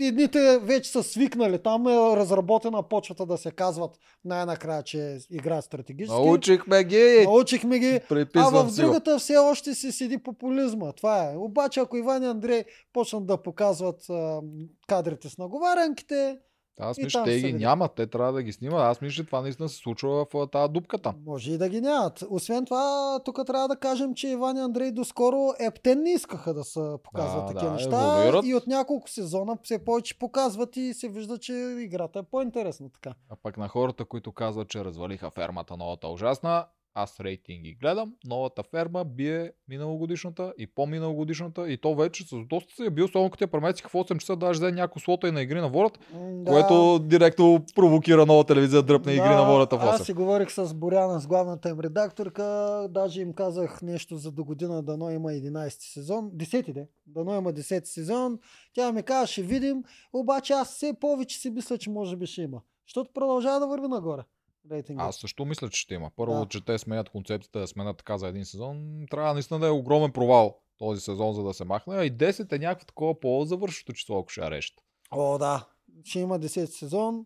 едните 0.00 0.58
вече 0.58 0.90
са 0.90 1.02
свикнали. 1.02 1.62
Там 1.62 1.86
е 1.86 2.16
разработена 2.16 2.82
почвата 2.82 3.26
да 3.26 3.38
се 3.38 3.50
казват 3.50 3.98
най-накрая, 4.24 4.82
че 4.82 5.18
играят 5.30 5.64
стратегически. 5.64 6.20
Научихме 6.20 6.84
ги! 6.84 7.22
Научихме 7.24 7.78
ги. 7.78 8.00
А 8.04 8.08
Приписвам 8.08 8.68
в 8.68 8.72
си 8.72 8.80
го. 8.80 8.86
другата 8.86 9.18
все 9.18 9.36
още 9.36 9.74
си 9.74 9.92
седи 9.92 10.18
популизма. 10.18 10.92
Това 10.92 11.32
е. 11.32 11.36
Обаче, 11.36 11.80
ако 11.80 11.96
Иван 11.96 12.22
и 12.22 12.26
Андрей 12.26 12.64
почнат 12.92 13.26
да 13.26 13.42
показват 13.42 14.10
а, 14.10 14.40
кадрите 14.86 15.28
с 15.28 15.38
наговарянките, 15.38 16.38
Аз 16.80 16.98
мисля, 16.98 17.24
те 17.24 17.40
ги 17.40 17.52
нямат, 17.52 17.92
те 17.94 18.06
трябва 18.06 18.32
да 18.32 18.42
ги 18.42 18.52
снимат. 18.52 18.80
Аз 18.80 19.00
мисля, 19.00 19.14
че 19.14 19.26
това 19.26 19.40
наистина 19.40 19.68
се 19.68 19.76
случва 19.76 20.26
в 20.34 20.46
тази 20.46 20.72
дупка 20.72 20.98
там. 20.98 21.14
може 21.26 21.52
и 21.52 21.58
да 21.58 21.68
ги 21.68 21.80
нямат. 21.80 22.24
Освен 22.30 22.64
това, 22.64 23.18
тук 23.24 23.40
трябва 23.46 23.68
да 23.68 23.76
кажем, 23.76 24.14
че 24.14 24.28
Иван 24.28 24.56
и 24.56 24.60
Андрей 24.60 24.90
доскоро 24.90 25.52
ептен 25.60 26.02
не 26.02 26.10
искаха 26.10 26.54
да 26.54 26.64
се 26.64 26.80
показват 27.04 27.46
Да, 27.46 27.52
такива 27.52 27.66
да, 27.66 27.72
неща. 27.72 28.14
еволюират. 28.18 28.46
И 28.46 28.54
от 28.54 28.66
няколко 28.66 29.10
сезона 29.10 29.58
все 29.62 29.84
повече 29.84 30.18
показват 30.18 30.76
и 30.76 30.94
се 30.94 31.08
вижда, 31.08 31.38
че 31.38 31.52
играта 31.78 32.18
е 32.18 32.22
по-интересна 32.22 32.90
така. 32.90 33.14
А 33.30 33.36
пък 33.42 33.56
на 33.56 33.68
хората, 33.68 34.04
които 34.04 34.32
казват, 34.32 34.68
че 34.68 34.84
развалиха 34.84 35.30
фермата 35.30 35.76
новата 35.76 36.08
ужасна, 36.08 36.66
аз 36.94 37.20
рейтинги 37.20 37.74
гледам. 37.74 38.14
Новата 38.24 38.62
ферма 38.62 39.04
бие 39.04 39.52
миналогодишната 39.68 40.52
и 40.58 40.66
по-миналогодишната 40.66 41.70
и 41.70 41.76
то 41.76 41.94
вече 41.94 42.24
с 42.24 42.36
доста 42.46 42.74
се 42.74 42.84
е 42.84 42.90
бил, 42.90 43.08
само 43.08 43.30
като 43.30 43.44
я 43.44 43.48
преместиха 43.48 43.88
в 43.88 43.92
8 43.92 44.18
часа, 44.18 44.36
даже 44.36 44.58
взе 44.58 44.72
някои 44.72 45.02
слота 45.02 45.28
и 45.28 45.30
на 45.30 45.42
игри 45.42 45.60
на 45.60 45.68
волята, 45.68 46.00
да. 46.12 46.50
което 46.50 46.98
директно 46.98 47.64
провокира 47.74 48.26
нова 48.26 48.44
телевизия 48.44 48.82
да 48.82 48.86
дръпне 48.86 49.12
игри 49.12 49.28
на 49.28 49.44
волята 49.44 49.78
в 49.78 49.82
8. 49.82 49.88
Аз 49.88 50.06
си 50.06 50.12
говорих 50.12 50.50
с 50.50 50.74
Боряна, 50.74 51.20
с 51.20 51.26
главната 51.26 51.68
им 51.68 51.80
редакторка, 51.80 52.86
даже 52.90 53.20
им 53.20 53.32
казах 53.32 53.82
нещо 53.82 54.16
за 54.16 54.32
до 54.32 54.44
година, 54.44 54.82
дано 54.82 55.10
има 55.10 55.30
11 55.30 55.68
сезон, 55.68 56.30
10 56.30 56.72
де, 56.72 56.86
дано 57.06 57.36
има 57.36 57.52
10 57.52 57.84
сезон. 57.84 58.38
Тя 58.74 58.92
ми 58.92 59.02
каза, 59.02 59.26
ще 59.26 59.42
видим, 59.42 59.84
обаче 60.12 60.52
аз 60.52 60.74
все 60.74 60.94
повече 61.00 61.38
си 61.38 61.50
мисля, 61.50 61.78
че 61.78 61.90
може 61.90 62.16
би 62.16 62.26
ще 62.26 62.42
има. 62.42 62.60
Защото 62.86 63.10
продължава 63.12 63.60
да 63.60 63.66
върви 63.66 63.88
нагоре. 63.88 64.22
Рейтинга. 64.70 65.04
Аз 65.04 65.16
също 65.16 65.44
мисля, 65.44 65.68
че 65.68 65.80
ще 65.80 65.94
има. 65.94 66.10
Първо, 66.16 66.34
Да. 66.34 66.46
че 66.48 66.64
те 66.64 66.78
сменят 66.78 67.08
концепцията 67.08 67.58
да 67.60 67.66
сменят 67.66 67.96
така 67.96 68.18
за 68.18 68.28
един 68.28 68.44
сезон. 68.44 69.06
Трябва 69.10 69.32
наистина 69.34 69.60
да 69.60 69.66
е 69.66 69.70
огромен 69.70 70.12
провал 70.12 70.56
този 70.78 71.00
сезон, 71.00 71.32
за 71.34 71.42
да 71.42 71.54
се 71.54 71.64
махне. 71.64 71.96
А 71.96 72.04
и 72.04 72.12
10 72.12 72.52
е 72.52 72.58
някакво 72.58 72.86
такова 72.86 73.20
по-завършващо 73.20 73.92
число, 73.92 74.18
ако 74.18 74.28
ще 74.28 74.40
я 74.40 74.50
решат. 74.50 74.74
О, 75.10 75.38
да. 75.38 75.66
Ще 76.04 76.20
има 76.20 76.40
10 76.40 76.64
сезон. 76.64 77.24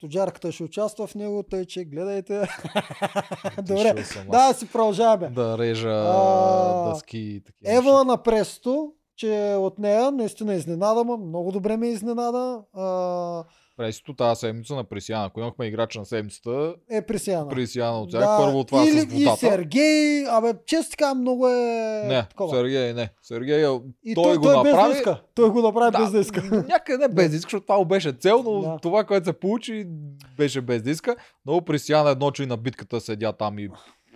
Тоджарката 0.00 0.52
ще 0.52 0.64
участва 0.64 1.06
в 1.06 1.14
него, 1.14 1.42
тъй 1.42 1.64
че 1.66 1.84
гледайте. 1.84 2.42
Добре. 3.62 4.04
Да, 4.30 4.52
си 4.54 4.68
продължаваме. 4.72 5.30
да 5.30 5.58
режа 5.58 6.04
А, 6.06 6.88
дъски 6.88 7.18
и 7.18 7.40
такива. 7.40 7.72
Ева 7.74 8.04
на 8.04 8.22
престо, 8.22 8.92
че 9.16 9.54
от 9.58 9.78
нея 9.78 10.10
наистина 10.10 10.54
изненада, 10.54 11.04
много 11.04 11.52
добре 11.52 11.76
ме 11.76 11.88
изненада. 11.88 12.62
А, 12.72 13.44
Пресито 13.76 14.14
тази 14.14 14.38
седмица 14.38 14.74
на 14.74 14.84
Пресияна. 14.84 15.24
Ако 15.26 15.40
имахме 15.40 15.66
играча 15.66 15.98
на 15.98 16.06
седмицата, 16.06 16.74
е 16.90 17.02
Пресяна. 17.02 17.48
Пресияна 17.48 18.00
от 18.00 18.10
тях. 18.10 18.24
Първо 18.38 18.64
това 18.64 18.84
Или, 18.84 19.00
с 19.00 19.04
водата. 19.04 19.16
И 19.16 19.36
Сергей, 19.38 20.26
абе, 20.28 20.52
често 20.66 20.90
така 20.90 21.14
много 21.14 21.48
е 21.48 21.52
Не, 22.06 22.26
такова. 22.30 22.56
Сергей 22.56 22.92
не. 22.92 23.10
Сергей, 23.22 23.64
е- 23.64 23.80
И 24.04 24.14
той, 24.14 24.24
той, 24.24 24.36
го 24.36 24.42
той 24.44 24.54
без 24.54 24.62
да 24.64 24.76
направи. 24.76 24.94
иска. 24.94 25.22
Той 25.34 25.50
го 25.50 25.62
направи 25.62 25.92
Да, 25.92 25.98
без 25.98 26.10
да 26.10 26.18
иска. 26.18 26.42
Някъде 26.68 26.98
не 26.98 27.14
без 27.14 27.30
да 27.30 27.36
иска, 27.36 27.46
защото 27.46 27.66
това 27.66 27.84
беше 27.84 28.12
цел, 28.12 28.42
но 28.42 28.60
Да. 28.62 28.78
това, 28.78 29.04
което 29.04 29.24
се 29.24 29.32
получи, 29.32 29.86
беше 30.36 30.60
без 30.60 30.82
да 30.82 30.90
иска. 30.90 31.16
Но 31.46 31.62
Пресияна 31.62 32.10
едно, 32.10 32.30
че 32.30 32.42
и 32.42 32.46
на 32.46 32.56
битката 32.56 33.00
седя 33.00 33.32
там 33.32 33.58
и 33.58 33.68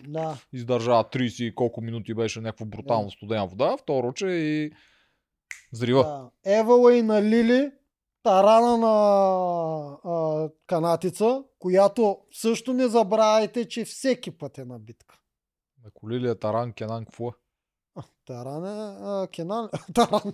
Да. 0.08 0.36
издържа 0.52 0.90
30 1.04 1.40
и 1.42 1.54
колко 1.54 1.80
минути 1.80 2.14
беше 2.14 2.40
някаква 2.40 2.66
брутално 2.66 3.04
Да. 3.04 3.10
студена 3.10 3.46
вода. 3.46 3.76
Второ, 3.76 4.12
че 4.12 4.26
и 4.26 4.70
взрива. 5.72 6.02
да. 6.44 6.52
Евала 6.52 6.92
на 6.94 7.22
Лили, 7.22 7.70
тарана 8.22 8.76
на 8.76 8.92
а, 10.04 10.48
канатица, 10.66 11.42
която 11.58 12.18
също 12.32 12.72
не 12.72 12.88
забравяйте, 12.88 13.68
че 13.68 13.84
всеки 13.84 14.30
път 14.30 14.58
е 14.58 14.64
на 14.64 14.78
битка. 14.78 15.14
На 15.84 15.90
колилия 15.90 16.38
Таран 16.38 16.72
Кенан, 16.72 17.04
какво 17.04 17.28
е? 17.28 17.32
Таран 18.26 18.64
е... 18.66 18.96
А, 19.02 19.26
Кенан... 19.26 19.68
Таран. 19.94 20.32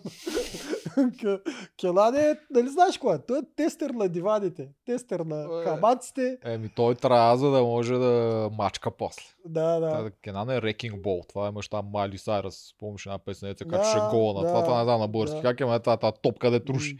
Ке- 0.96 1.40
Кенан 1.80 2.16
е... 2.16 2.38
Нали 2.50 2.68
знаеш 2.68 2.98
кой 2.98 3.14
е? 3.16 3.18
Той 3.18 3.38
е 3.38 3.42
тестер 3.56 3.90
на 3.90 4.08
диваните. 4.08 4.68
Тестер 4.84 5.20
на 5.20 5.60
Е. 5.60 5.64
хамаците. 5.64 6.38
Еми, 6.44 6.68
той 6.76 6.94
трябва, 6.94 7.36
за 7.36 7.50
да 7.50 7.62
може 7.62 7.94
да 7.94 8.48
мачка 8.52 8.90
после. 8.90 9.22
Да, 9.44 9.80
да. 9.80 10.02
Да. 10.02 10.10
Кенан 10.10 10.50
е 10.50 10.60
Wrecking 10.60 11.00
Ball. 11.02 11.28
Това 11.28 11.48
е 11.48 11.50
мъща 11.50 11.82
Майли 11.82 12.18
Сайрас. 12.18 12.74
Помниш 12.78 13.06
една 13.06 13.18
песенеца, 13.18 13.64
Да, 13.64 13.70
качеше 13.70 13.98
гола 14.10 14.34
на 14.34 14.40
да, 14.40 14.46
това. 14.48 14.64
Това 14.64 14.78
не 14.78 14.84
знам 14.84 15.00
на 15.00 15.08
български. 15.08 15.36
да. 15.36 15.42
Как 15.42 15.60
е, 15.60 15.64
ме, 15.64 15.80
това, 15.80 15.96
това 15.96 16.12
топка 16.12 16.50
де 16.50 16.60
руши. 16.68 16.96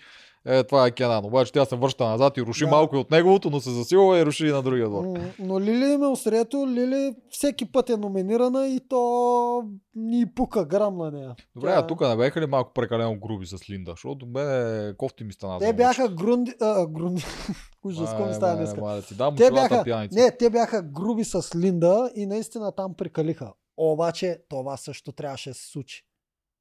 Е, 0.49 0.64
това 0.64 0.86
е 0.86 0.90
Кенан. 0.90 1.24
Обаче 1.24 1.53
тя 1.53 1.64
се 1.64 1.76
връща 1.76 2.05
назад 2.05 2.36
и 2.36 2.42
руши 2.42 2.64
Да. 2.64 2.70
малко 2.70 2.97
от 2.97 3.11
неговото, 3.11 3.51
но 3.51 3.61
се 3.61 3.70
засилва 3.70 4.18
и 4.18 4.26
руши 4.26 4.47
и 4.47 4.51
на 4.51 4.62
другия 4.62 4.88
двор. 4.88 5.05
М, 5.05 5.14
Но 5.38 5.61
Лили 5.61 5.84
им 5.86 6.03
е 6.03 6.07
острето. 6.07 6.66
Лили 6.66 7.14
всеки 7.30 7.64
път 7.66 7.90
е 7.90 7.97
номинирана 7.97 8.68
и 8.68 8.80
то 8.80 9.62
ни 9.94 10.26
пука 10.26 10.64
грам 10.64 10.97
на 10.97 11.11
нея. 11.11 11.34
Добре, 11.55 11.68
Тя- 11.68 11.74
а 11.74 11.86
тук 11.86 12.01
не 12.01 12.16
беха 12.16 12.40
ли 12.40 12.47
малко 12.47 12.72
прекалено 12.72 13.16
груби 13.16 13.47
с 13.47 13.70
Линда? 13.70 13.90
Защото 13.90 14.26
мене 14.26 14.94
кофти 14.94 15.24
ми 15.24 15.32
стана. 15.32 15.59
Те 15.59 15.72
бяха 15.72 16.09
грунди... 16.11 16.55
А, 16.61 16.86
грунди... 16.86 17.24
Ужас, 17.84 18.14
ми 18.20 18.34
става 18.34 18.57
днеска? 18.57 18.80
Да 18.80 19.03
ти 19.03 19.14
дам 19.14 19.36
Те 19.36 19.51
бяха, 19.51 19.84
пияница. 19.84 20.14
не, 20.14 20.30
те 20.30 20.51
бяха 20.51 20.82
груби 20.84 21.24
с 21.24 21.57
Линда 21.57 22.11
и 22.14 22.26
наистина 22.26 22.72
там 22.72 22.94
прикалиха. 22.94 23.53
Обаче 23.76 24.38
това 24.49 24.76
също 24.76 25.12
трябваше 25.12 25.51
да 25.51 25.55
се 25.55 25.66
случи. 25.66 26.06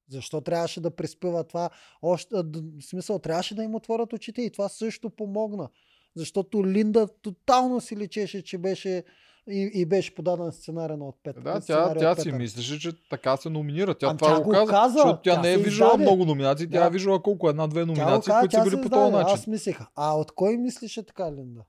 Защо 0.10 0.42
трябваше 0.42 0.82
да 0.82 0.92
приспива 0.92 1.44
това? 1.44 1.70
Още, 2.02 2.36
а, 2.36 2.44
в 2.44 2.84
смисъл, 2.84 3.20
трябваше 3.20 3.56
да 3.56 3.64
им 3.64 3.76
отворят 3.76 4.14
очите 4.14 4.42
и 4.42 4.52
това 4.52 4.70
също 4.70 5.10
помогна. 5.10 5.70
Защото 6.16 6.68
Линда 6.68 7.08
тотално 7.22 7.82
си 7.82 7.98
личеше, 7.98 8.44
че 8.44 8.58
беше 8.58 9.04
и, 9.50 9.72
и 9.74 9.86
беше 9.86 10.16
подаден 10.16 10.52
сценария 10.52 10.98
на 10.98 11.06
от 11.06 11.16
Петър. 11.24 11.42
Да, 11.42 11.62
тя, 11.62 11.96
тя 11.96 12.16
си 12.16 12.32
мислеше, 12.32 12.80
че 12.80 12.92
така 13.10 13.38
се 13.38 13.50
номинира. 13.50 13.96
Тя 13.96 14.08
Ами 14.08 14.18
това 14.18 14.38
тя 14.38 14.44
го 14.44 14.52
каза, 14.52 14.72
каза, 14.72 14.94
защото 14.94 15.22
тя, 15.22 15.36
тя 15.36 15.42
не 15.42 15.54
е 15.54 15.58
виждала 15.58 15.90
издаде. 15.90 16.04
много 16.04 16.26
номинации, 16.26 16.70
тя 16.70 16.80
Да. 16.80 16.86
е 16.86 16.90
виждала 16.90 17.22
колко 17.22 17.50
една-две 17.50 17.86
номинации, 17.86 18.32
каза, 18.32 18.40
които 18.40 18.56
са 18.56 18.64
били 18.64 18.82
по 18.82 18.90
този 18.90 19.12
начин. 19.12 19.34
Аз 19.34 19.48
мислех, 19.48 19.80
а 19.96 20.14
от 20.14 20.32
кой 20.32 20.58
мислеше 20.58 21.06
така, 21.06 21.32
Линда? 21.32 21.62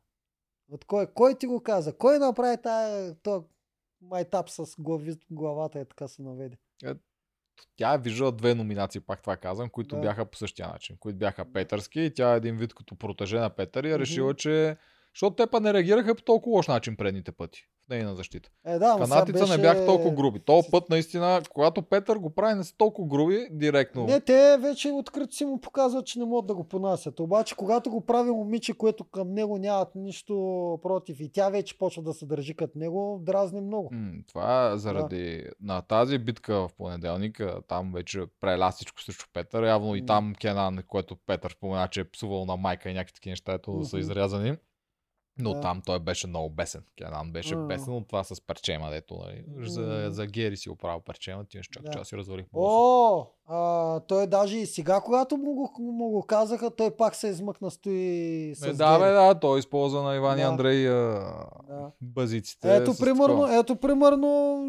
От 0.70 0.84
кой? 0.84 1.07
Кой 1.07 1.34
ти 1.34 1.47
го 1.47 1.61
каза? 1.61 1.93
Кой 1.93 2.18
направи 2.18 2.57
тая, 2.62 3.14
то 3.22 3.45
майтап 4.03 4.51
с 4.51 4.64
глави, 4.78 5.14
главата 5.30 5.78
е 5.80 5.84
така 5.84 6.09
се 6.09 6.22
наведе? 6.22 6.57
Тя 7.76 7.94
е 7.94 7.98
виждала 7.98 8.32
две 8.32 8.54
номинации, 8.54 9.00
пак 9.00 9.20
това 9.20 9.36
казвам, 9.36 9.70
които 9.70 9.94
Да. 9.94 10.00
бяха 10.00 10.24
по 10.24 10.38
същия 10.38 10.68
начин, 10.68 10.96
които 11.00 11.18
бяха 11.18 11.52
петърски 11.52 12.00
и 12.00 12.14
тя 12.14 12.34
е 12.34 12.36
един 12.36 12.57
вид 12.57 12.74
като 12.74 12.94
протеже 12.94 13.38
на 13.38 13.50
Петър 13.50 13.84
и 13.84 13.90
е 13.90 13.98
решила, 13.98 14.34
че 14.34 14.76
защото 15.16 15.36
те 15.36 15.46
па 15.46 15.60
не 15.60 15.74
реагираха 15.74 16.14
по 16.14 16.22
толкова 16.22 16.56
лош 16.56 16.68
начин 16.68 16.96
предните 16.96 17.32
пъти 17.32 17.60
в 17.86 17.88
нейна 17.88 18.14
защита. 18.14 18.50
Е, 18.66 18.78
да, 18.78 18.96
Канатица 18.98 19.38
беше... 19.40 19.56
не 19.56 19.62
бяха 19.62 19.86
толкова 19.86 20.10
груби. 20.10 20.40
Този 20.40 20.68
път 20.70 20.90
наистина, 20.90 21.42
когато 21.50 21.82
Петър 21.82 22.16
го 22.16 22.30
прави, 22.30 22.54
не 22.54 22.64
са 22.64 22.76
толкова 22.76 23.08
груби 23.08 23.48
директно. 23.50 24.04
Не, 24.04 24.20
те 24.20 24.56
вече 24.60 24.92
открито 24.92 25.34
си 25.34 25.44
му 25.44 25.60
показват, 25.60 26.06
че 26.06 26.18
не 26.18 26.24
могат 26.24 26.46
да 26.46 26.54
го 26.54 26.64
понасят. 26.64 27.20
Обаче, 27.20 27.54
когато 27.56 27.90
го 27.90 28.06
прави 28.06 28.30
момиче, 28.30 28.72
което 28.72 29.04
към 29.04 29.32
него 29.32 29.58
нямат 29.58 29.88
нищо 29.94 30.34
против 30.82 31.20
и 31.20 31.32
тя 31.32 31.48
вече 31.48 31.78
почва 31.78 32.02
да 32.02 32.14
се 32.14 32.26
държи 32.26 32.54
като 32.54 32.78
него, 32.78 33.20
дразни 33.22 33.60
много. 33.60 33.88
М, 33.92 34.12
това 34.28 34.72
е 34.72 34.78
заради 34.78 35.44
на 35.60 35.82
тази 35.82 36.18
битка 36.18 36.54
в 36.54 36.70
понеделник, 36.78 37.42
там 37.68 37.92
вече 37.94 38.20
преля 38.40 38.70
всичко 38.70 39.02
срещу 39.02 39.24
Петър. 39.32 39.66
Явно 39.66 39.96
и 39.96 40.06
там 40.06 40.34
Кенан, 40.40 40.78
което 40.88 41.16
Петър 41.26 41.50
спомена, 41.50 41.88
че 41.88 42.00
е 42.00 42.10
псувал 42.10 42.44
на 42.44 42.56
майка 42.56 42.90
и 42.90 42.94
някакви 42.94 43.14
такива 43.14 43.32
неща, 43.32 43.52
ето 43.52 43.84
са 43.84 43.96
Мгм. 43.96 44.00
изрязани. 44.00 44.56
Но 45.39 45.55
Да. 45.55 45.61
там 45.61 45.82
той 45.87 46.01
беше 46.01 46.26
много 46.26 46.51
бесен. 46.51 46.82
Кенан 46.99 47.32
беше 47.32 47.55
А. 47.55 47.59
бесен 47.59 47.93
от 47.93 48.09
това 48.09 48.24
с 48.24 48.41
перчема, 48.41 48.91
дето 48.91 49.14
нали. 49.16 49.45
За, 49.61 50.07
за 50.11 50.26
Гери 50.26 50.57
си 50.57 50.70
оправил 50.70 51.01
перчема, 51.01 51.45
ти 51.45 51.62
ще 51.62 51.72
чак 51.72 51.82
Да. 51.82 51.91
час 51.91 52.09
си 52.09 52.16
развалих. 52.16 52.47
О, 52.53 53.26
а, 53.47 54.01
той 54.01 54.26
даже 54.26 54.59
и 54.59 54.66
сега, 54.66 55.01
когато 55.01 55.37
му 55.37 55.55
го, 55.55 55.72
му 55.82 56.09
го 56.09 56.22
казаха, 56.22 56.70
той 56.70 56.91
пак 56.91 57.14
се 57.14 57.28
измъкна 57.28 57.70
стои 57.70 58.53
с 58.57 58.66
Ме, 58.66 58.72
да, 58.72 58.99
бе, 58.99 59.05
да, 59.05 59.34
той 59.34 59.59
използва 59.59 60.03
на 60.03 60.16
Иван 60.16 60.39
и 60.39 60.43
Да. 60.43 60.49
Андрей 60.49 60.89
а, 60.89 60.93
Да. 61.68 61.91
базиците. 62.03 62.76
Ето 62.76 62.93
примерно, 62.97 63.26
такова. 63.28 63.57
ето 63.57 63.76
примерно 63.76 64.62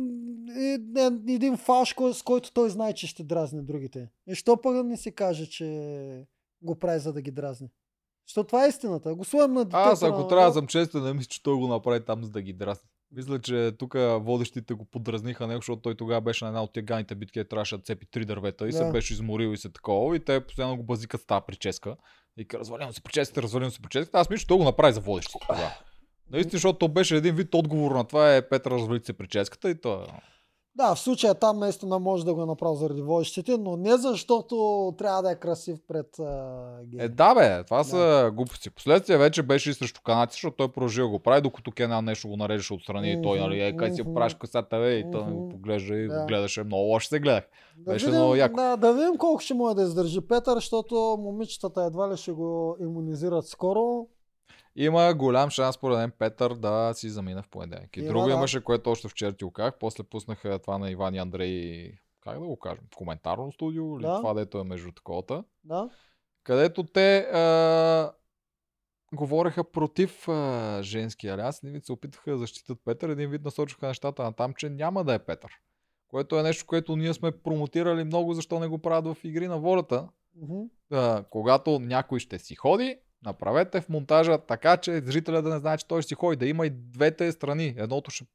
е- 0.59 0.78
е- 0.97 1.34
един 1.34 1.57
кой- 1.93 2.13
с 2.13 2.24
който 2.24 2.53
той 2.53 2.70
знае, 2.70 2.93
че 2.93 3.07
ще 3.07 3.24
дразни 3.24 3.61
другите. 3.61 4.09
И 4.28 4.36
що 4.36 4.57
пък 4.57 4.86
не 4.86 4.97
си 4.97 5.11
каже, 5.11 5.45
че 5.45 6.26
го 6.61 6.76
прави 6.76 6.99
за 6.99 7.13
да 7.13 7.22
ги 7.22 7.32
дразни? 7.32 7.68
Защото 8.28 8.47
това 8.47 8.65
е 8.65 8.69
истината. 8.69 9.15
Го 9.15 9.25
слоем 9.25 9.53
на 9.53 9.65
детето. 9.65 9.78
Аз 9.80 10.03
ако 10.03 10.19
на- 10.19 10.28
трябва 10.28 10.47
да 10.47 10.53
съм 10.53 10.67
честен, 10.67 11.03
не 11.03 11.13
мисля, 11.13 11.28
че 11.28 11.43
той 11.43 11.55
го 11.55 11.67
направи 11.67 12.05
там, 12.05 12.23
за 12.23 12.30
да 12.30 12.41
ги 12.41 12.53
драсне. 12.53 12.89
Мисля, 13.11 13.39
че 13.39 13.71
тук 13.80 13.93
водещите 14.17 14.73
го 14.73 14.86
подразниха 14.86 15.47
него, 15.47 15.57
защото 15.57 15.82
той 15.82 15.95
тогава 15.95 16.21
беше 16.21 16.45
на 16.45 16.49
една 16.49 16.63
от 16.63 16.73
тия 16.73 16.84
ганите 16.84 17.15
битки, 17.15 17.43
трябваше 17.45 17.78
да 17.78 17.84
цепи 17.84 18.05
три 18.05 18.25
дървета 18.25 18.67
и 18.67 18.73
се 18.73 18.84
Да. 18.84 18.91
беше 18.91 19.13
изморил 19.13 19.47
и 19.47 19.57
се 19.57 19.69
такова. 19.69 20.15
И 20.15 20.19
те 20.19 20.39
постоянно 20.39 20.78
го 20.78 20.84
базикат 20.84 21.21
с 21.21 21.25
тази 21.25 21.41
прическа. 21.47 21.95
И 22.38 22.45
развалям 22.53 22.93
се 22.93 23.01
прическата, 23.01 23.41
развалям 23.41 23.71
се 23.71 23.82
прическата. 23.82 24.17
Аз 24.17 24.30
мисля, 24.30 24.39
че 24.39 24.47
той 24.47 24.57
го 24.57 24.63
направи 24.63 24.93
за 24.93 24.99
водещите 24.99 25.38
тогава. 25.41 25.71
Наистина, 26.32 26.51
защото 26.51 26.80
то 26.80 26.88
беше 26.88 27.15
един 27.15 27.36
вид 27.36 27.55
отговор 27.55 27.91
на 27.91 28.03
това 28.03 28.36
е 28.36 28.49
Петър 28.49 28.71
развали 28.71 29.01
се 29.03 29.13
прическата 29.13 29.69
и 29.69 29.82
то. 29.82 30.05
Да, 30.78 30.95
в 30.95 30.99
случая 30.99 31.34
там 31.36 31.59
наистина 31.59 31.99
може 31.99 32.25
да 32.25 32.34
го 32.34 32.45
направи 32.45 32.78
заради 32.78 33.01
водещите, 33.01 33.57
но 33.57 33.78
не 33.78 33.97
защото 33.97 34.55
трябва 34.97 35.21
да 35.21 35.32
е 35.32 35.36
красив 35.36 35.78
пред 35.88 36.07
гей. 36.84 37.05
Е, 37.05 37.09
да, 37.09 37.36
бе, 37.36 37.63
това 37.63 37.84
са 37.84 38.32
глупости. 38.34 38.69
Последствие 38.69 39.17
вече 39.17 39.43
беше 39.43 39.69
и 39.69 39.73
срещу 39.73 40.01
канадци, 40.01 40.34
защото 40.36 40.57
той 40.57 40.67
продължи 40.71 41.01
да 41.01 41.07
го 41.07 41.19
прави, 41.19 41.41
докато 41.41 41.71
Кенан 41.71 42.05
нещо 42.05 42.28
го 42.28 42.38
нарежеше 42.38 42.73
отстрани 42.73 43.11
и 43.11 43.21
той, 43.21 43.39
нали, 43.39 43.61
е, 43.61 43.75
кай 43.75 43.91
си 43.91 44.01
мгм. 44.01 44.13
правиш 44.13 44.34
косата, 44.34 44.80
бе, 44.80 44.93
и 44.93 45.11
той 45.11 45.21
Мгм. 45.21 45.34
го 45.34 45.49
поглежда 45.49 45.95
и 45.95 46.07
Да. 46.07 46.19
го 46.19 46.25
гледаше 46.28 46.63
много 46.63 46.84
лошо 46.84 47.07
се 47.07 47.19
гледах. 47.19 47.43
да, 47.78 47.91
беше 47.91 48.05
видим, 48.05 48.19
много 48.19 48.36
яко. 48.36 48.55
Да, 48.55 48.78
да 48.78 48.93
видим 48.93 49.17
колко 49.17 49.39
ще 49.39 49.53
може 49.53 49.75
да 49.75 49.82
издържи 49.82 50.21
Петър, 50.21 50.55
защото 50.55 51.17
момичетата 51.19 51.84
едва 51.84 52.11
ли 52.11 52.17
ще 52.17 52.32
го 52.32 52.78
иммунизират 52.82 53.47
скоро. 53.47 54.07
Има 54.80 55.13
голям 55.13 55.49
шанс, 55.49 55.75
според 55.75 55.97
мен, 55.97 56.11
Петър 56.19 56.53
да 56.53 56.93
си 56.93 57.09
замина 57.09 57.43
в 57.43 57.49
понеделник. 57.49 57.97
И 57.97 57.99
Има, 57.99 58.07
друго 58.09 58.28
да. 58.28 58.34
имаше, 58.34 58.63
което 58.63 58.91
още 58.91 59.07
вчера 59.07 59.34
ти 59.34 59.43
го 59.43 59.51
казах. 59.51 59.73
После 59.80 60.03
пуснаха 60.03 60.59
това 60.59 60.78
на 60.78 60.91
Иван 60.91 61.15
и 61.15 61.17
Андрей, 61.17 61.91
как 62.21 62.39
да 62.39 62.45
го 62.45 62.59
кажем, 62.59 62.84
в 62.93 62.95
коментарно 62.95 63.51
студио 63.51 63.95
или 63.97 64.01
Да. 64.03 64.17
това, 64.17 64.34
дето 64.34 64.59
е 64.59 64.63
между 64.63 64.91
таковата. 64.91 65.43
Да? 65.63 65.89
където 66.43 66.84
те 66.84 67.17
а, 67.17 68.11
говореха 69.13 69.63
против 69.63 70.28
а, 70.28 70.80
женския 70.84 71.34
алианс. 71.34 71.63
Един 71.63 71.73
вид 71.73 71.86
се 71.86 71.91
опитаха 71.91 72.32
да 72.32 72.38
защитат 72.38 72.80
Петър, 72.86 73.09
един 73.09 73.30
вид 73.30 73.45
насочиха 73.45 73.88
нещата 73.88 74.23
на 74.23 74.34
там, 74.34 74.53
че 74.53 74.69
няма 74.69 75.03
да 75.03 75.13
е 75.13 75.19
Петър. 75.19 75.51
Което 76.07 76.39
е 76.39 76.43
нещо, 76.43 76.65
което 76.67 76.95
ние 76.95 77.13
сме 77.13 77.32
промотирали 77.32 78.03
много, 78.03 78.34
защо 78.34 78.59
не 78.59 78.67
го 78.67 78.78
правят 78.78 79.17
в 79.17 79.23
игри 79.23 79.47
на 79.47 79.59
волята. 79.59 80.07
Мгм. 80.36 80.61
А, 80.91 81.23
когато 81.30 81.80
някой 81.80 82.19
ще 82.19 82.39
си 82.39 82.55
ходи, 82.55 82.99
направете 83.28 83.82
в 83.82 83.89
монтажа 83.89 84.38
така, 84.38 84.78
че 84.78 85.01
зрителя 85.05 85.41
да 85.41 85.49
не 85.49 85.59
знае, 85.59 85.78
че 85.78 85.88
той 85.88 86.01
ще 86.01 86.07
си 86.07 86.15
ходи. 86.15 86.36
Да 86.36 86.45
има 86.47 86.65
и 86.65 86.69
двете 86.69 87.32
страни. 87.32 87.75
Едното 87.78 88.11
ще 88.11 88.25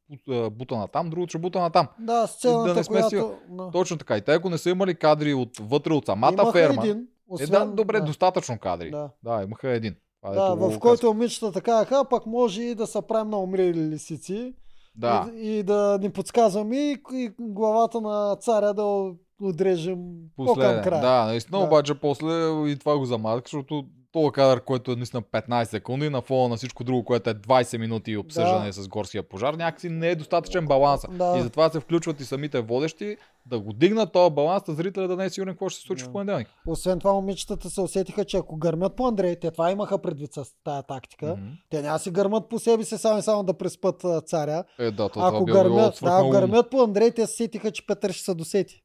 бута 0.51 0.77
на 0.77 0.89
там, 0.89 1.11
другото 1.11 1.29
ще 1.31 1.39
бута 1.39 1.61
на 1.61 1.71
там. 1.71 1.89
Да, 1.99 2.27
сцената, 2.27 2.69
да 2.69 2.75
не 2.75 2.85
сме 2.85 3.01
която... 3.01 3.35
Да. 3.49 3.71
Точно 3.71 3.99
така. 3.99 4.17
И 4.17 4.21
те, 4.21 4.33
ако 4.33 4.51
не 4.51 4.59
са 4.59 4.71
имали 4.71 4.95
кадри 4.95 5.35
от 5.35 5.59
вътре 5.61 5.93
от 5.93 6.07
самата 6.07 6.33
Имаха 6.33 6.53
ферма. 6.53 6.83
един, 6.85 6.99
Е, 6.99 7.05
освен... 7.29 7.51
да, 7.51 7.67
добре, 7.67 7.99
да. 8.01 8.05
достатъчно 8.07 8.59
кадри. 8.59 8.91
Да. 8.91 9.11
Да, 9.23 9.43
имаха 9.43 9.69
един. 9.69 9.95
Това, 10.23 10.35
Да, 10.35 10.45
дето 10.45 10.57
го 10.59 10.71
в 10.71 10.79
който 10.79 11.07
момичетата 11.07 11.61
казаха, 11.61 12.05
пак 12.05 12.27
може 12.27 12.63
и 12.63 12.75
да 12.75 12.87
се 12.87 13.03
правим 13.03 13.31
на 13.31 13.39
умрели 13.39 13.81
лисици 13.81 14.55
Да. 14.97 15.31
и, 15.35 15.51
и 15.51 15.63
да 15.63 15.99
ни 16.03 16.11
подсказваме 16.11 16.77
и, 16.77 17.03
и 17.13 17.31
главата 17.41 18.01
на 18.01 18.37
царя 18.37 18.75
да 18.75 19.13
отрежем 19.43 19.99
по-към 20.37 20.55
края. 20.83 21.01
Да, 21.01 21.25
наистина, 21.25 21.59
Да. 21.59 21.65
обаче 21.65 21.95
после 21.95 22.33
и 22.67 22.77
това 22.81 22.99
го 22.99 23.05
замазах, 23.05 23.43
защото 23.45 23.85
този 24.13 24.33
кадър, 24.33 24.61
който 24.61 24.93
е 24.93 24.97
наистина 24.97 25.23
15 25.23 25.65
секунди, 25.65 26.09
на 26.09 26.21
фона 26.23 26.49
на 26.49 26.57
всичко 26.57 26.85
друго, 26.85 27.05
което 27.05 27.31
е 27.31 27.35
20 27.35 27.79
минути 27.79 28.17
обсъждане 28.17 28.67
Да. 28.67 28.73
с 28.73 28.89
горския 28.89 29.23
пожар, 29.23 29.55
някакси 29.55 29.89
не 29.89 30.09
е 30.09 30.15
достатъчен 30.15 30.67
баланс. 30.67 31.03
Да. 31.11 31.35
И 31.39 31.43
затова 31.43 31.71
се 31.71 31.81
включват 31.81 32.21
и 32.21 32.25
самите 32.25 32.61
водещи 32.61 33.17
да 33.47 33.61
го 33.61 33.73
дигнат 33.73 34.13
този 34.13 34.35
баланс, 34.35 34.63
да 34.63 34.75
зрителя 34.75 35.09
да 35.09 35.17
не 35.17 35.25
е 35.25 35.31
сигурен 35.31 35.55
какво 35.55 35.69
ще 35.69 35.81
се 35.81 35.87
случи 35.87 36.05
Да. 36.05 36.11
в 36.11 36.13
понеделник. 36.13 36.49
Освен 36.67 36.99
това, 36.99 37.13
момичетата 37.13 37.71
се 37.71 37.81
усетиха, 37.81 38.25
че 38.25 38.37
ако 38.37 38.57
гърмят 38.57 38.97
по 38.97 39.07
Андрей, 39.07 39.37
те 39.41 39.51
това 39.51 39.71
имаха 39.71 39.99
предвид 39.99 40.35
с 40.35 40.45
тая 40.65 40.83
тактика, 40.83 41.27
Мгм. 41.27 41.47
те 41.71 41.83
няма 41.83 41.99
си 41.99 42.11
гърмат 42.11 42.49
по 42.49 42.59
себе 42.59 42.85
си 42.85 42.99
само 42.99 43.19
и 43.19 43.23
само 43.23 43.43
да 43.43 43.55
преспат 43.55 44.05
а, 44.05 44.21
царя. 44.21 44.65
Е, 44.79 44.91
да, 44.91 44.97
то, 44.97 45.09
това 45.09 45.29
Ако 45.29 45.45
било 45.45 45.59
гърмят, 45.63 45.99
да, 46.03 46.29
гърмят 46.31 46.71
по 46.71 46.83
Андрей, 46.83 47.11
те 47.11 47.27
се 47.27 47.37
сетиха, 47.37 47.71
че 47.71 47.87
Петър 47.87 48.13
ще 48.13 48.25
се 48.25 48.35
досети. 48.35 48.83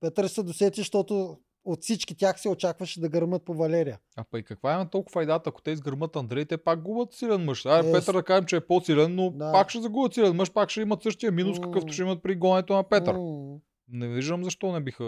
Петър 0.00 0.24
ще 0.24 0.34
се 0.34 0.42
досети, 0.42 0.80
защото 0.80 1.36
от 1.64 1.82
всички 1.82 2.16
тях 2.16 2.40
се 2.40 2.48
очакваше 2.48 3.00
да 3.00 3.08
гърмят 3.08 3.44
по 3.44 3.54
Валерия. 3.54 3.98
А 4.16 4.24
па 4.30 4.38
и 4.38 4.42
каква 4.42 4.80
е 4.80 4.90
толкова 4.90 5.12
файдата, 5.12 5.50
ако 5.50 5.62
те 5.62 5.70
изгърмат 5.70 6.16
Андрей, 6.16 6.44
те 6.44 6.56
пак 6.56 6.82
губят 6.82 7.12
силен 7.12 7.44
мъж. 7.44 7.66
Ай, 7.66 7.88
Е, 7.88 7.92
Петър 7.92 8.14
да 8.14 8.22
кажем, 8.22 8.44
че 8.44 8.56
е 8.56 8.60
по-силен, 8.60 9.14
но 9.14 9.30
Да. 9.30 9.52
пак 9.52 9.70
ще 9.70 9.80
загубят 9.80 10.14
силен 10.14 10.36
мъж, 10.36 10.52
пак 10.52 10.70
ще 10.70 10.80
имат 10.80 11.02
същия 11.02 11.32
минус, 11.32 11.58
М. 11.58 11.64
какъвто 11.64 11.92
ще 11.92 12.02
имат 12.02 12.22
при 12.22 12.36
гонето 12.36 12.72
на 12.72 12.82
Петър. 12.82 13.14
М, 13.14 13.56
Не 13.88 14.08
виждам 14.08 14.44
защо 14.44 14.72
не 14.72 14.80
биха, 14.80 15.04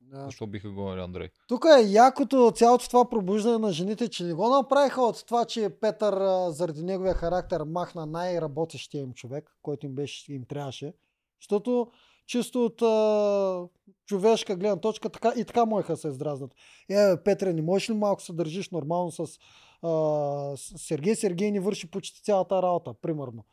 да. 0.00 0.24
защо 0.24 0.46
биха 0.46 0.70
гонили 0.70 1.00
Андрей. 1.00 1.28
Тук 1.48 1.64
е 1.78 1.82
якото 1.82 2.52
цялото 2.54 2.88
това 2.88 3.08
пробуждане 3.10 3.58
на 3.58 3.72
жените, 3.72 4.08
че 4.08 4.24
не 4.24 4.34
го 4.34 4.48
направиха 4.48 5.02
от 5.02 5.26
това, 5.26 5.44
че 5.44 5.70
Петър 5.70 6.14
заради 6.50 6.82
неговия 6.82 7.14
характер 7.14 7.60
махна 7.62 8.06
най-работещия 8.06 9.00
им 9.00 9.12
човек, 9.12 9.56
който 9.62 9.86
им, 9.86 9.94
беше, 9.94 10.32
им 10.32 10.44
трябваше. 10.44 10.92
Защото 11.40 11.90
чисто 12.26 12.64
от 12.64 12.82
а, 12.82 13.68
човешка 14.06 14.56
гледна 14.56 14.80
точка 14.80 15.08
така, 15.08 15.32
и 15.36 15.44
така 15.44 15.64
можеха 15.64 15.92
да 15.92 15.96
се 15.96 16.08
издразнат. 16.08 16.54
Е, 16.90 17.22
Петре, 17.24 17.52
не 17.52 17.62
можеш 17.62 17.90
ли 17.90 17.94
малко 17.94 18.22
се 18.22 18.32
държиш 18.32 18.70
нормално 18.70 19.10
с, 19.10 19.38
а, 19.82 20.56
Сергей? 20.56 21.14
Сергей 21.14 21.50
ни 21.50 21.60
върши 21.60 21.90
почти 21.90 22.22
цялата 22.22 22.62
работа, 22.62 22.94
примерно. 22.94 23.44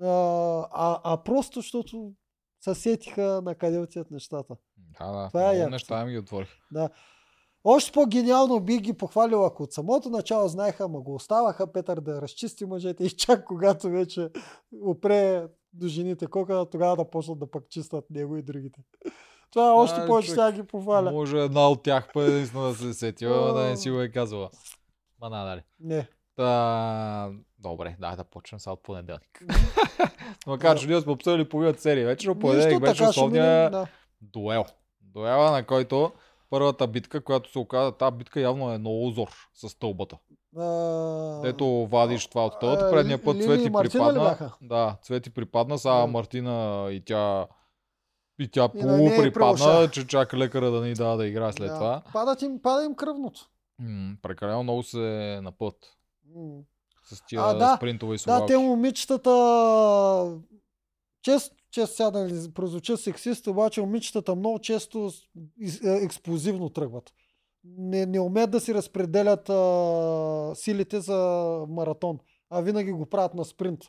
А, 0.00 1.00
а, 1.04 1.22
просто 1.24 1.60
защото 1.60 2.12
се 2.60 2.74
сетиха 2.74 3.40
на 3.44 3.54
къде 3.54 3.78
отиват 3.78 4.10
нещата. 4.10 4.56
Да, 4.98 5.12
да. 5.12 5.28
Това 5.28 5.52
е 5.52 5.54
много 5.54 5.70
неща 5.70 6.04
ми 6.04 6.12
ги 6.12 6.18
отворих. 6.18 6.48
Да. 6.72 6.90
Още 7.64 7.92
по-гениално 7.92 8.60
бих 8.60 8.80
ги 8.80 8.92
похвалил, 8.92 9.44
ако 9.46 9.62
от 9.62 9.72
самото 9.72 10.10
начало 10.10 10.48
знаеха, 10.48 10.88
ма 10.88 11.00
го 11.00 11.14
оставаха 11.14 11.72
Петър 11.72 12.00
да 12.00 12.22
разчисти 12.22 12.64
мъжете 12.66 13.04
и 13.04 13.10
чак 13.10 13.44
когато 13.44 13.90
вече 13.90 14.30
опре 14.82 15.46
до 15.72 15.88
жените 15.88 16.26
кока, 16.26 16.66
тогава 16.70 16.96
да 16.96 17.10
почнат 17.10 17.38
да 17.38 17.50
пък 17.50 17.68
чистят 17.68 18.10
него 18.10 18.36
и 18.36 18.42
другите. 18.42 18.80
Това 19.52 19.74
още 19.74 20.00
Ай, 20.00 20.06
повече 20.06 20.30
сега 20.30 20.52
ги 20.52 20.62
похваля. 20.62 21.10
Може 21.10 21.38
една 21.38 21.68
от 21.68 21.82
тях 21.82 22.08
па 22.14 22.22
наистина 22.22 22.62
да 22.62 22.74
се 22.74 22.94
сетила, 22.94 23.52
да 23.52 23.68
не 23.68 23.76
си 23.76 23.90
го 23.90 24.00
е 24.00 24.08
казала. 24.08 24.50
Ма 25.20 25.30
да, 25.30 25.44
дали. 25.44 25.62
Не. 25.80 26.08
Та... 26.36 27.30
Добре, 27.58 27.96
дай 28.00 28.16
да 28.16 28.24
почнем 28.24 28.60
сега 28.60 28.72
от 28.72 28.82
понеделник. 28.82 29.44
Макар, 30.46 30.78
че 30.78 30.86
ние 30.86 31.00
сме 31.00 31.12
обсъдили 31.12 31.48
половината 31.48 31.80
серия 31.80 32.06
вече, 32.06 32.28
но 32.28 32.38
понеделник 32.38 32.80
беше 32.80 32.94
ще 32.94 33.04
основния 33.04 33.70
да. 33.70 33.86
дуел. 34.20 34.64
Дуела, 35.00 35.50
на 35.50 35.66
който 35.66 36.12
първата 36.50 36.86
битка, 36.86 37.24
която 37.24 37.50
се 37.50 37.58
оказа, 37.58 37.92
тази 37.92 38.16
битка 38.16 38.40
явно 38.40 38.72
е 38.72 38.78
много 38.78 39.06
узор 39.06 39.28
с 39.54 39.68
стълбата. 39.68 40.18
А, 40.56 41.40
Ето 41.44 41.66
вадиш 41.86 42.26
това 42.26 42.46
от 42.46 42.52
стълбата, 42.54 42.86
а, 42.86 42.90
предния 42.90 43.24
път 43.24 43.36
Лили 43.36 43.44
Цвети 43.44 43.72
припадна. 43.72 44.50
Да, 44.62 44.96
Цвети 45.02 45.30
припадна, 45.30 45.78
сега. 45.78 46.06
Мартина 46.06 46.88
и 46.90 47.04
тя 47.04 47.46
и 48.38 48.48
тя 48.48 48.68
на 48.74 48.96
нея 48.96 49.10
полуприпадна, 49.10 49.64
прилуша. 49.66 49.90
че 49.90 50.06
чака 50.06 50.36
лекара 50.38 50.70
да 50.70 50.80
ни 50.80 50.94
дава 50.94 51.16
да 51.16 51.26
играе 51.26 51.52
след 51.52 51.68
да. 51.68 51.74
това. 51.74 52.02
Падат 52.12 52.42
им, 52.42 52.62
пада 52.62 52.84
им 52.84 52.94
кръвното. 52.94 53.48
М, 53.78 54.16
прекалено 54.22 54.62
много 54.62 54.82
се 54.82 54.98
напът 55.42 55.74
М. 56.36 56.60
с 57.04 57.24
тия 57.26 57.42
А, 57.42 57.54
да. 57.54 57.76
спринтове 57.76 58.14
и 58.14 58.18
Да, 58.26 58.46
те 58.46 58.56
момичетата, 58.56 59.30
често, 61.22 61.56
често 61.70 61.96
сега 61.96 62.10
да 62.10 62.24
не 62.24 62.52
прозвуча 62.54 62.96
сексист, 62.96 63.46
обаче 63.46 63.80
момичетата 63.80 64.34
много 64.34 64.58
често 64.58 65.10
е, 65.84 65.90
експлозивно 66.04 66.70
тръгват. 66.70 67.12
Не, 67.64 68.06
не 68.06 68.20
умеят 68.20 68.50
да 68.50 68.60
си 68.60 68.74
разпределят 68.74 69.48
а, 69.48 70.52
силите 70.54 71.00
за 71.00 71.16
маратон, 71.68 72.18
а 72.50 72.60
винаги 72.60 72.92
го 72.92 73.06
правят 73.06 73.34
на 73.34 73.44
спринт. 73.44 73.80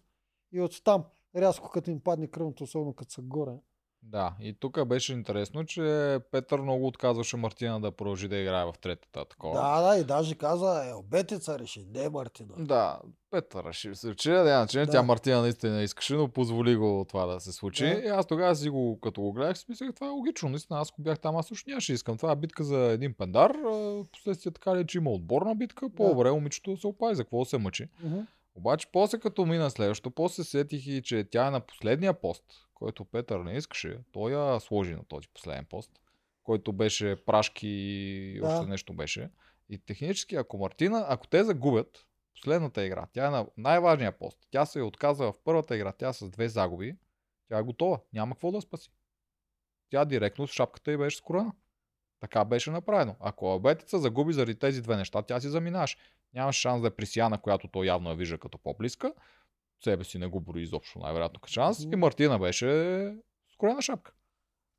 И 0.51 0.61
оттам, 0.61 1.03
рязко 1.36 1.69
като 1.69 1.91
им 1.91 1.99
падне 1.99 2.28
кръвното, 2.28 2.63
особено 2.63 2.93
като 2.93 3.11
са 3.11 3.21
горе. 3.21 3.59
Да, 4.06 4.34
и 4.39 4.54
тук 4.54 4.86
беше 4.86 5.14
интересно, 5.14 5.66
че 5.66 6.20
Петър 6.32 6.60
много 6.60 6.88
отказваше 6.88 7.38
Мартина 7.38 7.82
да 7.82 7.91
продължи 7.91 8.28
да 8.28 8.38
играе 8.38 8.66
в 8.66 8.74
третата 8.82 9.26
такова. 9.26 9.62
Да, 9.62 9.82
да, 9.82 9.97
и 9.97 10.04
даже 10.04 10.36
каза, 10.36 10.89
е, 10.89 10.93
обетица 10.93 11.60
реши, 11.60 11.86
не 11.93 12.10
Мартина. 12.10 12.54
Да, 12.58 12.99
Петър 13.32 13.64
реши 13.64 13.95
се 13.95 14.16
че 14.16 14.32
да, 14.32 14.49
иначе 14.49 14.80
Да. 14.80 14.91
тя 14.91 15.04
Мартина 15.04 15.41
наистина 15.41 15.82
искаше, 15.82 16.16
но 16.16 16.28
позволи 16.28 16.76
го 16.76 17.06
това 17.10 17.26
да 17.26 17.39
се 17.39 17.51
случи. 17.51 17.86
Да. 17.86 17.91
И 17.91 18.08
аз 18.08 18.26
тогава 18.26 18.56
си 18.56 18.70
го, 18.70 18.99
като 18.99 19.22
го 19.22 19.34
гледах, 19.34 19.58
си 19.58 19.66
мислех, 19.70 19.93
това 19.93 20.08
е 20.08 20.10
логично. 20.10 20.49
Наистина, 20.49 20.80
аз 20.80 20.89
ако 20.91 21.01
бях 21.01 21.20
там, 21.20 21.36
аз 21.36 21.47
също 21.47 21.70
нямаше 21.70 21.93
искам. 21.93 22.18
Това 22.18 22.32
е 22.32 22.36
битка 22.36 22.64
за 22.64 22.78
един 22.78 23.14
пендар. 23.14 23.54
Последствие 24.12 24.51
така 24.51 24.76
ли, 24.76 24.88
че 24.88 24.97
има 24.97 25.12
отборна 25.12 25.56
битка, 25.56 25.89
по-добре 25.89 26.32
момичето 26.32 26.72
да 26.72 26.78
се 26.78 26.88
опази, 26.88 27.16
за 27.16 27.24
какво 27.24 27.45
се 27.45 27.58
мъчи. 27.58 27.88
Мгм. 28.04 28.20
Обаче 28.56 28.88
после 28.91 29.20
като 29.20 29.45
мина 29.45 29.72
следващото, 29.72 30.12
после 30.12 30.43
сетих 30.43 30.88
и, 30.88 31.01
че 31.01 31.24
тя 31.24 31.47
е 31.47 31.51
на 31.51 31.60
последния 31.60 32.22
пост, 32.22 32.43
който 32.74 33.06
Петър 33.06 33.39
не 33.39 33.54
искаше. 33.54 33.99
Той 34.12 34.32
я 34.32 34.60
сложи 34.60 34.93
на 34.93 35.06
този 35.06 35.28
последен 35.28 35.66
пост, 35.66 35.91
който 36.43 36.74
беше 36.74 37.26
прашки 37.26 37.68
и 37.68 38.39
Да. 38.39 38.47
още 38.47 38.70
нещо 38.70 38.93
беше. 38.93 39.30
И 39.70 39.78
технически, 39.78 40.36
ако 40.36 40.58
Мартина, 40.58 41.06
ако 41.10 41.28
те 41.28 41.43
загубят 41.43 42.06
последната 42.34 42.86
игра, 42.86 43.08
тя 43.14 43.28
е 43.28 43.30
на 43.30 43.47
най-важния 43.58 44.12
пост. 44.12 44.38
Тя 44.51 44.66
се 44.66 44.80
е 44.80 44.84
отказала 44.84 45.32
в 45.32 45.39
първата 45.43 45.76
игра, 45.76 45.91
тя 45.91 46.14
с 46.14 46.30
две 46.30 46.49
загуби, 46.49 46.95
тя 47.49 47.58
е 47.58 47.64
готова. 47.64 47.99
Няма 48.14 48.36
какво 48.36 48.51
да 48.51 48.62
спаси. 48.62 48.91
Тя 49.89 50.06
директно 50.06 50.47
с 50.47 50.54
шапката 50.54 50.91
и 50.91 50.97
беше 50.97 51.18
скорена. 51.18 51.54
Така 52.20 52.45
беше 52.45 52.72
направено. 52.72 53.16
Ако 53.20 53.54
Абетица 53.54 53.99
загуби 53.99 54.34
заради 54.34 54.56
тези 54.56 54.82
две 54.82 54.95
неща, 54.97 55.22
тя 55.22 55.39
си 55.39 55.49
заминаш. 55.49 55.97
Нямаш 56.34 56.55
шанс 56.55 56.81
да 56.81 56.88
е 56.88 56.91
при 56.91 57.05
Сиана, 57.05 57.41
която 57.41 57.67
той 57.67 57.86
явно 57.86 58.09
я 58.09 58.15
вижда 58.15 58.38
като 58.38 58.57
по-близка. 58.57 59.13
Себе 59.84 60.03
си 60.03 60.17
не 60.17 60.27
го 60.27 60.39
брои 60.39 60.61
изобщо 60.61 60.99
най-вероятно 60.99 61.39
като 61.39 61.53
шанс. 61.53 61.84
И. 61.84 61.95
Мартина 61.95 62.39
беше 62.39 63.15
скорена 63.53 63.81
шапка. 63.81 64.13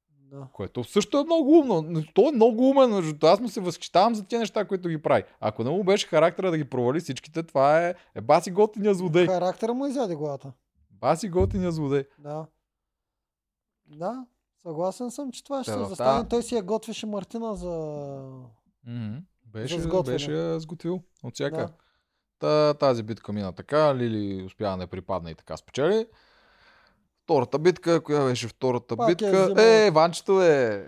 Да. 0.09 0.49
Което 0.53 0.85
също 0.85 1.19
е 1.19 1.25
много 1.25 1.59
умно. 1.59 2.05
Той 2.15 2.29
е 2.29 2.33
много 2.33 2.71
умен. 2.71 3.19
Аз 3.23 3.41
му 3.41 3.49
се 3.49 3.61
възхищавам 3.61 4.15
за 4.15 4.27
тези 4.27 4.41
неща, 4.41 4.65
които 4.65 4.89
ги 4.89 5.03
прави. 5.03 5.25
Ако 5.41 5.65
не 5.65 5.71
му 5.71 5.85
беше 5.85 6.07
характера 6.07 6.51
да 6.51 6.59
ги 6.59 6.71
провали 6.71 7.01
всичките, 7.01 7.43
това 7.43 7.87
е, 7.87 7.95
е 8.15 8.21
баси 8.21 8.51
готиния 8.51 8.95
злодей. 8.95 9.27
Характера 9.27 9.75
му 9.75 9.87
изяде 9.87 10.15
главата. 10.15 10.53
Баси 10.91 11.29
готиния 11.29 11.73
злодей. 11.73 12.05
Да. 12.19 12.47
Да. 13.87 14.27
Съгласен 14.63 15.11
съм, 15.11 15.33
че 15.33 15.45
това 15.45 15.63
ще 15.63 15.73
Та, 15.73 15.77
се 15.77 15.83
да. 15.83 15.87
застане. 15.87 16.29
Той 16.29 16.43
си 16.43 16.55
я 16.55 16.63
готвеше 16.63 17.07
Мартина 17.07 17.55
за... 17.55 17.71
Мгм. 18.87 19.17
Беше, 19.55 19.79
беше 20.03 20.61
сготвил 20.61 21.03
от 21.23 21.35
всяка. 21.35 21.57
Да. 21.57 21.69
Та, 22.39 22.75
тази 22.75 23.03
битка 23.03 23.33
мина 23.33 23.53
така, 23.53 23.95
Лили 23.95 24.43
успя 24.43 24.65
да 24.65 24.77
не 24.77 24.87
припадне 24.87 25.31
и 25.31 25.35
така 25.35 25.57
спечели. 25.57 26.07
Втората 27.25 27.59
битка, 27.59 28.01
коя 28.01 28.25
беше 28.25 28.49
втората 28.49 28.97
Пак 28.97 29.09
я 29.09 29.15
битка? 29.15 29.45
взима. 29.45 29.63
Е, 29.63 29.91
Ванчето 29.91 30.43
е! 30.43 30.87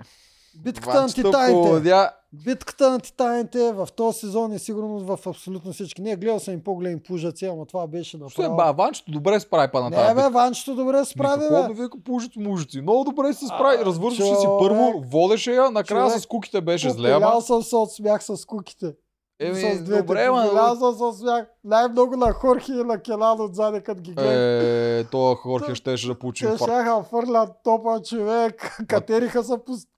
Битката 0.64 1.02
на 1.02 1.09
титаните. 1.09 1.52
поводя. 1.52 2.11
Битката 2.44 2.90
на 2.90 3.00
титаните 3.00 3.72
в 3.72 3.88
този 3.96 4.18
сезон 4.18 4.52
е 4.52 4.59
сигурно 4.59 4.98
в 4.98 5.18
абсолютно 5.26 5.72
всички. 5.72 6.02
Не, 6.02 6.16
гледал 6.16 6.40
съм 6.40 6.54
и 6.54 6.64
по-големи 6.64 7.02
пужаци, 7.02 7.46
ама 7.46 7.66
това 7.66 7.86
беше 7.86 8.16
направо. 8.16 8.57
ба, 8.57 8.72
Ванчето 8.72 9.11
добре 9.11 9.40
справи 9.40 9.68
па 9.72 9.80
на 9.82 9.90
тази 9.90 10.14
Не, 10.14 10.22
бе. 10.22 10.28
Ванчето 10.28 10.74
добре 10.74 11.04
справи, 11.04 11.40
какво 11.40 11.74
да 11.74 11.82
вика 11.82 11.98
пужици 12.04 12.38
мужици? 12.38 12.80
Много 12.80 13.04
добре 13.04 13.32
се 13.32 13.46
справи. 13.46 13.76
А, 13.80 13.84
Развършваше 13.84 14.34
си 14.34 14.44
човек. 14.44 14.59
първо, 14.59 15.02
водеше 15.07 15.52
я, 15.52 15.70
накрая 15.70 16.07
Човек, 16.07 16.22
с 16.22 16.26
куките 16.26 16.61
беше 16.61 16.90
зле, 16.90 17.11
ама... 17.11 17.40
Съм 17.42 17.62
се 17.62 17.76
от 17.76 17.92
смях 17.92 18.24
с 18.24 18.44
куките. 18.44 18.92
Еми, 19.41 19.74
с 19.74 19.82
двете. 19.82 20.03
добре, 20.03 20.30
ма... 20.30 20.76
Се 20.76 20.84
от 21.05 21.18
смях. 21.18 21.47
Най-много 21.64 22.16
на 22.16 22.32
Хорхи 22.32 22.72
и 22.72 22.84
на 22.84 23.01
Келан 23.03 23.41
отзаде, 23.41 23.80
като 23.80 24.03
ги 24.03 24.12
гледах. 24.12 24.32
Е, 24.34 25.05
това 25.11 25.34
Хорхе 25.34 25.66
Та- 25.66 25.74
щеше 25.74 26.07
да 26.07 26.18
получи 26.18 26.47
Те 26.47 26.57
щяха 26.57 27.03
фърлят 27.03 27.51
топа 27.64 28.03
човек, 28.03 28.76
катериха 28.89 29.45
се 29.45 29.55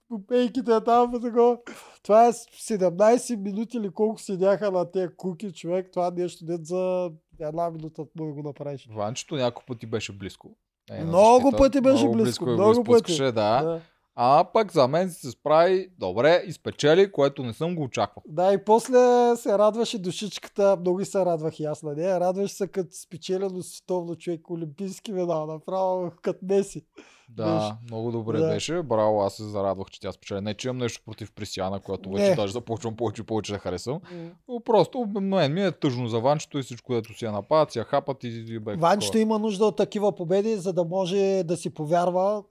по 0.09 0.25
пейките 0.27 0.81
там. 0.85 1.11
такова. 1.21 1.57
Това 2.03 2.25
е 2.27 2.33
с 2.33 2.45
17 2.69 3.35
минути 3.35 3.77
или 3.77 3.89
колко 3.89 4.21
седяха 4.21 4.71
на 4.71 4.91
тези 4.91 5.07
куки, 5.17 5.53
човек. 5.53 5.89
Това 5.93 6.11
нещо 6.17 6.45
не 6.47 6.57
за 6.61 7.09
една 7.39 7.69
минута 7.69 8.03
да 8.15 8.23
го 8.23 8.41
направиш. 8.43 8.87
Ванчето 8.95 9.35
няколко 9.35 9.65
пъти 9.65 9.85
беше 9.85 10.11
близко. 10.11 10.49
Е, 10.91 11.03
Много 11.03 11.41
защита. 11.41 11.57
пъти 11.57 11.81
беше 11.81 12.03
много 12.03 12.17
близко, 12.23 12.45
го 12.45 12.51
много 12.51 12.83
пъти. 12.83 13.17
Да. 13.17 13.31
Да. 13.31 13.81
А 14.21 14.43
пък 14.53 14.71
за 14.71 14.87
мен 14.87 15.09
се 15.09 15.31
справи 15.31 15.87
добре 15.99 16.43
и 16.47 16.51
спечели, 16.53 17.11
което 17.11 17.43
не 17.43 17.53
съм 17.53 17.75
го 17.75 17.83
очаквал. 17.83 18.23
Да, 18.27 18.53
и 18.53 18.65
после 18.65 18.97
се 19.35 19.57
радваше 19.57 19.97
душичката, 19.99 20.77
много 20.79 20.99
и 21.01 21.05
се 21.05 21.25
радвах 21.25 21.59
и 21.59 21.65
аз 21.65 21.83
на 21.83 21.93
нея. 21.95 22.19
Радваше 22.19 22.53
се 22.53 22.67
като 22.67 22.89
спечелено 22.91 23.63
световно 23.63 24.15
човек, 24.15 24.49
олимпийски 24.49 25.11
медал, 25.11 25.45
направо 25.45 26.11
като 26.21 26.39
Меси. 26.45 26.85
Да, 27.29 27.59
Беше. 27.59 27.73
много 27.83 28.11
добре 28.11 28.39
Да. 28.39 28.47
беше. 28.47 28.81
Браво, 28.81 29.21
аз 29.21 29.33
се 29.33 29.43
зарадвах, 29.43 29.87
че 29.87 29.99
тя 29.99 30.11
спечели. 30.11 30.41
Не, 30.41 30.53
че 30.53 30.67
имам 30.67 30.77
нещо 30.77 31.01
против 31.05 31.31
Присяна, 31.31 31.79
която 31.79 32.09
вече 32.09 32.29
Не. 32.29 32.35
даже 32.35 32.53
започвам 32.53 32.95
повече 32.95 33.21
и 33.21 33.25
повече 33.25 33.51
да 33.51 33.59
харесвам. 33.59 33.99
Но 34.47 34.59
просто 34.59 35.05
мен 35.21 35.53
ми 35.53 35.65
е 35.65 35.71
тъжно 35.71 36.07
за 36.07 36.19
Ванчето 36.19 36.59
и 36.59 36.63
всичко, 36.63 36.87
което 36.87 37.17
си 37.17 37.25
я 37.25 37.31
нападат, 37.31 37.71
си 37.71 37.79
я 37.79 37.85
хапат 37.85 38.23
и, 38.23 38.27
и 38.27 38.59
бе. 38.59 38.75
Ванчето 38.75 39.17
има 39.17 39.39
нужда 39.39 39.65
от 39.65 39.75
такива 39.77 40.15
победи, 40.15 40.55
за 40.55 40.73
да 40.73 40.83
може 40.83 41.43
да 41.45 41.57
си 41.57 41.69
повярва, 41.69 42.43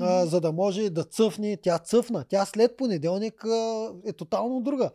А, 0.00 0.26
за 0.26 0.40
да 0.40 0.52
може 0.52 0.90
да 0.90 1.04
цъфне. 1.04 1.56
Тя 1.62 1.78
цъфна. 1.78 2.24
Тя 2.28 2.44
след 2.44 2.76
понеделник 2.76 3.44
а, 3.44 3.92
е 4.06 4.12
тотално 4.12 4.60
друга. 4.60 4.90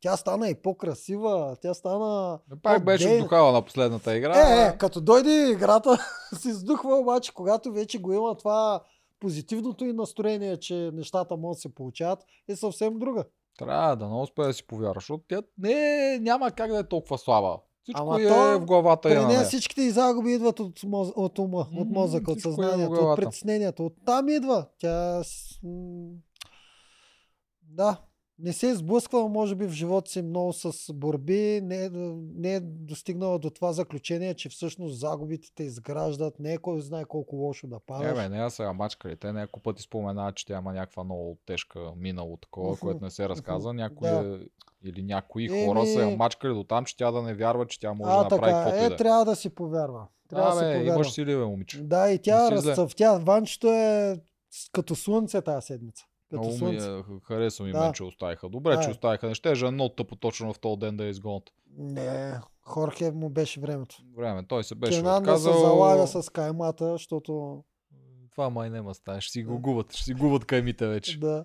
Тя 0.00 0.16
стана 0.16 0.48
и 0.48 0.54
по-красива, 0.54 1.56
тя 1.62 1.74
стана... 1.74 2.38
Пак 2.62 2.84
беше 2.84 3.16
вдухала 3.16 3.52
на 3.52 3.62
последната 3.62 4.16
игра. 4.16 4.38
Е, 4.38 4.68
е, 4.68 4.78
като 4.78 5.00
дойде 5.00 5.50
играта, 5.50 5.98
си 6.38 6.48
издухва, 6.48 6.96
обаче 6.96 7.34
когато 7.34 7.72
вече 7.72 7.98
го 7.98 8.12
има 8.12 8.36
това 8.36 8.82
позитивното 9.20 9.84
и 9.84 9.92
настроение, 9.92 10.56
че 10.56 10.90
нещата 10.92 11.36
могат 11.36 11.56
да 11.56 11.60
се 11.60 11.74
получават, 11.74 12.18
е 12.48 12.56
съвсем 12.56 12.98
друга. 12.98 13.24
Трябва 13.58 13.96
да 13.96 14.08
не 14.08 14.14
успее 14.14 14.46
да 14.46 14.52
си 14.52 14.66
повярва, 14.66 14.94
защото 14.94 15.24
тя 15.28 15.42
не, 15.58 16.18
няма 16.18 16.50
как 16.50 16.70
да 16.70 16.78
е 16.78 16.88
толкова 16.88 17.18
слаба. 17.18 17.58
Всичко 17.84 18.02
Ама 18.02 18.22
е 18.22 18.28
то 18.28 18.60
в 18.60 18.64
главата 18.64 19.08
При 19.08 19.24
нея 19.24 19.44
всичките 19.44 19.82
и 19.82 19.90
загуби 19.90 20.32
идват 20.32 20.60
от, 20.60 20.82
моз, 20.82 21.08
от 21.16 21.38
ума, 21.38 21.66
от 21.76 21.90
мозъка, 21.90 22.30
от 22.30 22.38
е 22.38 22.40
съзнанието, 22.40 22.92
от 22.92 22.98
главата. 22.98 23.22
притеснението. 23.22 23.86
От 23.86 23.94
там 24.06 24.28
идва. 24.28 24.66
Тя... 24.78 25.22
Да, 27.62 28.00
не 28.38 28.52
се 28.52 28.68
е 28.68 28.74
сблъсквала, 28.74 29.28
може 29.28 29.54
би, 29.54 29.66
в 29.66 29.70
живота 29.70 30.10
си 30.10 30.22
много 30.22 30.52
с 30.52 30.92
борби, 30.92 31.60
не 31.62 31.84
е, 31.84 31.90
не 32.34 32.54
е 32.54 32.60
достигнала 32.60 33.38
до 33.38 33.50
това 33.50 33.72
заключение, 33.72 34.34
че 34.34 34.48
всъщност 34.48 34.98
загубите 34.98 35.48
те 35.54 35.62
изграждат, 35.62 36.38
не 36.38 36.52
е 36.52 36.58
кой 36.58 36.80
знае 36.80 37.04
колко 37.04 37.36
лошо 37.36 37.66
да 37.66 37.80
падаш. 37.80 38.06
Не, 38.06 38.28
бе, 38.28 38.28
не, 38.28 38.50
са 38.50 38.72
мачкали. 38.72 39.16
Те 39.16 39.32
няколко 39.32 39.60
пъти 39.60 39.82
споменават, 39.82 40.36
че 40.36 40.46
тя 40.46 40.58
има 40.58 40.72
някаква 40.72 41.04
много 41.04 41.38
тежка 41.46 41.92
минало 41.96 42.36
такова, 42.36 42.70
Мгм, 42.70 42.78
което 42.80 43.04
не 43.04 43.10
се 43.10 43.28
разказва. 43.28 43.72
мгм, 43.72 43.82
Някои 43.82 44.08
да. 44.08 44.38
е- 44.42 44.46
или 44.84 45.02
някои 45.02 45.44
Еми- 45.46 45.66
хора 45.66 45.86
са 45.86 46.00
я 46.00 46.16
мачкали 46.16 46.54
до 46.54 46.64
там, 46.64 46.84
че 46.84 46.96
тя 46.96 47.10
да 47.10 47.22
не 47.22 47.34
вярва, 47.34 47.66
че 47.66 47.80
тя 47.80 47.92
може 47.92 48.10
а, 48.10 48.16
да 48.16 48.22
направи 48.22 48.40
така, 48.42 48.54
каквото 48.54 48.76
и 48.76 48.86
е, 48.86 48.88
да 48.88 48.94
е. 48.94 48.96
трябва 48.96 49.24
да 49.24 49.36
си 49.36 49.50
повярва. 49.50 50.06
Трябва 50.28 50.48
да, 50.48 50.54
Да, 50.54 50.58
си 50.58 50.64
бе, 50.64 50.72
повярва. 50.72 50.94
имаш 50.94 51.12
сили, 51.12 51.36
бе, 51.36 51.44
момиче. 51.44 51.82
Да, 51.82 52.10
и 52.10 52.18
тя 52.18 52.50
разцъфтя. 52.50 53.18
Ванчето 53.18 53.66
е 53.68 54.16
като 54.72 54.94
слънце 54.94 55.40
тази 55.40 55.66
седмица. 55.66 56.04
Като 56.30 56.42
Много 56.42 56.64
ми 56.64 56.76
е, 56.76 57.02
харесва 57.22 57.64
ми 57.64 57.72
Да. 57.72 57.80
мен, 57.80 57.92
че 57.92 58.04
оставиха. 58.04 58.48
Добре, 58.48 58.74
че 58.74 58.84
Да. 58.84 58.90
оставиха. 58.90 59.28
Не 59.28 59.34
ще 59.34 59.50
е 59.50 59.70
много 59.70 59.88
тъпо 59.88 60.16
точно 60.16 60.52
в 60.52 60.58
този 60.58 60.78
ден 60.78 60.96
да 60.96 61.04
я 61.04 61.10
изгонят. 61.10 61.50
Не, 61.78 62.34
Хорхе 62.62 63.10
му 63.10 63.30
беше 63.30 63.60
времето. 63.60 63.96
Време, 64.16 64.46
той 64.46 64.64
се 64.64 64.74
беше 64.74 64.98
Кенан 64.98 65.22
да 65.22 65.38
се 65.38 65.48
отказал. 65.48 65.66
залага 65.66 66.06
с 66.06 66.30
каймата, 66.30 66.92
защото 66.92 67.64
Това 68.30 68.50
май 68.50 68.70
няма 68.70 68.94
стане. 68.94 69.20
Ще 69.20 69.32
си 69.32 69.44
го 69.44 69.58
губят. 69.58 69.92
Ще 69.92 70.04
си 70.04 70.14
губят 70.14 70.44
каймите 70.44 70.86
вече. 70.86 71.18
да. 71.18 71.44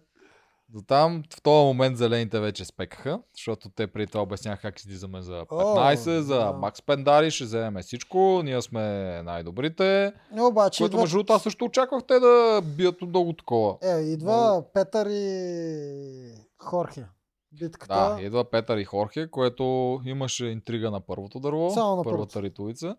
До 0.71 0.81
там, 0.81 1.23
в 1.33 1.41
този 1.41 1.65
момент 1.65 1.97
зелените 1.97 2.39
вече 2.39 2.65
спекаха, 2.65 3.19
защото 3.35 3.69
те 3.69 3.87
преди 3.87 4.07
това 4.07 4.23
обясняха 4.23 4.61
как 4.61 4.79
излизаме 4.79 5.21
за 5.21 5.45
15, 5.45 6.19
О, 6.19 6.21
за 6.21 6.35
да. 6.35 6.53
Макс 6.53 6.81
Пендари, 6.81 7.31
ще 7.31 7.43
вземем 7.43 7.83
всичко, 7.83 8.41
ние 8.43 8.61
сме 8.61 8.81
най-добрите. 9.23 10.13
Не, 10.31 10.41
обаче 10.43 10.83
Което 10.83 10.91
идва, 10.91 11.01
между 11.01 11.17
другото 11.17 11.33
аз 11.33 11.43
също 11.43 11.65
очаквах 11.65 12.03
те 12.07 12.19
да 12.19 12.61
бият 12.65 13.01
много 13.01 13.33
такова. 13.33 13.77
е, 13.81 13.99
идва 14.01 14.63
Петър 14.73 15.07
и 15.09 16.33
Хорхе. 16.57 17.05
Битката. 17.51 18.15
Да, 18.15 18.21
идва 18.21 18.49
Петър 18.49 18.77
и 18.77 18.85
Хорхе, 18.85 19.31
което 19.31 19.99
имаше 20.05 20.45
интрига 20.45 20.91
на 20.91 20.99
първото 21.01 21.39
дърво, 21.39 21.69
Само 21.69 21.95
на 21.95 22.03
първата 22.03 22.41
ритовица. 22.41 22.95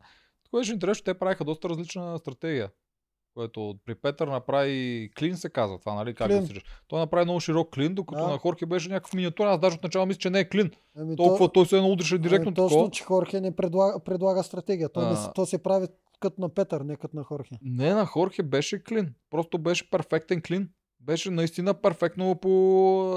Което 0.51 0.61
беше 0.61 0.73
интересно, 0.73 1.05
те 1.05 1.15
правиха 1.15 1.45
доста 1.45 1.69
различна 1.69 2.19
стратегия. 2.19 2.71
Което 3.41 3.75
при 3.87 3.95
Петър 3.95 4.29
направи 4.29 5.11
клин 5.19 5.37
се 5.37 5.49
казва 5.51 5.79
това, 5.79 5.95
нали? 5.95 6.15
Как 6.15 6.27
Клин. 6.27 6.45
да 6.45 6.61
Той 6.89 7.01
направи 7.01 7.25
много 7.25 7.41
широк 7.41 7.71
клин, 7.71 7.95
докато 7.95 8.23
Да. 8.23 8.29
на 8.29 8.39
Хорхе 8.39 8.67
беше 8.67 8.89
някакъв 8.89 9.15
миниатюр. 9.15 9.47
Аз 9.47 9.61
даже 9.61 9.77
отначало 9.77 10.07
мисля, 10.07 10.19
че 10.19 10.31
не 10.31 10.39
е 10.41 10.49
клин. 10.49 10.71
Ами, 10.97 11.17
Толкова 11.17 11.39
то, 11.41 11.53
той 11.53 11.67
се 11.67 11.77
наудрише 11.77 12.19
директно 12.19 12.49
ами, 12.49 12.55
точно, 12.55 12.69
такова. 12.69 12.91
че 12.91 13.05
Хорхе 13.05 13.41
не 13.41 13.57
предлага, 13.57 14.01
предлага 14.01 14.43
стратегия. 14.43 14.89
То, 14.89 15.01
не, 15.01 15.07
А. 15.07 15.17
се- 15.17 15.29
то 15.35 15.47
се 15.47 15.63
прави 15.63 15.87
като 16.21 16.41
на 16.41 16.49
Петър, 16.49 16.81
не 16.81 16.97
като 16.97 17.17
на 17.17 17.25
Хорхе. 17.25 17.55
Не, 17.63 17.95
на 17.95 18.07
Хорхе 18.07 18.43
беше 18.43 18.85
клин. 18.85 19.15
Просто 19.31 19.59
беше 19.59 19.91
перфектен 19.91 20.43
клин. 20.43 20.69
Беше 21.01 21.31
наистина 21.31 21.75
перфектно 21.75 22.35
по 22.35 22.51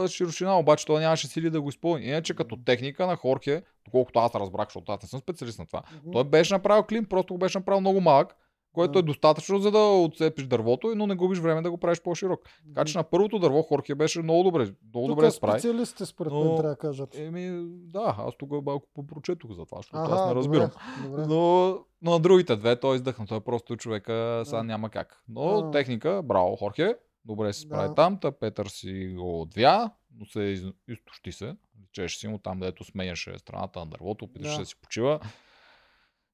широчина, 0.08 0.60
обаче 0.60 0.86
той 0.86 1.02
нямаше 1.02 1.28
сили 1.28 1.50
да 1.50 1.62
го 1.62 1.70
изпълни. 1.70 2.06
Иначе 2.06 2.34
като 2.36 2.58
техника 2.58 3.08
на 3.08 3.16
Хорхе, 3.16 3.64
доколкото 3.86 4.20
аз 4.20 4.36
разбрах, 4.36 4.68
защото 4.68 4.92
аз 4.92 5.02
не 5.04 5.10
съм 5.10 5.20
специалист 5.20 5.60
на 5.60 5.66
това, 5.66 5.82
той 6.12 6.24
беше 6.24 6.54
направил 6.54 6.84
клин, 6.84 7.06
просто 7.06 7.34
го 7.34 7.38
беше 7.38 7.58
направил 7.58 7.82
много 7.82 8.02
малък, 8.02 8.36
което 8.74 9.00
е 9.00 9.04
достатъчно 9.04 9.60
за 9.60 9.72
да 9.72 9.80
отцепиш 9.80 10.46
дървото, 10.46 10.94
но 10.96 11.08
не 11.08 11.16
губиш 11.16 11.40
време 11.40 11.62
да 11.62 11.72
го 11.72 11.78
правиш 11.78 12.02
по-широк. 12.02 12.40
Така 12.68 12.86
че 12.86 12.98
на 12.98 13.04
първото 13.04 13.40
дърво 13.40 13.62
Хорхе 13.62 13.96
беше 13.96 14.22
много 14.22 14.44
добре. 14.44 14.60
Много 14.62 15.08
Тук 15.08 15.16
добре 15.16 15.32
се 15.32 15.38
справи. 15.38 15.60
специалистите 15.60 16.06
според 16.06 16.34
Но- 16.34 16.40
мен 16.40 16.56
трябва 16.56 16.70
да 16.70 16.78
кажат. 16.78 17.16
Еми, 17.16 17.52
да, 17.68 18.16
аз 18.20 18.34
тук 18.38 18.52
малко 18.52 18.88
попрочетох 18.94 19.52
за 19.52 19.66
това, 19.66 19.78
защото 19.78 19.98
аз 19.98 20.28
не 20.28 20.36
разбирам. 20.36 20.70
Добре, 21.04 21.10
добре. 21.10 21.26
Но, 21.28 21.70
но 22.02 22.12
на 22.12 22.20
другите 22.20 22.56
две 22.56 22.80
той 22.80 22.96
издъхна. 22.96 23.28
Той 23.28 23.42
просто 23.42 23.78
човека 23.78 24.44
сега 24.46 24.64
няма 24.64 24.90
как. 24.90 25.24
Но 25.30 25.44
А. 25.44 25.72
техника, 25.72 26.22
браво, 26.24 26.56
Хорхе. 26.56 26.96
Добре 27.26 27.54
се 27.54 27.60
справи 27.62 27.88
Да. 27.88 27.96
там. 27.96 28.20
Та 28.20 28.32
Петър 28.32 28.66
си 28.66 29.14
го 29.18 29.42
отвя, 29.42 29.92
но 30.18 30.26
се 30.26 30.42
из... 30.42 30.64
изтощи 30.88 31.32
се. 31.32 31.56
Личеше 31.82 32.20
си 32.20 32.28
му 32.28 32.38
там, 32.38 32.60
дето 32.60 32.84
сменяше 32.84 33.40
страната 33.40 33.80
на 33.80 33.86
дървото, 33.86 34.26
опитваше 34.26 34.56
Да. 34.56 34.62
да 34.62 34.66
си 34.66 34.76
почива. 34.82 35.20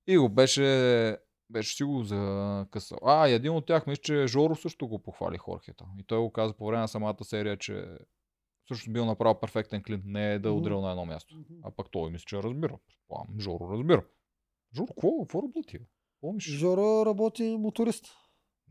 И 0.07 0.17
го 0.17 0.29
беше, 0.29 1.17
беше 1.49 1.75
си 1.75 1.83
го 1.83 2.03
закъсал. 2.03 2.97
А, 3.05 3.27
и 3.27 3.33
един 3.33 3.51
от 3.51 3.65
тях, 3.65 3.87
мисля, 3.87 4.01
че 4.01 4.27
Жоро 4.27 4.55
също 4.55 4.87
го 4.87 4.99
похвали 4.99 5.37
Хорхета. 5.37 5.85
И 5.99 6.03
той 6.03 6.19
го 6.19 6.31
каза 6.31 6.53
по 6.53 6.65
време 6.65 6.81
на 6.81 6.87
самата 6.87 7.23
серия, 7.23 7.57
че 7.57 7.85
също 8.67 8.91
бил 8.91 9.05
направил 9.05 9.39
перфектен 9.39 9.83
клин, 9.83 10.01
не 10.05 10.33
е 10.33 10.39
да 10.39 10.49
е 10.49 10.51
удрил 10.51 10.81
на 10.81 10.91
едно 10.91 11.05
място. 11.05 11.35
А 11.63 11.71
пък 11.71 11.87
той 11.91 12.11
мисля, 12.11 12.25
че 12.27 12.43
разбира. 12.43 12.77
Предполагам, 12.87 13.39
Жоро 13.39 13.69
разбира. 13.71 14.03
Жоро, 14.75 14.87
какво, 14.87 15.21
какво 15.21 15.43
работи? 15.43 15.79
Помниш? 16.21 16.43
Жоро 16.43 17.05
работи 17.05 17.57
моторист. 17.59 18.05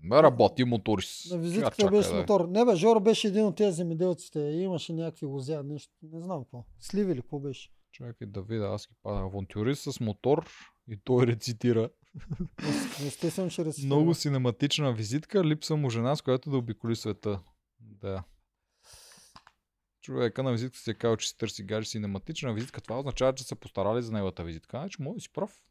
Ме 0.02 0.22
работи 0.22 0.64
моторист. 0.64 1.32
На 1.32 1.38
визитката 1.38 1.76
чакай 1.76 1.98
беше 1.98 2.10
да 2.10 2.20
мотор. 2.20 2.48
Не 2.48 2.64
бе, 2.64 2.76
Жоро 2.76 3.00
беше 3.00 3.28
един 3.28 3.44
от 3.44 3.56
тези 3.56 3.76
земеделците. 3.76 4.40
Имаше 4.40 4.92
някакви 4.92 5.26
лозя, 5.26 5.62
нещо. 5.62 5.92
Не 6.02 6.22
знам 6.22 6.44
какво. 6.44 6.64
Сливи 6.80 7.14
ли, 7.14 7.20
какво 7.20 7.38
беше? 7.38 7.70
Чакай 7.92 8.26
да 8.26 8.42
видя, 8.42 8.64
аз 8.64 8.88
ги 8.88 8.94
пада. 9.02 9.20
Авантюрист 9.20 9.92
с 9.92 10.00
мотор 10.00 10.50
и 10.88 10.96
той 11.04 11.26
рецитира. 11.26 11.90
Ес- 12.68 13.06
Естествено, 13.06 13.50
рецитира. 13.58 13.86
Много 13.86 14.14
синематична 14.14 14.92
визитка, 14.92 15.44
липса 15.44 15.76
му 15.76 15.90
жена, 15.90 16.16
с 16.16 16.22
която 16.22 16.50
да 16.50 16.56
обиколи 16.56 16.96
света. 16.96 17.40
Да. 17.80 18.22
Човека 20.02 20.42
на 20.42 20.52
визитка 20.52 20.78
си 20.78 20.90
е 20.90 20.94
казал, 20.94 21.16
че 21.16 21.28
си 21.28 21.36
търси 21.38 21.62
гадже 21.62 21.88
синематична 21.90 22.52
визитка. 22.54 22.80
Това 22.80 22.98
означава, 22.98 23.34
че 23.34 23.44
са 23.44 23.56
постарали 23.56 24.02
за 24.02 24.12
неговата 24.12 24.44
визитка. 24.44 24.78
Значи, 24.78 25.02
може 25.02 25.14
да 25.14 25.20
си 25.20 25.32
прав. 25.32 25.62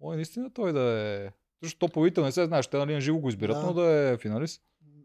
Може 0.00 0.16
наистина 0.16 0.52
той 0.52 0.72
да 0.72 0.82
е... 0.82 1.30
Защото 1.62 1.86
то 1.86 1.92
победител 1.92 2.24
не 2.24 2.32
се 2.32 2.44
знае, 2.46 2.62
ще 2.62 2.76
нали 2.76 2.94
на 2.94 3.00
живо 3.00 3.18
го 3.18 3.28
избират, 3.28 3.56
Да. 3.56 3.62
но 3.66 3.74
да 3.74 4.10
е 4.10 4.18
финалист. 4.18 4.62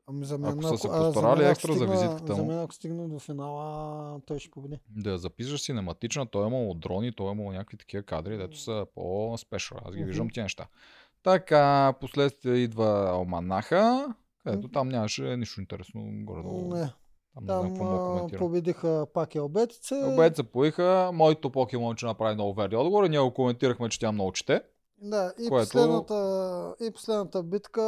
Ами 0.10 0.26
за 0.26 0.38
мен, 0.38 0.52
Ако 0.52 0.64
са 0.64 0.78
се 0.78 0.88
а, 0.88 0.92
за 0.94 0.98
постарали 1.04 1.44
ако 1.44 1.52
екстра 1.52 1.74
за 1.74 1.88
визитката 1.88 2.34
За 2.34 2.42
му. 2.42 2.48
мен, 2.48 2.60
ако 2.60 2.74
стигна 2.74 3.10
до 3.10 3.20
финала, 3.20 4.20
той 4.22 4.40
ще 4.40 4.52
победи. 4.52 4.80
Да 4.90 5.18
запишеш 5.18 5.60
синематична, 5.60 6.26
той 6.26 6.44
е 6.44 6.48
имал 6.48 6.74
дрони, 6.74 7.12
той 7.12 7.28
е 7.28 7.32
имал 7.32 7.52
някакви 7.52 7.78
такива 7.78 8.04
кадри, 8.04 8.38
дето 8.38 8.58
са 8.58 8.86
по-спешъл. 8.96 9.78
Аз 9.86 9.94
ги 9.94 10.00
Мгм. 10.00 10.08
виждам 10.08 10.30
тия 10.30 10.44
неща. 10.44 10.68
Така, 11.24 11.94
последствие 11.94 12.56
идва 12.56 13.10
Алманаха, 13.10 14.14
където 14.44 14.68
там 14.68 14.90
нямаше 14.90 15.38
нищо 15.38 15.62
интересно 15.62 16.02
горе-долу. 16.06 16.74
Не, 16.76 16.90
Там 17.36 17.44
не 17.46 17.70
знам 17.70 17.78
там 17.78 17.88
а, 17.88 18.00
коментирам. 18.00 18.40
победиха 18.40 19.08
пак 19.14 19.36
е 19.36 19.40
обетице. 19.40 19.96
Обед 19.96 20.36
се 20.36 20.44
поиха, 20.44 21.12
моето 21.14 21.50
покемонче 21.50 22.06
направи 22.06 22.36
много 22.36 22.54
верни 22.54 22.78
отговори, 22.78 23.10
ние 23.10 23.20
го 23.20 23.34
коментирахме, 23.34 23.90
че 23.90 24.00
тя 24.00 24.12
много 24.12 24.32
чете. 24.32 24.62
Да, 25.02 25.34
и, 25.40 25.50
Което- 25.50 25.66
последната, 25.66 26.76
и 26.82 26.92
последната 26.92 27.44
битка, 27.44 27.82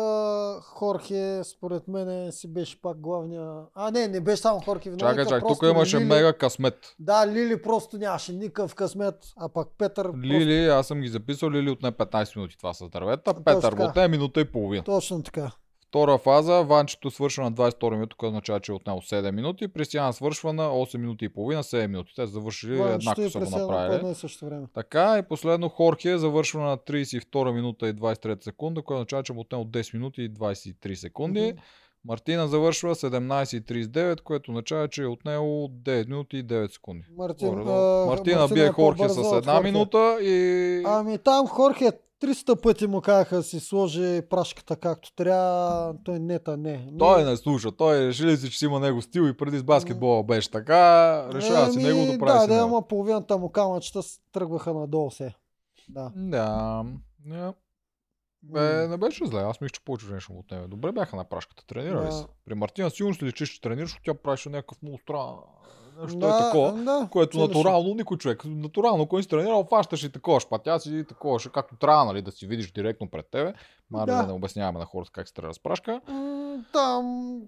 Хорхе, 0.62 1.42
според 1.44 1.88
мен 1.88 2.32
си 2.32 2.48
беше 2.48 2.82
пак 2.82 2.98
главния... 3.00 3.62
А, 3.76 3.92
не, 3.92 4.08
не 4.08 4.20
беше 4.20 4.42
само 4.42 4.60
Хорхе 4.60 4.90
виновника. 4.90 5.10
Чакай, 5.10 5.26
чакай, 5.26 5.40
тук 5.40 5.48
просто 5.48 5.66
имаше 5.66 5.98
Лили... 5.98 6.06
мега 6.06 6.34
късмет. 6.34 6.96
Да, 7.00 7.28
Лили 7.28 7.62
просто 7.62 7.98
нямаше 7.98 8.34
никакъв 8.34 8.76
късмет, 8.76 9.16
а 9.38 9.50
пак 9.50 9.68
Петър... 9.78 10.12
Лили, 10.24 10.68
аз 10.68 10.88
съм 10.88 11.02
ги 11.02 11.08
записал, 11.08 11.50
Лили 11.52 11.70
отне 11.70 11.92
15 11.92 12.36
минути 12.36 12.58
това 12.58 12.74
с 12.74 12.90
дървета, 12.90 13.34
Петър 13.44 13.74
отне 13.80 14.08
минута 14.08 14.42
и 14.42 14.46
половина. 14.46 14.84
Просто, 14.84 15.10
точно 15.10 15.24
така. 15.24 15.52
Втора 15.92 16.18
фаза, 16.18 16.64
Ванчето 16.64 17.12
свършва 17.12 17.44
на 17.44 17.54
22 17.54 17.92
минути, 17.92 18.16
което 18.18 18.32
означава, 18.32 18.60
че 18.60 18.72
е 18.72 18.76
отнел 18.76 18.96
7 18.96 19.32
минути. 19.32 19.68
Пристияна 19.68 20.14
свършва 20.14 20.54
на 20.54 20.70
8 20.70 20.98
минути 20.98 21.26
и 21.26 21.30
половина, 21.30 21.64
7 21.64 21.88
минути. 21.88 22.14
Те 22.16 22.22
са 22.22 22.28
завършили 22.28 22.82
еднакво 22.82 23.30
са 23.30 23.40
го 23.40 23.60
направили. 23.60 24.12
и 24.12 24.16
също 24.16 24.46
време. 24.46 24.68
Така 24.74 25.18
и 25.20 25.28
последно 25.30 25.70
Хорхе 25.70 26.18
завършва 26.18 26.62
на 26.62 26.78
32 26.78 27.52
минута 27.52 27.90
и 27.90 27.94
23 27.94 28.44
секунда, 28.44 28.82
което 28.82 28.98
означава, 28.98 29.24
че 29.24 29.34
му 29.34 29.42
отнел 29.42 29.66
10 29.66 29.94
минути 29.94 30.22
и 30.22 30.30
23 30.30 30.94
секунди. 30.94 31.52
Мгм. 31.52 31.62
Мартина 32.06 32.48
завършва 32.48 32.96
17.39, 32.96 34.22
което 34.22 34.52
означава, 34.52 34.88
че 34.88 35.04
е 35.04 35.08
отнело 35.08 35.68
9 35.68 36.08
минути 36.08 36.38
и 36.38 36.44
9 36.44 36.74
секунди. 36.74 37.04
Мартин, 37.18 37.50
Горе-долу. 37.50 37.76
а, 37.76 38.06
Мартина 38.06 38.40
Мартина 38.40 38.48
бие 38.50 38.66
е 38.66 38.72
Хорхе 38.72 39.10
с 39.10 39.18
една 39.18 39.54
Хорхе. 39.54 39.64
минута 39.64 40.18
и... 40.22 40.84
Ами 40.86 41.18
там 41.18 41.48
Хорхе 41.48 41.92
300 42.22 42.62
пъти 42.62 42.88
му 42.88 43.02
казаха 43.02 43.36
да 43.36 43.44
си 43.44 43.60
сложи 43.60 44.22
прашката 44.30 44.76
както 44.76 45.16
трябва. 45.16 45.96
Той 46.06 46.20
нета 46.20 46.58
не. 46.58 46.88
Той 47.00 47.24
не 47.24 47.38
слуша. 47.38 47.72
Той 47.72 48.00
реши 48.00 48.26
ли 48.26 48.38
си, 48.38 48.52
че 48.52 48.58
си 48.58 48.66
има 48.66 48.80
него 48.80 49.02
стил 49.02 49.22
и 49.22 49.38
преди 49.38 49.60
с 49.60 49.64
баскетбола 49.64 50.24
беше 50.24 50.52
така. 50.52 50.76
Решава 51.34 51.72
си 51.72 51.80
Еми, 51.80 51.88
неговото 51.88 52.20
прави 52.20 52.34
Да, 52.34 52.42
си 52.42 52.48
да, 52.48 52.56
него. 52.56 52.68
ама 52.68 52.88
половината 52.88 53.38
му 53.38 53.50
камъчета 53.50 54.00
тръгваха 54.32 54.74
надолу 54.74 55.10
все. 55.10 55.34
Да. 55.90 56.12
Да. 56.16 56.84
Не. 57.26 57.52
Бе, 58.44 58.88
не 58.88 58.98
беше 58.98 59.26
зле. 59.26 59.42
Аз 59.42 59.62
мисля, 59.62 59.74
че 59.74 60.08
време 60.08 60.20
ще 60.20 60.34
му 60.34 60.40
отнеме. 60.40 60.68
Добре 60.68 60.92
бяха 60.92 61.16
на 61.16 61.24
прашката. 61.24 61.66
Тренирали 61.66 62.06
Да. 62.06 62.12
се. 62.12 62.26
При 62.46 62.56
Мартина 62.56 62.90
сигурно 62.90 63.16
си 63.16 63.26
личиш, 63.26 63.50
че 63.50 63.62
тренираш, 63.62 64.00
тя 64.06 64.14
правеше 64.14 64.50
някакъв 64.50 64.82
много 64.82 64.98
странен. 64.98 65.36
Нещо 66.02 66.20
да, 66.20 66.28
е 66.28 66.40
такова. 66.40 66.74
Да, 66.74 67.08
Което 67.12 67.40
натурално 67.40 67.94
никой 67.94 68.18
човек. 68.18 68.44
Натурално, 68.46 69.08
кой 69.08 69.24
си 69.24 69.30
тренирал, 69.30 69.68
фащаш 69.70 70.04
и 70.04 70.12
такова. 70.12 70.40
Шпатя 70.40 70.80
си 70.80 71.06
такова, 71.10 71.40
ще 71.40 71.50
както 71.50 71.76
трябва, 71.76 72.06
нали, 72.06 72.22
да 72.22 72.32
си 72.32 72.48
видиш 72.48 72.72
директно 72.72 73.10
пред 73.10 73.28
тебе. 73.32 73.54
Мара 73.90 74.16
да. 74.16 74.24
Не 74.28 74.34
обясняваме 74.34 74.80
на 74.80 74.86
хората 74.86 75.12
как 75.12 75.28
се 75.28 75.34
трябва 75.34 75.50
да 75.50 75.54
спрашка. 75.54 76.02
Там. 76.74 77.42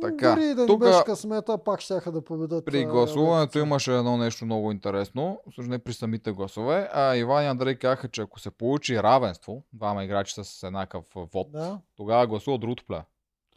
Така, 0.00 0.30
Дори 0.30 0.44
и 0.44 0.54
да 0.54 0.66
не 0.66 0.76
беше 0.76 1.04
късмета, 1.06 1.58
пак 1.58 1.80
щяха 1.80 2.12
да 2.12 2.24
победат. 2.24 2.64
При 2.64 2.84
гласуването 2.84 3.42
Обетица. 3.50 3.58
имаше 3.60 3.96
едно 3.96 4.16
нещо 4.16 4.44
много 4.44 4.72
интересно, 4.72 5.40
всъщност 5.42 5.70
не 5.70 5.78
при 5.78 5.92
самите 5.92 6.32
гласове, 6.32 6.88
а 6.92 7.16
Иван 7.16 7.44
и 7.44 7.48
Андрей 7.48 7.74
казаха, 7.74 8.08
че 8.08 8.20
ако 8.22 8.40
се 8.40 8.50
получи 8.50 9.02
равенство, 9.02 9.62
двама 9.72 10.04
играчи 10.04 10.34
с 10.36 10.62
еднакъв 10.62 11.04
вод, 11.14 11.52
Да. 11.52 11.78
тогава 11.96 12.26
гласува 12.26 12.58
другото 12.58 12.84
племе. 12.84 13.04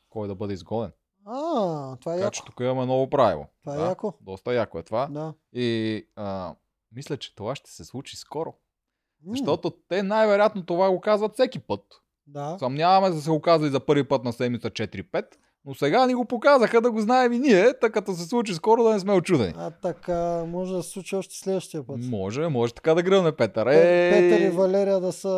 Кой 0.10 0.28
да 0.28 0.36
бъде 0.36 0.54
изгоден. 0.54 0.92
А, 1.26 1.34
това 1.96 2.14
е 2.14 2.16
Така 2.16 2.18
яко. 2.18 2.32
че 2.32 2.44
тук 2.46 2.60
имаме 2.60 2.86
ново 2.86 3.10
правило. 3.10 3.46
Това 3.62 3.76
е 3.76 3.78
да, 3.78 3.86
яко. 3.86 4.14
Доста 4.22 4.54
яко 4.54 4.80
е 4.80 4.84
това. 4.84 5.08
Да. 5.08 5.34
И 5.54 6.08
а, 6.16 6.56
мисля, 6.92 7.18
че 7.18 7.36
това 7.36 7.56
ще 7.56 7.72
се 7.72 7.86
случи 7.86 8.18
скоро. 8.18 8.54
М, 9.24 9.32
Защото 9.32 9.72
те 9.90 10.04
най-вероятно 10.04 10.66
това 10.66 10.90
го 10.90 11.02
казват 11.02 11.34
всеки 11.34 11.60
път. 11.60 11.82
Да. 12.28 12.56
Съмняваме 12.60 13.10
да 13.10 13.22
се 13.22 13.30
го 13.30 13.42
казали 13.42 13.70
за 13.70 13.80
първи 13.80 14.04
път 14.04 14.24
на 14.24 14.34
седмица 14.34 14.70
4-5, 14.70 15.26
но 15.66 15.76
сега 15.76 16.08
ни 16.08 16.14
го 16.14 16.26
показаха 16.26 16.82
да 16.82 16.92
го 16.92 17.02
знаем 17.02 17.34
и 17.34 17.40
ние, 17.40 17.74
така 17.74 17.90
като 17.92 18.14
се 18.14 18.26
случи 18.26 18.54
скоро 18.54 18.84
да 18.84 18.90
не 18.90 19.00
сме 19.00 19.14
очудени. 19.14 19.54
А 19.58 19.72
така, 19.72 20.14
може 20.44 20.74
да 20.74 20.84
се 20.84 20.90
случи 20.90 21.16
още 21.16 21.38
следващия 21.38 21.88
път. 21.88 21.98
Може, 22.00 22.48
може 22.48 22.74
така 22.74 22.94
да 22.94 23.04
гръмне 23.04 23.32
Петър. 23.32 23.68
Пе- 23.68 23.72
Ей, 23.76 24.12
Петър 24.12 24.44
и 24.44 24.50
Валерия 24.50 25.00
да 25.00 25.12
са... 25.12 25.30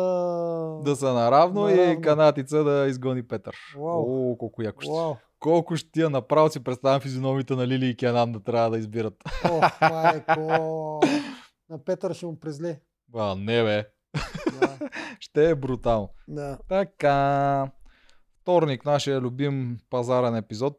Да 0.84 0.96
са 0.96 1.12
наравно, 1.12 1.68
и 1.68 1.74
Наравно. 1.74 2.00
канатица 2.00 2.64
да 2.64 2.86
изгони 2.88 3.22
Петър. 3.22 3.54
Вау. 3.76 4.30
О, 4.30 4.36
колко 4.36 4.62
яко 4.62 4.80
ще. 4.80 4.92
Вау. 4.92 5.14
Колко 5.40 5.76
ще 5.76 5.90
тия 5.90 6.10
направо 6.10 6.50
си 6.50 6.64
представям 6.64 7.00
физиономите 7.00 7.54
на 7.54 7.66
Лили 7.66 7.86
и 7.86 7.96
Кенан 7.96 8.32
да 8.32 8.40
трябва 8.40 8.70
да 8.70 8.78
избират. 8.78 9.14
О, 9.44 9.60
майко. 9.82 11.00
На 11.70 11.84
Петър 11.84 12.14
ще 12.14 12.26
му 12.26 12.40
презле. 12.40 12.80
А, 13.14 13.34
не 13.34 13.62
бе. 13.62 13.84
Да. 14.60 14.78
Ще 15.20 15.50
е 15.50 15.54
брутално. 15.54 16.08
да. 16.28 16.58
Така. 16.68 17.70
Вторник, 18.48 18.84
нашия 18.84 19.20
любим 19.20 19.78
пазарен 19.90 20.36
епизод. 20.36 20.76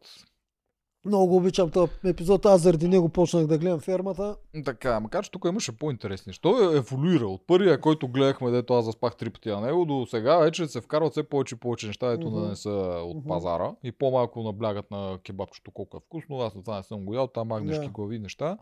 Много 1.06 1.36
обичам 1.36 1.70
този 1.70 1.92
епизод. 2.06 2.46
Аз 2.46 2.62
заради 2.62 2.88
него 2.88 3.10
почнах 3.10 3.48
да 3.48 3.58
гледам 3.58 3.80
фермата. 3.80 4.36
Така, 4.66 5.00
макар 5.00 5.24
че 5.24 5.32
тук 5.32 5.46
имаше 5.46 5.78
по-интересни. 5.78 6.34
Що 6.34 6.74
е 6.74 6.78
еволюира 6.78 7.28
от 7.28 7.48
първия, 7.48 7.82
който 7.82 8.08
гледахме, 8.08 8.52
дето 8.52 8.74
аз 8.74 8.86
заспах 8.86 9.16
три 9.16 9.30
пъти 9.30 9.50
на 9.50 9.62
него, 9.62 9.86
до 9.86 10.06
сега 10.06 10.38
вече 10.38 10.68
се 10.68 10.82
вкарват 10.82 11.12
все 11.12 11.24
повече 11.24 11.56
и 11.56 11.60
повече 11.60 11.88
неща, 11.88 12.10
дето 12.10 12.30
да 12.32 12.40
Мгм. 12.40 12.50
не 12.50 12.56
са 12.56 12.70
от 13.04 13.18
Мгм. 13.18 13.28
пазара. 13.28 13.72
И 13.84 13.92
по-малко 13.92 14.44
наблягат 14.44 14.92
на 14.92 15.20
кебабчето 15.24 15.72
колко 15.72 15.98
е 15.98 16.06
вкусно. 16.06 16.40
Аз 16.40 16.56
на 16.56 16.62
това 16.64 16.78
не 16.78 16.84
съм 16.84 17.06
го 17.06 17.14
ял, 17.14 17.28
там 17.28 17.52
агнешки 17.52 17.86
Да. 17.86 17.92
глави 17.92 18.20
неща. 18.20 18.58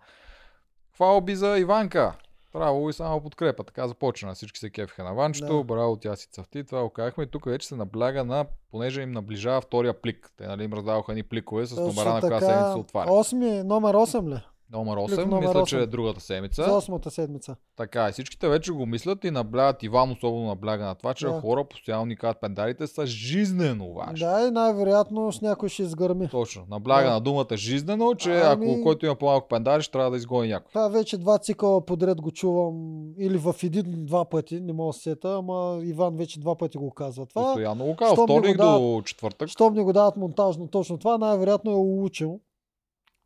Хвала 0.95 1.21
би 1.21 1.35
за 1.35 1.57
Иванка. 1.59 2.17
Браво 2.53 2.89
и 2.89 2.93
само 2.93 3.21
подкрепа. 3.21 3.63
Така 3.63 3.87
започна. 3.87 4.35
Всички 4.35 4.59
се 4.59 4.69
кефиха 4.69 5.03
на 5.03 5.13
Ванчето. 5.13 5.57
Да. 5.57 5.63
Браво, 5.63 5.97
тя 5.97 6.15
си 6.15 6.27
цъфти. 6.31 6.63
Това 6.63 6.83
го 6.83 6.89
казахме. 6.89 7.23
И 7.23 7.27
тук 7.27 7.45
вече 7.45 7.67
се 7.67 7.75
набляга 7.75 8.23
на, 8.23 8.45
понеже 8.71 9.01
им 9.01 9.11
наближава 9.11 9.61
втория 9.61 10.01
плик. 10.01 10.31
Те 10.37 10.47
нали, 10.47 10.63
им 10.63 10.73
раздаваха 10.73 11.13
ни 11.13 11.23
пликове 11.23 11.65
с 11.65 11.75
номера 11.75 12.13
на 12.13 12.21
коя 12.21 12.39
седмица 12.39 12.71
се 12.71 12.79
отваря. 12.79 13.11
Осми, 13.11 13.63
номер 13.63 13.95
8 13.95 14.35
ли? 14.35 14.41
Номер 14.71 14.97
8, 14.97 15.15
Плик 15.15 15.27
номер 15.27 15.47
мисля, 15.47 15.63
че 15.65 15.75
8. 15.75 15.83
е 15.83 15.87
другата 15.87 16.19
седмица. 16.19 16.63
За 16.63 16.73
осмата 16.73 17.11
седмица. 17.11 17.55
Така, 17.75 18.09
и 18.09 18.11
всичките 18.11 18.47
вече 18.49 18.71
го 18.71 18.85
мислят 18.85 19.23
и 19.23 19.31
наблягат. 19.31 19.83
Иван 19.83 20.11
особено 20.11 20.45
набляга 20.45 20.85
на 20.85 20.95
това, 20.95 21.13
че 21.13 21.25
Да. 21.25 21.31
хора 21.33 21.63
постоянно 21.65 22.05
ни 22.05 22.15
казват 22.15 22.41
пендарите 22.41 22.87
са 22.87 23.05
жизнено 23.05 23.93
важни. 23.93 24.19
Да, 24.19 24.47
и 24.47 24.51
най-вероятно 24.51 25.31
с 25.31 25.41
някой 25.41 25.69
ще 25.69 25.83
изгърми. 25.83 26.29
Точно. 26.29 26.63
Набляга 26.69 27.03
Да. 27.03 27.13
на 27.13 27.21
думата 27.21 27.47
жизнено, 27.53 28.13
че 28.13 28.31
Ами- 28.35 28.71
ако 28.71 28.83
който 28.83 29.05
има 29.05 29.15
по-малко 29.15 29.47
пендари, 29.47 29.81
ще 29.81 29.91
трябва 29.91 30.11
да 30.11 30.17
изгони 30.17 30.47
някой. 30.47 30.69
Това 30.69 30.87
вече 30.87 31.17
два 31.17 31.37
цикъла 31.37 31.85
подред 31.85 32.21
го 32.21 32.31
чувам. 32.31 32.75
Или 33.19 33.37
в 33.37 33.55
един-два 33.63 34.25
пъти, 34.25 34.61
не 34.61 34.73
мога 34.73 34.89
да 34.89 34.93
се 34.93 35.01
сета, 35.01 35.29
ама 35.29 35.79
Иван 35.83 36.15
вече 36.15 36.39
два 36.39 36.55
пъти 36.55 36.77
го 36.77 36.91
казва. 36.91 37.25
Това, 37.25 37.43
Постоянно 37.43 37.85
го 37.85 37.95
казва. 37.95 38.23
Вторник 38.23 38.57
до 38.57 39.01
четвъртък. 39.05 39.49
щом 39.49 39.73
ни 39.73 39.83
го 39.83 39.93
дават 39.93 40.17
монтажно 40.17 40.67
точно 40.67 40.97
това, 40.97 41.17
най-вероятно 41.17 41.71
е 41.71 41.75
улучил. 41.75 42.39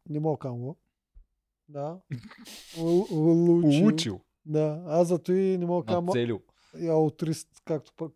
Не 0.09 0.19
мога 0.19 0.37
кам 0.37 0.57
го. 0.57 0.77
Да. 1.73 1.97
Улучил. 3.11 3.81
Получил. 3.81 4.19
Да, 4.45 4.83
аз 4.87 5.07
зато 5.07 5.31
и 5.31 5.57
не 5.57 5.65
мога 5.65 5.85
кам. 5.85 6.05
Нацелил. 6.05 6.39
Я 6.79 6.95
утрист, 6.95 7.47
както 7.65 7.91
пък. 7.97 8.11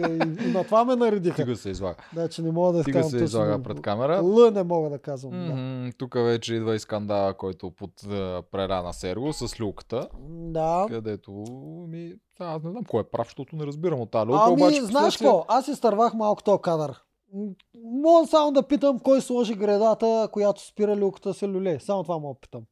и, 0.00 0.02
и 0.44 0.52
на 0.52 0.64
това 0.64 0.84
ме 0.84 0.96
наредиха. 0.96 1.34
Стига 1.34 1.56
се 1.56 1.70
излага. 1.70 1.96
Да, 2.14 2.28
че 2.28 2.42
не 2.42 2.50
мога 2.50 2.72
да 2.72 2.82
Стига 2.82 3.00
казвам 3.00 3.18
се 3.18 3.24
излага 3.24 3.62
пред 3.62 3.80
камера. 3.80 4.16
Л 4.16 4.50
не 4.50 4.62
мога 4.62 4.90
да 4.90 4.98
казвам. 4.98 5.32
Да. 5.32 5.92
Тук 5.98 6.14
вече 6.14 6.54
идва 6.54 6.74
и 6.74 6.78
скандала, 6.78 7.34
който 7.34 7.70
под 7.70 8.02
е, 8.02 8.42
прерана 8.50 8.92
Серго 8.92 9.32
с 9.32 9.60
люката, 9.60 10.08
да. 10.28 10.86
където 10.88 11.32
ми... 11.88 12.14
Аз 12.38 12.62
не 12.62 12.70
знам 12.70 12.84
кой 12.84 13.00
е 13.00 13.04
прав, 13.04 13.26
защото 13.26 13.56
не 13.56 13.66
разбирам 13.66 14.00
от 14.00 14.10
тази 14.10 14.26
люка, 14.26 14.40
Ами, 14.42 14.52
обаче 14.52 14.82
знаеш 14.82 15.16
какво? 15.16 15.44
Аз 15.48 15.68
изтървах 15.68 16.14
малко 16.14 16.42
този 16.42 16.62
кадър. 16.62 17.02
Мога 17.84 18.26
само 18.26 18.52
да 18.52 18.62
питам 18.62 18.98
кой 18.98 19.20
сложи 19.20 19.54
гредата, 19.54 20.28
която 20.32 20.66
спира 20.66 20.96
люката 20.96 21.34
се 21.34 21.48
люле. 21.48 21.80
Само 21.80 22.02
това 22.02 22.18
мога 22.18 22.34
да 22.34 22.40
питам. 22.40 22.62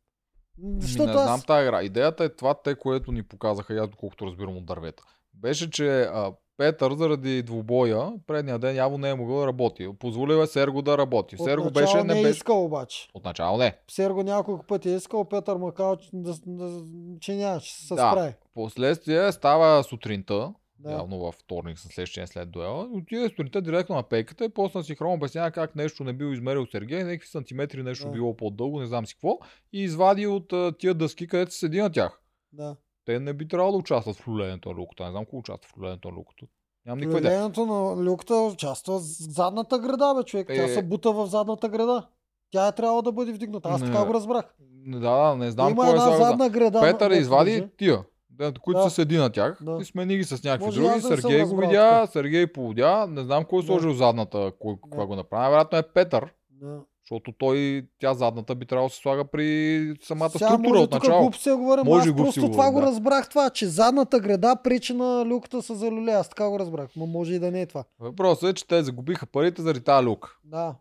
М, 0.59 0.69
Ми, 0.69 0.83
Защото 0.83 1.07
не 1.07 1.13
знам 1.13 1.29
аз... 1.29 1.45
тази 1.45 1.65
игра. 1.65 1.83
Идеята 1.83 2.25
е 2.25 2.29
това, 2.29 2.55
те, 2.55 2.75
което 2.75 3.13
ни 3.13 3.23
показаха, 3.23 3.75
аз 3.75 3.89
доколкото 3.89 4.27
разбирам 4.27 4.57
от 4.57 4.67
дървета. 4.67 5.03
Беше, 5.35 5.71
че 5.71 6.03
а, 6.03 6.33
Петър 6.57 6.95
заради 6.95 7.43
двубоя 7.43 8.13
предния 8.27 8.59
ден 8.59 8.77
явно 8.77 8.99
не 8.99 9.11
е 9.11 9.15
могъл 9.15 9.37
да 9.37 9.47
работи. 9.47 9.89
Позволил 9.99 10.37
е 10.37 10.47
Серго 10.47 10.83
да 10.83 10.99
работи. 10.99 11.37
Серго 11.39 11.67
Отначало 11.67 11.95
беше 11.95 12.07
не 12.07 12.15
не 12.15 12.21
е 12.21 12.23
беше... 12.23 12.37
искал 12.37 12.65
обаче. 12.65 13.09
Отначало 13.15 13.59
не. 13.59 13.77
Серго 13.91 14.23
няколко 14.23 14.67
пъти 14.67 14.91
е 14.91 14.95
искал, 14.95 15.25
Петър 15.25 15.57
му 15.57 15.73
казал, 15.73 15.97
че, 15.97 16.09
да, 16.13 16.35
да, 16.47 16.83
че 17.21 17.35
няма, 17.35 17.61
че 17.61 17.75
се 17.77 17.95
Да. 17.95 18.11
справи. 18.11 18.33
Последствие 18.55 19.33
става 19.33 19.85
сутринта, 19.85 20.53
Да. 20.85 20.93
явно 20.93 21.19
във 21.19 21.35
вторник, 21.35 21.79
със 21.79 21.93
следващия 21.93 22.27
след 22.27 22.51
дуела. 22.51 22.89
Отиде 22.93 23.29
сутринта 23.29 23.63
директно 23.63 23.95
на 23.95 24.03
пейката 24.03 24.45
и 24.45 24.49
после 24.49 24.79
на 24.79 24.85
синхрон 24.85 25.13
обяснява 25.13 25.51
как 25.51 25.77
нещо 25.77 26.05
не 26.05 26.13
бил 26.13 26.27
измерил 26.27 26.67
Сергей, 26.67 26.99
някакви 26.99 27.29
сантиметри 27.29 27.83
нещо 27.83 28.07
Да. 28.07 28.13
било 28.13 28.37
по-дълго, 28.37 28.81
не 28.81 28.87
знам 28.87 29.07
си 29.07 29.15
какво. 29.15 29.39
И 29.73 29.83
извади 29.83 30.27
от 30.27 30.53
а, 30.53 30.73
тия 30.73 30.95
дъски, 30.95 31.27
където 31.27 31.53
се 31.53 31.59
седи 31.59 31.81
на 31.81 31.93
тях. 31.93 32.21
Да. 32.53 32.77
Те 33.05 33.21
не 33.21 33.33
би 33.33 33.49
трябвало 33.49 33.73
да 33.73 33.79
участват 33.79 34.17
в 34.17 34.29
люлението 34.29 34.69
на 34.69 34.75
люката. 34.75 35.05
Не 35.05 35.11
знам 35.11 35.25
кой 35.25 35.39
участва 35.39 35.69
в 35.69 35.79
люлението 35.79 36.11
на 36.11 36.17
люката. 36.17 36.47
Нямам 36.87 36.99
никаква 36.99 37.19
идея. 37.19 37.49
На 37.57 38.05
люката 38.05 38.35
участва 38.35 38.99
с 38.99 39.33
задната 39.33 39.79
града, 39.79 40.15
бе, 40.15 40.25
човек. 40.25 40.47
Тя 40.49 40.65
Е. 40.65 40.69
се 40.69 40.83
бута 40.83 41.13
в 41.13 41.27
задната 41.27 41.69
града. 41.69 42.07
Тя 42.51 42.69
е 42.69 42.73
трябвало 42.73 43.03
да 43.03 43.13
бъде 43.13 43.33
вдигната. 43.33 43.69
Аз 43.69 43.81
Не. 43.81 43.87
така 43.87 44.05
го 44.05 44.15
разбрах. 44.15 44.55
Да, 44.87 45.37
не 45.37 45.51
знам 45.51 45.69
Има 45.69 45.77
кой 45.77 45.87
е 45.87 45.91
една 45.91 46.03
слагал. 46.03 46.27
задна 46.27 46.49
града. 46.51 46.81
Петър 46.81 47.11
извади 47.11 47.69
тия, 47.77 48.05
да, 48.35 48.53
които 48.55 48.79
Да. 48.79 48.85
са 48.85 48.91
седи 48.91 49.17
на 49.17 49.31
тях 49.31 49.59
Да. 49.63 49.79
и 49.81 49.85
смени 49.85 50.17
ги 50.17 50.25
с 50.25 50.45
някакви 50.45 50.65
Може 50.67 50.81
и 50.81 50.85
други. 50.85 51.01
да 51.01 51.09
Сергей 51.09 51.45
го 51.45 51.57
видя. 51.57 52.07
Сергей 52.07 52.47
поводя, 52.47 53.07
не 53.07 53.23
знам 53.23 53.45
кой 53.45 53.59
е 53.59 53.63
Да. 53.63 53.67
сложил 53.67 53.93
задната, 53.93 54.53
кой, 54.59 54.75
Да. 54.75 54.81
кога 54.83 55.07
го 55.07 55.17
направи. 55.17 55.51
Вероятно 55.51 55.79
е 55.79 55.83
Петър, 55.85 56.33
Да. 56.51 56.79
защото 57.03 57.33
той, 57.33 57.87
тя 57.99 58.15
задната 58.15 58.55
би 58.55 58.67
трябвало 58.67 58.89
да 58.89 58.95
се 58.95 59.01
слага 59.01 59.25
при 59.25 59.95
самата 60.03 60.31
Сега 60.31 60.47
структура 60.47 60.79
от 60.79 60.93
начало. 60.93 61.21
глупости 61.21 61.49
да 61.49 61.57
говорим. 61.57 61.85
Може 61.85 62.11
аз 62.11 62.17
просто 62.17 62.41
това 62.43 62.71
го 62.71 62.81
да. 62.81 62.87
разбрах 62.87 63.29
това, 63.29 63.51
че 63.51 63.67
задната 63.67 64.21
града 64.21 64.57
пречи 64.57 64.93
на 64.93 65.25
люката 65.25 65.63
с 65.63 65.75
залюля. 65.75 66.13
Аз 66.13 66.29
така 66.29 66.51
го 66.51 66.59
разбрах. 66.59 66.89
Но 66.97 67.07
може 67.07 67.35
и 67.35 67.39
да 67.39 67.51
не 67.51 67.61
е 67.61 67.67
това. 67.67 67.85
Въпросът 68.01 68.45
е, 68.45 68.55
че 68.55 68.67
те 68.67 68.83
загубиха 68.83 69.27
парите 69.27 69.63
заради 69.63 69.81
тази 69.81 70.07
люка, 70.07 70.37
Да. 70.45 70.75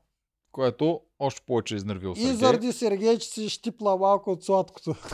което 0.52 1.00
още 1.20 1.42
повече 1.42 1.76
е 1.76 1.78
изнервил 1.78 2.12
И 2.12 2.16
Сергей. 2.16 2.34
заради 2.34 2.72
Сергей, 2.72 3.18
че 3.18 3.30
си 3.30 3.50
щипла 3.50 3.98
малко 3.98 4.32
от 4.32 4.44
сладкото. 4.44 4.96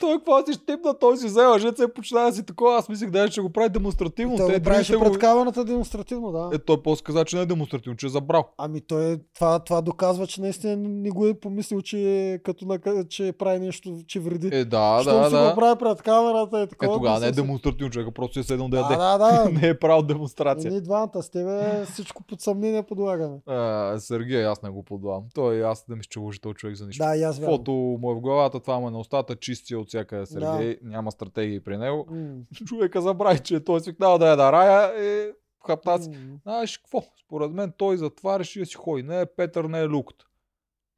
Той 0.00 0.16
какво 0.18 0.46
си 0.46 0.52
щипна, 0.52 0.94
той 1.00 1.16
си 1.16 1.26
взе 1.26 1.46
лъжеца 1.46 1.84
и 1.84 1.92
почна 1.94 2.20
да 2.20 2.32
си 2.32 2.46
такова. 2.46 2.76
Аз 2.76 2.88
мислих 2.88 3.10
да 3.10 3.30
ще 3.30 3.40
го 3.40 3.50
прави 3.50 3.68
демонстративно. 3.68 4.36
Той 4.36 4.52
Те 4.52 4.58
го 4.58 4.64
правеше 4.64 4.92
другите 4.92 5.10
пред 5.10 5.20
камерата 5.20 5.64
демонстративно, 5.64 6.32
да. 6.32 6.50
Е, 6.52 6.58
той 6.58 6.82
после 6.82 7.02
каза, 7.02 7.24
че 7.24 7.36
не 7.36 7.42
е 7.42 7.46
демонстративно, 7.46 7.96
че 7.96 8.06
е 8.06 8.08
забрал. 8.08 8.44
Ами 8.58 8.80
той, 8.80 9.12
е- 9.12 9.16
това, 9.34 9.58
това 9.58 9.80
доказва, 9.80 10.26
че 10.26 10.40
наистина 10.40 10.76
не 10.76 11.10
го 11.10 11.26
е 11.26 11.34
помислил, 11.34 11.80
че, 11.80 12.40
като, 12.44 12.64
нака- 12.64 13.08
че 13.08 13.32
прави 13.32 13.58
нещо, 13.58 13.96
че 14.06 14.20
вреди. 14.20 14.50
Е, 14.52 14.64
да, 14.64 14.98
Щом 15.02 15.14
да, 15.14 15.24
си 15.24 15.34
го 15.34 15.40
да. 15.40 15.54
прави 15.54 15.78
пред 15.78 16.02
камерата 16.02 16.60
и 16.60 16.62
Е, 16.62 16.66
такова. 16.66 16.94
тогава 16.94 17.20
не 17.20 17.26
е 17.26 17.32
демонстративно, 17.32 17.90
човека 17.90 18.10
просто 18.10 18.32
си 18.34 18.40
е 18.40 18.42
седнал 18.42 18.68
да 18.68 18.76
яде. 18.76 18.96
да, 18.96 19.18
да. 19.18 19.50
не 19.62 19.68
е 19.68 19.78
правил 19.78 20.02
демонстрация. 20.02 20.70
Ние 20.70 20.80
двамата 20.80 21.22
с 21.22 21.30
тебе 21.30 21.84
всичко 21.84 22.22
под 22.22 22.40
съмнение 22.40 22.82
подлагаме. 22.82 23.36
А, 23.46 23.94
Сергей, 23.98 24.46
аз 24.46 24.62
не 24.62 24.70
го 24.70 24.82
подавам. 24.82 25.22
Той 25.34 25.64
аз 25.64 25.84
да 25.88 25.96
ми 25.96 26.02
ще 26.02 26.20
човек 26.54 26.76
за 26.76 26.86
нищо. 26.86 27.04
Да, 27.04 27.16
аз. 27.18 27.40
Фото 27.40 27.70
му 27.72 28.12
е 28.12 28.14
в 28.14 28.20
главата, 28.20 28.60
това 28.60 28.78
му 28.78 28.88
е 28.88 28.90
на 28.90 28.98
устата, 28.98 29.36
чисти 29.36 29.76
от 29.76 29.87
всяка 29.88 30.26
Сергей, 30.26 30.78
няма 30.82 31.12
стратегии 31.12 31.60
при 31.60 31.76
него. 31.76 32.06
М. 32.10 32.36
Човека 32.66 33.02
забрави, 33.02 33.38
че 33.38 33.64
той 33.64 33.76
е 33.76 33.80
свикнал 33.80 34.18
да 34.18 34.28
е 34.28 34.36
да 34.36 34.52
рая 34.52 35.04
и 35.04 35.32
хапта 35.66 36.02
си. 36.02 36.10
М. 36.10 36.38
Знаеш 36.42 36.78
какво? 36.78 37.02
Според 37.26 37.52
мен 37.52 37.72
той 37.78 37.96
затова 37.96 38.38
реши 38.38 38.58
да 38.58 38.66
си 38.66 38.74
ходи. 38.74 39.02
Не 39.02 39.20
е 39.20 39.26
Петър, 39.26 39.64
не 39.64 39.80
е 39.80 39.88
Люката. 39.88 40.27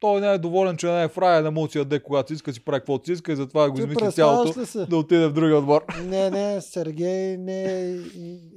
Той 0.01 0.21
не 0.21 0.27
е 0.27 0.37
доволен, 0.37 0.77
че 0.77 0.87
не 0.87 1.03
е 1.03 1.07
в 1.07 1.17
рая, 1.17 1.41
не 1.41 1.49
му 1.49 1.67
си 1.67 1.77
яде 1.77 1.99
когато 1.99 2.27
си 2.27 2.33
иска, 2.33 2.53
си 2.53 2.63
прави 2.63 2.79
каквото 2.79 3.05
си 3.05 3.11
иска 3.11 3.31
и 3.31 3.35
затова 3.35 3.69
го 3.69 3.79
измисли 3.79 4.11
цялото 4.11 4.65
се? 4.65 4.85
да 4.85 4.97
отиде 4.97 5.27
в 5.27 5.33
другия 5.33 5.57
отбор. 5.57 5.85
Не, 6.03 6.29
не, 6.29 6.61
Сергей 6.61 7.37
не 7.37 7.63
е, 7.63 7.95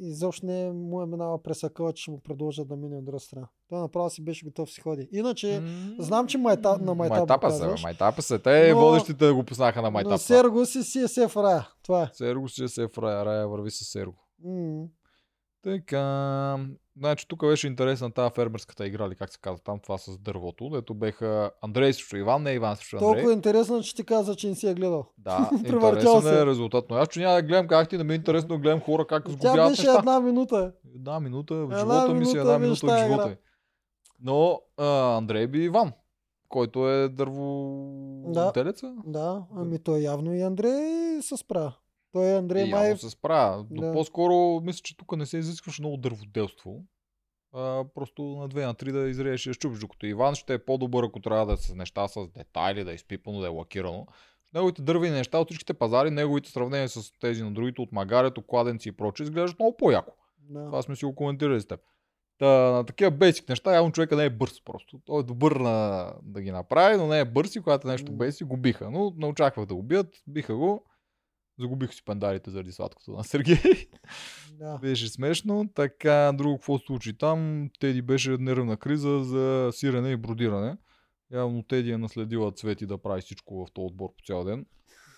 изобщо 0.00 0.46
не 0.46 0.72
му 0.72 1.02
е 1.02 1.06
минала 1.06 1.42
през 1.42 1.64
акъла, 1.64 1.92
че 1.92 2.02
ще 2.02 2.10
му 2.10 2.20
предложат 2.20 2.68
да 2.68 2.76
мине 2.76 2.96
от 2.96 3.04
друга 3.04 3.20
страна. 3.20 3.48
Той 3.68 3.80
направо 3.80 4.10
си 4.10 4.24
беше 4.24 4.44
готов 4.44 4.70
си 4.70 4.80
ходи. 4.80 5.08
Иначе, 5.12 5.62
знам, 5.98 6.26
че 6.26 6.38
майта- 6.38 6.80
на 6.80 6.94
Майтапа 6.94 7.50
се, 7.50 7.56
бе, 7.56 7.62
казваш. 7.62 7.82
майтапа 7.82 8.22
се. 8.22 8.38
Те 8.38 8.72
Но- 8.72 8.80
водещите 8.80 9.30
го 9.30 9.44
познаха 9.44 9.82
на 9.82 9.88
но 9.88 9.90
майтапа. 9.92 10.18
Серго 10.18 10.66
си 10.66 10.82
си 10.82 10.98
е 11.00 11.08
се 11.08 11.28
в 11.28 11.36
рая. 11.36 11.68
Това 11.82 12.02
е. 12.02 12.08
Серго 12.12 12.48
си 12.48 12.68
се 12.68 12.82
е 12.82 12.88
в 12.88 12.98
рая, 12.98 13.24
рая 13.24 13.48
върви 13.48 13.70
с 13.70 13.84
Серго. 13.84 14.18
Така, 15.62 16.56
значи 16.98 17.28
тук 17.28 17.46
беше 17.46 17.66
интересна 17.66 18.12
тази 18.12 18.34
фермерската 18.34 18.86
игра, 18.86 19.06
или 19.06 19.14
как 19.14 19.32
се 19.32 19.38
казва 19.40 19.58
там, 19.64 19.80
това 19.80 19.98
с 19.98 20.18
дървото, 20.18 20.68
дето 20.68 20.94
беха 20.94 21.50
Андрей 21.62 21.92
срещу 21.92 22.16
Иван, 22.16 22.42
не 22.42 22.52
Иван 22.52 22.76
срещу 22.76 22.96
Андрей. 22.96 23.12
Толкова 23.12 23.32
интересно, 23.32 23.82
че 23.82 23.94
ти 23.94 24.04
каза, 24.04 24.34
че 24.34 24.48
не 24.48 24.54
си 24.54 24.66
я 24.66 24.74
гледал. 24.74 25.04
Да, 25.18 25.50
интересен 25.64 26.22
се. 26.22 26.40
е 26.40 26.46
резултат. 26.46 26.84
Но 26.90 26.96
аз 26.96 27.08
че 27.08 27.20
няма 27.20 27.34
да 27.34 27.42
гледам 27.42 27.68
как 27.68 27.88
ти, 27.88 27.98
не 27.98 28.04
ми 28.04 28.12
е 28.12 28.16
интересно 28.16 28.48
да 28.48 28.58
гледам 28.58 28.80
хора 28.80 29.06
как 29.06 29.24
Тя 29.24 29.30
сгубяват 29.32 29.72
беше 29.72 29.82
неща. 29.82 29.98
една 29.98 30.20
минута. 30.20 30.72
Една 30.94 31.20
минута 31.20 31.54
в 31.54 31.78
живота 31.78 32.14
ми 32.14 32.26
си, 32.26 32.38
една 32.38 32.58
минута 32.58 32.86
в 32.86 32.98
живота 32.98 33.26
ми. 33.26 33.36
Но 34.20 34.60
а, 34.76 35.16
Андрей 35.16 35.46
би 35.46 35.64
Иван, 35.64 35.92
който 36.48 36.88
е 36.90 37.08
дърво... 37.08 37.74
Да. 38.26 38.52
Делеца? 38.52 38.94
Да, 39.06 39.42
ами 39.56 39.78
той 39.78 39.98
явно 39.98 40.34
и 40.34 40.42
Андрей 40.42 41.22
се 41.22 41.36
справя. 41.36 41.72
Той 42.14 42.26
е 42.26 42.36
Андрей 42.36 42.64
И 42.64 42.70
май... 42.70 42.88
явно 42.88 42.98
се 42.98 43.10
справя. 43.10 43.66
Но 43.70 43.82
Да. 43.82 43.92
по-скоро 43.92 44.60
мисля, 44.60 44.80
че 44.82 44.96
тук 44.96 45.16
не 45.16 45.26
се 45.26 45.38
изискваше 45.38 45.82
много 45.82 45.96
дърводелство. 45.96 46.84
А, 47.52 47.84
просто 47.94 48.22
на 48.22 48.48
две 48.48 48.66
на 48.66 48.74
три 48.74 48.92
да 48.92 49.08
изрееш 49.08 49.44
да 49.44 49.52
щупиш, 49.52 49.78
докато 49.78 50.06
Иван 50.06 50.34
ще 50.34 50.54
е 50.54 50.58
по-добър, 50.58 51.04
ако 51.04 51.20
трябва 51.20 51.46
да 51.46 51.52
е 51.52 51.56
с 51.56 51.74
неща 51.74 52.08
с 52.08 52.28
детайли, 52.28 52.84
да 52.84 52.92
е 52.92 52.94
изпипано, 52.94 53.40
да 53.40 53.46
е 53.46 53.50
лакирано. 53.50 54.06
Неговите 54.54 54.82
дървени 54.82 55.16
неща 55.16 55.38
от 55.38 55.48
всичките 55.48 55.74
пазари, 55.74 56.10
неговите 56.10 56.50
сравнения 56.50 56.88
с 56.88 57.12
тези 57.20 57.42
на 57.42 57.52
другите 57.52 57.80
от 57.80 57.92
магарето, 57.92 58.42
кладенци 58.42 58.88
и 58.88 58.92
прочее, 58.92 59.24
изглеждат 59.24 59.58
много 59.58 59.76
по-яко. 59.76 60.12
Да. 60.38 60.66
Това 60.66 60.82
сме 60.82 60.96
си 60.96 61.04
го 61.04 61.14
коментирали 61.14 61.60
с 61.60 61.66
теб. 61.66 61.80
Та, 62.38 62.46
на 62.46 62.84
такива 62.84 63.10
бейсик 63.10 63.48
неща, 63.48 63.74
явно 63.74 63.92
човека 63.92 64.16
не 64.16 64.24
е 64.24 64.30
бърз 64.30 64.64
просто. 64.64 65.00
Той 65.04 65.20
е 65.20 65.22
добър 65.22 65.52
на, 65.56 66.12
да 66.22 66.42
ги 66.42 66.50
направи, 66.50 66.96
но 66.96 67.06
не 67.06 67.20
е 67.20 67.24
бърз 67.24 67.56
и 67.56 67.60
когато 67.60 67.88
е 67.88 67.90
нещо 67.90 68.12
бейсик, 68.12 68.46
го 68.46 68.56
биха. 68.56 68.90
Но 68.90 69.12
не 69.16 69.26
очаквах 69.26 69.66
да 69.66 69.74
го 69.74 69.82
бият, 69.82 70.08
биха 70.26 70.56
го. 70.56 70.84
Загубих 71.58 71.94
си 71.94 72.04
пендарите 72.04 72.50
заради 72.50 72.72
сладкото 72.72 73.12
на 73.12 73.24
Сергей. 73.24 73.56
да. 74.58 74.78
беше 74.78 75.08
смешно. 75.08 75.68
Така, 75.74 76.32
друго 76.34 76.56
какво 76.56 76.78
случи 76.78 77.18
там? 77.18 77.70
Теди 77.80 78.02
беше 78.02 78.30
нервна 78.30 78.76
криза 78.76 79.24
за 79.24 79.70
сирене 79.72 80.10
и 80.10 80.16
бродиране. 80.16 80.76
Явно 81.32 81.62
Теди 81.62 81.90
е 81.90 81.98
наследила 81.98 82.52
Цвети 82.52 82.86
да 82.86 82.98
прави 82.98 83.20
всичко 83.20 83.66
в 83.66 83.72
този 83.72 83.86
отбор 83.86 84.08
по 84.08 84.24
цял 84.26 84.44
ден. 84.44 84.66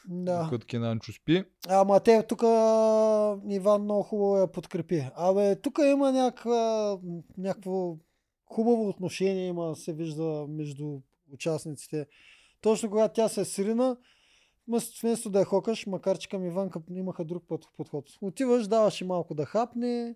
да. 0.09 0.43
Докато 0.43 0.66
Кенанчо 0.66 1.12
спи. 1.12 1.45
Ама 1.68 2.01
те 2.01 2.26
тук 2.28 2.43
Иван 3.51 3.82
много 3.82 4.03
хубаво 4.03 4.39
я 4.39 4.53
подкрепи. 4.53 5.09
Абе, 5.16 5.61
тук 5.61 5.78
има 5.93 6.12
някаква, 6.12 6.99
някакво 7.39 7.97
хубаво 8.47 8.89
отношение, 8.89 9.47
има, 9.47 9.76
се 9.76 9.93
вижда 9.93 10.47
между 10.49 11.01
участниците. 11.32 12.07
Точно 12.61 12.91
когато 12.91 13.14
тя 13.14 13.28
се 13.28 13.45
срина, 13.45 13.97
вместо 14.69 15.31
да 15.31 15.39
я 15.39 15.45
хокаш, 15.45 15.87
макар 15.87 16.19
че 16.19 16.29
към 16.29 16.45
Иванка 16.45 16.81
имаха 16.91 17.25
друг 17.25 17.45
път 17.49 17.64
подход. 17.77 18.05
Отиваш, 18.21 18.69
даваш 18.69 19.01
и 19.01 19.05
малко 19.05 19.35
да 19.35 19.47
хапне, 19.47 20.14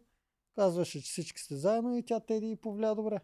казваше, 0.54 1.02
че 1.02 1.10
всички 1.10 1.40
сте 1.40 1.56
заедно 1.56 1.96
и 1.96 2.02
тя 2.02 2.20
Теди 2.20 2.56
повлия 2.56 2.94
добре. 2.94 3.20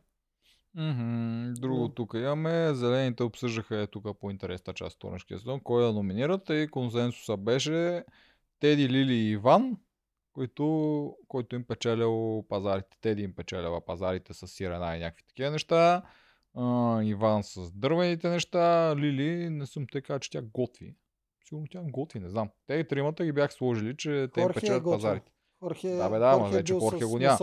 Мгм, 0.75 1.55
Друго 1.55 1.89
тук 1.89 2.15
имаме. 2.15 2.75
Зелените 2.75 3.23
обсъждаха 3.23 3.81
е 3.81 3.87
тук 3.87 4.19
по 4.21 4.31
интересната 4.31 4.73
част 4.73 4.95
от 4.95 5.01
Тонешкия 5.01 5.39
сезон. 5.39 5.61
Кой 5.61 5.83
да 5.83 5.93
номинират 5.93 6.51
и 6.51 6.69
консенсуса 6.71 7.37
беше 7.37 8.05
Теди, 8.61 8.89
Лили 8.89 9.15
и 9.15 9.31
Иван, 9.31 9.77
който, 10.33 11.17
който 11.29 11.57
им 11.57 11.65
печелял 11.65 12.45
пазарите. 12.49 12.97
Теди 13.01 13.23
им 13.23 13.35
печеляла 13.35 13.81
пазарите 13.81 14.35
с 14.35 14.47
сирена 14.47 14.97
и 14.97 15.01
някакви 15.01 15.25
такива 15.27 15.51
неща. 15.51 16.03
А, 16.55 17.03
Иван 17.03 17.45
с 17.45 17.73
дървените 17.73 18.29
неща. 18.29 18.97
Лили, 18.97 19.51
не 19.51 19.67
съм 19.67 19.87
казал, 19.87 20.19
че 20.19 20.31
тя 20.31 20.43
готви. 20.43 20.95
Сигурно 21.49 21.67
тя 21.71 21.81
готви, 21.83 22.21
не 22.21 22.29
знам. 22.29 22.49
Те 22.67 22.75
и 22.75 22.89
тримата 22.89 23.25
ги 23.25 23.33
бях 23.33 23.53
сложили, 23.53 23.97
че 23.97 24.29
те 24.35 24.41
им 24.41 24.51
е 24.51 24.53
печелят 24.53 24.83
готвил. 24.83 24.99
пазарите. 24.99 25.33
Хорхе, 25.61 25.89
Да, 25.89 26.11
бе, 26.11 26.19
да, 26.19 26.33
Хорхе 26.33 26.57
вече 26.57 26.73
бил 26.73 26.81
Хорхе 26.81 27.05
го 27.05 27.19
няма. 27.19 27.39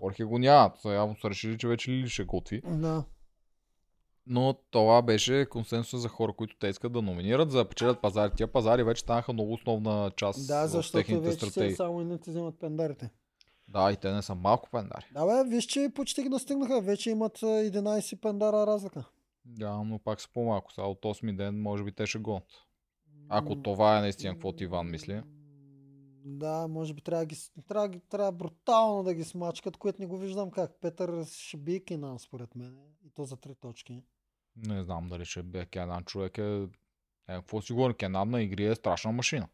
Хорхе 0.00 0.24
го 0.24 0.38
нямат. 0.38 0.78
Са 0.78 0.92
Явно 0.92 1.16
са 1.16 1.30
решили, 1.30 1.58
че 1.58 1.68
вече 1.68 1.90
Лили 1.90 2.08
ще 2.08 2.24
готви. 2.24 2.62
Да. 2.66 3.04
Но 4.26 4.54
това 4.70 5.02
беше 5.02 5.46
консенсус 5.50 6.00
за 6.00 6.08
хора, 6.08 6.32
които 6.32 6.56
те 6.58 6.68
искат 6.68 6.92
да 6.92 7.02
номинират, 7.02 7.50
за 7.50 7.58
да 7.58 7.68
печелят 7.68 8.00
пазари. 8.00 8.32
Тия 8.36 8.52
пазари 8.52 8.82
вече 8.82 9.00
станаха 9.00 9.32
много 9.32 9.52
основна 9.52 10.10
част 10.16 10.46
Да, 10.46 10.66
защото 10.66 10.98
техните 10.98 11.20
вече 11.20 11.38
те 11.38 11.46
стратегии. 11.50 11.76
само 11.76 12.00
едните 12.00 12.30
вземат 12.30 12.58
пендарите. 12.60 13.10
Да, 13.68 13.92
и 13.92 13.96
те 13.96 14.12
не 14.12 14.22
са 14.22 14.34
малко 14.34 14.70
пендари. 14.70 15.04
Да 15.12 15.26
бе, 15.44 15.50
виж, 15.50 15.64
че 15.64 15.90
почти 15.94 16.22
ги 16.22 16.28
настигнаха. 16.28 16.80
Вече 16.80 17.10
имат 17.10 17.42
а, 17.42 17.46
11 17.46 18.20
пендара 18.20 18.66
разлика. 18.66 19.04
Да, 19.44 19.76
но 19.84 19.98
пак 19.98 20.20
са 20.20 20.28
по-малко. 20.34 20.72
Сега 20.72 20.86
от 20.86 21.02
8 21.02 21.36
ден 21.36 21.62
може 21.62 21.84
би 21.84 21.92
те 21.92 22.06
ще 22.06 22.18
гонят. 22.18 22.44
Ако 23.28 23.62
това 23.62 23.98
е 23.98 24.00
наистина 24.00 24.32
каквото 24.32 24.64
Иван 24.64 24.90
мисли. 24.90 25.22
Да, 26.24 26.68
може 26.68 26.94
би 26.94 27.00
трябва, 27.00 27.24
да 27.24 27.26
ги, 27.26 27.36
трябва, 27.68 28.00
трябва 28.08 28.32
брутално 28.32 29.02
да 29.02 29.14
ги 29.14 29.24
смачкат, 29.24 29.76
което 29.76 30.02
не 30.02 30.06
го 30.06 30.18
виждам 30.18 30.50
как. 30.50 30.70
Петър 30.80 31.24
ще 31.24 31.56
би 31.56 31.84
Кинан, 31.84 32.18
според 32.18 32.54
мен. 32.54 32.76
И 33.06 33.10
то 33.10 33.24
за 33.24 33.36
три 33.36 33.54
точки. 33.54 34.02
Не 34.66 34.82
знам 34.82 35.08
дали 35.08 35.24
ще 35.24 35.42
бе 35.42 35.66
Кенан 35.66 36.04
човек 36.04 36.38
е... 36.38 36.68
Е, 37.28 37.34
какво 37.34 37.60
си 37.60 37.72
говори? 37.72 37.94
Кенан 37.94 38.30
на 38.30 38.42
игри 38.42 38.66
е 38.66 38.74
страшна 38.74 39.12
машина. 39.12 39.48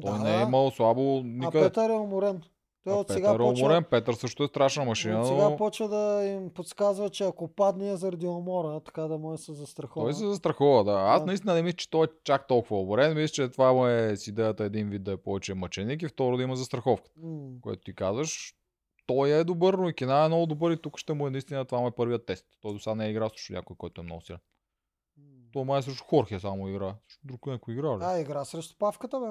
Той 0.00 0.18
да, 0.18 0.24
не 0.24 0.38
е 0.38 0.42
имал 0.42 0.70
слабо 0.70 1.18
А 1.18 1.22
никъде. 1.22 1.66
Петър 1.66 1.90
е 1.90 1.92
уморен. 1.92 2.42
Той 2.84 2.92
А 2.92 2.96
от 2.96 3.08
сега, 3.08 3.28
Петър 3.28 3.34
е 3.34 3.38
почва, 3.38 3.66
уморен. 3.66 3.84
Петър 3.84 4.14
също 4.14 4.44
е 4.44 4.48
страшна 4.48 4.84
машина, 4.84 5.20
от 5.20 5.26
сега 5.26 5.50
но 5.50 5.56
почва 5.56 5.88
да 5.88 6.24
им 6.24 6.50
подсказва, 6.54 7.10
че 7.10 7.24
ако 7.24 7.48
падне 7.48 7.90
е 7.90 7.96
заради 7.96 8.26
умора, 8.26 8.80
така 8.80 9.02
да 9.02 9.18
може 9.18 9.36
да 9.36 9.44
се 9.44 9.52
застрахова. 9.52 10.06
той 10.06 10.14
се 10.14 10.26
застрахова. 10.26 10.84
Да. 10.84 10.92
Аз 10.92 11.20
Да. 11.20 11.26
наистина 11.26 11.54
не 11.54 11.62
мисля, 11.62 11.76
че 11.76 11.90
той 11.90 12.06
е 12.06 12.08
чак 12.24 12.46
толкова 12.46 12.80
уморен. 12.80 13.14
Мисля, 13.16 13.32
че 13.32 13.48
това 13.48 13.72
му 13.72 13.86
е 13.86 14.16
с 14.16 14.26
идеята 14.26 14.64
един 14.64 14.90
вид 14.90 15.02
да 15.02 15.12
е 15.12 15.16
повече 15.16 15.54
мъченик 15.54 16.02
и 16.02 16.08
второ 16.08 16.36
да 16.36 16.42
има 16.42 16.56
застраховка. 16.56 17.10
М, 17.16 17.50
което 17.60 17.82
ти 17.82 17.94
казваш, 17.94 18.54
той 19.06 19.30
е 19.30 19.44
добър, 19.44 19.74
но 19.74 19.88
и 19.88 19.94
Кена 19.94 20.24
е 20.24 20.28
много 20.28 20.46
добър 20.46 20.70
и 20.72 20.82
тук 20.82 20.98
ще 20.98 21.12
му 21.12 21.26
е 21.26 21.30
наистина, 21.30 21.64
това 21.64 21.80
му 21.80 21.86
е 21.86 21.94
първият 21.96 22.26
тест. 22.26 22.46
Той 22.60 22.72
до 22.72 22.78
сега 22.78 22.94
не 22.94 23.06
е 23.06 23.10
играл 23.10 23.28
срещу 23.28 23.52
някой, 23.52 23.76
който 23.76 24.00
е 24.00 24.04
много 24.04 24.20
силен. 24.20 24.38
Той 25.52 25.64
май 25.64 25.78
е 25.78 25.82
срещу 25.82 26.04
Хорхе 26.04 26.40
само 26.40 26.68
игра. 26.68 26.94
Срещу 27.08 27.26
друг 27.26 27.46
някой 27.46 27.74
игра 27.74 27.88
ли? 27.88 28.00
А, 28.02 28.18
игра 28.20 28.44
срещу 28.44 28.74
павката, 28.78 29.20
бе. 29.20 29.26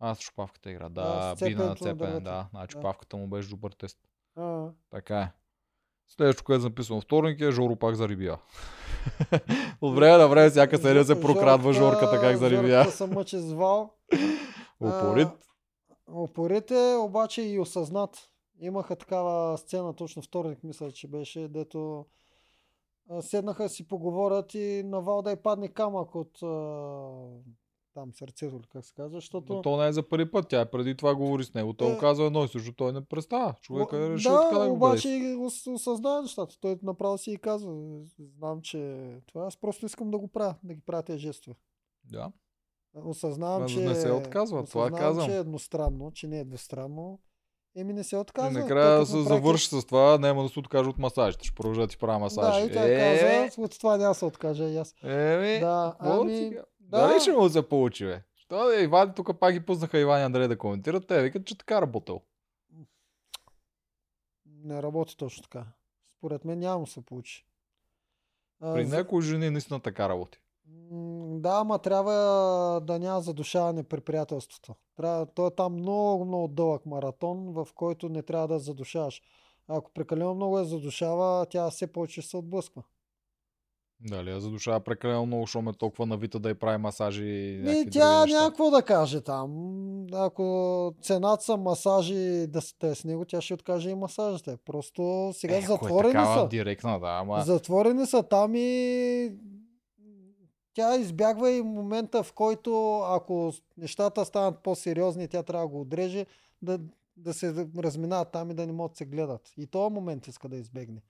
А, 0.00 0.14
с 0.14 0.18
чупавката 0.18 0.70
игра. 0.70 0.88
Да, 0.88 1.34
с 1.36 1.44
би 1.44 1.54
на 1.54 1.76
цепене, 1.76 2.20
да. 2.20 2.48
Значи 2.50 2.66
Да. 2.66 2.66
чупавката 2.66 3.16
му 3.16 3.26
беше 3.26 3.48
добър 3.48 3.70
тест. 3.70 3.98
А, 4.36 4.68
Така 4.90 5.20
е. 5.20 5.32
Следващото, 6.08 6.44
което 6.44 6.58
е 6.58 6.60
записано 6.60 7.00
вторник 7.00 7.40
е 7.40 7.50
Жоро 7.50 7.76
пак 7.76 7.94
зарибия. 7.94 8.38
От 9.80 9.94
време 9.94 10.18
на 10.18 10.28
време 10.28 10.50
всяка 10.50 10.78
серия 10.78 11.04
се 11.04 11.20
прокрадва 11.20 11.72
Жорката 11.72 12.20
как 12.20 12.36
зарибия. 12.36 12.78
Жорката 12.82 12.96
се 12.96 13.06
мъчи 13.06 13.38
с 13.38 13.52
Вал. 13.52 13.94
Опорит 16.08 16.70
е, 16.70 16.94
обаче 16.94 17.42
и 17.42 17.60
осъзнат. 17.60 18.30
Имаха 18.60 18.96
такава 18.96 19.58
сцена 19.58 19.94
точно 19.94 20.22
вторник, 20.22 20.58
мисля, 20.64 20.92
че 20.92 21.08
беше, 21.08 21.48
дето 21.48 22.06
а, 23.10 23.22
седнаха 23.22 23.68
си 23.68 23.88
поговорят 23.88 24.54
и 24.54 24.82
на 24.84 25.00
Вал 25.00 25.22
да 25.22 25.32
й 25.32 25.36
падне 25.36 25.68
камък 25.68 26.14
от 26.14 26.42
а, 26.42 26.48
там 27.94 28.12
сърцето, 28.12 28.56
или 28.56 28.64
как 28.72 28.84
се 28.84 28.92
казва, 28.92 29.18
защото... 29.18 29.52
Но 29.52 29.62
то 29.62 29.76
не 29.76 29.86
е 29.88 29.92
за 29.92 30.02
първи 30.02 30.30
път, 30.30 30.48
тя 30.48 30.64
преди 30.64 30.94
това 30.94 31.14
говори 31.14 31.44
с 31.44 31.54
него. 31.54 31.72
Той 31.72 31.88
му 31.88 31.94
Е. 31.94 31.98
казва 31.98 32.24
едно 32.26 32.44
и 32.44 32.48
също, 32.48 32.72
той 32.72 32.92
не 32.92 33.00
представя. 33.00 33.54
Човек 33.60 33.88
е 33.92 34.10
решил 34.10 34.32
да, 34.32 34.42
така 34.42 34.58
да 34.58 34.68
го 34.68 34.74
обаче 34.74 35.36
осъзнава 35.68 36.22
нещата. 36.22 36.60
Той 36.60 36.78
направо 36.82 37.18
си 37.18 37.30
и 37.30 37.36
казва, 37.36 37.72
знам, 38.38 38.60
че 38.60 38.96
това 39.26 39.46
аз 39.46 39.56
просто 39.56 39.86
искам 39.86 40.10
да 40.10 40.18
го 40.18 40.28
правя, 40.28 40.54
да 40.62 40.74
ги 40.74 40.80
правя 40.80 41.02
тези 41.02 41.18
жестове. 41.18 41.56
Да. 42.04 42.32
Осъзнавам, 42.96 43.68
че... 43.68 43.80
не 43.80 43.94
се 43.94 44.12
отказва, 44.12 44.64
това 44.64 44.80
осъзнавам, 44.82 44.98
казвам. 44.98 45.26
че 45.26 45.34
е 45.34 45.38
едностранно, 45.38 46.10
че 46.10 46.26
не 46.28 46.40
е 46.40 46.44
двустранно. 46.44 47.18
Еми 47.76 47.92
не 47.92 48.04
се 48.04 48.16
отказва. 48.16 48.50
И 48.50 48.62
накрая 48.62 48.94
като 48.94 49.06
се 49.06 49.16
направи- 49.16 49.28
завърши 49.36 49.68
с 49.70 49.84
това, 49.84 50.18
няма 50.18 50.42
да 50.42 50.48
се 50.48 50.58
откаже 50.58 50.90
от 50.90 50.98
масажите. 50.98 51.44
Ще 51.44 51.54
продължа 51.54 51.80
да 51.80 51.86
ти 51.86 51.98
правя 51.98 52.18
масажи. 52.18 52.60
Да, 52.60 52.66
и 52.66 52.72
тя 52.72 52.84
Е, 52.84 53.48
каза, 53.48 53.60
от 53.62 53.78
това 53.78 53.96
няма 53.96 54.10
да 54.10 54.14
се 54.14 54.24
откажа 54.24 54.64
и 54.64 54.76
аз. 54.76 54.94
Еми, 55.02 55.60
Да, 55.60 55.96
ами? 55.98 56.56
Да. 56.84 57.08
Дали 57.08 57.20
ще 57.20 57.32
му 57.32 57.48
се 57.48 57.68
получи, 57.68 58.04
бе? 58.06 58.22
Що 58.36 58.64
да 58.66 58.82
Иван, 58.82 59.14
тук 59.14 59.40
пак 59.40 59.52
ги 59.52 59.66
пуснаха 59.66 59.98
Иван 59.98 60.20
и 60.20 60.24
Андрей 60.24 60.48
да 60.48 60.58
коментират. 60.58 61.06
Те 61.06 61.22
викат, 61.22 61.46
че 61.46 61.58
така 61.58 61.82
работил. 61.82 62.20
Не 64.46 64.82
работи 64.82 65.16
точно 65.16 65.42
така. 65.42 65.64
Според 66.18 66.44
мен 66.44 66.58
няма 66.58 66.84
да 66.84 66.90
се 66.90 67.00
получи. 67.04 67.46
При 68.60 68.84
за- 68.84 68.96
някои 68.96 69.22
жени 69.22 69.50
наистина 69.50 69.80
така 69.80 70.08
работи. 70.08 70.38
Да, 71.40 71.50
ама 71.60 71.78
трябва 71.78 72.12
да 72.80 72.98
няма 72.98 73.20
задушаване 73.20 73.82
при 73.82 74.00
приятелството. 74.00 74.74
Трябва, 74.96 75.26
той 75.26 75.46
е 75.46 75.54
там 75.54 75.72
много, 75.74 76.24
много 76.24 76.48
дълъг 76.48 76.86
маратон, 76.86 77.52
в 77.52 77.68
който 77.74 78.08
не 78.08 78.22
трябва 78.22 78.48
да 78.48 78.58
задушаваш. 78.58 79.22
Ако 79.68 79.90
прекалено 79.92 80.34
много 80.34 80.58
я 80.58 80.64
задушава, 80.64 81.46
тя 81.46 81.70
все 81.70 81.92
повече 81.92 82.22
се 82.22 82.36
отблъсква. 82.36 82.82
Дали 84.00 84.30
я 84.30 84.40
задушава 84.40 84.80
прекалено 84.80 85.26
много, 85.26 85.42
защото 85.42 85.62
ме 85.62 85.72
толкова 85.72 86.06
навита 86.06 86.38
да 86.38 86.50
й 86.50 86.54
прави 86.54 86.78
масажи 86.78 87.24
и 87.24 87.54
И 87.54 87.58
някакви 87.58 87.90
тя 87.90 88.26
някакво 88.26 88.70
да 88.70 88.82
каже 88.82 89.20
там. 89.20 89.50
Ако 90.12 90.94
цената 91.02 91.44
са 91.44 91.56
масажи 91.56 92.46
да 92.46 92.60
сте 92.60 92.94
с 92.94 93.04
него, 93.04 93.24
тя 93.24 93.40
ще 93.40 93.54
откаже 93.54 93.90
и 93.90 93.94
масажите. 93.94 94.56
Просто 94.64 95.30
сега 95.34 95.54
Е, 95.54 95.58
е 95.58 95.62
затворени 95.62 96.12
такава 96.12 96.40
са. 96.40 96.48
директна, 96.48 97.00
да, 97.00 97.18
ама... 97.20 97.42
Затворени 97.42 98.06
са 98.06 98.22
там 98.22 98.54
и 98.54 99.32
тя 100.74 100.96
избягва 100.96 101.50
и 101.50 101.62
момента, 101.62 102.22
в 102.22 102.32
който 102.32 102.98
ако 102.98 103.52
нещата 103.76 104.24
станат 104.24 104.62
по-сериозни, 104.62 105.28
тя 105.28 105.42
трябва 105.42 105.66
да 105.66 105.72
го 105.72 105.80
отреже, 105.80 106.26
да, 106.62 106.78
да 107.16 107.34
се 107.34 107.66
разминават 107.78 108.32
там 108.32 108.50
и 108.50 108.54
да 108.54 108.66
не 108.66 108.72
могат 108.72 108.92
да 108.92 108.96
се 108.96 109.04
гледат. 109.04 109.52
И 109.56 109.66
този 109.66 109.94
момент 109.94 110.26
иска 110.26 110.48
да 110.48 110.56
избегне. 110.56 111.02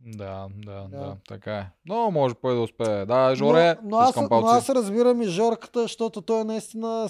Да, 0.00 0.48
да, 0.56 0.88
да, 0.88 0.98
Да. 0.98 1.16
така 1.28 1.58
е. 1.58 1.70
Но 1.86 2.10
може 2.10 2.34
пой 2.34 2.54
да 2.54 2.60
успее. 2.60 3.06
Да, 3.06 3.34
Жоре, 3.34 3.76
но, 3.82 3.88
но, 3.88 3.96
аз, 3.96 4.16
но 4.30 4.46
аз 4.46 4.68
разбирам 4.68 5.22
и 5.22 5.26
Жорката, 5.26 5.82
защото 5.82 6.22
той 6.22 6.44
наистина 6.44 7.08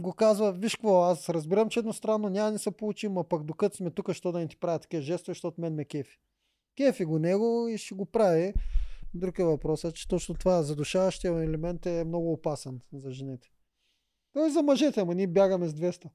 го 0.00 0.12
казва, 0.12 0.52
виж 0.52 0.76
какво, 0.76 1.02
аз 1.02 1.28
разбирам, 1.28 1.68
че 1.68 1.78
едностранно 1.78 2.28
няма 2.28 2.46
да 2.46 2.52
ни 2.52 2.58
се 2.58 2.70
получи, 2.70 3.08
ма 3.08 3.24
пък 3.24 3.44
докато 3.44 3.76
сме 3.76 3.90
тук, 3.90 4.12
що 4.12 4.32
да 4.32 4.38
не 4.38 4.48
ти 4.48 4.56
правя 4.56 4.78
такива 4.78 5.02
жестове, 5.02 5.34
защото 5.34 5.60
мен 5.60 5.74
ме 5.74 5.84
кефи. 5.84 6.18
Кефи 6.76 7.04
го 7.04 7.18
него 7.18 7.68
и 7.68 7.78
ще 7.78 7.94
го 7.94 8.06
прави. 8.06 8.54
Друг 9.14 9.38
е 9.38 9.44
въпросът, 9.44 9.94
че 9.94 10.08
точно 10.08 10.34
това 10.34 10.62
задушаващия 10.62 11.32
елемент 11.32 11.86
е 11.86 12.04
много 12.04 12.32
опасен 12.32 12.80
за 12.92 13.10
жените. 13.10 13.48
Той 14.32 14.46
е 14.46 14.50
за 14.50 14.62
мъжете, 14.62 15.00
ама 15.00 15.14
ние 15.14 15.26
бягаме 15.26 15.68
с 15.68 15.74
200. 15.74 16.08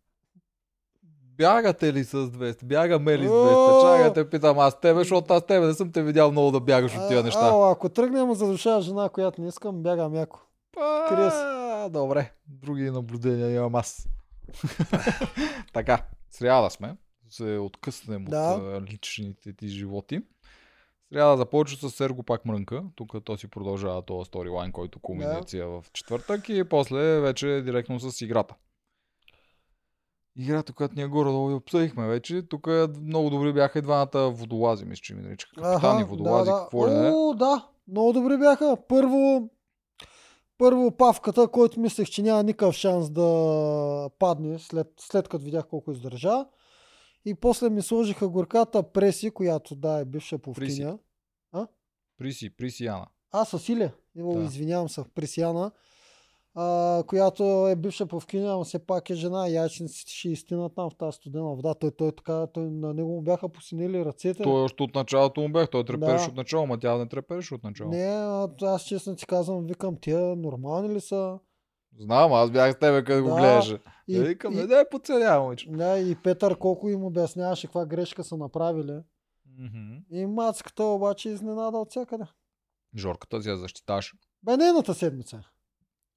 Бягате 1.38 1.94
ли 1.94 2.04
с 2.04 2.14
200? 2.18 2.66
Бягаме 2.66 3.18
ли 3.18 3.28
с 3.28 3.30
О! 3.30 3.34
200? 3.34 3.98
Чакай, 3.98 4.14
те 4.16 4.30
питам 4.30 4.60
аз 4.60 4.80
тебе, 4.80 5.00
защото 5.00 5.34
аз 5.34 5.46
тебе 5.46 5.66
не 5.66 5.74
съм 5.74 5.92
те 5.92 6.04
видял 6.04 6.32
много 6.32 6.52
да 6.52 6.60
бягаш 6.60 6.98
от 6.98 7.08
тия 7.08 7.20
А, 7.20 7.24
неща. 7.24 7.40
ало, 7.42 7.66
ако 7.66 7.90
тръгнем 7.90 8.34
задушава 8.34 8.82
жена, 8.82 9.10
която 9.10 9.42
не 9.42 9.48
искам, 9.48 9.84
бягам 9.84 10.16
яко. 10.16 10.40
крия 11.10 11.32
се. 11.32 11.38
А, 11.40 11.90
добре, 11.90 12.32
други 12.48 12.84
наблюдения 12.84 13.52
имам 13.52 13.76
аз. 13.76 14.08
така, 15.74 16.04
сряда 16.30 16.70
сме. 16.70 16.96
Се 17.30 17.58
откъснем 17.58 18.26
Да. 18.26 18.52
от 18.52 18.62
а, 18.64 18.82
личните 18.82 19.54
ти 19.54 19.68
животи. 19.68 20.22
Сряда 21.10 21.38
започва 21.38 21.90
с 21.90 21.96
Серго 21.96 22.24
пак 22.24 22.46
мрънка. 22.46 22.84
Тук 22.96 23.12
то 23.24 23.38
си 23.38 23.48
продължава 23.48 24.02
този 24.02 24.28
сторилайн, 24.28 24.72
който 24.72 25.00
кулминация 25.00 25.68
в 25.68 25.84
четвъртък 25.94 26.50
и 26.50 26.64
после 26.64 27.20
вече 27.20 27.62
директно 27.66 28.00
с 28.00 28.22
играта. 28.22 28.56
Играта, 30.38 30.74
която 30.74 30.96
ние 30.96 31.08
горе-долу 31.08 31.56
обсъдихме 31.56 32.08
вече, 32.08 32.42
тук 32.42 32.68
много 33.02 33.30
добри 33.30 33.54
бяха 33.54 33.80
и 33.80 33.82
двамата 33.82 34.30
водолази, 34.30 34.86
мисля, 34.86 35.02
че 35.02 35.16
ми 35.16 35.22
наричаха. 35.22 35.56
Капитани, 35.56 36.04
водолази, 36.04 36.52
какво 36.52 36.88
ли 36.88 36.92
не. 36.92 37.12
О, 37.12 37.34
да, 37.34 37.68
много 37.88 38.14
добри 38.14 38.38
бяха. 38.38 38.78
Първо, 38.88 39.50
първо 40.58 40.92
Павката, 40.98 41.48
който 41.48 41.80
мислех, 41.80 42.08
че 42.08 42.22
няма 42.22 42.44
никакъв 42.44 42.76
шанс 42.76 43.10
да 43.10 44.10
падне, 44.20 44.60
след, 44.60 44.88
след 45.00 45.28
като 45.28 45.46
видях 45.46 45.68
колко 45.68 45.92
издържа. 45.92 46.46
И 47.26 47.36
после 47.36 47.70
ми 47.70 47.82
сложиха 47.82 48.30
горката 48.30 48.84
Преси, 48.84 49.32
която 49.32 49.76
да 49.76 50.00
е 50.00 50.06
бивша 50.06 50.38
повтиня. 50.38 50.98
Приси, 52.18 52.50
Приси 52.50 52.86
Яна. 52.86 53.08
А, 53.32 53.46
с 53.46 53.70
Иля. 53.70 53.92
О, 54.20 54.34
Да. 54.34 54.44
Извинявам 54.44 54.90
се, 54.90 55.04
Пресияна. 55.16 55.72
А, 56.60 57.04
която 57.08 57.68
е 57.68 57.76
бивша 57.76 58.06
повкиня, 58.06 58.54
но 58.54 58.64
все 58.64 58.80
пак 58.86 59.10
е 59.10 59.14
жена. 59.16 59.48
Яйчниците 59.48 60.12
ще 60.12 60.30
изтинат 60.30 60.76
там 60.76 60.90
в 60.90 60.96
тази 60.96 61.16
студена 61.16 61.44
вода. 61.56 61.74
Той, 61.74 61.92
той, 61.92 62.12
така, 62.12 62.48
той, 62.48 62.70
на 62.70 62.94
него 62.94 63.10
му 63.10 63.22
бяха 63.22 63.50
посинили 63.50 64.06
ръцете. 64.06 64.44
Той 64.44 64.64
още 64.64 64.84
от 64.84 64.96
началото 64.96 65.42
му 65.42 65.50
бях, 65.50 65.70
той 65.70 65.86
трепереше 65.86 66.26
Да. 66.26 66.32
от 66.32 66.38
начало, 66.38 66.68
ма 66.68 66.80
тя 66.80 66.98
не 66.98 67.08
трепереше 67.10 67.56
от 67.56 67.64
начало. 67.64 67.90
Не, 67.92 68.06
аз 68.62 68.84
честно 68.84 69.16
ти 69.16 69.26
казвам, 69.26 69.66
викам, 69.66 69.98
тия 70.02 70.36
нормални 70.36 70.94
ли 70.96 71.02
са? 71.02 71.40
Знам, 72.00 72.34
аз 72.34 72.52
бях 72.52 72.74
с 72.76 72.80
тебе, 72.80 73.22
го 73.22 73.30
Да. 73.30 73.36
гледаше. 73.36 73.78
И, 74.08 74.16
И, 74.16 74.20
викам, 74.24 74.54
и, 74.54 74.56
не 74.56 74.68
да 74.68 74.78
я 74.80 74.90
подценя, 74.90 75.40
момиче. 75.40 75.70
да, 75.70 76.00
и 76.00 76.16
Петър 76.16 76.58
колко 76.58 76.90
им 76.90 77.04
обясняваше 77.06 77.68
каква 77.68 77.86
грешка 77.86 78.24
са 78.24 78.38
направили. 78.38 79.00
Мгм. 79.60 79.98
И 80.12 80.26
мацката 80.26 80.84
обаче 80.84 81.30
изненада 81.30 81.78
от 81.78 81.90
всякъде. 81.90 82.24
Жорката 82.98 83.42
си 83.42 83.50
я 83.50 83.58
защитаваше. 83.58 84.16
Бе, 84.44 84.58
нейната 84.58 84.94
седмица. 84.94 85.44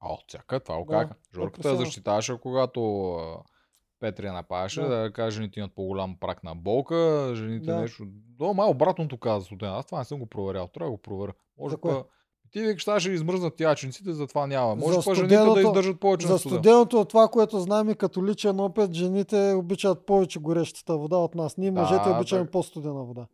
От 0.02 0.24
всяка, 0.28 0.60
това 0.60 0.78
го 0.78 0.84
Да, 0.84 0.92
казаха. 0.92 1.14
Жорката 1.34 1.56
последно. 1.56 1.78
защитаваше, 1.78 2.38
когато 2.38 3.16
Петри 4.00 4.26
я 4.26 4.32
напаваше, 4.32 4.80
Да. 4.80 4.88
да, 4.88 5.12
каже, 5.12 5.36
жените 5.36 5.60
имат 5.60 5.72
по-голям 5.74 6.16
прак 6.16 6.44
на 6.44 6.54
болка, 6.54 7.32
жените 7.34 7.66
Да. 7.66 7.80
нещо. 7.80 8.04
До, 8.38 8.54
май 8.54 8.68
обратното 8.68 9.18
каза 9.18 9.44
студена. 9.44 9.72
Аз 9.72 9.86
това 9.86 9.98
не 9.98 10.04
съм 10.04 10.18
го 10.18 10.26
проверял, 10.26 10.66
трябва 10.66 10.86
да 10.86 10.96
го 10.96 10.98
проверя. 10.98 11.32
Може 11.58 11.70
За 11.70 11.80
па... 11.80 12.04
Ти 12.50 12.60
викаш, 12.60 12.84
сега 12.84 13.00
ще 13.00 13.10
измръзнат 13.10 13.60
ячениците, 13.60 14.12
затова 14.12 14.46
няма. 14.46 14.76
Може 14.76 14.94
За 14.94 15.04
па 15.04 15.14
жените 15.14 15.34
да 15.34 15.40
студеното- 15.40 15.68
издържат 15.68 16.00
повече 16.00 16.26
За 16.26 16.32
на 16.32 16.38
студен. 16.38 16.56
студеното 16.56 17.00
от 17.00 17.08
това, 17.08 17.28
което 17.28 17.60
знаем 17.60 17.90
и 17.90 17.94
като 17.94 18.26
личен 18.26 18.60
опит, 18.60 18.92
жените 18.92 19.52
обичат 19.52 20.06
повече 20.06 20.38
горещата 20.38 20.96
вода 20.96 21.16
от 21.16 21.34
нас. 21.34 21.56
Ние 21.56 21.70
Да, 21.70 21.80
мъжете 21.80 22.08
обичаме 22.08 22.42
так. 22.42 22.50
по-студена 22.50 23.04
вода. 23.04 23.26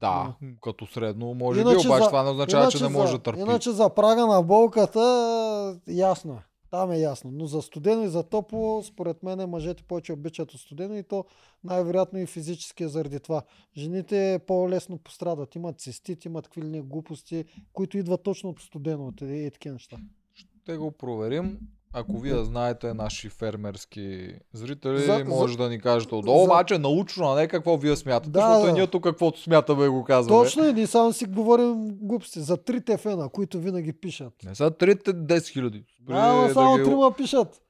Да, 0.00 0.34
като 0.62 0.86
средно 0.86 1.34
може 1.34 1.64
би, 1.64 1.70
Иначе 1.70 1.88
обаче 1.88 2.02
за- 2.02 2.08
това 2.08 2.22
не 2.22 2.30
означава, 2.30 2.70
че 2.70 2.82
не 2.82 2.88
може 2.88 3.12
за, 3.12 3.18
да 3.18 3.22
търпи. 3.22 3.40
Иначе 3.40 3.70
за 3.70 3.88
прага 3.88 4.26
на 4.26 4.42
болката, 4.42 5.80
ясно 5.88 6.32
е. 6.32 6.44
Там 6.70 6.90
е 6.90 6.98
ясно. 6.98 7.30
Но 7.32 7.46
за 7.46 7.62
студено 7.62 8.02
и 8.02 8.08
за 8.08 8.22
топло, 8.22 8.82
според 8.82 9.22
мен, 9.22 9.50
мъжете 9.50 9.82
повече 9.82 10.12
обичат 10.12 10.52
от 10.54 10.60
студено 10.60 10.94
и 10.94 11.02
то 11.02 11.24
най-вероятно 11.64 12.18
и 12.18 12.26
физически 12.26 12.84
е 12.84 12.88
заради 12.88 13.20
това. 13.20 13.42
Жените 13.76 14.40
по-лесно 14.46 14.98
пострадат. 14.98 15.54
Имат 15.54 15.80
цистит, 15.80 16.24
имат 16.24 16.48
какви 16.48 16.80
глупости, 16.80 17.44
които 17.72 17.98
идват 17.98 18.22
точно 18.22 18.50
от 18.50 18.60
студено, 18.60 19.12
и 19.22 19.50
такива 19.52 19.72
неща. 19.72 19.96
Ще 20.34 20.76
го 20.76 20.90
проверим. 20.90 21.58
Ако 21.92 22.18
вие 22.18 22.34
знаете 22.36 22.94
наши 22.94 23.28
фермерски 23.28 24.28
зрители, 24.52 24.98
За- 24.98 25.24
може 25.26 25.52
за- 25.52 25.58
да 25.58 25.68
ни 25.68 25.80
кажете 25.80 26.14
отдолу, 26.14 26.38
за- 26.38 26.44
обаче 26.44 26.78
научно, 26.78 27.26
а 27.26 27.34
не 27.34 27.48
какво 27.48 27.76
вие 27.76 27.96
смятате, 27.96 28.30
Да, 28.30 28.40
защото 28.42 28.66
да. 28.66 28.72
ние 28.72 28.86
тук 28.86 29.02
каквото 29.02 29.40
смятаме 29.40 29.88
го 29.88 30.04
казваме. 30.04 30.44
Точно 30.44 30.64
и 30.64 30.72
ние 30.72 30.86
само 30.86 31.12
си 31.12 31.24
говорим 31.26 31.74
глупости. 31.92 32.40
За 32.40 32.56
трите 32.56 32.96
фена, 32.96 33.28
които 33.28 33.58
винаги 33.58 33.92
пишат. 33.92 34.32
Не 34.44 34.54
са 34.54 34.70
трите 34.70 35.12
10 35.14 35.48
хиляди. 35.48 35.84
Да, 36.00 36.14
ама 36.14 36.50
само 36.50 36.76
трима 36.76 37.12
пишат. 37.12 37.62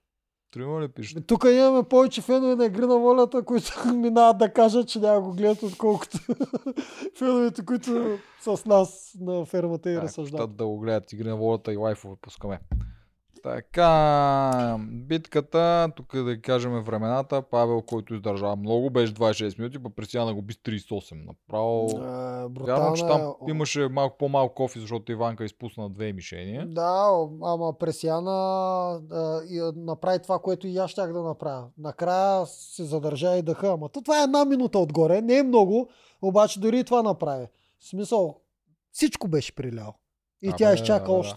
Трима 0.53 0.81
ли 0.81 0.89
пишат? 0.89 1.27
Тук 1.27 1.45
имаме 1.47 1.83
повече 1.83 2.21
фенове 2.21 2.55
на 2.57 2.67
Игри 2.67 2.81
на 2.83 2.99
волята, 2.99 3.43
които 3.43 3.73
минават 3.95 4.39
да 4.39 4.49
кажат, 4.49 4.89
че 4.89 4.99
няма 4.99 5.21
го 5.21 5.33
гледат, 5.33 5.63
отколкото 5.63 6.19
феновете, 7.19 7.65
които 7.65 8.19
с 8.43 8.65
нас 8.67 9.13
на 9.21 9.45
фермата 9.45 9.91
и 9.91 9.95
Ако 9.95 10.03
разсъждават. 10.03 10.43
щат 10.43 10.57
да 10.57 10.67
го 10.67 10.79
гледат 10.79 11.13
игри 11.13 11.29
на 11.29 11.37
волята 11.37 11.73
и 11.73 11.77
лайфове 11.77 12.15
пускаме. 12.17 12.61
Така, 13.43 14.77
битката, 14.81 15.93
тук 15.97 16.23
да 16.23 16.41
кажем 16.41 16.83
времената, 16.83 17.43
Павел, 17.43 17.83
който 17.83 18.15
издържа 18.15 18.57
много, 18.57 18.91
беше 18.91 19.15
26 19.15 19.59
минути, 19.59 19.79
па 19.79 19.91
Пресяна 19.91 20.35
го 20.35 20.43
би 20.43 20.53
с 20.53 20.57
38. 20.57 21.27
Направо... 21.27 21.89
А, 21.97 22.01
Вярвам, 22.01 22.53
брутална 22.53 22.97
че 22.97 23.05
е. 23.05 23.09
там 23.09 23.35
имаше 23.49 23.89
малко 23.89 24.19
по-малко 24.19 24.55
кофи, 24.55 24.81
защото 24.81 25.13
Иванка 25.13 25.45
изпусна 25.45 25.91
две 25.91 26.13
мишения. 26.13 26.67
Да, 26.67 27.11
ама 27.43 27.73
Пресяна 27.79 28.31
а, 29.11 29.41
и, 29.49 29.59
а, 29.59 29.73
направи 29.77 30.19
това, 30.23 30.39
което 30.39 30.67
и 30.67 30.77
аз 30.77 30.91
щях 30.91 31.13
да 31.13 31.23
направя. 31.23 31.67
Накрая 31.79 32.47
се 32.47 32.85
задържа 32.85 33.37
и 33.37 33.43
дъха. 33.43 33.69
Ама 33.69 33.89
то 33.89 34.03
това 34.03 34.21
е 34.21 34.25
една 34.25 34.45
минута 34.45 34.79
отгоре, 34.79 35.21
не 35.21 35.39
е 35.39 35.43
много, 35.43 35.89
обаче 36.23 36.61
дори 36.61 36.79
и 36.79 36.85
това 36.85 37.03
направи. 37.03 37.47
В 37.81 37.89
смисъл, 37.89 38.41
всичко 38.93 39.29
беше 39.29 39.55
прилял. 39.55 39.95
И 40.43 40.49
Абе, 40.49 40.57
тя 40.57 40.75
изчака 40.75 41.13
да, 41.13 41.19
да. 41.19 41.35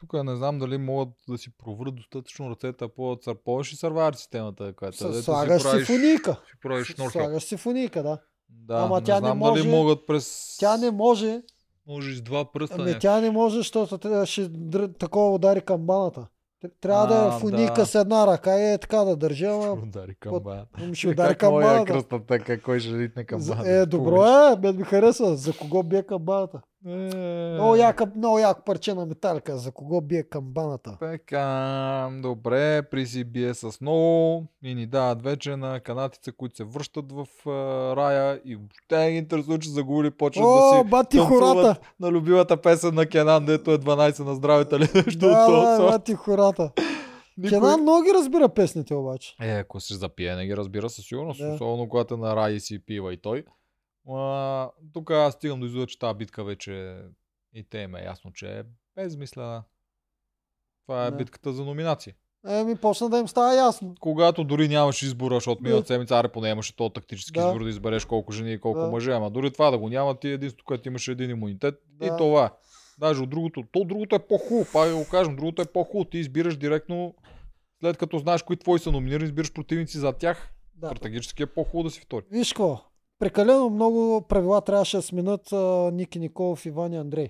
Тук 0.00 0.12
не 0.14 0.36
знам 0.36 0.58
дали 0.58 0.78
могат 0.78 1.08
да 1.28 1.38
си 1.38 1.50
проврат 1.58 1.94
достатъчно 1.94 2.50
ръцете, 2.50 2.84
а 2.84 2.88
по-църповаш 2.88 3.72
и 3.72 3.76
сървар 3.76 4.14
системата, 4.14 4.72
която 4.72 4.96
С- 4.96 5.00
дето 5.00 5.14
си 5.14 5.22
Слагаш 5.22 5.62
правиш- 5.62 5.86
сифонийка. 5.86 6.32
си 6.46 6.52
правиш. 6.62 6.94
Слагаш 7.10 7.42
сифонийка, 7.42 8.02
да. 8.02 8.18
Да, 8.50 8.74
Ама 8.76 8.98
не 8.98 9.04
тя 9.04 9.14
не 9.14 9.18
знам 9.20 9.38
може- 9.38 9.62
дали 9.62 9.72
могат 9.72 10.06
през... 10.06 10.56
Тя 10.58 10.76
не 10.76 10.90
може, 10.90 11.42
Може 11.86 12.16
с 12.16 12.22
два 12.22 12.52
пръста. 12.52 12.76
ами 12.78 12.98
тя 13.00 13.20
не 13.20 13.30
може, 13.30 13.56
защото 13.56 13.86
ще 14.26 14.42
др- 14.42 14.98
такова 14.98 15.34
удари 15.34 15.60
камбаната. 15.60 16.26
Тр- 16.64 16.70
Трябва 16.80 17.06
да 17.06 17.14
А, 17.24 17.36
е 17.36 17.40
фуника 17.40 17.74
да. 17.74 17.86
с 17.86 17.94
една 17.94 18.26
ръка 18.26 18.58
и 18.58 18.72
е 18.72 18.78
така 18.78 18.98
да 18.98 19.16
държи, 19.16 19.44
ама 19.44 19.72
Удари 19.72 20.14
към 20.14 20.30
под- 20.30 20.42
бая. 20.42 20.66
ами 20.74 20.94
ще 20.94 21.08
удари 21.08 21.26
моя 21.26 21.36
камбаната. 21.36 21.92
кръста 21.92 22.20
така, 22.20 22.60
кой 22.60 22.80
ще 22.80 22.98
ритне 22.98 23.24
бая? 23.24 23.80
Е, 23.80 23.86
добро 23.86 24.24
е, 24.24 24.56
мен 24.56 24.76
ми 24.76 24.84
харесва. 24.84 25.36
За 25.36 25.52
кого 25.52 25.82
бие 25.82 26.02
камбаната? 26.02 26.60
Е, 26.82 26.90
Много 27.52 27.76
яка, 27.76 28.06
много 28.16 28.38
як 28.38 28.64
парче 28.64 28.94
на 28.94 29.06
металика. 29.06 29.56
За 29.56 29.72
кого 29.72 30.00
бие 30.00 30.22
камбаната? 30.22 30.96
Така, 31.00 31.46
добре, 32.14 32.82
при 32.82 33.06
си 33.06 33.24
бие 33.24 33.54
с 33.54 33.80
много 33.80 34.44
и 34.62 34.74
ни 34.74 34.86
дават 34.86 35.22
вече 35.22 35.56
на 35.56 35.80
канатица, 35.80 36.32
които 36.32 36.56
се 36.56 36.64
връщат 36.64 37.12
в 37.12 37.26
а, 37.46 37.50
рая 37.96 38.40
и 38.44 38.56
въобще 38.56 39.10
ги 39.10 39.16
интересува, 39.16 39.58
че 39.58 39.70
загубили, 39.70 40.10
почват 40.10 40.44
О, 40.44 40.48
да 40.72 40.78
си 40.78 40.90
бати 40.90 41.18
хората! 41.18 41.76
на 42.00 42.10
любимата 42.10 42.56
песен 42.56 42.94
на 42.94 43.06
Кенан, 43.06 43.44
дето 43.44 43.70
е 43.70 43.78
12 43.78 44.20
на 44.20 44.34
здравето 44.34 44.76
или 44.76 44.88
нещо 44.96 45.18
Да, 45.18 45.46
от 45.46 45.78
да, 45.78 45.88
бати 45.88 46.14
хората. 46.14 46.70
Никой- 47.38 47.50
Кенан 47.50 47.80
много 47.80 48.02
ги 48.02 48.10
разбира 48.14 48.48
песните 48.48 48.94
обаче. 48.94 49.36
Е, 49.40 49.50
ако 49.50 49.80
се 49.80 49.94
запие, 49.94 50.36
не 50.36 50.46
ги 50.46 50.56
разбира 50.56 50.90
със 50.90 51.04
сигурност, 51.04 51.40
Да. 51.40 51.48
особено 51.48 51.88
когато 51.88 52.14
е 52.14 52.18
на 52.18 52.36
рай 52.36 52.52
и 52.52 52.60
си 52.60 52.78
пива 52.78 53.12
и 53.12 53.16
той. 53.16 53.44
А, 54.08 54.70
тук 54.92 55.10
аз 55.10 55.34
стигам 55.34 55.60
до 55.60 55.66
извода, 55.66 55.86
че 55.86 55.98
тази 55.98 56.14
битка 56.14 56.44
вече 56.44 56.98
и 57.54 57.64
те 57.64 57.78
им 57.78 57.94
е 57.94 58.04
ясно, 58.04 58.32
че 58.32 58.58
е 58.58 58.62
безмислена. 58.96 59.62
Това 60.82 61.06
е 61.06 61.10
Да. 61.10 61.16
битката 61.16 61.52
за 61.52 61.64
номинации. 61.64 62.12
Еми, 62.48 62.76
почна 62.76 63.08
да 63.08 63.18
им 63.18 63.28
става 63.28 63.54
ясно. 63.54 63.94
когато 64.00 64.44
дори 64.44 64.68
нямаш 64.68 65.02
избора, 65.02 65.34
защото 65.34 65.62
миналата 65.62 65.86
седмица 65.86 66.18
аре 66.18 66.28
поне 66.28 66.50
имаше 66.50 66.76
то 66.76 66.88
тактически 66.88 67.40
Да. 67.40 67.46
избор 67.46 67.62
да 67.62 67.68
избереш 67.68 68.04
колко 68.04 68.32
жени 68.32 68.52
и 68.52 68.60
колко 68.60 68.80
Да. 68.80 68.86
мъже, 68.86 69.12
ама 69.12 69.30
дори 69.30 69.50
това 69.52 69.70
да 69.70 69.78
го 69.78 69.88
няма, 69.88 70.18
ти 70.18 70.28
единството, 70.28 70.64
което 70.64 70.88
имаш 70.88 71.08
е 71.08 71.12
един 71.12 71.30
имунитет 71.30 71.74
и 72.02 72.06
Да. 72.06 72.16
това. 72.16 72.44
е. 72.46 72.50
Даже 72.98 73.22
от 73.22 73.30
другото, 73.30 73.64
то 73.72 73.84
другото 73.84 74.14
е 74.16 74.18
по-хубаво, 74.18 74.66
пак 74.72 74.94
го 74.94 75.06
кажем, 75.10 75.36
другото 75.36 75.62
е 75.62 75.66
по-хубаво, 75.66 76.04
ти 76.04 76.18
избираш 76.18 76.56
директно, 76.56 77.14
след 77.80 77.96
като 77.96 78.18
знаеш 78.18 78.42
кои 78.42 78.56
твои 78.56 78.78
са 78.78 78.92
номинирани, 78.92 79.24
избираш 79.24 79.52
противници 79.52 79.98
за 79.98 80.12
тях, 80.12 80.52
Да. 80.74 80.86
стратегически 80.86 81.42
е 81.42 81.46
по-хубаво 81.46 81.82
да 81.82 81.90
си 81.90 82.00
втори. 82.00 82.24
Виж 82.30 82.52
какво, 82.52 82.80
прекалено 83.20 83.70
много 83.70 84.20
правила 84.20 84.60
трябваше 84.60 84.96
да 84.96 85.02
сменят 85.02 85.52
Ники 85.94 86.18
Николов, 86.18 86.66
и 86.66 86.72
Андрей. 86.78 87.28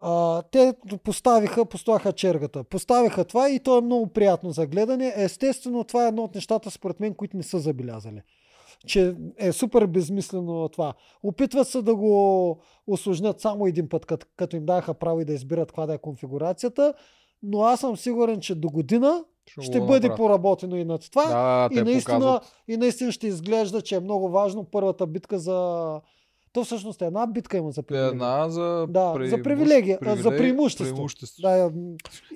А, 0.00 0.42
те 0.42 0.74
поставиха, 1.04 1.64
поставиха 1.64 2.12
чергата. 2.12 2.64
Поставиха 2.64 3.24
това 3.24 3.50
и 3.50 3.60
то 3.60 3.78
е 3.78 3.80
много 3.80 4.06
приятно 4.06 4.50
за 4.50 4.66
гледане. 4.66 5.12
Естествено, 5.16 5.84
това 5.84 6.04
е 6.04 6.08
едно 6.08 6.22
от 6.24 6.34
нещата, 6.34 6.70
според 6.70 7.00
мен, 7.00 7.14
които 7.14 7.36
не 7.36 7.42
са 7.42 7.58
забелязали. 7.58 8.22
Че 8.86 9.16
е 9.38 9.52
супер 9.52 9.86
безмислено 9.86 10.68
това. 10.68 10.94
Опитват 11.22 11.68
се 11.68 11.82
да 11.82 11.94
го 11.94 12.60
осложнят 12.86 13.40
само 13.40 13.66
един 13.66 13.88
път, 13.88 14.06
като, 14.06 14.26
като 14.36 14.56
им 14.56 14.66
даха 14.66 14.94
право 14.94 15.20
и 15.20 15.24
да 15.24 15.32
избират 15.32 15.68
каква 15.68 15.86
да 15.86 15.94
е 15.94 15.98
конфигурацията. 15.98 16.94
Но 17.42 17.62
аз 17.62 17.80
съм 17.80 17.96
сигурен, 17.96 18.40
че 18.40 18.54
до 18.54 18.68
година 18.68 19.24
ще 19.60 19.80
го 19.80 19.86
бъде 19.86 20.10
поработено 20.10 20.76
и 20.76 20.84
над 20.84 21.00
това. 21.02 21.24
Да, 21.24 21.68
И 21.72 21.82
наистина, 21.82 22.18
показват. 22.18 22.42
и 22.68 22.76
наистина 22.76 23.12
ще 23.12 23.26
изглежда, 23.26 23.82
че 23.82 23.94
е 23.94 24.00
много 24.00 24.28
важно 24.28 24.64
първата 24.64 25.06
битка 25.06 25.38
за... 25.38 26.00
То 26.52 26.64
всъщност 26.64 27.02
е 27.02 27.06
една 27.06 27.26
битка 27.26 27.56
има 27.56 27.70
за 27.70 27.82
привилегия. 27.82 28.12
Една 28.12 28.48
за, 28.48 28.86
Да, 28.88 29.14
за 29.20 29.42
привилегия, 29.42 29.98
а, 30.02 30.16
за 30.16 30.30
преимущество. 30.30 30.94
преимущество. 30.94 31.42
Да, 31.42 31.70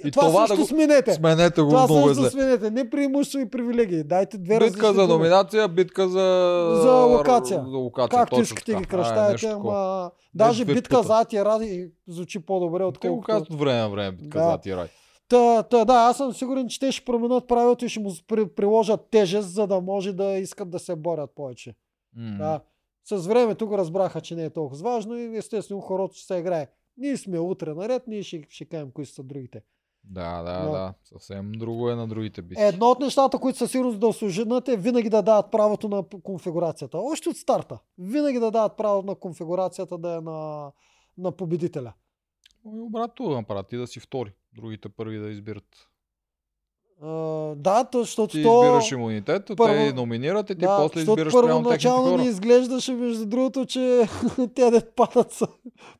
И 0.04 0.10
това, 0.10 0.22
това 0.22 0.40
да 0.40 0.46
също 0.46 0.62
го- 0.62 0.68
сменете. 0.68 1.12
Сменете 1.12 1.60
го 1.60 1.68
Това 1.68 1.84
много 1.84 2.00
е 2.00 2.08
също 2.08 2.22
зле. 2.22 2.30
сменете. 2.30 2.70
Не 2.72 2.90
преимущество 2.90 3.40
и 3.40 3.50
привилегии. 3.50 4.04
Дайте 4.04 4.38
две 4.38 4.54
Битка 4.56 4.66
различни 4.82 4.94
за 4.96 5.08
номинация, 5.08 5.68
битка 5.68 6.08
за... 6.08 6.18
За 6.74 6.92
локация. 6.92 7.62
За 7.62 7.76
локация 7.76 8.08
Както 8.10 8.30
точно 8.30 8.42
искате 8.44 8.64
така. 8.66 8.78
ги 8.78 8.84
е, 8.84 8.88
кръщаете, 8.88 9.40
такова. 9.40 9.74
ама... 9.74 10.10
Даже 10.34 10.64
битка 10.64 11.02
за 11.02 11.14
Атия 11.14 11.44
Ради 11.44 11.88
звучи 12.08 12.38
по-добре, 12.38 12.78
Те 12.78 12.82
го 12.82 12.88
отколкото... 12.88 13.26
казват 13.26 13.60
време 13.60 13.78
на 13.78 13.88
време, 13.88 14.12
битка 14.12 14.38
Да. 14.38 14.44
за 14.44 14.52
Атирай. 14.52 14.86
Та, 15.32 15.62
та, 15.62 15.84
да, 15.84 15.94
аз 15.94 16.16
съм 16.16 16.32
сигурен, 16.32 16.68
че 16.68 16.80
те 16.80 16.92
ще 16.92 17.04
променят 17.04 17.48
правилото 17.48 17.84
и 17.84 17.88
ще 17.88 18.00
му 18.00 18.12
при, 18.28 18.48
приложат 18.48 19.10
тежест, 19.10 19.48
за 19.48 19.66
да 19.66 19.80
може 19.80 20.12
да 20.12 20.24
искат 20.24 20.70
да 20.70 20.78
се 20.78 20.96
борят 20.96 21.34
повече. 21.34 21.74
М. 22.16 22.36
Да. 22.38 22.60
С 23.04 23.26
времето 23.26 23.66
го 23.66 23.78
разбраха, 23.78 24.20
че 24.20 24.34
не 24.34 24.44
е 24.44 24.50
толкова 24.50 24.82
важно 24.82 25.16
и 25.18 25.36
естествено 25.36 25.80
хорото 25.80 26.14
ще 26.14 26.26
се 26.26 26.36
играе. 26.36 26.66
Ние 26.96 27.16
сме 27.16 27.38
утре 27.38 27.74
наред, 27.74 28.06
ние 28.06 28.22
ще, 28.22 28.42
ще 28.48 28.64
кажем 28.64 28.90
кои 28.90 29.06
са 29.06 29.22
другите. 29.22 29.62
Да, 30.04 30.42
да, 30.42 30.64
Да. 30.64 30.70
да. 30.70 30.94
Съвсем 31.04 31.52
друго 31.52 31.90
е 31.90 31.94
на 31.94 32.08
другите 32.08 32.42
битки. 32.42 32.62
Едно 32.62 32.86
от 32.86 33.00
нещата, 33.00 33.38
които 33.38 33.58
със 33.58 33.70
сигурност 33.70 34.00
да 34.00 34.06
осложнят 34.06 34.68
е 34.68 34.76
винаги 34.76 35.10
да 35.10 35.22
дават 35.22 35.50
правото 35.50 35.88
на 35.88 36.04
конфигурацията. 36.22 36.98
Още 36.98 37.28
от 37.28 37.36
старта. 37.36 37.78
Винаги 37.98 38.38
да 38.38 38.50
дават 38.50 38.76
право 38.76 39.02
на 39.02 39.14
конфигурацията 39.14 39.98
да 39.98 40.16
е 40.16 40.20
на, 40.20 40.70
на 41.18 41.32
победителя. 41.32 41.92
И 42.76 42.80
обратно 42.80 43.28
да 43.28 43.34
направят 43.34 43.68
ти 43.68 43.76
да 43.76 43.86
си 43.86 44.00
втори. 44.00 44.32
Другите 44.52 44.88
първи 44.88 45.18
да 45.18 45.28
избират. 45.28 45.88
А, 47.02 47.08
да, 47.54 47.84
то, 47.84 47.98
защото 48.00 48.28
Ти 48.28 48.42
то... 48.42 48.62
избираш 48.64 48.92
имунитет, 48.92 49.42
първо- 49.48 49.66
те 49.66 49.92
номинират 49.92 50.50
и 50.50 50.54
ти 50.54 50.60
да, 50.60 50.76
после 50.78 51.00
избираш 51.00 51.32
прямо 51.32 51.46
първоначално 51.46 52.04
хора. 52.04 52.22
ни 52.22 52.28
изглеждаше, 52.28 52.92
между 52.92 53.26
другото, 53.26 53.66
че 53.66 54.08
те 54.54 54.70
да 54.70 54.82
падат 54.86 55.32
са 55.32 55.46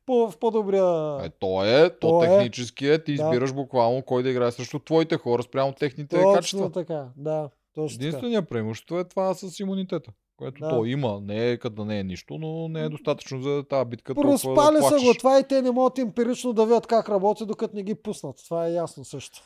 по, 0.07 0.31
в 0.31 0.39
по-добрия... 0.39 1.19
Е, 1.25 1.31
то 1.31 1.65
е, 1.67 1.91
то, 1.91 2.09
То 2.11 2.25
е. 2.25 2.29
технически 2.29 2.87
е, 2.87 3.05
ти 3.05 3.15
Да. 3.15 3.23
избираш 3.23 3.53
буквално 3.53 4.03
кой 4.03 4.23
да 4.23 4.31
играе 4.31 4.53
срещу 4.53 4.79
твоите 4.79 5.17
хора 5.17 5.43
спрямо 5.43 5.73
техните 5.73 6.17
Точно 6.17 6.33
качества. 6.35 6.73
така, 6.73 7.07
да. 7.17 7.51
Точно. 7.75 7.95
Единственият 7.97 8.49
преимущество 8.49 8.99
е 8.99 9.05
това 9.05 9.35
с 9.35 9.61
имунитета. 9.61 10.11
Което 10.43 10.61
Да. 10.61 10.69
то 10.69 10.85
има, 10.85 11.21
не 11.23 11.51
е 11.51 11.57
като 11.57 11.77
да 11.77 11.85
не 11.85 11.99
е 11.99 12.05
нищо, 12.05 12.39
но 12.39 12.69
не 12.69 12.81
е 12.81 12.89
достатъчно 12.89 13.43
за 13.43 13.65
тази 13.69 13.89
битка. 13.89 14.15
Проспали 14.15 14.77
да 14.77 14.83
са 14.83 15.07
го 15.07 15.15
това 15.19 15.39
и 15.41 15.45
те 15.49 15.63
не 15.63 15.71
могат 15.71 15.99
емпирично 15.99 16.53
да 16.53 16.67
видят 16.67 16.87
как 16.87 17.09
работи, 17.09 17.47
докато 17.47 17.77
не 17.77 17.83
ги 17.83 17.95
пуснат. 17.95 18.37
Това 18.45 18.67
е 18.67 18.73
ясно 18.73 19.05
също. 19.05 19.43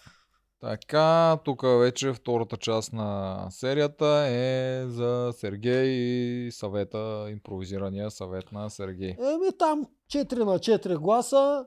Така, 0.60 1.38
тук 1.44 1.62
вече 1.62 2.12
втората 2.12 2.56
част 2.56 2.92
на 2.92 3.38
серията 3.50 4.26
е 4.28 4.84
за 4.86 5.32
Сергей 5.36 5.86
и 5.86 6.48
съвета, 6.52 7.26
импровизирания 7.30 8.10
съвет 8.10 8.52
на 8.52 8.70
Сергей. 8.70 9.10
Еми 9.10 9.58
там 9.58 9.86
4 10.12 10.38
на 10.38 10.58
4 10.58 10.96
гласа. 10.98 11.66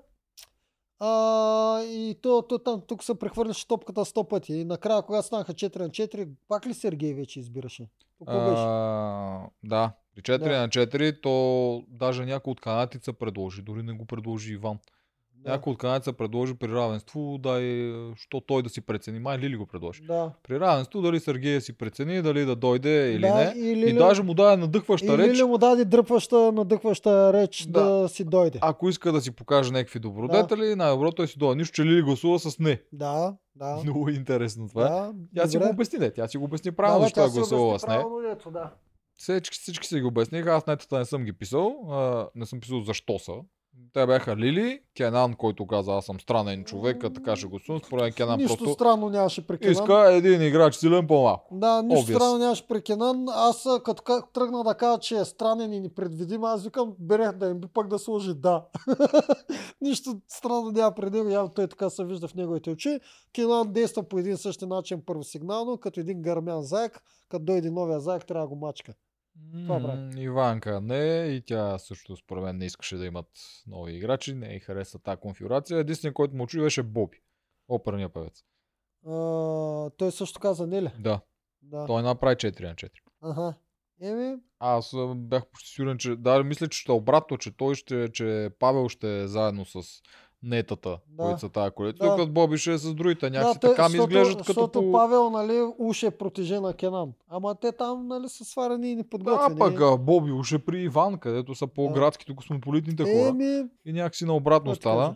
А, 0.99 1.83
и 1.83 2.15
то, 2.21 2.41
то, 2.41 2.59
там, 2.59 2.81
тук 2.87 3.03
се 3.03 3.19
прехвърляше 3.19 3.67
топката 3.67 4.05
100 4.05 4.27
пъти. 4.27 4.53
И 4.53 4.65
накрая, 4.65 5.01
когато 5.01 5.27
станаха 5.27 5.53
4 5.53 5.79
на 5.79 5.89
4, 5.89 6.29
пак 6.47 6.65
ли 6.67 6.73
Сергей 6.73 7.13
вече 7.13 7.39
избираше? 7.39 7.87
Беше? 8.25 8.63
А, 8.67 9.49
да, 9.63 9.91
при 10.15 10.21
4 10.21 10.39
Да. 10.39 10.61
на 10.61 10.69
4 10.69 11.21
то 11.21 11.83
даже 11.87 12.25
някой 12.25 12.51
от 12.51 12.61
канатица 12.61 13.13
предложи, 13.13 13.61
дори 13.61 13.83
не 13.83 13.93
го 13.93 14.05
предложи 14.05 14.53
Иван. 14.53 14.79
Да. 15.43 15.51
Някой 15.51 15.71
от 15.73 15.77
канатица 15.77 16.13
предложи 16.13 16.53
при 16.53 16.71
равенство, 16.71 17.37
дай, 17.37 17.93
що 18.15 18.41
той 18.41 18.63
да 18.63 18.69
си 18.69 18.81
прецени. 18.81 19.19
Май 19.19 19.37
Лили 19.37 19.57
го 19.57 19.65
предложи. 19.65 20.01
Да. 20.03 20.31
При 20.43 20.59
равенство 20.59 21.01
дали 21.01 21.19
Сергей 21.19 21.53
да 21.53 21.61
си 21.61 21.73
прецени, 21.73 22.21
дали 22.21 22.45
да 22.45 22.55
дойде 22.55 23.11
или 23.13 23.21
да, 23.21 23.35
не. 23.35 23.53
Или, 23.55 23.89
И 23.89 23.93
даже 23.93 24.23
му 24.23 24.33
даде 24.33 24.57
надъхваща 24.57 25.13
или 25.13 25.17
реч. 25.17 25.37
ли 25.37 25.43
му 25.43 25.57
даде 25.57 25.85
дръпваща, 25.85 26.51
надъхваща 26.51 27.33
реч 27.33 27.65
да. 27.67 27.83
Да. 28.01 28.09
си 28.09 28.23
дойде. 28.23 28.59
Ако 28.61 28.89
иска 28.89 29.11
да 29.11 29.21
си 29.21 29.31
покаже 29.31 29.71
някакви 29.71 29.99
добродетели, 29.99 30.75
най-доброто 30.75 31.23
е 31.23 31.27
си 31.27 31.39
дойде. 31.39 31.55
Нищо, 31.55 31.75
че 31.75 31.85
Лили 31.85 32.01
гласува 32.01 32.39
с 32.39 32.59
не. 32.59 32.81
Да, 32.93 33.35
да. 33.55 33.75
Много 33.83 34.09
интересно 34.09 34.67
това. 34.69 34.85
е. 34.85 34.89
да 34.89 35.13
Тя 35.35 35.47
си 35.47 35.57
го 35.57 35.69
обясни, 35.69 35.99
не. 35.99 36.11
Тя 36.11 36.27
си 36.27 36.37
го 36.37 36.43
обясни 36.43 36.71
правилно, 36.71 36.99
да, 36.99 37.05
защо 37.05 37.25
е 37.25 37.29
гласувала 37.29 37.79
с 37.79 37.87
не. 37.87 37.95
правилно, 37.95 38.29
ето, 38.31 38.51
да. 38.51 38.71
Всички, 39.17 39.57
всички 39.57 39.87
си 39.87 40.01
го 40.01 40.07
обясниха, 40.07 40.51
аз 40.53 40.67
нетата 40.67 40.97
не 40.97 41.05
съм 41.05 41.23
ги 41.23 41.33
писал. 41.33 41.87
А, 41.91 42.27
не 42.35 42.45
съм 42.45 42.59
писал 42.59 42.81
защо 42.81 43.19
са. 43.19 43.33
Те 43.93 44.05
бяха 44.05 44.37
Лили, 44.37 44.79
Кенан, 44.97 45.33
който 45.33 45.67
каза, 45.67 45.91
аз 45.91 46.05
съм 46.05 46.19
странен 46.19 46.63
човек, 46.63 47.03
а 47.03 47.13
така 47.13 47.35
ще 47.35 47.47
го 47.47 47.59
сум. 47.59 47.79
Според 47.85 48.03
мен 48.03 48.13
Кенан 48.13 48.37
Нищо 48.37 48.57
просто 48.57 48.73
странно 48.73 49.09
нямаше 49.09 49.47
при 49.47 49.57
Кенан. 49.57 49.71
иска 49.71 50.11
един 50.13 50.41
играч 50.41 50.75
силен 50.75 51.07
по-малко. 51.07 51.55
Да, 51.57 51.81
нищо 51.81 52.11
Obvious. 52.11 52.15
странно 52.15 52.37
нямаше 52.37 52.67
при 52.67 52.81
Кенан. 52.81 53.25
Аз 53.29 53.67
като 53.83 54.03
ка- 54.03 54.23
тръгна 54.33 54.63
да 54.63 54.75
кажа, 54.75 54.99
че 54.99 55.15
е 55.17 55.25
странен 55.25 55.73
и 55.73 55.79
непредвидим, 55.79 56.43
аз 56.43 56.63
викам, 56.63 56.93
берех 56.99 57.31
да 57.31 57.47
им 57.47 57.57
би 57.59 57.67
пък 57.67 57.87
да 57.87 57.99
сложи 57.99 58.33
да. 58.33 58.65
нищо 59.81 60.15
странно 60.27 60.71
няма 60.71 60.91
при 60.95 61.09
него, 61.09 61.29
явно 61.29 61.49
той 61.49 61.67
така 61.67 61.89
се 61.89 62.05
вижда 62.05 62.27
в 62.27 62.35
неговите 62.35 62.69
очи. 62.69 62.99
Кенан 63.35 63.73
действа 63.73 64.03
по 64.03 64.19
един 64.19 64.37
същи 64.37 64.65
начин 64.65 65.01
първосигнално, 65.05 65.77
като 65.77 65.99
един 65.99 66.21
гърмян 66.21 66.61
заек. 66.61 67.03
Като 67.29 67.45
дойде 67.45 67.71
новия 67.71 67.99
заек, 67.99 68.25
трябва 68.25 68.45
да 68.45 68.49
го 68.49 68.55
мачка. 68.55 68.93
Това 69.65 69.79
прави. 69.79 69.97
М, 69.97 70.21
Иванка 70.21 70.81
не, 70.81 71.27
и 71.27 71.41
тя 71.45 71.77
също 71.77 72.15
според 72.15 72.43
мен 72.43 72.57
не 72.57 72.65
искаше 72.65 72.97
да 72.97 73.05
имат 73.05 73.27
нови 73.67 73.93
играчи, 73.93 74.33
не 74.33 74.55
й 74.55 74.59
хареса 74.59 74.99
тази 74.99 75.19
конфигурация. 75.19 75.79
Единственият, 75.79 76.15
който 76.15 76.35
му 76.35 76.47
чуи 76.47 76.61
беше 76.61 76.83
Боби, 76.83 77.17
оперният 77.67 78.13
певец. 78.13 78.43
А, 79.07 79.11
той 79.89 80.11
също 80.11 80.39
каза, 80.39 80.67
не 80.67 80.81
ли? 80.81 80.91
Да, 80.99 81.21
Да. 81.61 81.85
той 81.85 82.03
направи 82.03 82.35
4 82.35 82.61
на 82.67 82.75
4. 82.75 82.89
Ага. 83.21 83.53
Еми, 84.01 84.35
Аз 84.59 84.93
бях 85.15 85.47
почти 85.47 85.69
сигурен, 85.69 85.97
че 85.97 86.15
да, 86.15 86.43
мисля, 86.43 86.67
че 86.67 86.79
ще 86.79 86.91
е 86.91 86.95
обратно, 86.95 87.37
че 87.37 87.57
той 87.57 87.75
ще, 87.75 88.11
че 88.11 88.49
Павел 88.59 88.89
ще 88.89 89.21
е 89.21 89.27
заедно 89.27 89.65
с 89.65 90.01
нетата, 90.43 90.89
Да. 91.09 91.23
които 91.23 91.39
са 91.39 91.49
тази 91.49 91.71
коалиция, 91.71 91.99
Да. 92.01 92.11
докато 92.11 92.31
Боби 92.31 92.57
ще 92.57 92.73
е 92.73 92.77
с 92.77 92.93
другите. 92.93 93.29
Някакси 93.29 93.59
той- 93.59 93.69
така 93.69 93.83
ми 93.83 93.89
защото- 93.89 94.09
изглеждат 94.09 94.37
като 94.37 94.45
Защото 94.45 94.81
по... 94.81 94.91
Павел, 94.91 95.29
нали, 95.29 95.73
уж 95.77 96.03
е 96.03 96.11
протеже 96.11 96.59
на 96.59 96.73
Кенан. 96.73 97.13
Ама 97.29 97.55
те 97.55 97.71
там, 97.71 98.07
нали, 98.07 98.29
са 98.29 98.45
сварени 98.45 98.87
и 98.87 98.95
Да, 98.95 98.97
неподготвени. 98.97 99.59
пък 99.59 99.81
а, 99.81 99.97
Боби 99.97 100.31
уж 100.31 100.51
е 100.51 100.59
при 100.59 100.79
Иван, 100.79 101.17
където 101.17 101.55
са 101.55 101.67
по-градските 101.67 102.35
космополитните 102.35 103.03
хора. 103.03 103.27
Еми, 103.29 103.63
И 103.85 103.93
някакси 103.93 104.25
наобратно 104.25 104.71
какво 104.71 104.73
ти 104.73 104.81
стана. 104.81 105.15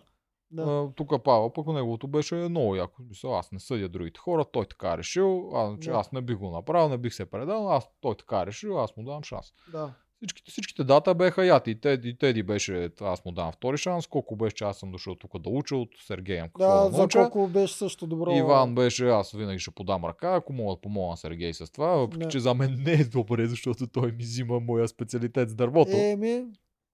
Да. 0.52 0.90
Тук 0.96 1.24
Павел, 1.24 1.50
пък 1.50 1.68
неговото 1.68 2.08
беше 2.08 2.36
много 2.36 2.76
яко. 2.76 3.02
Мисля, 3.02 3.30
аз 3.30 3.52
не 3.52 3.60
съдя 3.60 3.90
другите 3.90 4.20
хора, 4.20 4.46
той 4.46 4.66
така 4.66 4.98
решил, 4.98 5.52
а, 5.54 5.78
че 5.80 5.90
Да. 5.90 5.98
аз 5.98 6.12
не 6.12 6.22
бих 6.22 6.38
го 6.38 6.52
направил, 6.52 6.90
не 6.90 6.98
бих 6.98 7.14
се 7.14 7.26
предал, 7.26 7.72
аз, 7.72 7.90
той 8.02 8.16
така 8.16 8.46
решил, 8.46 8.82
аз 8.82 8.98
му 8.98 9.04
давам 9.04 9.24
шанс. 9.24 9.46
да. 9.72 9.94
Всичките, 10.24 10.52
всичките 10.52 10.84
дата 10.84 11.16
беха 11.16 11.46
яти. 11.46 11.72
И 11.72 11.76
Теди, 11.76 12.18
Теди 12.18 12.44
беше, 12.44 12.90
аз 13.02 13.26
му 13.26 13.32
давам 13.32 13.52
втори 13.52 13.78
шанс. 13.78 14.08
Колко 14.08 14.36
беше, 14.36 14.56
че 14.56 14.64
аз 14.64 14.78
съм 14.78 14.92
дошъл 14.92 15.16
тук 15.16 15.40
да 15.40 15.50
уча 15.50 15.76
от 15.76 15.90
Сергеем. 16.08 16.48
Да, 16.58 16.90
да, 16.90 16.92
за 16.92 17.08
колко 17.08 17.48
беше 17.48 17.74
също 17.74 18.08
добро. 18.08 18.32
Иван 18.32 18.76
беше, 18.76 19.10
аз 19.10 19.32
винаги 19.32 19.60
ще 19.60 19.72
подам 19.72 20.06
ръка, 20.06 20.36
ако 20.36 20.54
мога 20.54 20.76
да 20.76 20.82
помогна 20.82 21.10
на 21.10 21.18
Сергей 21.18 21.54
с 21.54 21.72
това, 21.72 21.88
въпреки 21.88 22.28
че 22.30 22.40
за 22.40 22.54
мен 22.54 22.84
не 22.86 22.92
е 22.92 23.04
добре, 23.04 23.48
защото 23.48 23.88
той 23.88 24.12
ми 24.12 24.24
взима 24.24 24.60
моя 24.60 24.88
специалитет 24.88 25.50
с 25.50 25.56
дървото. 25.56 25.92
Еми, 25.92 26.46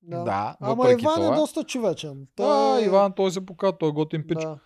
да. 0.02 0.24
Да, 0.24 0.58
Ама 0.60 0.92
Иван 0.92 1.16
това. 1.16 1.34
е 1.34 1.36
доста 1.36 1.64
човечен. 1.64 2.28
Да, 2.38 2.80
е... 2.82 2.86
Иван, 2.86 3.14
той 3.14 3.32
се 3.32 3.46
пока, 3.46 3.72
той 3.72 3.90
е 3.90 3.92
готин 3.92 4.28
пич. 4.28 4.38
Да, 4.42 4.60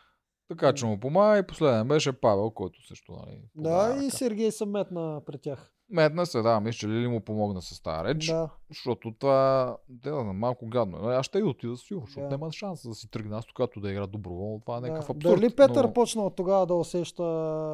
Така 0.47 0.73
че 0.73 0.85
му 0.85 0.99
помага 0.99 1.37
и 1.37 1.47
последен 1.47 1.87
беше 1.87 2.11
Павел, 2.11 2.51
който 2.51 2.87
също 2.87 3.11
нали, 3.11 3.41
да 3.55 3.95
и 3.99 4.05
ръка. 4.05 4.17
Сергей 4.17 4.51
се 4.51 4.65
метна 4.65 5.21
при 5.25 5.37
тях. 5.37 5.73
Метна 5.93 6.25
се, 6.25 6.41
да, 6.41 6.59
мисля, 6.59 6.77
че 6.77 6.87
Лили 6.87 7.07
му 7.07 7.21
помогна 7.21 7.61
с 7.61 7.81
тази 7.81 8.03
реч, 8.03 8.25
Да. 8.25 8.49
защото 8.69 9.13
това 9.19 9.77
да, 9.89 10.11
да, 10.11 10.23
малко 10.23 10.67
гадно. 10.67 10.97
е. 10.97 11.01
Но 11.01 11.07
Аз 11.07 11.25
ще 11.25 11.39
и 11.39 11.43
отида 11.43 11.77
сигурно, 11.77 12.05
защото 12.07 12.27
Да. 12.27 12.29
няма 12.29 12.51
шанс 12.51 12.87
да 12.87 12.93
си 12.93 13.11
тръгне. 13.11 13.35
Аз 13.35 13.45
когато 13.55 13.79
да 13.79 13.91
игра 13.91 14.07
доброволно, 14.07 14.59
това 14.61 14.77
е 14.77 14.81
да. 14.81 14.87
някакъв 14.87 15.09
абсурд. 15.09 15.39
Дали 15.39 15.55
Петър 15.55 15.85
но... 15.85 15.93
почна 15.93 16.21
от 16.21 16.35
тогава 16.35 16.65
да 16.65 16.73
усеща... 16.73 17.23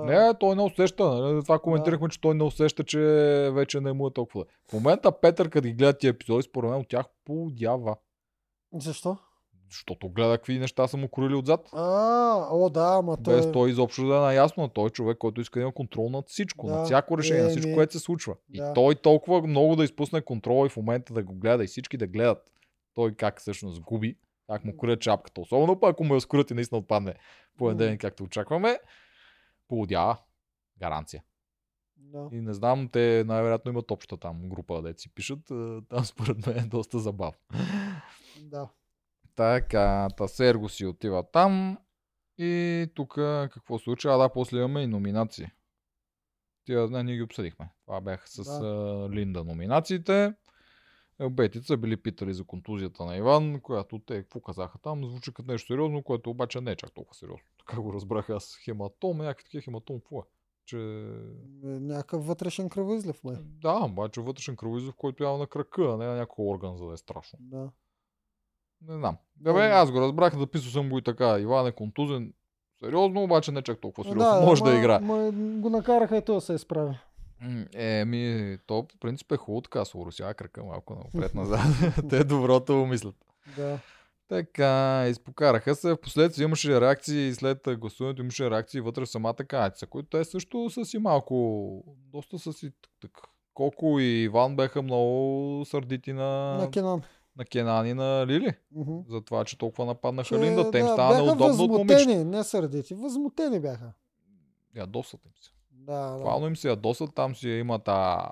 Не, 0.06 0.34
той 0.40 0.56
не 0.56 0.62
усеща. 0.62 1.04
Нали? 1.04 1.44
Това 1.44 1.60
коментирахме, 1.60 2.10
че 2.10 2.22
той 2.22 2.36
не 2.36 2.44
усеща, 2.44 2.84
че 2.84 3.00
вече 3.54 3.80
не 3.82 3.94
му 3.94 4.08
е 4.08 4.14
толкова. 4.14 4.46
В 4.70 4.74
момента 4.74 5.12
Петър, 5.12 5.50
като 5.50 5.68
ги 5.68 5.74
гледа 5.74 5.98
тия 5.98 6.10
епизоди, 6.10 6.44
според 6.44 6.70
мен 6.70 6.80
от 6.80 6.88
тях 6.90 7.06
подява. 7.26 7.96
Защо? 8.74 9.18
Защото 9.70 10.10
гледа 10.10 10.38
какви 10.38 10.60
неща 10.60 10.88
са 10.88 10.98
му 10.98 11.08
корили 11.10 11.36
отзад. 11.36 11.70
А, 11.74 12.48
о 12.52 12.70
да, 12.70 12.96
ама 13.00 13.18
той... 13.24 13.36
Без 13.36 13.52
той 13.52 13.70
изобщо 13.70 14.08
да 14.08 14.16
е 14.16 14.20
наясно. 14.20 14.68
Той 14.70 14.88
е 14.88 14.90
човек, 14.90 15.18
който 15.18 15.42
иска 15.42 15.60
да 15.60 15.64
има 15.64 15.72
контрол 15.74 16.10
над 16.10 16.30
всичко, 16.30 16.68
Да. 16.68 16.74
над 16.74 16.86
всяко 16.86 17.18
решение, 17.18 17.44
на 17.44 17.50
всичко, 17.50 17.68
Еми, 17.68 17.76
което 17.76 17.94
се 17.94 18.00
случва. 18.00 18.36
да. 18.50 18.72
И 18.72 18.74
той 18.76 18.96
толкова 18.96 19.48
много 19.48 19.76
да 19.76 19.84
изпусне 19.84 20.22
контрола 20.22 20.66
и 20.66 20.70
в 20.70 20.78
момента 20.78 21.14
да 21.14 21.24
го 21.24 21.34
гледа 21.36 21.64
и 21.64 21.68
всички 21.68 21.98
да 21.98 22.08
гледат. 22.08 22.52
Той 22.94 23.16
как 23.16 23.40
всъщност 23.40 23.82
губи, 23.82 24.18
как 24.48 24.66
му 24.66 24.78
корят 24.78 25.02
чапката. 25.02 25.42
Особено 25.42 25.80
пък 25.80 25.92
ако 25.92 26.04
му 26.04 26.14
я 26.16 26.22
скорят 26.22 26.52
и 26.52 26.54
наистина 26.54 26.80
отпадне 26.80 27.14
понеделник, 27.58 28.02
както 28.02 28.24
очакваме, 28.24 28.80
поудява. 29.68 30.18
Гаранция. 30.80 31.24
Да. 31.98 32.30
И 32.32 32.42
не 32.42 32.54
знам, 32.54 32.90
те 32.92 33.24
най-вероятно 33.28 33.72
имат 33.72 33.92
обща 33.92 34.18
там 34.18 34.50
група, 34.50 34.82
да 34.82 34.94
си 34.98 35.14
пишат. 35.14 35.52
а, 35.52 35.82
Там 35.90 36.06
според 36.06 36.48
мен 36.48 36.58
е 36.58 36.62
доста 36.62 37.00
забавно. 37.00 37.38
да. 38.42 38.70
Така, 39.40 40.08
та 40.18 40.28
Серго 40.28 40.70
си 40.70 40.86
отива 40.86 41.24
там. 41.32 41.78
И 42.38 42.88
тук 42.96 43.14
какво 43.52 43.80
случи? 43.80 44.08
А 44.08 44.18
да, 44.18 44.30
после 44.30 44.58
имаме 44.58 44.82
и 44.82 44.88
номинации. 44.88 45.48
Тия, 46.66 46.88
не, 46.88 47.04
ние 47.04 47.16
ги 47.16 47.22
обсъдихме. 47.22 47.70
Това 47.86 48.02
бяха 48.02 48.28
с 48.28 48.44
Да. 48.44 48.60
да. 48.60 49.10
Линда 49.10 49.44
номинациите. 49.44 50.34
Елбетите 51.20 51.66
са 51.66 51.78
били 51.78 51.98
питали 51.98 52.34
за 52.34 52.44
контузията 52.44 53.06
на 53.06 53.18
Иван, 53.18 53.62
която 53.62 54.00
те 54.00 54.16
какво 54.16 54.42
казаха 54.42 54.78
там, 54.78 55.06
звучи 55.06 55.34
като 55.34 55.52
нещо 55.52 55.68
сериозно, 55.68 56.04
което 56.04 56.30
обаче 56.30 56.62
не 56.62 56.72
е 56.72 56.76
чак 56.76 56.94
толкова 56.94 57.16
сериозно. 57.16 57.46
Така 57.60 57.82
го 57.82 57.94
разбрах 57.94 58.30
аз. 58.30 58.58
Хематом, 58.64 59.18
някакви 59.18 59.44
такива 59.44 59.62
хематом, 59.62 60.00
какво 60.00 60.20
е? 60.20 60.24
Че... 60.66 60.78
Е, 60.78 61.68
Някакъв 61.68 62.26
вътрешен 62.26 62.70
кръвоизлив, 62.70 63.24
май. 63.24 63.36
Да, 63.42 63.86
обаче 63.86 64.22
вътрешен 64.22 64.56
кръвоизлив, 64.56 64.96
който 64.96 65.24
явно 65.24 65.40
на 65.40 65.48
крака, 65.48 65.82
а 65.82 65.98
не 65.98 66.06
на 66.06 66.16
някой 66.16 66.46
орган, 66.46 66.78
за 66.78 66.86
да 66.88 66.94
е 66.94 66.98
страшно. 66.98 67.40
Да. 67.42 67.72
Не 68.82 68.94
знам. 68.94 69.18
Добре, 69.38 69.62
Ами. 69.62 69.72
аз 69.72 69.92
го 69.92 70.02
разбрах, 70.02 70.36
написал 70.36 70.72
съм 70.72 70.90
го 70.90 70.98
и 70.98 71.02
така. 71.02 71.40
Иван 71.40 71.68
е 71.68 71.72
контузен. 71.72 72.34
Сериозно, 72.80 73.24
обаче 73.24 73.52
не 73.52 73.62
чак 73.62 73.80
толкова 73.80 74.04
сериозно. 74.06 74.32
да, 74.32 74.42
Може 74.42 74.64
да 74.64 74.70
ама- 74.70 74.80
играе. 74.80 75.00
ма 75.00 75.32
го 75.34 75.70
накараха 75.70 76.18
и 76.18 76.22
той 76.22 76.36
да 76.36 76.42
се 76.42 76.54
изправи. 76.54 76.98
Еми, 77.74 78.58
то 78.68 78.84
по 78.84 78.98
принцип 78.98 79.32
е 79.32 79.38
хубаво 79.38 79.62
така, 79.62 79.86
се 79.86 79.98
уросява 79.98 80.34
крака 80.34 80.64
малко 80.64 80.96
напред-назад. 80.96 81.60
Те 82.10 82.24
доброто 82.24 82.82
умислят. 82.82 83.16
Да. 83.58 83.80
Така, 84.28 85.06
изпокараха 85.08 85.76
се. 85.76 85.96
Впоследствие 85.96 86.44
имаше 86.44 86.82
реакции 86.82 87.34
след 87.34 87.68
а, 87.68 87.76
гласуването, 87.76 88.22
имаше 88.22 88.52
реакции 88.52 88.82
вътре 88.82 89.02
в 89.02 89.10
самата 89.10 89.34
каница, 89.36 89.88
които 89.88 90.10
те 90.10 90.24
също 90.24 90.70
са 90.70 90.86
си 90.86 90.98
малко, 90.98 91.84
доста 92.08 92.40
са 92.40 92.54
си 92.54 92.72
так. 93.02 93.12
Колко 93.54 94.00
и 94.00 94.24
Иван 94.24 94.56
беха 94.56 94.82
много 94.82 95.64
сърдити 95.66 96.14
на, 96.14 96.58
На 96.58 96.72
Кенан. 96.72 97.02
На 97.38 97.46
Кенан 97.46 97.88
и 97.88 97.94
на 97.94 98.28
Лили. 98.28 98.54
Мгм. 98.72 98.98
За 99.10 99.22
това, 99.22 99.46
че 99.46 99.58
толкова 99.58 99.86
нападнаха 99.86 100.28
Че, 100.28 100.42
Линда. 100.42 100.72
Те 100.72 100.78
им 100.80 100.86
да, 100.86 100.94
стана 100.94 101.10
бяха 101.10 101.26
неудобно 101.26 101.64
от 101.64 101.72
момичета. 101.72 101.94
възмутени, 101.94 102.24
не 102.24 102.44
сърдити. 102.44 102.94
Възмутени 102.94 103.60
бяха. 103.60 103.94
Ядосат 104.76 105.26
им 105.26 105.32
се. 105.42 105.52
Да, 105.72 106.10
да. 106.10 106.16
Буквално 106.16 106.48
им 106.48 106.56
се 106.56 106.70
ядосат, 106.70 107.16
там 107.16 107.36
си 107.36 107.50
има 107.50 107.80
та... 107.80 108.30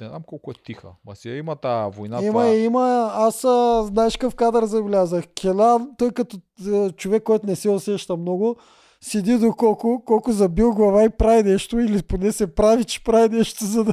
Не 0.00 0.08
знам 0.08 0.22
колко 0.22 0.50
е 0.50 0.54
тиха. 0.54 0.88
Ма 1.04 1.16
си 1.16 1.28
има 1.28 1.56
та 1.56 1.88
война. 1.88 2.22
Има, 2.22 2.32
това... 2.32 2.54
има. 2.54 3.10
Аз 3.12 3.40
знаеш 3.86 4.16
какъв 4.16 4.34
кадър 4.34 4.64
забелязах. 4.64 5.26
Келан, 5.26 5.90
той 5.98 6.10
като 6.10 6.36
а, 6.66 6.90
човек, 6.90 7.22
който 7.22 7.46
не 7.46 7.56
се 7.56 7.70
усеща 7.70 8.16
много, 8.16 8.56
седи 9.00 9.38
до 9.38 9.52
колко, 9.52 10.02
колко 10.06 10.32
забил 10.32 10.72
глава 10.72 11.04
и 11.04 11.10
прави 11.10 11.42
нещо, 11.42 11.78
или 11.78 12.02
поне 12.02 12.32
се 12.32 12.54
прави, 12.54 12.84
че 12.84 13.04
прави 13.04 13.36
нещо, 13.36 13.64
за 13.64 13.84
да, 13.84 13.92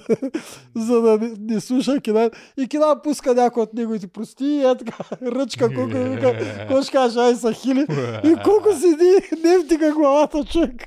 за 0.75 1.01
да 1.01 1.17
не, 1.17 1.33
не 1.39 1.59
слуша 1.59 2.01
Кенан. 2.01 2.29
И 2.57 2.67
Кенан 2.67 2.99
пуска 3.03 3.33
някой 3.33 3.63
от 3.63 3.73
неговите 3.73 4.07
прости 4.07 4.45
и 4.45 4.65
е 4.65 4.75
така, 4.77 4.97
ръчка, 5.21 5.75
колко 5.75 5.97
и 5.97 6.03
вика, 6.03 6.37
какво 6.57 6.81
ще 6.81 6.91
кажа, 6.91 7.19
ай 7.19 7.35
са 7.35 7.53
хили. 7.53 7.85
И 8.23 8.35
колко 8.43 8.73
седи, 8.73 9.41
не 9.43 9.57
вдига 9.57 9.91
главата 9.91 10.43
човек. 10.43 10.83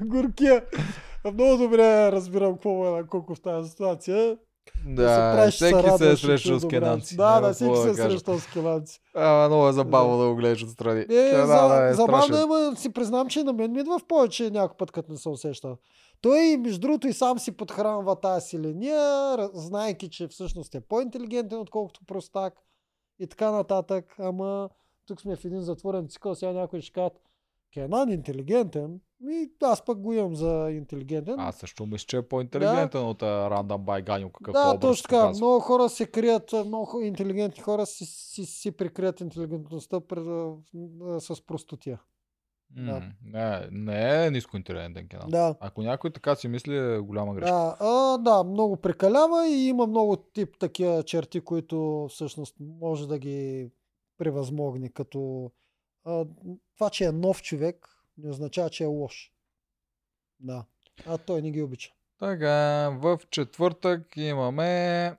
Горкия. 0.00 0.62
Много 1.34 1.56
добре 1.56 2.12
разбирам 2.12 2.52
какво 2.52 2.86
е 2.86 2.90
на 2.90 3.06
колко 3.06 3.34
в 3.34 3.40
тази 3.40 3.70
ситуация. 3.70 4.36
Да, 4.86 5.50
всеки 5.50 5.58
се 5.58 5.68
е 5.68 5.82
радваш, 5.82 6.20
че 6.20 6.26
срещал 6.26 6.58
с 6.58 6.62
добре. 6.62 6.76
кенанци. 6.76 7.16
Да, 7.16 7.40
да, 7.40 7.52
всеки 7.52 7.76
се 7.76 7.90
е 7.90 7.94
кажа. 7.94 8.10
срещал 8.10 8.38
с 8.38 8.46
кенанци. 8.46 9.00
Ама 9.14 9.48
много 9.48 9.68
е 9.68 9.72
забавно 9.72 10.18
да 10.18 10.28
го 10.28 10.36
гледаш 10.36 10.64
отстрани. 10.64 11.00
Е, 11.00 11.06
да, 11.06 11.88
е 11.90 11.94
забавно 11.94 12.56
е, 12.56 12.76
си 12.76 12.92
признам, 12.92 13.28
че 13.28 13.44
на 13.44 13.52
мен 13.52 13.72
ми 13.72 13.80
идва 13.80 13.98
в 13.98 14.04
повече 14.04 14.50
някой 14.50 14.76
път, 14.76 14.90
като 14.92 15.12
не 15.12 15.18
се 15.18 15.28
усеща. 15.28 15.76
Той, 16.20 16.56
между 16.56 16.80
другото, 16.80 17.08
и 17.08 17.12
сам 17.12 17.38
си 17.38 17.52
подхранва 17.52 18.20
тази 18.20 18.46
си 18.46 18.58
линия, 18.58 19.36
знаейки, 19.54 20.10
че 20.10 20.28
всъщност 20.28 20.74
е 20.74 20.80
по-интелигентен, 20.80 21.58
отколкото 21.58 22.00
простак 22.06 22.54
и 23.18 23.26
така 23.26 23.50
нататък. 23.50 24.14
Ама 24.18 24.68
тук 25.06 25.20
сме 25.20 25.36
в 25.36 25.44
един 25.44 25.60
затворен 25.60 26.08
цикъл, 26.08 26.34
сега 26.34 26.52
някой 26.52 26.80
ще 26.80 26.92
кажат, 26.92 27.12
Кенан 27.74 28.12
интелигентен, 28.12 29.00
ми 29.20 29.48
аз 29.62 29.84
пък 29.84 30.00
го 30.00 30.12
имам 30.12 30.36
за 30.36 30.70
интелигентен. 30.70 31.34
Аз 31.38 31.56
също 31.56 31.86
мисля, 31.86 32.06
че 32.06 32.16
е 32.16 32.22
по-интелигентен 32.22 33.06
от 33.06 33.22
а, 33.22 33.50
Рандам 33.50 33.84
Байганю, 33.84 34.30
какъв 34.30 34.52
да, 34.52 34.78
точно 34.78 35.02
така. 35.02 35.28
Много 35.28 35.60
хора 35.60 35.88
се 35.88 36.06
крият, 36.06 36.52
много 36.66 37.00
интелигентни 37.00 37.62
хора 37.62 37.86
си, 37.86 38.06
си, 38.06 38.46
си 38.46 38.72
прикрият 38.72 39.20
интелигентността 39.20 40.00
пред, 40.00 40.26
а, 40.26 41.20
с 41.20 41.46
простотия. 41.46 42.00
М, 42.76 43.02
Не, 43.24 43.68
не 43.70 44.26
е 44.26 44.30
ниско 44.30 44.56
интелигентен 44.56 45.08
Кенан. 45.08 45.30
Да. 45.30 45.54
Ако 45.60 45.82
някой 45.82 46.12
така 46.12 46.34
си 46.34 46.48
мисли, 46.48 46.76
е 46.76 46.98
голяма 46.98 47.34
грешка. 47.34 47.54
Да, 47.54 47.76
а, 47.80 48.18
да, 48.18 48.44
много 48.44 48.76
прекалява 48.76 49.48
и 49.48 49.68
има 49.68 49.86
много 49.86 50.16
тип 50.16 50.58
такива 50.58 51.02
черти, 51.02 51.40
които 51.40 52.06
всъщност 52.10 52.56
може 52.60 53.08
да 53.08 53.18
ги 53.18 53.70
превъзмогне. 54.18 54.88
Като 54.88 55.50
а, 56.04 56.26
това, 56.74 56.90
че 56.90 57.04
е 57.04 57.12
нов 57.12 57.42
човек, 57.42 57.88
не 58.18 58.30
означава, 58.30 58.70
че 58.70 58.84
е 58.84 58.86
лош. 58.86 59.32
Да. 60.40 60.64
А 61.06 61.18
той 61.18 61.42
не 61.42 61.50
ги 61.50 61.62
обича. 61.62 61.90
Така, 62.18 62.88
в 63.00 63.18
четвъртък 63.30 64.16
имаме... 64.16 65.16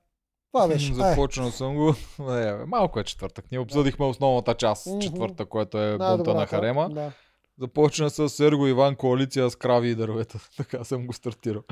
Това 0.52 0.68
беше. 0.68 0.88
Ай. 0.88 0.94
Започнал 0.94 1.52
съм 1.52 1.76
го. 1.76 1.94
Малко 2.68 3.00
е 3.00 3.04
четвъртък. 3.04 3.46
Ние 3.52 3.60
обсъдихме 3.60 4.06
основната 4.06 4.54
част. 4.54 4.88
Мгм. 4.88 5.00
Четвъртък, 5.00 5.50
което 5.50 5.78
е 5.78 5.92
бунта 5.92 6.06
Най-добрата. 6.08 6.40
на 6.40 6.46
Харема. 6.46 6.90
Да. 6.90 7.12
Започна 7.60 8.10
с 8.10 8.30
Серго 8.30 8.68
Иван 8.68 8.96
коалиция 8.96 9.50
с 9.50 9.56
крави 9.56 9.90
и 9.90 9.96
дървета. 9.96 10.40
Така 10.58 10.84
съм 10.84 11.08
го 11.08 11.14
стартирал. 11.14 11.64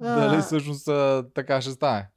А. 0.00 0.28
Дали 0.28 0.42
всъщност 0.42 0.84
така 1.34 1.60
ще 1.60 1.70
стане? 1.70 2.08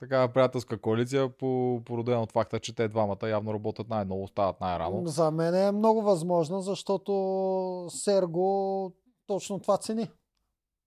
Такава 0.00 0.32
приятелска 0.32 0.80
коалиция, 0.80 1.28
по, 1.28 1.80
породена 1.84 2.22
от 2.22 2.32
факта, 2.32 2.60
че 2.60 2.74
те 2.74 2.88
двамата 2.88 3.28
явно 3.28 3.54
работят 3.54 3.88
най-много, 3.88 4.28
стават 4.28 4.60
най-рано. 4.60 5.06
За 5.06 5.30
мен 5.30 5.54
е 5.54 5.72
много 5.72 6.02
възможно, 6.02 6.60
защото 6.60 7.86
Серго 7.90 8.92
точно 9.26 9.60
това 9.60 9.78
цени. 9.78 10.08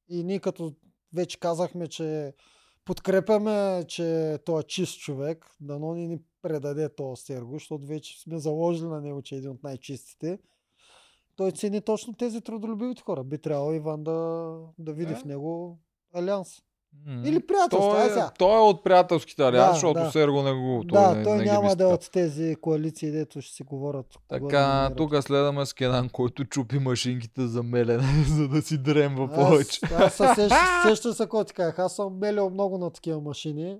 И 0.10 0.24
ние 0.24 0.40
като 0.40 0.74
вече 1.14 1.40
казахме, 1.40 1.88
че 1.88 2.34
подкрепяме, 2.86 3.84
че 3.88 4.40
той 4.46 4.60
е 4.60 4.64
чист 4.64 5.00
човек, 5.00 5.56
дано 5.62 5.94
ни 5.94 6.08
ни 6.08 6.20
предаде 6.42 6.96
този 6.96 7.24
Серго, 7.24 7.54
защото 7.54 7.86
вече 7.86 8.22
сме 8.22 8.40
заложили 8.40 8.88
на 8.88 9.02
него, 9.02 9.22
че 9.22 9.36
е 9.36 9.38
един 9.38 9.50
от 9.50 9.64
най-чистите. 9.64 10.40
Той 11.36 11.52
цени 11.52 11.82
точно 11.82 12.14
тези 12.14 12.42
трудолюбивите 12.42 13.02
хора. 13.02 13.24
Би 13.24 13.38
трябвало 13.38 13.74
Иван 13.74 14.04
да, 14.04 14.58
да 14.80 14.94
види 14.94 15.14
Е. 15.14 15.16
в 15.16 15.26
него 15.26 15.80
алианс. 16.14 16.62
Или 17.24 17.40
приятелство, 17.48 17.92
той, 17.92 18.06
е, 18.06 18.10
сега. 18.10 18.32
той 18.40 18.56
е 18.56 18.62
от 18.62 18.84
приятелските 18.84 19.44
алианси, 19.44 19.68
Да, 19.70 19.74
защото 19.74 20.00
да. 20.00 20.12
Серго 20.12 20.44
не 20.44 20.54
го 20.54 20.84
да, 20.86 21.16
не, 21.16 21.24
той 21.24 21.38
не 21.38 21.44
няма 21.44 21.76
да 21.76 21.84
е 21.84 21.88
от 21.88 22.10
тези 22.12 22.56
коалиции, 22.62 23.12
дето 23.12 23.42
ще 23.42 23.54
си 23.56 23.64
говорят. 23.64 24.06
Така, 24.30 24.90
тук 24.98 25.16
следваме 25.24 25.66
с 25.66 25.74
Кенан, 25.74 26.10
който 26.10 26.46
чупи 26.46 26.80
машинките 26.80 27.48
за 27.48 27.64
мелене, 27.64 28.04
за 28.28 28.48
да 28.48 28.62
си 28.62 28.78
дремва 28.78 29.30
Аз, 29.32 29.36
повече. 29.36 29.80
аз 29.98 30.14
се 30.16 30.50
сеща 30.88 31.14
се 31.14 31.24
какво 31.24 31.44
ти 31.44 31.54
казах. 31.54 31.80
Аз 31.80 31.96
съм 31.96 32.18
мелил 32.22 32.50
много 32.50 32.78
на 32.78 32.90
такива 32.92 33.22
машини. 33.22 33.78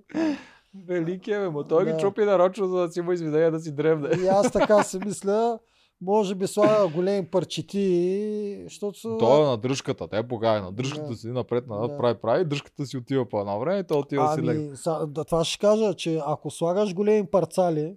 Велики 0.88 1.32
е, 1.32 1.38
бе, 1.38 1.48
ма 1.48 1.64
той 1.68 1.84
Да. 1.84 1.92
ги 1.92 1.98
чупи 2.00 2.24
нарочно, 2.24 2.66
за 2.66 2.76
да 2.78 2.92
си 2.92 2.98
има 2.98 3.14
извинение 3.14 3.50
да 3.50 3.60
си 3.60 3.74
дремне. 3.74 4.08
И 4.24 4.26
аз 4.26 4.52
така 4.52 4.82
си 4.82 4.98
мисля, 5.04 5.58
може 6.02 6.34
би 6.34 6.46
слага 6.46 6.88
големи 6.88 7.26
парчети, 7.26 8.60
защото... 8.64 9.18
Той 9.18 9.42
е 9.42 9.46
на 9.46 9.56
дръжката, 9.56 10.08
те 10.08 10.28
покага 10.28 10.62
на 10.62 10.72
дръжката 10.72 11.08
Да. 11.08 11.16
си 11.16 11.28
напред, 11.28 11.66
назад, 11.66 11.90
Да. 11.90 11.96
прави, 11.96 12.18
прави, 12.20 12.44
дръжката 12.44 12.86
си 12.86 12.96
отива 12.96 13.28
по 13.28 13.40
едно 13.40 13.60
време 13.60 13.78
и 13.78 13.86
той 13.86 13.98
отива 13.98 14.24
да 14.24 14.34
си. 14.34 14.40
Ами, 14.40 14.76
са, 14.76 15.06
да, 15.06 15.24
това 15.24 15.44
ще 15.44 15.58
кажа, 15.58 15.94
че 15.94 16.20
ако 16.26 16.50
слагаш 16.50 16.94
големи 16.94 17.26
парцали 17.26 17.96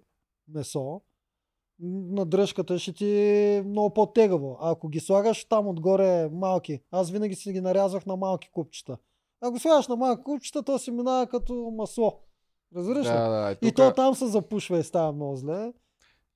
месо, 0.54 1.02
на 1.80 2.26
дръжката 2.26 2.80
ще 2.80 2.94
ти 2.94 3.06
е 3.08 3.64
много 3.66 3.94
по-тегаво. 3.94 4.58
А 4.62 4.72
ако 4.72 4.90
ги 4.90 5.00
слагаш 5.00 5.46
там 5.46 5.68
отгоре 5.68 6.30
малки, 6.30 6.80
аз 6.92 7.12
винаги 7.12 7.36
си 7.36 7.54
ги 7.54 7.62
нарязвах 7.62 8.06
на 8.06 8.16
малки 8.16 8.50
купчета. 8.52 8.98
Ако 9.42 9.60
слагаш 9.60 9.88
на 9.88 9.96
малки 9.96 10.24
купчета, 10.24 10.64
то 10.64 10.80
си 10.80 10.92
минава 10.92 11.28
като 11.28 11.54
масло. 11.78 12.20
Разбираш 12.76 13.08
ли? 13.08 13.12
Да, 13.12 13.30
да, 13.30 13.52
И 13.52 13.72
тук 13.72 13.76
то 13.76 13.94
там 13.94 14.16
се 14.16 14.28
запушва 14.28 14.80
и 14.80 14.84
става 14.84 15.12
много 15.12 15.36
зле. 15.36 15.74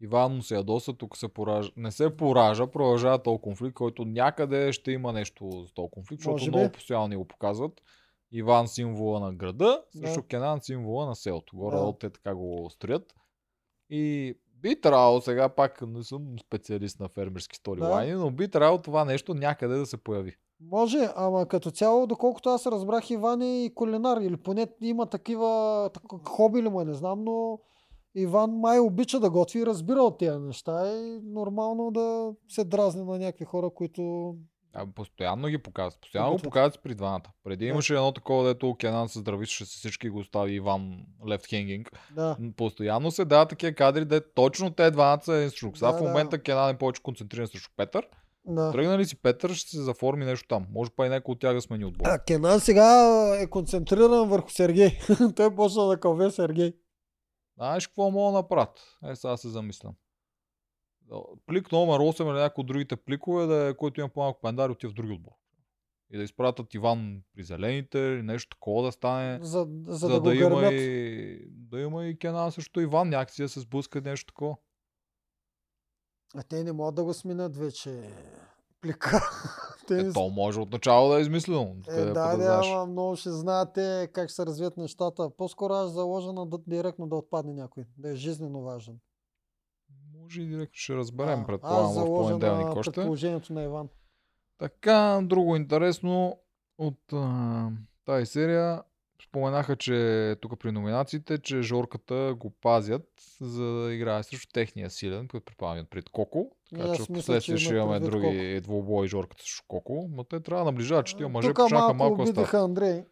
Иван 0.01 0.35
му 0.35 0.41
се 0.41 0.55
ядоса, 0.55 0.93
тук 0.93 1.17
се 1.17 1.27
поража. 1.27 1.71
Не 1.75 1.91
се 1.91 2.17
поража, 2.17 2.67
продължава 2.67 3.23
този 3.23 3.41
конфликт, 3.41 3.73
който 3.73 4.05
някъде 4.05 4.71
ще 4.71 4.91
има 4.91 5.13
нещо 5.13 5.51
за 5.67 5.73
този 5.73 5.89
конфликт, 5.91 6.19
защото 6.19 6.31
Може 6.31 6.51
много 6.51 6.71
постоянно 6.71 7.07
ни 7.07 7.15
го 7.15 7.25
показват. 7.25 7.81
Иван 8.31 8.67
символа 8.67 9.19
на 9.19 9.33
града, 9.33 9.83
срещу 9.91 10.21
Да. 10.21 10.27
Кенан 10.27 10.61
символа 10.61 11.05
на 11.05 11.15
селото. 11.15 11.57
Горе 11.57 11.75
Да. 11.75 11.85
да. 11.85 11.97
те 11.97 12.09
така 12.09 12.35
го 12.35 12.69
строят. 12.69 13.15
И 13.89 14.33
би 14.61 14.81
трябвало, 14.81 15.21
сега 15.21 15.49
пак 15.49 15.81
не 15.81 16.03
съм 16.03 16.39
специалист 16.39 16.99
на 16.99 17.09
фермерски 17.09 17.55
сторилайни, 17.55 18.13
но 18.13 18.31
би 18.31 18.47
трябвало 18.47 18.81
това 18.81 19.05
нещо 19.05 19.33
някъде 19.33 19.75
да 19.75 19.85
се 19.85 19.97
появи. 19.97 20.35
Може, 20.61 21.09
ама 21.15 21.45
като 21.45 21.71
цяло, 21.71 22.07
доколкото 22.07 22.49
аз 22.49 22.67
разбрах, 22.67 23.09
Иван 23.09 23.41
е 23.41 23.65
и 23.65 23.75
кулинар, 23.75 24.21
или 24.21 24.37
поне 24.37 24.67
има 24.81 25.05
такива 25.05 25.89
так, 25.93 26.03
хоби 26.27 26.63
ли 26.63 26.69
му, 26.69 26.81
е, 26.81 26.85
не 26.85 26.93
знам, 26.93 27.23
но 27.23 27.59
Иван 28.19 28.51
май 28.51 28.79
обича 28.79 29.19
да 29.19 29.29
готви 29.29 29.59
и 29.59 29.65
разбира 29.65 29.99
от 29.99 30.17
тези 30.17 30.37
неща 30.39 30.91
и 30.93 31.19
нормално 31.23 31.91
да 31.91 32.31
се 32.49 32.63
дразни 32.63 33.03
на 33.03 33.17
някакви 33.17 33.45
хора, 33.45 33.69
които... 33.69 34.35
А, 34.73 34.85
постоянно 34.87 35.47
ги 35.47 35.57
показват. 35.57 36.01
Постоянно 36.01 36.29
го 36.29 36.33
Готвят. 36.33 36.43
показват 36.43 36.83
при 36.83 36.95
двамата. 36.95 37.21
Преди 37.43 37.65
Да. 37.65 37.69
имаше 37.69 37.93
едно 37.93 38.11
такова, 38.11 38.43
дето 38.43 38.75
Кенан 38.75 39.09
се 39.09 39.19
здравише 39.19 39.65
с 39.65 39.69
всички 39.69 40.07
и 40.07 40.09
го 40.09 40.19
остави 40.19 40.53
Иван 40.53 40.97
left 41.23 41.45
hanging. 41.45 41.87
Да, 42.11 42.37
Постоянно 42.57 43.11
се 43.11 43.25
дават 43.25 43.49
такива 43.49 43.73
кадри, 43.73 44.05
де 44.05 44.21
точно 44.33 44.71
те 44.71 44.91
двамата 44.91 45.21
са 45.21 45.33
един 45.33 45.49
срещу 45.49 45.71
Да, 45.71 45.91
в 45.91 45.97
да. 45.97 46.07
момента 46.07 46.39
Кенан 46.39 46.69
е 46.69 46.77
повече 46.77 47.01
концентриран 47.03 47.47
срещу 47.47 47.69
Петър. 47.77 48.07
да. 48.45 48.71
Тръгна 48.71 48.97
ли 48.97 49.05
си 49.05 49.15
Петър, 49.15 49.49
ще 49.49 49.69
се 49.69 49.81
заформи 49.81 50.25
нещо 50.25 50.47
там. 50.47 50.65
Може 50.71 50.91
па 50.95 51.05
и 51.05 51.09
някой 51.09 51.31
от 51.31 51.39
тях 51.39 51.53
да 51.53 51.61
смени 51.61 51.85
отбор. 51.85 52.05
А 52.07 52.19
Кенан 52.19 52.59
сега 52.59 52.87
е 53.39 53.47
концентриран 53.47 54.29
върху 54.29 54.49
Сергей. 54.49 54.91
Той 55.35 55.55
почна 55.55 55.85
да 55.85 55.99
кълве 55.99 56.31
Сергей. 56.31 56.73
Знаеш 57.59 57.87
какво 57.87 58.11
мога 58.11 58.31
да 58.31 58.37
направят? 58.37 58.97
Е, 59.03 59.15
сега 59.15 59.37
се 59.37 59.49
замислям. 59.49 59.95
Плик 61.45 61.71
номер 61.71 61.99
8 61.99 62.23
или 62.23 62.39
някой 62.39 62.61
от 62.61 62.67
другите 62.67 62.95
пликове, 62.95 63.45
да 63.45 63.69
е, 63.69 63.73
който 63.73 63.99
има 63.99 64.09
по-малко 64.09 64.41
пендари, 64.41 64.71
отива 64.71 64.91
в 64.91 64.95
други 64.95 65.13
отбор. 65.13 65.31
И 66.11 66.17
да 66.17 66.23
изпратят 66.23 66.73
Иван 66.73 67.21
при 67.33 67.43
зелените, 67.43 67.99
или 67.99 68.21
нещо 68.21 68.49
такова 68.49 68.83
да 68.83 68.91
стане. 68.91 69.39
За, 69.41 69.67
за, 69.87 70.07
за 70.07 70.07
да, 70.07 70.21
да, 70.21 70.35
го 70.35 70.41
има 70.41 70.73
и, 70.73 71.45
да 71.49 71.79
има 71.79 72.05
и 72.05 72.19
Кенан 72.19 72.51
също 72.51 72.81
Иван, 72.81 73.09
някакси 73.09 73.41
да 73.41 73.49
се 73.49 73.59
сблъскат 73.59 74.05
нещо 74.05 74.33
такова. 74.33 74.57
А 76.35 76.43
те 76.43 76.63
не 76.63 76.71
могат 76.71 76.95
да 76.95 77.03
го 77.03 77.13
сменят 77.13 77.57
вече 77.57 78.09
плика. 78.81 79.21
те 79.87 79.99
Е, 79.99 80.13
то 80.13 80.29
може 80.29 80.59
от 80.59 80.71
начало 80.71 81.09
да 81.09 81.17
е 81.17 81.21
измислено. 81.21 81.75
Е, 81.87 82.05
да, 82.05 82.13
да, 82.13 82.37
да, 82.37 82.61
ама 82.65 82.85
много 82.85 83.15
ще 83.15 83.31
знаете 83.31 84.09
как 84.13 84.31
се 84.31 84.45
развият 84.45 84.77
нещата. 84.77 85.29
По-скоро 85.37 85.73
аз 85.73 85.91
заложа 85.91 86.33
на 86.33 86.45
да, 86.45 86.57
директно 86.67 87.07
да 87.07 87.15
отпадне 87.15 87.53
някой, 87.53 87.85
да 87.97 88.09
е 88.09 88.15
жизненно 88.15 88.61
важен. 88.61 88.99
Може 90.21 90.41
и 90.41 90.45
директно 90.45 90.73
ще 90.73 90.95
разберем, 90.95 91.39
А, 91.39 91.45
предполагам, 91.45 91.91
в 91.91 92.05
понеделник 92.05 92.75
още. 92.75 92.91
предположението 92.91 93.53
на 93.53 93.63
Иван. 93.63 93.89
Така, 94.57 95.19
друго 95.23 95.55
интересно 95.55 96.39
от 96.77 97.13
а, 97.13 97.69
тази 98.05 98.25
серия. 98.25 98.83
Споменаха, 99.23 99.75
че 99.75 100.35
тук 100.41 100.59
при 100.59 100.71
номинациите, 100.71 101.37
че 101.37 101.61
Жорката 101.61 102.35
го 102.37 102.49
пазят, 102.49 103.07
за 103.41 103.63
да 103.63 103.93
играе 103.93 104.23
срещу 104.23 104.47
техния 104.53 104.89
силен, 104.89 105.27
който 105.27 105.45
предполагам 105.45 105.85
пред 105.89 106.09
Коко. 106.09 106.51
Така 106.75 106.95
че 106.95 107.03
в 107.03 107.07
последствие 107.13 107.57
ще 107.57 107.75
имаме 107.75 107.99
други 107.99 108.61
двубои 108.63 109.07
Жорката 109.07 109.43
срещу 109.43 109.63
Коко. 109.67 110.09
Но 110.11 110.23
те 110.23 110.39
трябва 110.39 110.65
да 110.65 110.71
наближават, 110.71 111.05
че 111.05 111.17
тия 111.17 111.29
мъже 111.29 111.47
Тук 111.47 111.57
почнаха 111.57 111.93
малко, 111.93 112.17
малко 112.17 112.57
Андрей. 112.57 113.03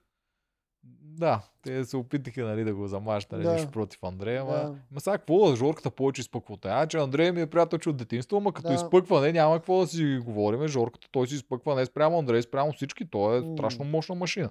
Да, 1.01 1.41
те 1.61 1.85
се 1.85 1.97
опитаха 1.97 2.43
нали, 2.43 2.63
да 2.63 2.75
го 2.75 2.87
замажат, 2.87 3.31
нали, 3.31 3.43
Да. 3.43 3.51
нещо 3.53 3.71
против 3.71 4.03
Андрея. 4.03 4.41
Ама, 4.41 4.51
Да. 4.51 4.75
ма 4.91 4.99
сега 4.99 5.17
какво 5.17 5.49
да 5.49 5.55
Жорката 5.55 5.91
повече 5.91 6.21
изпъква 6.21 6.53
от 6.53 6.61
тая, 6.61 6.87
че 6.87 6.97
Андрей 6.97 7.31
ми 7.31 7.41
е 7.41 7.47
приятел 7.47 7.79
от 7.87 7.97
детинство, 7.97 8.37
ама 8.37 8.53
като 8.53 8.67
Да. 8.67 8.73
изпъква, 8.73 9.21
не, 9.21 9.31
няма 9.31 9.55
какво 9.55 9.79
да 9.79 9.87
си 9.87 10.19
говорим. 10.23 10.67
Жорката 10.67 11.07
той 11.11 11.27
си 11.27 11.35
изпъква 11.35 11.75
не 11.75 11.85
спрямо 11.85 12.19
Андрей, 12.19 12.41
спрямо 12.41 12.73
всички. 12.73 13.09
Той 13.09 13.37
е 13.37 13.41
страшно 13.53 13.85
мощна 13.85 14.15
машина. 14.15 14.49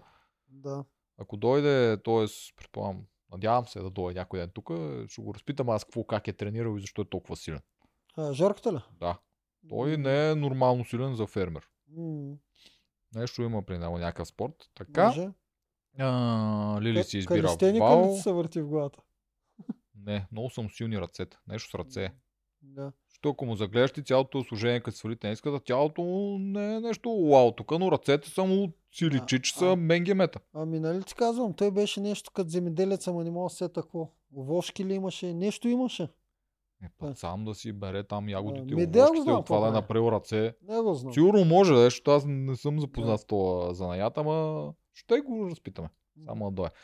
Да. 0.48 0.84
Ако 1.18 1.36
дойде, 1.36 1.96
т.е. 2.04 2.26
предполагам, 2.56 3.02
надявам 3.32 3.66
се 3.66 3.80
да 3.80 3.90
дойде 3.90 4.20
някой 4.20 4.40
ден 4.40 4.50
тук, 4.54 4.70
ще 5.08 5.22
го 5.22 5.34
разпитам 5.34 5.68
аз 5.68 5.84
какво, 5.84 6.04
как 6.04 6.28
е 6.28 6.32
тренирал 6.32 6.76
и 6.76 6.80
защо 6.80 7.02
е 7.02 7.08
толкова 7.08 7.36
силен. 7.36 7.60
А, 8.16 8.32
Жорката 8.32 8.72
ли? 8.72 8.78
Да. 8.92 9.18
Той 9.68 9.96
не 9.96 10.30
е 10.30 10.34
нормално 10.34 10.84
силен 10.84 11.14
за 11.14 11.26
фермер. 11.26 11.68
М, 11.88 12.34
Нещо 13.14 13.42
има 13.42 13.62
при 13.62 13.78
него 13.78 13.98
някакъв 13.98 14.28
спорт. 14.28 14.70
Така, 14.74 15.06
Може. 15.06 15.28
а, 15.98 16.78
Лили 16.80 17.04
си 17.04 17.18
избира 17.18 17.48
вал. 17.80 18.16
се 18.16 18.32
върти 18.32 18.60
в 18.60 18.68
главата? 18.68 18.98
Не, 19.94 20.26
много 20.32 20.50
съм 20.50 20.70
силни 20.70 21.00
ръцете. 21.00 21.36
Нещо 21.48 21.70
с 21.70 21.74
ръце. 21.74 22.14
Да. 22.66 22.92
Що 23.12 23.28
ако 23.28 23.46
му 23.46 23.56
загледаш 23.56 23.92
ти 23.92 24.04
цялото 24.04 24.44
служение, 24.44 24.80
като 24.80 24.96
свали 24.96 25.16
тениската, 25.16 25.60
тялото 25.60 26.02
му 26.02 26.38
не 26.38 26.76
е 26.76 26.80
нещо 26.80 27.28
вау 27.30 27.52
тук, 27.52 27.70
но 27.78 27.92
ръцете 27.92 28.30
са 28.30 28.44
му 28.44 28.72
силичи, 28.92 29.42
че 29.42 29.52
А, 29.56 29.58
са 29.58 29.66
а. 29.66 29.76
менгемета. 29.76 30.40
Ами 30.54 30.80
нали 30.80 31.02
ти 31.02 31.14
казвам, 31.14 31.52
той 31.52 31.70
беше 31.70 32.00
нещо 32.00 32.30
като 32.34 32.50
земеделец, 32.50 33.08
ама 33.08 33.24
не 33.24 33.30
мога 33.30 33.48
да 33.48 33.54
се 33.54 33.68
какво. 33.74 34.10
Овошки 34.36 34.84
ли 34.84 34.94
имаше? 34.94 35.34
Нещо 35.34 35.68
имаше. 35.68 36.08
Е, 36.84 36.86
път 36.98 37.18
сам 37.18 37.44
да 37.44 37.54
си 37.54 37.72
бере 37.72 38.02
там 38.02 38.28
ягодите, 38.28 38.64
да, 38.66 38.74
го 38.74 38.82
овошките, 38.82 39.22
знам 39.22 39.38
от 39.38 39.46
това 39.46 39.60
да 39.60 39.66
е 39.66 39.68
е. 39.68 39.72
направил 39.72 40.12
ръце. 40.12 40.54
Не 40.68 40.80
го 40.80 40.94
знам. 40.94 41.12
Сигурно 41.12 41.44
може, 41.44 41.72
да, 41.72 41.80
защото 41.80 42.10
аз 42.10 42.24
не 42.26 42.56
съм 42.56 42.80
запознат 42.80 43.20
с 43.20 43.24
това 43.24 43.74
занаят, 43.74 44.18
ама 44.18 44.72
ще 44.94 45.20
го 45.20 45.50
разпитаме. 45.50 45.88
Само 46.26 46.50
да 46.50 46.54
дойде. 46.54 46.74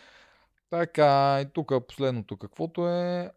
Така, 0.71 1.41
и 1.41 1.53
тук 1.53 1.73
последното 1.89 2.37
каквото 2.37 2.89
е 2.89 3.31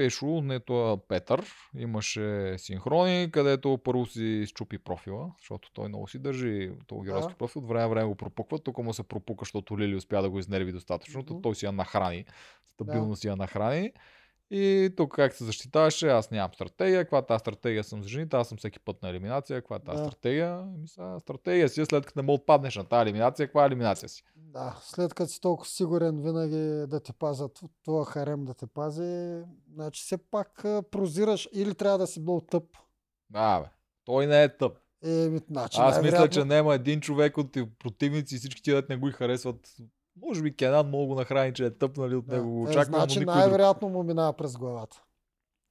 Пешо, 0.00 0.40
не 0.42 0.60
това 0.60 1.08
Петър, 1.08 1.46
имаше 1.78 2.54
синхрони, 2.58 3.28
където 3.32 3.78
първо 3.84 4.06
си 4.06 4.46
щупи 4.46 4.78
профила, 4.78 5.32
защото 5.38 5.70
той 5.72 5.88
много 5.88 6.08
си 6.08 6.18
държи 6.18 6.70
този 6.86 7.06
геройски 7.06 7.32
Да. 7.32 7.36
профил, 7.38 7.62
от 7.62 7.68
време 7.68 7.88
време 7.88 8.06
го 8.08 8.14
пропуква, 8.14 8.58
тук 8.58 8.78
му 8.78 8.94
се 8.94 9.02
пропука, 9.02 9.42
защото 9.42 9.78
Лили 9.78 9.96
успя 9.96 10.22
да 10.22 10.30
го 10.30 10.38
изнерви 10.38 10.72
достатъчно, 10.72 11.24
той 11.42 11.54
си 11.54 11.66
я 11.66 11.72
нахрани, 11.72 12.24
стабилно 12.66 13.10
Да. 13.10 13.16
си 13.16 13.26
я 13.28 13.36
нахрани. 13.36 13.92
И 14.52 14.90
тук 14.96 15.14
как 15.14 15.34
се 15.34 15.44
защитаваше, 15.44 16.08
аз 16.08 16.30
нямам 16.30 16.54
стратегия, 16.54 17.04
каква 17.04 17.22
тази 17.22 17.40
стратегия 17.40 17.84
съм 17.84 18.02
за 18.02 18.08
жените, 18.08 18.36
аз 18.36 18.48
съм 18.48 18.58
всеки 18.58 18.80
път 18.80 19.02
на 19.02 19.08
елиминация, 19.08 19.60
каква 19.60 19.78
тази 19.78 20.02
Да. 20.02 20.08
стратегия? 20.08 20.62
Ми 20.78 20.88
са, 20.88 21.16
стратегия 21.20 21.68
си, 21.68 21.80
е 21.80 21.84
след 21.84 22.06
като 22.06 22.18
не 22.18 22.26
мога 22.26 22.38
да 22.38 22.44
паднеш 22.44 22.76
на 22.76 22.84
тази 22.84 23.02
елиминация, 23.02 23.46
каква 23.46 23.62
е 23.62 23.66
елиминация 23.66 24.08
си? 24.08 24.24
Да, 24.36 24.78
след 24.82 25.14
като 25.14 25.30
си 25.30 25.40
толкова 25.40 25.70
сигурен 25.70 26.22
винаги 26.22 26.86
да 26.86 27.00
те 27.00 27.12
пазят, 27.12 27.60
това 27.84 28.04
харем 28.04 28.44
да 28.44 28.54
те 28.54 28.66
пази, 28.66 29.42
значи 29.74 30.02
все 30.02 30.16
пак 30.16 30.62
прозираш 30.90 31.48
или 31.52 31.74
трябва 31.74 31.98
да 31.98 32.06
си 32.06 32.24
бил 32.24 32.40
тъп. 32.40 32.64
Да, 33.30 33.60
бе. 33.60 33.66
Той 34.04 34.26
не 34.26 34.42
е 34.42 34.56
тъп. 34.56 34.76
Е, 35.04 35.28
значи, 35.50 35.78
Аз 35.80 36.02
мисля, 36.02 36.28
че 36.28 36.44
няма 36.44 36.74
един 36.74 37.00
човек 37.00 37.38
от 37.38 37.52
ти 37.52 37.66
противници 37.78 38.34
и 38.34 38.38
всички 38.38 38.62
тия, 38.62 38.82
не 38.88 38.96
го 38.96 39.08
и 39.08 39.12
харесват. 39.12 39.76
Може 40.20 40.42
би 40.42 40.56
Кенан 40.56 40.86
много 40.86 41.06
го 41.06 41.14
нахрани, 41.14 41.54
че 41.54 41.64
е 41.64 41.70
тъп, 41.70 41.96
нали, 41.96 42.14
от 42.16 42.26
Да. 42.26 42.36
него 42.36 42.50
го 42.50 42.66
Е, 42.66 42.70
очаквам, 42.70 43.00
значи 43.00 43.24
най-вероятно 43.24 43.88
му 43.88 44.02
минава 44.02 44.32
през 44.32 44.56
главата. 44.56 45.02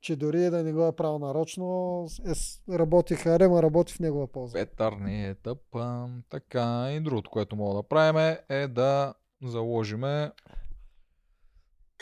Че 0.01 0.15
дори 0.15 0.39
да 0.39 0.63
не 0.63 0.73
го 0.73 0.85
е 0.85 0.91
правил 0.91 1.19
нарочно, 1.19 2.05
е, 2.27 2.77
работи 2.77 3.15
харема, 3.15 3.63
работи 3.63 3.93
в 3.93 3.99
негова 3.99 4.27
полза. 4.27 4.53
Петър 4.53 4.91
не 4.93 5.27
е 5.27 5.35
тъп. 5.35 5.75
а, 5.75 6.07
Така, 6.29 6.87
и 6.91 6.99
другото, 6.99 7.29
което 7.29 7.55
мога 7.55 7.75
да 7.75 7.83
правим 7.83 8.37
е 8.49 8.67
да 8.67 9.13
заложиме 9.43 10.31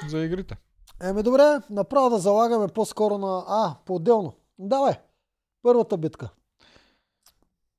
за 0.08 0.20
игрите. 0.20 0.56
Еми 1.02 1.24
добре, 1.24 1.60
направо 1.70 2.10
да 2.10 2.18
залагаме 2.18 2.68
по-скоро 2.68 3.18
на... 3.18 3.44
А, 3.48 3.76
по-отделно. 3.86 4.34
Давай, 4.60 4.94
първата 5.62 5.98
битка. 5.98 6.30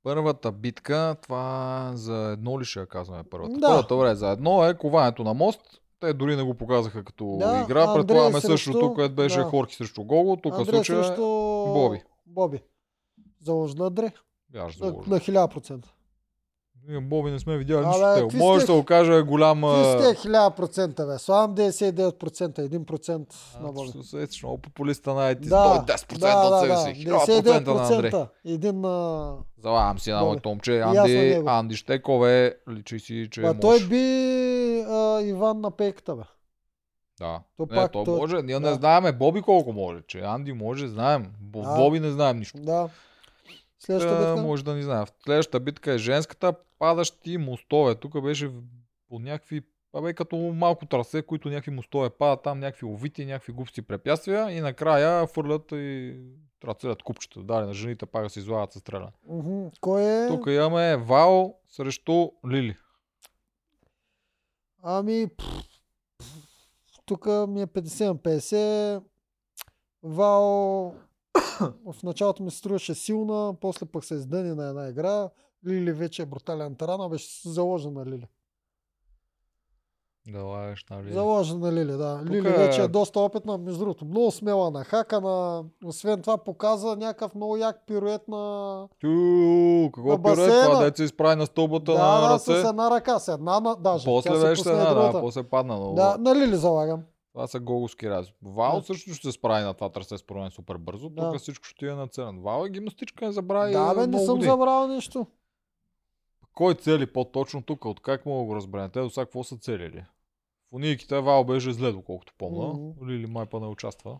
Първата 0.03 0.51
битка, 0.51 1.15
това 1.21 1.91
за 1.95 2.29
едно 2.33 2.59
ли 2.59 2.65
ще 2.65 2.79
я 2.79 2.85
казваме 2.85 3.23
първата? 3.23 3.53
Да. 3.59 3.67
Първата, 3.67 3.87
добре, 3.95 4.15
за 4.15 4.29
едно 4.29 4.65
е 4.65 4.77
коването 4.77 5.23
на 5.23 5.33
мост. 5.33 5.61
Те 5.99 6.13
дори 6.13 6.35
не 6.35 6.43
го 6.43 6.53
показаха 6.53 7.03
като 7.03 7.37
Да, 7.39 7.61
игра. 7.65 7.81
Андрей 7.81 7.95
Предполагаме 7.95 8.41
срещу- 8.41 8.47
същото, 8.47 8.93
което 8.93 9.15
беше 9.15 9.37
да. 9.37 9.43
Хорки 9.43 9.75
срещу 9.75 10.03
Гого. 10.03 10.35
Тук 10.35 10.55
случая 10.55 11.03
срещу... 11.03 11.21
Боби. 11.73 12.01
Боби. 12.25 12.59
Заложи 13.41 13.75
на. 13.77 14.11
Аз 14.55 14.71
ще 14.71 14.85
На, 14.85 14.91
на 14.91 15.19
1000%. 15.19 15.85
Ние 16.89 16.99
Боби 16.99 17.31
не 17.31 17.39
сме 17.39 17.57
видяли 17.57 17.79
Абе, 17.79 17.87
нищо. 17.89 18.03
какви 18.17 18.37
Може 18.37 18.55
да 18.55 18.61
сте- 18.61 18.65
се 18.65 18.71
окаже 18.71 19.13
е 19.13 19.21
голям... 19.21 19.61
Ти 19.61 20.13
сте 20.15 20.29
1000%, 20.29 21.07
бе. 21.07 21.19
Славам 21.19 21.55
99%, 21.55 22.11
1% 22.59 23.25
на 23.61 23.71
Боби. 23.71 23.89
Ще 23.89 24.27
се 24.27 24.39
много 24.43 24.57
популиста 24.57 25.13
на 25.13 25.35
ти 25.35 25.49
Да, 25.49 25.79
да, 25.79 25.93
10% 25.93 26.17
да, 26.19 26.37
от 26.37 26.61
себе 26.61 26.95
си. 26.95 27.07
1000% 27.07 27.67
на 27.67 27.83
Андрей. 27.85 28.11
99%. 28.11 28.27
Един 28.45 28.81
на... 28.81 29.33
Залагам 29.57 29.99
си 29.99 30.11
на 30.11 30.21
моето 30.21 30.49
момче. 30.49 30.79
Анди. 30.79 31.41
Анди 31.45 31.75
Щекове. 31.75 32.55
Личи 32.69 32.99
си, 32.99 33.27
че 33.31 33.41
А 33.41 33.45
може. 33.45 33.59
той 33.59 33.79
би 33.79 34.03
а, 34.81 35.21
Иван 35.21 35.61
на 35.61 35.71
пейката, 35.71 36.15
бе. 36.15 36.23
Да. 37.19 37.39
То 37.57 37.67
не, 37.69 37.75
пак 37.75 37.91
той 37.91 38.03
той- 38.05 38.17
може. 38.17 38.35
Ние 38.35 38.53
да. 38.53 38.69
не 38.69 38.73
знаеме 38.73 39.11
Боби 39.11 39.41
колко 39.41 39.73
може. 39.73 39.99
Че 40.07 40.19
Анди 40.19 40.53
може, 40.53 40.87
знаем. 40.87 41.31
Бо- 41.41 41.61
Да. 41.61 41.75
Боби 41.75 41.99
не 41.99 42.11
знаем 42.11 42.37
нищо. 42.37 42.57
Да. 42.57 42.89
Следващата 43.79 44.15
Та, 44.17 44.27
битка. 44.27 44.41
може 44.41 44.63
да 44.63 44.73
ни 44.73 44.83
знаем. 44.83 45.05
Следващата 45.23 45.59
битка 45.59 45.91
е 45.93 45.97
женската. 45.97 46.53
Падащи 46.79 47.37
мостове. 47.37 47.95
Тук 47.95 48.21
беше 48.21 48.51
по 49.09 49.19
някакви 49.19 49.61
Абе, 49.93 50.13
като 50.13 50.35
малко 50.37 50.85
трасе, 50.85 51.21
които 51.21 51.49
някакви 51.49 51.71
мостове 51.71 52.09
падат, 52.09 52.43
там 52.43 52.59
някакви 52.59 52.85
овити, 52.85 53.25
някакви 53.25 53.53
глупости 53.53 53.81
препятствия 53.81 54.51
и 54.51 54.61
накрая 54.61 55.27
фърлят 55.27 55.71
и 55.71 56.15
да 56.65 56.73
целят 56.73 57.03
купчета. 57.03 57.43
Дали 57.43 57.65
на 57.65 57.73
жените 57.73 58.05
пак 58.05 58.23
да 58.23 58.29
се 58.29 58.39
излагат 58.39 58.71
със 58.71 58.81
стреляне. 58.81 59.11
Кой 59.81 60.03
е? 60.03 60.27
Тук 60.27 60.47
имаме 60.47 60.97
Вао 60.97 61.53
срещу 61.69 62.29
Лили. 62.49 62.75
Ами, 64.83 65.27
тук 67.05 67.25
ми 67.25 67.61
е 67.61 67.67
50 67.67 68.07
на 68.07 68.15
50. 68.15 69.03
Вао 70.03 70.43
в 71.93 72.03
началото 72.03 72.43
ми 72.43 72.51
се 72.51 72.57
струваше 72.57 72.95
силна, 72.95 73.55
после 73.61 73.85
пък 73.85 74.05
се 74.05 74.13
издъни 74.13 74.55
на 74.55 74.69
една 74.69 74.89
игра. 74.89 75.29
Лили 75.67 75.91
вече 75.91 76.21
е 76.21 76.25
брутален 76.25 76.75
таран, 76.75 77.01
а 77.01 77.09
беше 77.09 77.49
заложен 77.49 77.93
на 77.93 78.05
Лили. 78.05 78.27
Да 80.27 80.39
лагаш, 80.39 80.85
нали? 80.89 81.13
Заложен 81.13 81.59
на 81.59 81.73
Лили, 81.73 81.91
да. 81.91 82.19
Тук 82.19 82.29
Лили 82.29 82.49
вече 82.49 82.81
е 82.81 82.87
доста 82.87 83.19
опитна, 83.19 83.57
между 83.57 83.79
другото. 83.79 84.05
Много 84.05 84.31
смела 84.31 84.71
на 84.71 84.83
хака, 84.83 85.21
на... 85.21 85.63
освен 85.85 86.21
това 86.21 86.37
показа 86.37 86.95
някакъв 86.95 87.35
много 87.35 87.57
як 87.57 87.85
пирует 87.87 88.27
на... 88.27 88.87
Тю, 88.99 89.07
На 89.07 89.91
какво 89.91 90.09
пире 90.13 90.35
басейна. 90.35 90.63
това, 90.63 90.79
дете 90.79 90.97
се 90.97 91.03
изправи 91.03 91.35
на 91.35 91.45
стълбата 91.45 91.91
да, 91.91 91.97
на 91.99 92.21
да, 92.21 92.33
ръце. 92.33 92.61
с 92.61 92.69
една 92.69 92.91
ръка, 92.91 93.19
с 93.19 93.27
една, 93.27 93.59
на- 93.59 93.75
даже. 93.75 94.05
После 94.05 94.39
беше 94.39 94.69
една, 94.69 94.93
да, 94.93 95.21
после 95.21 95.43
падна. 95.43 95.77
Но... 95.77 95.93
Да, 95.93 96.17
на 96.19 96.35
Лили 96.35 96.55
залагам. 96.55 97.01
Това 97.33 97.47
са 97.47 97.59
голски 97.59 98.09
рази. 98.09 98.33
Вал 98.43 98.75
Да. 98.75 98.85
също 98.85 99.13
ще 99.13 99.27
се 99.27 99.31
справи 99.31 99.63
на 99.63 99.73
това 99.73 99.89
трасе 99.89 100.17
според 100.17 100.41
мен 100.41 100.51
супер 100.51 100.77
бързо. 100.77 101.09
Да. 101.09 101.31
Тук 101.31 101.39
всичко 101.39 101.65
ще 101.65 101.77
ти 101.77 101.85
е 101.85 101.93
нацелен. 101.93 102.41
Вал 102.41 102.65
е 102.65 102.69
гимнастичка, 102.69 103.25
не 103.25 103.31
забрави. 103.31 103.73
Да, 103.73 103.93
бе, 103.93 104.01
не 104.01 104.07
много 104.07 104.25
съм 104.25 104.35
години. 104.35 104.51
забравил 104.51 104.87
нищо. 104.87 105.27
Кой 106.59 106.75
цели 106.75 107.05
по-точно 107.05 107.61
тук? 107.61 107.85
От 107.85 107.99
как 107.99 108.25
мога 108.25 108.39
да 108.39 108.45
го 108.45 108.55
разберем? 108.55 108.89
Те 108.89 109.01
до 109.01 109.09
сега 109.09 109.25
какво 109.25 109.43
са 109.43 109.57
целили? 109.57 110.05
В 110.71 110.75
униките 110.75 111.19
Вал 111.19 111.43
беше 111.43 111.73
зле, 111.73 111.91
доколкото 111.91 112.33
помня. 112.37 112.67
Мгм. 112.67 113.07
Лили 113.07 113.27
май 113.27 113.45
па 113.45 113.59
не 113.59 113.67
участва. 113.67 114.19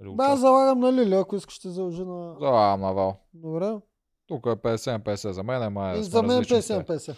Или 0.00 0.06
Да, 0.06 0.12
участва? 0.12 0.36
залагам 0.36 0.80
на 0.80 0.92
Лили, 0.92 1.14
ако 1.14 1.36
искаш 1.36 1.54
ще 1.54 1.68
заложи 1.68 2.04
на... 2.04 2.36
Залагам 2.40 2.80
на 2.80 2.92
Вал. 2.92 3.20
Добре. 3.34 3.76
Тук 4.26 4.46
е 4.46 4.48
50 4.48 4.92
на 4.92 5.00
50 5.00 5.30
за 5.30 5.42
мен, 5.42 5.62
ама 5.62 5.92
И 5.92 5.96
сме 5.96 6.02
за 6.02 6.22
мен 6.22 6.38
различни 6.38 6.56
50 6.56 6.90
на 6.90 6.98
сте. 6.98 7.12
50. 7.12 7.16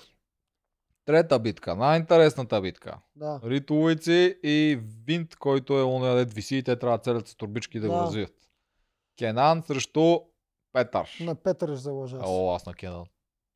Трета 1.04 1.38
битка, 1.38 1.76
най-интересната 1.76 2.60
битка. 2.60 2.98
Да. 3.16 3.40
Ритулици 3.44 4.38
и 4.42 4.80
Винт, 5.06 5.36
който 5.36 5.78
е 5.78 5.84
оня 5.84 6.14
дет 6.14 6.32
виси 6.32 6.56
и 6.56 6.62
те 6.62 6.76
трябва 6.76 6.98
да 6.98 7.02
целят 7.02 7.28
с 7.28 7.34
турбички 7.36 7.80
да, 7.80 7.88
го 7.88 7.94
Да. 7.94 8.00
развият. 8.00 8.34
Кенан 9.18 9.62
срещу 9.62 10.18
Петър. 10.72 11.18
На 11.20 11.34
Петър 11.34 11.68
ще 11.68 11.76
заложа. 11.76 12.18
О, 12.24 12.54
аз 12.54 12.66
на 12.66 12.74
Кенан. 12.74 13.04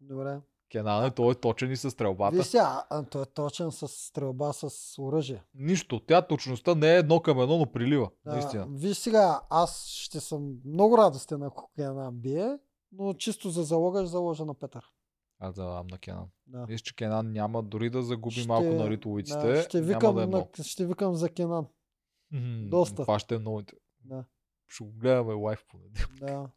Добре. 0.00 0.38
Кенан 0.72 1.04
е 1.04 1.10
той 1.10 1.32
е 1.32 1.34
точен 1.34 1.72
и 1.72 1.76
с 1.76 1.90
стрелбата. 1.90 2.36
Виж 2.36 2.46
сега, 2.46 2.84
той 3.10 3.22
е 3.22 3.26
точен 3.26 3.72
с 3.72 3.88
стрелба 3.88 4.52
с 4.52 4.94
оръжие. 5.02 5.44
Нищо. 5.54 6.00
Тя 6.00 6.22
точността 6.22 6.74
не 6.74 6.94
е 6.94 6.98
едно 6.98 7.20
към 7.20 7.40
едно, 7.40 7.58
но 7.58 7.72
прилива. 7.72 8.10
Да, 8.24 8.32
Наистина. 8.32 8.66
Виж 8.70 8.96
сега, 8.96 9.40
аз 9.50 9.86
ще 9.86 10.20
съм 10.20 10.56
много 10.64 10.98
радостен, 10.98 11.42
ако 11.42 11.70
Кенан 11.76 12.14
бие, 12.20 12.58
но 12.92 13.14
чисто 13.14 13.50
за 13.50 13.62
залога 13.62 14.00
ще 14.00 14.06
заложа 14.06 14.44
на 14.44 14.54
Петър. 14.54 14.84
Аз 15.38 15.54
давам 15.54 15.86
на 15.86 15.98
Кенан. 15.98 16.26
Да. 16.46 16.64
Виж, 16.64 16.80
че 16.80 16.96
Кенан 16.96 17.32
няма 17.32 17.62
дори 17.62 17.90
да 17.90 18.02
загуби 18.02 18.44
малко 18.48 18.66
на 18.68 18.90
ритулиците. 18.90 19.46
да, 19.46 19.62
ще, 19.62 19.82
викам, 19.82 20.14
да 20.14 20.22
е 20.22 20.26
на, 20.26 20.46
ще 20.62 20.86
викам 20.86 21.14
за 21.14 21.28
Кенан. 21.28 21.66
Мгм, 22.32 22.68
доста. 22.68 23.02
Това 23.02 23.18
ще 23.18 23.34
е 23.34 23.38
много. 23.38 23.62
Да, 24.04 24.24
Ще 24.68 24.84
го 24.84 24.90
гледаме 24.92 25.32
лайв 25.34 25.58
в 25.58 25.66
понеделник. 25.66 26.20
да. 26.20 26.48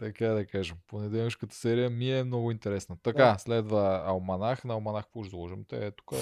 Така 0.00 0.26
да 0.26 0.46
кажем. 0.46 0.76
Понеделнишката 0.88 1.56
серия 1.56 1.90
ми 1.90 2.12
е 2.12 2.24
много 2.24 2.50
интересна. 2.50 2.96
Така, 3.02 3.24
Да. 3.24 3.38
следва 3.38 4.02
Алманах. 4.06 4.64
На 4.64 4.74
Алманах 4.74 5.04
какво 5.04 5.22
ще 5.22 5.30
заложим? 5.30 5.64
Те 5.68 5.86
е 5.86 5.90
тук. 5.90 6.12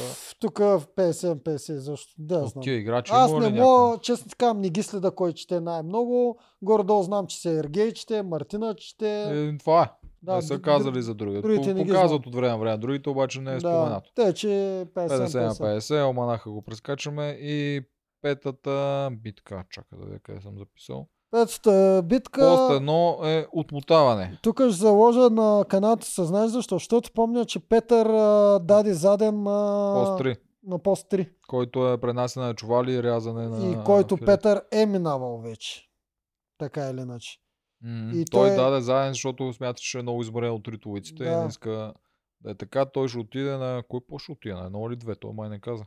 Тук 0.41 0.59
в 0.59 0.83
50-50, 0.97 1.77
защо? 1.77 2.15
Да, 2.19 2.39
От 2.39 2.51
знам. 2.51 2.63
тия 2.63 2.77
играчи 2.77 3.13
Аз 3.15 3.33
не 3.33 3.51
мога, 3.51 3.99
честно 3.99 4.29
така, 4.29 4.55
не 4.55 4.71
ги 4.71 4.83
следа 4.83 5.11
кой 5.11 5.33
чете 5.33 5.61
най-много. 5.61 6.39
Горе-долу 6.63 7.03
знам, 7.03 7.27
че 7.27 7.41
се 7.41 7.59
Ергей 7.59 7.93
чете, 7.93 8.23
Мартина 8.23 8.75
чете. 8.75 9.23
Е, 9.23 9.59
това 9.59 9.83
е. 9.83 10.09
да, 10.23 10.37
не 10.37 10.43
са 10.43 10.63
казали 10.63 11.03
за 11.03 11.15
другите. 11.15 11.43
другите 11.43 11.75
ги 11.75 11.81
Показват 11.87 12.27
от 12.27 12.35
време 12.35 12.49
на 12.49 12.59
време. 12.59 12.79
Другите 12.79 13.11
обаче 13.11 13.41
не 13.41 13.51
е 13.51 13.55
да, 13.55 13.61
споменато. 13.61 14.11
те, 14.15 14.35
че 14.35 14.47
50 14.47 14.97
на 15.19 15.29
50 15.29 15.79
50, 15.79 16.03
Алманаха 16.03 16.51
го 16.51 16.63
прескачаме 16.63 17.29
и 17.41 17.83
петата 18.23 19.09
битка. 19.13 19.65
Чакай 19.71 19.99
да 19.99 20.05
видя 20.05 20.19
къде 20.19 20.41
съм 20.41 20.59
записал. 20.59 21.09
Петата 21.37 22.03
битка. 22.05 22.41
Пост 22.41 22.73
едно 22.77 23.19
е 23.25 23.47
отмотаване. 23.53 24.39
Тук 24.43 24.61
ще 24.61 24.71
заложа 24.71 25.31
на 25.31 25.65
каната 25.69 26.07
се 26.07 26.25
знаеш 26.25 26.51
защо? 26.51 26.75
Защото 26.75 27.11
помня, 27.13 27.45
че 27.45 27.61
Петър 27.61 28.07
а, 28.07 28.59
даде 28.59 28.95
заден 28.95 29.43
на 29.43 29.93
Пост 30.05 30.21
3, 30.25 30.37
на 30.67 30.79
пост 30.79 31.11
3. 31.11 31.29
който 31.49 31.89
е 31.93 31.99
пренасене 32.01 32.47
на 32.47 32.55
чували 32.55 32.93
и 32.93 33.03
рязане 33.03 33.49
на 33.49 33.71
и 33.73 33.85
който 33.85 34.17
филе. 34.17 34.27
Петър 34.27 34.63
е 34.73 34.87
минавал 34.87 35.39
вече. 35.39 35.83
Така 36.59 36.91
или 36.91 37.01
иначе. 37.01 37.39
М, 37.83 38.11
и 38.15 38.25
той, 38.25 38.49
той- 38.49 38.57
даде 38.57 38.81
заден, 38.81 39.13
защото 39.13 39.53
смята, 39.53 39.81
че 39.81 39.99
е 39.99 40.03
много 40.03 40.23
изморен 40.23 40.53
от 40.53 40.69
ритовиците 40.69 41.23
и 41.23 41.27
Да. 41.27 41.41
не 41.41 41.49
иска 41.49 41.93
да 42.41 42.51
е 42.51 42.55
така. 42.55 42.85
Той 42.85 43.09
ще 43.09 43.19
отиде 43.19 43.57
на... 43.57 43.83
Кой 43.89 44.01
по 44.09 44.19
ще 44.19 44.33
отиде? 44.33 44.55
На 44.55 44.67
едно 44.67 44.87
или 44.89 44.97
две? 44.97 45.15
Той 45.15 45.33
май 45.33 45.49
не 45.49 45.61
каза. 45.61 45.85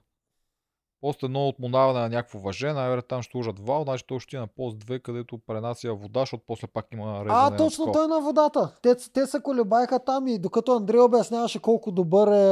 Пост 1.02 1.24
едно 1.24 1.48
отмонаване 1.48 2.00
на 2.00 2.10
някакво 2.10 2.40
въже, 2.40 2.74
най-вероятно 2.74 3.08
там 3.08 3.22
ще 3.22 3.32
сложат 3.32 3.60
вал, 3.60 3.84
значи 3.84 4.04
той 4.08 4.20
ще 4.20 4.28
отиде 4.28 4.40
на 4.40 4.48
пост 4.48 4.78
2, 4.78 5.02
където 5.02 5.38
пренася 5.38 5.94
вода, 5.94 6.20
защото 6.20 6.44
после 6.48 6.68
пак 6.68 6.86
има 6.94 7.20
резане 7.20 7.34
А, 7.34 7.58
точно 7.58 7.92
той 7.92 8.08
на 8.08 8.20
водата. 8.20 8.76
Те, 8.82 8.96
те 9.14 9.28
се 9.28 9.40
колебаеха 9.42 10.00
там 10.00 10.28
и 10.28 10.40
докато 10.40 10.72
Андрей 10.72 11.00
обясняваше 11.00 11.60
колко 11.60 11.92
добър 11.92 12.28
е 12.28 12.46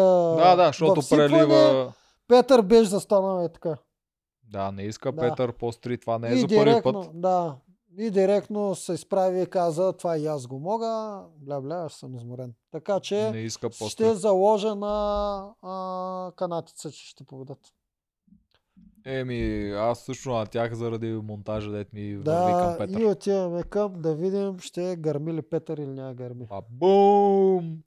Да, 0.44 0.56
да, 0.56 0.68
защото 0.68 1.02
прелива... 1.10 1.94
Петър 2.28 2.62
беше 2.62 2.90
застанал 2.90 3.46
е 3.46 3.50
така. 3.50 3.78
Да, 4.44 4.72
не 4.72 4.84
иска 4.84 5.12
Да. 5.12 5.22
Петър 5.22 5.54
пост 5.54 5.86
3, 5.86 6.02
това 6.02 6.20
не 6.20 6.30
е 6.30 6.34
и 6.34 6.40
за 6.40 6.48
първи 6.48 6.60
директно, 6.60 6.94
път. 6.94 7.22
Да. 7.22 7.56
И 8.00 8.12
директно 8.12 8.76
се 8.76 8.94
изправи 8.94 9.42
и 9.42 9.46
каза, 9.46 9.94
това 9.94 10.18
и 10.18 10.28
аз 10.28 10.48
го 10.48 10.60
мога, 10.60 11.22
бля, 11.38 11.62
бля, 11.62 11.76
аз 11.76 11.94
съм 11.94 12.16
изморен. 12.16 12.54
Така 12.72 13.00
че 13.00 13.32
Не 13.32 13.40
иска 13.40 13.70
ще 13.72 14.14
заложа 14.14 14.76
на 14.76 15.46
а, 15.62 16.32
канатица, 16.36 16.92
че 16.92 17.08
ще 17.08 17.24
победат. 17.24 17.60
Еми, 19.10 19.40
аз 19.72 20.00
също 20.00 20.30
на 20.30 20.46
тях 20.46 20.74
заради 20.74 21.12
монтажа, 21.14 21.72
дет 21.72 21.94
ми 21.94 22.16
върви 22.16 22.24
към 22.24 22.24
Да, 22.62 22.76
Петър. 22.78 23.00
и 23.00 23.06
отиваме 23.06 23.64
към 23.64 23.94
да 23.94 24.16
видим 24.16 24.60
ще 24.60 24.96
гърми 24.96 25.34
ли 25.34 25.42
Петър 25.42 25.78
или 25.78 25.88
няма 25.88 26.14
гърми. 26.14 26.48
А 26.50 26.62
бум! 26.70 27.78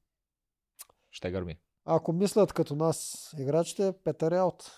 Ще 1.11 1.31
гърми. 1.31 1.59
Ако 1.85 2.13
мислят 2.13 2.53
като 2.53 2.75
нас 2.75 3.31
играчите, 3.39 3.93
Петър 4.05 4.33
е 4.33 4.39
аут. 4.39 4.71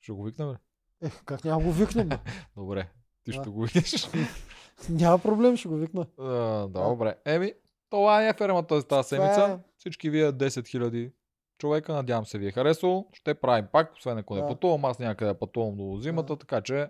Ще 0.00 0.12
го 0.12 0.24
викнем 0.24 0.50
ли? 0.50 0.56
Е, 1.02 1.10
как 1.24 1.44
няма 1.44 1.62
го 1.62 1.72
викнем? 1.72 2.08
Добре. 2.56 2.88
Ти 3.24 3.30
Да. 3.30 3.32
ще 3.32 3.50
го 3.50 3.62
викнеш. 3.62 4.08
няма 4.88 5.18
проблем, 5.18 5.56
ще 5.56 5.68
го 5.68 5.76
викна. 5.76 6.06
А, 6.18 6.66
добре. 6.68 7.16
Еми, 7.24 7.52
това 7.90 8.28
е 8.28 8.34
фермата 8.34 8.80
за 8.80 8.86
тази 8.86 9.08
седмица. 9.08 9.58
е. 9.60 9.70
Всички 9.78 10.10
вие 10.10 10.32
10 10.32 10.48
000 10.48 11.12
човека. 11.62 11.92
Надявам 11.92 12.26
се 12.26 12.38
ви 12.38 12.46
е 12.48 12.52
харесало. 12.52 13.06
Ще 13.12 13.34
правим 13.34 13.66
пак, 13.72 13.92
освен 13.94 14.18
ако 14.18 14.34
не 14.34 14.40
Да. 14.40 14.46
пътувам. 14.46 14.84
Аз 14.84 14.98
някъде 14.98 15.34
пътувам 15.34 15.76
до 15.76 15.98
зимата, 16.00 16.36
така 16.36 16.60
че 16.60 16.88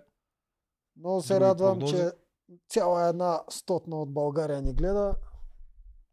Много 0.97 1.21
се 1.21 1.39
радвам, 1.39 1.79
прогнози? 1.79 1.95
че 1.95 2.11
цяла 2.69 3.07
една 3.07 3.41
стотна 3.49 4.01
от 4.01 4.13
България 4.13 4.61
ни 4.61 4.73
гледа. 4.73 5.15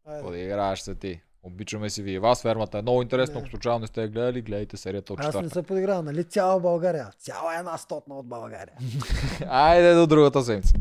Айде. 0.05 0.75
се 0.75 0.95
ти. 0.95 1.21
Обичаме 1.43 1.89
си 1.89 2.03
ви 2.03 2.11
и 2.11 2.19
вас. 2.19 2.41
Фермата 2.41 2.77
е 2.77 2.81
много 2.81 3.01
интересно. 3.01 3.35
Не. 3.35 3.41
Ако 3.41 3.49
случайно 3.49 3.79
не 3.79 3.87
сте 3.87 4.07
гледали, 4.07 4.41
гледайте 4.41 4.77
серията 4.77 5.13
от 5.13 5.19
Аз 5.19 5.35
не 5.35 5.49
се 5.49 5.63
подигравам, 5.63 6.05
нали? 6.05 6.23
Цяла 6.23 6.59
България. 6.59 7.11
Цяла 7.17 7.55
една 7.55 7.77
стотна 7.77 8.15
от 8.15 8.27
България. 8.27 8.75
Айде 9.47 9.93
до 9.93 10.07
другата 10.07 10.41
седмица. 10.41 10.73